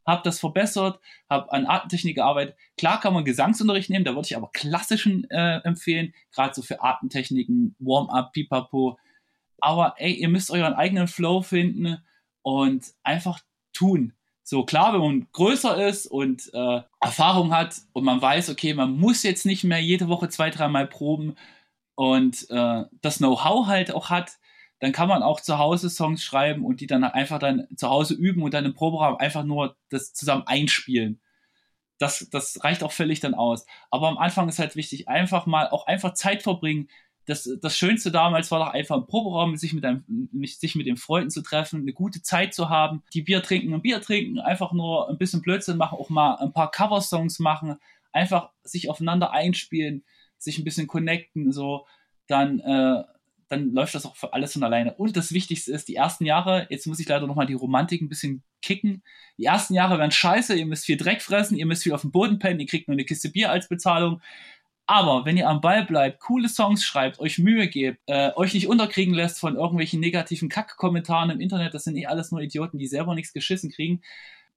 hab 0.06 0.24
das 0.24 0.40
verbessert, 0.40 1.00
hab 1.30 1.52
an 1.52 1.66
Atemtechnik 1.66 2.16
gearbeitet. 2.16 2.56
Klar 2.78 3.00
kann 3.00 3.14
man 3.14 3.26
Gesangsunterricht 3.26 3.90
nehmen, 3.90 4.06
da 4.06 4.16
würde 4.16 4.28
ich 4.28 4.36
aber 4.36 4.50
klassischen 4.52 5.30
äh, 5.30 5.58
empfehlen, 5.64 6.14
gerade 6.32 6.54
so 6.54 6.62
für 6.62 6.82
Atemtechniken, 6.84 7.76
Warm-up, 7.80 8.34
Pipapo. 8.34 8.98
Aber 9.60 9.96
ey, 9.98 10.14
ihr 10.14 10.30
müsst 10.30 10.52
euren 10.52 10.74
eigenen 10.74 11.08
Flow 11.08 11.42
finden 11.42 11.98
und 12.42 12.86
einfach 13.04 13.40
tun. 13.74 14.14
So 14.44 14.66
klar, 14.66 14.94
wenn 14.94 15.02
man 15.02 15.28
größer 15.32 15.88
ist 15.88 16.08
und 16.08 16.52
äh, 16.54 16.82
Erfahrung 17.00 17.54
hat 17.54 17.76
und 17.94 18.04
man 18.04 18.22
weiß, 18.22 18.50
okay, 18.50 18.74
man 18.74 18.98
muss 18.98 19.24
jetzt 19.24 19.46
nicht 19.46 19.64
mehr 19.64 19.80
jede 19.80 20.08
Woche 20.08 20.30
zwei, 20.30 20.50
dreimal 20.50 20.88
proben 20.88 21.36
und 21.96 22.50
äh, 22.50 22.84
das 23.02 23.20
Know-how 23.20 23.68
halt 23.68 23.94
auch 23.94 24.10
hat, 24.10 24.40
dann 24.82 24.92
kann 24.92 25.08
man 25.08 25.22
auch 25.22 25.40
zu 25.40 25.60
Hause 25.60 25.92
Songs 25.92 26.24
schreiben 26.24 26.66
und 26.66 26.82
die 26.82 26.88
dann 26.88 27.04
einfach 27.04 27.38
dann 27.38 27.68
zu 27.78 27.88
Hause 27.88 28.16
üben 28.16 28.42
und 28.42 28.54
dann 28.54 28.66
im 28.66 28.74
Proberaum 28.74 29.16
einfach 29.18 29.44
nur 29.44 29.78
das 29.90 30.14
zusammen 30.14 30.44
einspielen. 30.48 31.22
Das, 32.00 32.28
das 32.32 32.64
reicht 32.64 32.82
auch 32.82 32.92
völlig 32.92 33.20
dann 33.20 33.36
aus. 33.36 33.68
Aber 33.92 34.08
am 34.08 34.18
Anfang 34.18 34.50
ist 34.50 34.58
halt 34.58 34.76
wichtig, 34.76 35.08
einfach 35.08 35.46
mal 35.46 35.70
auch 35.70 35.86
einfach 35.86 36.16
Zeit 36.16 36.42
verbringen, 36.42 36.90
das, 37.26 37.48
das 37.62 37.78
Schönste 37.78 38.10
damals 38.10 38.50
war 38.50 38.58
doch 38.58 38.74
einfach 38.74 38.98
im 38.98 39.06
Proberaum, 39.06 39.56
sich 39.56 39.74
mit, 39.74 39.86
einem, 39.86 40.04
sich 40.42 40.74
mit 40.74 40.88
den 40.88 40.98
Freunden 40.98 41.30
zu 41.30 41.44
treffen, 41.44 41.82
eine 41.82 41.94
gute 41.94 42.24
Zeit 42.24 42.56
zu 42.56 42.70
haben, 42.70 43.04
die 43.14 43.22
Bier 43.22 43.44
trinken 43.44 43.76
und 43.76 43.84
Bier 43.84 44.02
trinken, 44.02 44.40
einfach 44.40 44.74
nur 44.74 45.08
ein 45.10 45.20
bisschen 45.20 45.44
Blödsinn 45.44 45.78
machen, 45.78 46.00
auch 46.00 46.10
mal 46.10 46.38
ein 46.38 46.54
paar 46.54 46.72
Coversongs 46.72 47.38
machen, 47.38 47.78
einfach 48.12 48.50
sich 48.64 48.90
aufeinander 48.90 49.32
einspielen, 49.32 50.04
sich 50.40 50.58
ein 50.58 50.64
bisschen 50.64 50.88
connecten, 50.88 51.52
so, 51.52 51.86
dann, 52.26 52.60
äh, 52.62 53.04
dann 53.52 53.74
läuft 53.74 53.96
das 53.96 54.06
auch 54.06 54.16
für 54.16 54.34
alles 54.34 54.54
von 54.54 54.64
alleine. 54.64 54.94
Und 54.94 55.18
das 55.18 55.34
Wichtigste 55.34 55.72
ist, 55.72 55.88
die 55.88 55.96
ersten 55.96 56.26
Jahre, 56.26 56.68
jetzt 56.70 56.88
muss 56.88 57.00
ich 57.00 57.08
leider 57.08 57.28
nochmal 57.28 57.46
die 57.46 57.54
Romantik 57.54 58.02
ein 58.02 58.10
bisschen 58.10 58.44
kicken, 58.62 59.04
die 59.38 59.46
ersten 59.46 59.74
Jahre 59.74 60.00
werden 60.00 60.12
scheiße, 60.12 60.56
ihr 60.56 60.66
müsst 60.66 60.86
viel 60.86 60.98
Dreck 60.98 61.22
fressen, 61.22 61.58
ihr 61.58 61.66
müsst 61.66 61.84
viel 61.84 61.94
auf 61.94 62.02
dem 62.02 62.12
Boden 62.12 62.40
pennen, 62.40 62.60
ihr 62.60 62.68
kriegt 62.68 62.88
nur 62.88 62.96
eine 62.96 63.06
Kiste 63.06 63.30
Bier 63.30 63.52
als 63.52 63.68
Bezahlung, 63.68 64.22
aber 64.86 65.26
wenn 65.26 65.38
ihr 65.38 65.50
am 65.50 65.62
Ball 65.62 65.86
bleibt, 65.86 66.20
coole 66.20 66.50
Songs 66.50 66.84
schreibt, 66.84 67.20
euch 67.20 67.38
Mühe 67.38 67.68
gebt, 67.68 68.00
äh, 68.08 68.32
euch 68.36 68.54
nicht 68.54 68.68
unterkriegen 68.68 69.14
lässt 69.14 69.40
von 69.40 69.56
irgendwelchen 69.56 70.00
negativen 70.00 70.50
Kack-Kommentaren 70.50 71.30
im 71.30 71.40
Internet, 71.40 71.74
das 71.74 71.84
sind 71.84 71.98
eh 71.98 72.06
alles 72.06 72.32
nur 72.32 72.42
Idioten, 72.42 72.78
die 72.78 72.88
selber 72.88 73.16
nichts 73.16 73.34
geschissen 73.34 73.72
kriegen, 73.72 74.02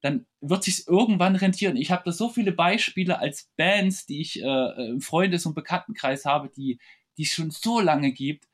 dann 0.03 0.27
wird 0.41 0.65
sich 0.65 0.87
irgendwann 0.87 1.35
rentieren. 1.35 1.77
Ich 1.77 1.91
habe 1.91 2.03
da 2.05 2.12
so 2.12 2.29
viele 2.29 2.53
Beispiele 2.53 3.19
als 3.19 3.51
Bands, 3.57 4.07
die 4.07 4.21
ich 4.21 4.43
äh, 4.43 4.89
im 4.91 5.01
Freundes- 5.01 5.47
und 5.47 5.55
Bekanntenkreis 5.55 6.25
habe, 6.27 6.51
die 6.55 6.79
die 7.16 7.23
es 7.23 7.33
schon 7.33 7.51
so 7.51 7.81
lange 7.81 8.12
gibt 8.12 8.47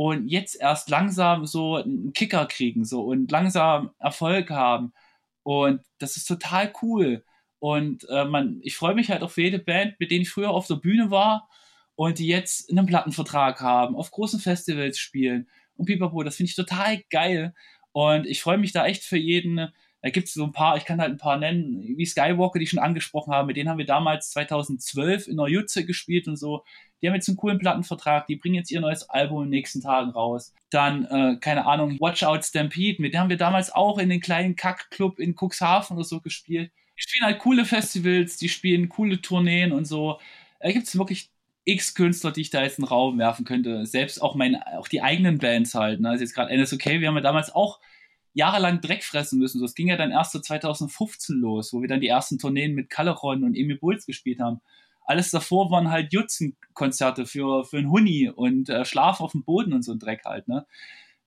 und 0.00 0.28
jetzt 0.28 0.54
erst 0.58 0.88
langsam 0.88 1.44
so 1.44 1.76
einen 1.76 2.14
Kicker 2.14 2.46
kriegen 2.46 2.86
so 2.86 3.02
und 3.02 3.30
langsam 3.30 3.90
Erfolg 3.98 4.48
haben 4.48 4.94
und 5.42 5.82
das 5.98 6.16
ist 6.16 6.24
total 6.24 6.72
cool. 6.80 7.22
Und 7.58 8.08
äh, 8.08 8.24
man, 8.24 8.60
ich 8.62 8.76
freue 8.76 8.94
mich 8.94 9.10
halt 9.10 9.22
auf 9.22 9.36
jede 9.36 9.58
Band, 9.58 10.00
mit 10.00 10.10
denen 10.10 10.22
ich 10.22 10.30
früher 10.30 10.52
auf 10.52 10.66
der 10.66 10.76
Bühne 10.76 11.10
war 11.10 11.50
und 11.96 12.18
die 12.18 12.28
jetzt 12.28 12.70
einen 12.70 12.86
Plattenvertrag 12.86 13.60
haben, 13.60 13.94
auf 13.94 14.10
großen 14.10 14.40
Festivals 14.40 14.98
spielen 14.98 15.50
und 15.76 15.84
pipapo, 15.84 16.22
das 16.22 16.36
finde 16.36 16.48
ich 16.48 16.56
total 16.56 17.02
geil. 17.10 17.52
Und 17.92 18.26
ich 18.26 18.40
freue 18.40 18.56
mich 18.56 18.72
da 18.72 18.86
echt 18.86 19.04
für 19.04 19.18
jeden. 19.18 19.68
Da 20.00 20.08
gibt 20.08 20.28
es 20.28 20.32
so 20.32 20.44
ein 20.44 20.52
paar, 20.52 20.78
ich 20.78 20.86
kann 20.86 21.02
halt 21.02 21.10
ein 21.10 21.18
paar 21.18 21.36
nennen, 21.36 21.82
wie 21.98 22.06
Skywalker, 22.06 22.58
die 22.58 22.62
ich 22.62 22.70
schon 22.70 22.78
angesprochen 22.78 23.34
habe. 23.34 23.48
Mit 23.48 23.58
denen 23.58 23.68
haben 23.68 23.76
wir 23.76 23.84
damals 23.84 24.30
2012 24.30 25.28
in 25.28 25.36
der 25.36 25.48
Jutze 25.48 25.84
gespielt 25.84 26.26
und 26.26 26.36
so. 26.36 26.64
Die 27.02 27.08
haben 27.08 27.14
jetzt 27.14 27.28
einen 27.28 27.36
coolen 27.36 27.58
Plattenvertrag, 27.58 28.26
die 28.26 28.36
bringen 28.36 28.56
jetzt 28.56 28.70
ihr 28.70 28.80
neues 28.80 29.08
Album 29.08 29.44
in 29.44 29.50
den 29.50 29.58
nächsten 29.58 29.80
Tagen 29.80 30.10
raus. 30.10 30.52
Dann, 30.70 31.04
äh, 31.06 31.36
keine 31.40 31.66
Ahnung, 31.66 31.98
Watch 32.00 32.22
Out 32.22 32.44
Stampede, 32.44 33.00
mit 33.00 33.12
denen 33.12 33.22
haben 33.22 33.30
wir 33.30 33.36
damals 33.36 33.72
auch 33.72 33.98
in 33.98 34.08
den 34.08 34.20
kleinen 34.20 34.56
Kackclub 34.56 35.18
in 35.18 35.34
Cuxhaven 35.34 35.96
oder 35.96 36.04
so 36.04 36.20
gespielt 36.20 36.70
die 37.00 37.08
spielen 37.08 37.24
halt 37.26 37.38
coole 37.38 37.64
Festivals, 37.64 38.36
die 38.36 38.48
spielen 38.48 38.88
coole 38.88 39.20
Tourneen 39.20 39.72
und 39.72 39.86
so. 39.86 40.20
Da 40.60 40.70
gibt 40.70 40.86
es 40.86 40.98
wirklich 40.98 41.30
x 41.64 41.94
Künstler, 41.94 42.32
die 42.32 42.42
ich 42.42 42.50
da 42.50 42.62
jetzt 42.62 42.78
in 42.78 42.84
den 42.84 42.88
Raum 42.88 43.18
werfen 43.18 43.44
könnte. 43.44 43.86
Selbst 43.86 44.20
auch 44.20 44.34
meine, 44.34 44.78
auch 44.78 44.88
die 44.88 45.02
eigenen 45.02 45.38
Bands 45.38 45.74
halt. 45.74 46.00
Ne? 46.00 46.10
Also 46.10 46.24
jetzt 46.24 46.34
gerade 46.34 46.54
NSOK, 46.56 46.84
wir 46.84 47.08
haben 47.08 47.14
ja 47.14 47.20
damals 47.22 47.54
auch 47.54 47.80
jahrelang 48.34 48.80
Dreck 48.80 49.02
fressen 49.02 49.38
müssen. 49.38 49.58
So, 49.58 49.64
es 49.64 49.74
ging 49.74 49.88
ja 49.88 49.96
dann 49.96 50.10
erst 50.10 50.32
so 50.32 50.40
2015 50.40 51.36
los, 51.36 51.72
wo 51.72 51.80
wir 51.80 51.88
dann 51.88 52.00
die 52.00 52.08
ersten 52.08 52.38
Tourneen 52.38 52.74
mit 52.74 52.90
Caleron 52.90 53.44
und 53.44 53.54
Emil 53.54 53.78
Bulls 53.78 54.06
gespielt 54.06 54.40
haben. 54.40 54.60
Alles 55.10 55.32
davor 55.32 55.72
waren 55.72 55.90
halt 55.90 56.12
Jutzenkonzerte 56.12 57.26
für, 57.26 57.64
für 57.64 57.78
einen 57.78 57.90
Huni 57.90 58.28
und 58.28 58.68
äh, 58.68 58.84
Schlaf 58.84 59.20
auf 59.20 59.32
dem 59.32 59.42
Boden 59.42 59.72
und 59.72 59.82
so 59.82 59.90
ein 59.90 59.98
Dreck 59.98 60.24
halt. 60.24 60.46
Ne? 60.46 60.64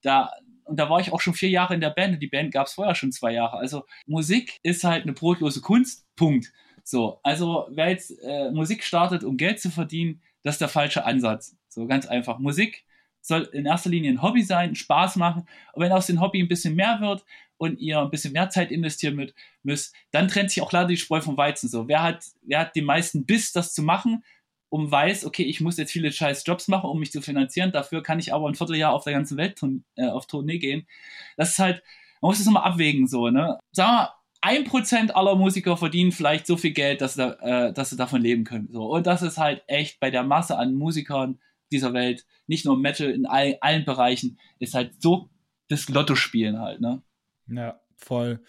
Da, 0.00 0.32
und 0.64 0.78
da 0.80 0.88
war 0.88 1.00
ich 1.00 1.12
auch 1.12 1.20
schon 1.20 1.34
vier 1.34 1.50
Jahre 1.50 1.74
in 1.74 1.82
der 1.82 1.90
Band 1.90 2.14
und 2.14 2.20
die 2.20 2.28
Band 2.28 2.50
gab 2.50 2.66
es 2.66 2.72
vorher 2.72 2.94
schon 2.94 3.12
zwei 3.12 3.34
Jahre. 3.34 3.58
Also 3.58 3.84
Musik 4.06 4.58
ist 4.62 4.84
halt 4.84 5.02
eine 5.02 5.12
brotlose 5.12 5.60
Kunst, 5.60 6.06
Punkt. 6.16 6.50
So, 6.82 7.20
also 7.22 7.66
wer 7.72 7.90
jetzt 7.90 8.10
äh, 8.22 8.50
Musik 8.52 8.84
startet, 8.84 9.22
um 9.22 9.36
Geld 9.36 9.60
zu 9.60 9.70
verdienen, 9.70 10.22
das 10.42 10.54
ist 10.54 10.62
der 10.62 10.68
falsche 10.68 11.04
Ansatz. 11.04 11.54
So 11.68 11.86
ganz 11.86 12.06
einfach. 12.06 12.38
Musik 12.38 12.86
soll 13.20 13.42
in 13.52 13.66
erster 13.66 13.90
Linie 13.90 14.12
ein 14.12 14.22
Hobby 14.22 14.42
sein, 14.42 14.74
Spaß 14.74 15.16
machen. 15.16 15.46
Und 15.74 15.82
wenn 15.82 15.92
aus 15.92 16.06
dem 16.06 16.22
Hobby 16.22 16.40
ein 16.40 16.48
bisschen 16.48 16.74
mehr 16.74 17.00
wird 17.02 17.22
und 17.56 17.78
ihr 17.78 18.00
ein 18.00 18.10
bisschen 18.10 18.32
mehr 18.32 18.50
Zeit 18.50 18.70
investieren 18.70 19.16
mit, 19.16 19.34
müsst, 19.62 19.94
dann 20.10 20.28
trennt 20.28 20.50
sich 20.50 20.62
auch 20.62 20.72
leider 20.72 20.88
die 20.88 20.96
Spreu 20.96 21.20
vom 21.20 21.36
Weizen. 21.36 21.68
So, 21.68 21.88
wer 21.88 22.02
hat, 22.02 22.24
wer 22.42 22.60
hat 22.60 22.76
den 22.76 22.84
meisten 22.84 23.24
Biss, 23.26 23.52
das 23.52 23.74
zu 23.74 23.82
machen? 23.82 24.22
um 24.74 24.90
weiß, 24.90 25.24
okay, 25.24 25.44
ich 25.44 25.60
muss 25.60 25.76
jetzt 25.76 25.92
viele 25.92 26.10
scheiß 26.10 26.42
Jobs 26.44 26.66
machen, 26.66 26.90
um 26.90 26.98
mich 26.98 27.12
zu 27.12 27.22
finanzieren, 27.22 27.70
dafür 27.70 28.02
kann 28.02 28.18
ich 28.18 28.34
aber 28.34 28.48
ein 28.48 28.56
Vierteljahr 28.56 28.92
auf 28.92 29.04
der 29.04 29.12
ganzen 29.12 29.36
Welt 29.36 29.62
äh, 29.94 30.08
auf 30.08 30.26
Tournee 30.26 30.58
gehen. 30.58 30.88
Das 31.36 31.50
ist 31.50 31.60
halt, 31.60 31.80
man 32.20 32.30
muss 32.30 32.38
das 32.38 32.48
immer 32.48 32.66
abwägen, 32.66 33.06
so, 33.06 33.30
ne? 33.30 33.60
Sagen 33.70 33.92
wir, 33.92 34.14
ein 34.40 34.64
Prozent 34.64 35.14
aller 35.14 35.36
Musiker 35.36 35.76
verdienen 35.76 36.10
vielleicht 36.10 36.48
so 36.48 36.56
viel 36.56 36.72
Geld, 36.72 37.02
dass 37.02 37.14
sie, 37.14 37.22
äh, 37.22 37.72
dass 37.72 37.90
sie 37.90 37.96
davon 37.96 38.20
leben 38.20 38.42
können. 38.42 38.68
So. 38.72 38.86
Und 38.86 39.06
das 39.06 39.22
ist 39.22 39.38
halt 39.38 39.62
echt 39.68 40.00
bei 40.00 40.10
der 40.10 40.24
Masse 40.24 40.58
an 40.58 40.74
Musikern 40.74 41.38
dieser 41.70 41.92
Welt, 41.92 42.26
nicht 42.48 42.64
nur 42.64 42.76
Metal, 42.76 43.08
in 43.08 43.26
all, 43.26 43.56
allen 43.60 43.84
Bereichen, 43.84 44.40
ist 44.58 44.74
halt 44.74 45.00
so 45.00 45.30
das 45.68 45.88
Lotto 45.88 46.16
spielen 46.16 46.58
halt, 46.58 46.80
ne? 46.80 47.00
Ja. 47.48 47.80
Voll. 47.96 48.40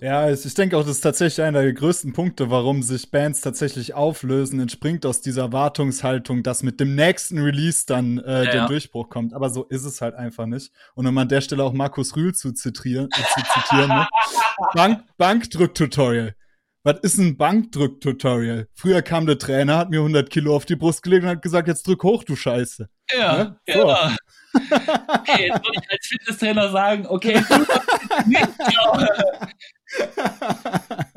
Ja, 0.00 0.30
ich 0.30 0.54
denke 0.54 0.76
auch, 0.76 0.82
das 0.82 0.96
ist 0.96 1.00
tatsächlich 1.00 1.44
einer 1.44 1.62
der 1.62 1.72
größten 1.72 2.12
Punkte, 2.12 2.50
warum 2.50 2.82
sich 2.82 3.10
Bands 3.10 3.40
tatsächlich 3.40 3.94
auflösen, 3.94 4.60
entspringt 4.60 5.04
aus 5.04 5.20
dieser 5.20 5.42
Erwartungshaltung, 5.42 6.42
dass 6.42 6.62
mit 6.62 6.78
dem 6.78 6.94
nächsten 6.94 7.38
Release 7.38 7.84
dann 7.86 8.18
äh, 8.18 8.44
ja, 8.44 8.44
der 8.44 8.54
ja. 8.54 8.66
Durchbruch 8.66 9.08
kommt. 9.08 9.34
Aber 9.34 9.50
so 9.50 9.64
ist 9.64 9.84
es 9.84 10.00
halt 10.00 10.14
einfach 10.14 10.46
nicht. 10.46 10.72
Und 10.94 11.06
um 11.06 11.18
an 11.18 11.28
der 11.28 11.40
Stelle 11.40 11.64
auch 11.64 11.72
Markus 11.72 12.14
Rühl 12.16 12.34
zu 12.34 12.52
zitieren, 12.52 13.08
äh, 13.12 13.22
zu 13.22 13.60
zitieren 13.60 13.88
ne? 13.88 14.08
Bank, 14.74 15.04
Bankdrück-Tutorial. 15.18 16.34
Was 16.84 16.98
ist 17.00 17.18
ein 17.18 17.36
Bankdrück-Tutorial? 17.36 18.68
Früher 18.72 19.02
kam 19.02 19.26
der 19.26 19.38
Trainer, 19.38 19.78
hat 19.78 19.90
mir 19.90 19.98
100 19.98 20.30
Kilo 20.30 20.54
auf 20.54 20.64
die 20.64 20.76
Brust 20.76 21.02
gelegt 21.02 21.24
und 21.24 21.30
hat 21.30 21.42
gesagt, 21.42 21.68
jetzt 21.68 21.86
drück 21.86 22.02
hoch, 22.02 22.24
du 22.24 22.36
Scheiße. 22.36 22.88
Ja, 23.12 23.36
ne? 23.36 23.60
so. 23.66 23.88
ja. 23.88 24.16
Okay, 24.54 25.48
jetzt 25.48 25.64
würde 25.64 25.80
ich 25.80 25.90
als 25.90 26.06
Fitnesstrainer 26.06 26.70
sagen, 26.70 27.06
okay, 27.06 27.42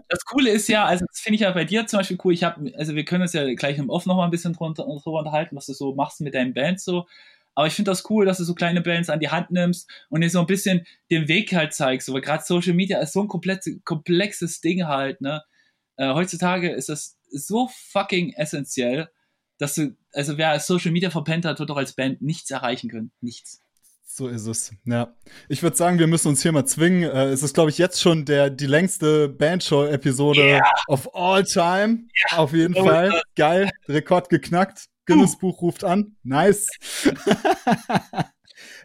das 0.10 0.26
Coole 0.26 0.52
ist 0.52 0.68
ja, 0.68 0.86
also 0.86 1.06
das 1.06 1.20
finde 1.20 1.36
ich 1.36 1.42
ja 1.42 1.52
bei 1.52 1.66
dir 1.66 1.88
zum 1.88 2.00
Beispiel 2.00 2.18
cool, 2.24 2.34
ich 2.34 2.44
habe, 2.44 2.72
also 2.78 2.96
wir 2.96 3.06
können 3.06 3.24
uns 3.24 3.34
ja 3.34 3.54
gleich 3.54 3.78
im 3.78 3.90
Off 3.90 4.06
nochmal 4.06 4.26
ein 4.28 4.32
bisschen 4.32 4.54
drunter, 4.54 4.84
drüber 4.84 5.20
unterhalten, 5.20 5.56
was 5.56 5.66
du 5.66 5.74
so 5.74 5.96
machst 5.96 6.22
mit 6.22 6.36
deinen 6.36 6.54
Bands 6.54 6.84
so, 6.86 7.08
aber 7.56 7.68
ich 7.68 7.74
finde 7.74 7.92
das 7.92 8.10
cool, 8.10 8.26
dass 8.26 8.38
du 8.38 8.44
so 8.44 8.54
kleine 8.54 8.82
Bands 8.82 9.10
an 9.10 9.20
die 9.20 9.30
Hand 9.30 9.52
nimmst 9.52 9.90
und 10.10 10.22
dir 10.22 10.30
so 10.30 10.40
ein 10.40 10.46
bisschen 10.46 10.86
den 11.10 11.28
Weg 11.28 11.54
halt 11.54 11.74
zeigst, 11.74 12.12
weil 12.12 12.22
gerade 12.22 12.44
Social 12.44 12.74
Media 12.74 13.00
ist 13.00 13.14
so 13.14 13.22
ein 13.22 13.28
komplett, 13.28 13.66
komplexes 13.86 14.62
Ding 14.62 14.86
halt, 14.86 15.22
ne, 15.22 15.44
äh, 15.98 16.14
heutzutage 16.14 16.72
ist 16.72 16.90
das 16.90 17.18
so 17.32 17.70
fucking 17.92 18.34
essentiell, 18.34 19.10
dass 19.58 19.76
du, 19.76 19.96
also 20.14 20.38
wer 20.38 20.60
Social 20.60 20.92
Media 20.92 21.10
verpennt 21.10 21.46
hat, 21.46 21.60
wird 21.60 21.70
doch 21.70 21.78
als 21.78 21.94
Band 21.94 22.22
nichts 22.22 22.52
erreichen 22.52 22.90
können. 22.90 23.12
Nichts. 23.22 23.62
So 24.18 24.30
ist 24.30 24.46
es. 24.46 24.72
Ja. 24.86 25.14
Ich 25.50 25.62
würde 25.62 25.76
sagen, 25.76 26.00
wir 26.00 26.08
müssen 26.08 26.30
uns 26.30 26.42
hier 26.42 26.54
mal 26.54 26.66
zwingen. 26.66 27.04
Äh, 27.04 27.26
es 27.26 27.44
ist, 27.44 27.54
glaube 27.54 27.70
ich, 27.70 27.78
jetzt 27.78 28.00
schon 28.02 28.24
der, 28.24 28.50
die 28.50 28.66
längste 28.66 29.28
Bandshow-Episode 29.28 30.40
yeah. 30.40 30.64
of 30.88 31.14
all 31.14 31.44
time. 31.44 32.08
Yeah. 32.32 32.40
Auf 32.40 32.54
jeden 32.54 32.76
oh, 32.76 32.86
Fall. 32.86 33.22
Geil. 33.36 33.70
Rekord 33.90 34.30
geknackt. 34.30 34.86
Guinness 35.06 35.38
Buch 35.38 35.62
ruft 35.62 35.84
an. 35.84 36.16
Nice. 36.24 36.68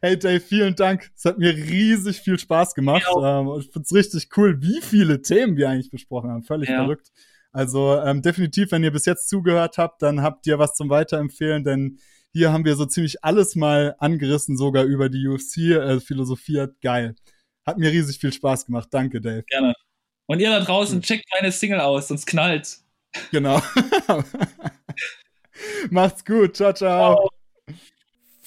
hey 0.03 0.19
Dave, 0.19 0.41
vielen 0.41 0.75
Dank. 0.75 1.11
Es 1.17 1.25
hat 1.25 1.39
mir 1.39 1.55
riesig 1.55 2.21
viel 2.21 2.39
Spaß 2.39 2.75
gemacht. 2.75 3.07
Ja. 3.15 3.41
Ähm, 3.41 3.61
ich 3.61 3.71
find's 3.73 3.95
richtig 3.95 4.29
cool, 4.37 4.61
wie 4.61 4.81
viele 4.83 5.23
Themen 5.23 5.57
wir 5.57 5.69
eigentlich 5.69 5.91
besprochen 5.91 6.31
haben. 6.31 6.43
Völlig 6.43 6.69
ja. 6.69 6.79
verrückt. 6.79 7.13
Also 7.53 8.01
ähm, 8.01 8.23
definitiv, 8.23 8.73
wenn 8.73 8.85
ihr 8.85 8.93
bis 8.93 9.07
jetzt 9.07 9.29
zugehört 9.29 9.79
habt, 9.79 10.03
dann 10.03 10.23
habt 10.23 10.47
ihr 10.47 10.59
was 10.59 10.75
zum 10.75 10.89
Weiterempfehlen, 10.89 11.65
denn 11.65 11.99
hier 12.33 12.53
haben 12.53 12.65
wir 12.65 12.77
so 12.77 12.87
ziemlich 12.87 13.25
alles 13.25 13.57
mal 13.57 13.97
angerissen, 13.99 14.57
sogar 14.57 14.85
über 14.85 15.09
die 15.09 15.27
UFC 15.27 15.59
äh, 15.59 16.01
philosophiert. 16.01 16.81
Geil. 16.81 17.17
Hat 17.67 17.79
mir 17.79 17.91
riesig 17.91 18.19
viel 18.19 18.33
Spaß 18.33 18.67
gemacht. 18.67 18.89
Danke, 18.93 19.21
Dave. 19.21 19.43
Gerne. 19.49 19.75
Und 20.27 20.39
ihr 20.39 20.51
da 20.51 20.61
draußen, 20.61 21.03
checkt 21.03 21.25
meine 21.35 21.51
Single 21.51 21.81
aus, 21.81 22.09
sonst 22.09 22.27
knallt. 22.27 22.79
Genau. 23.33 23.61
Macht's 25.91 26.25
gut. 26.25 26.57
Ciao, 26.57 26.73
ciao. 26.73 27.29
ciao. 27.67 27.87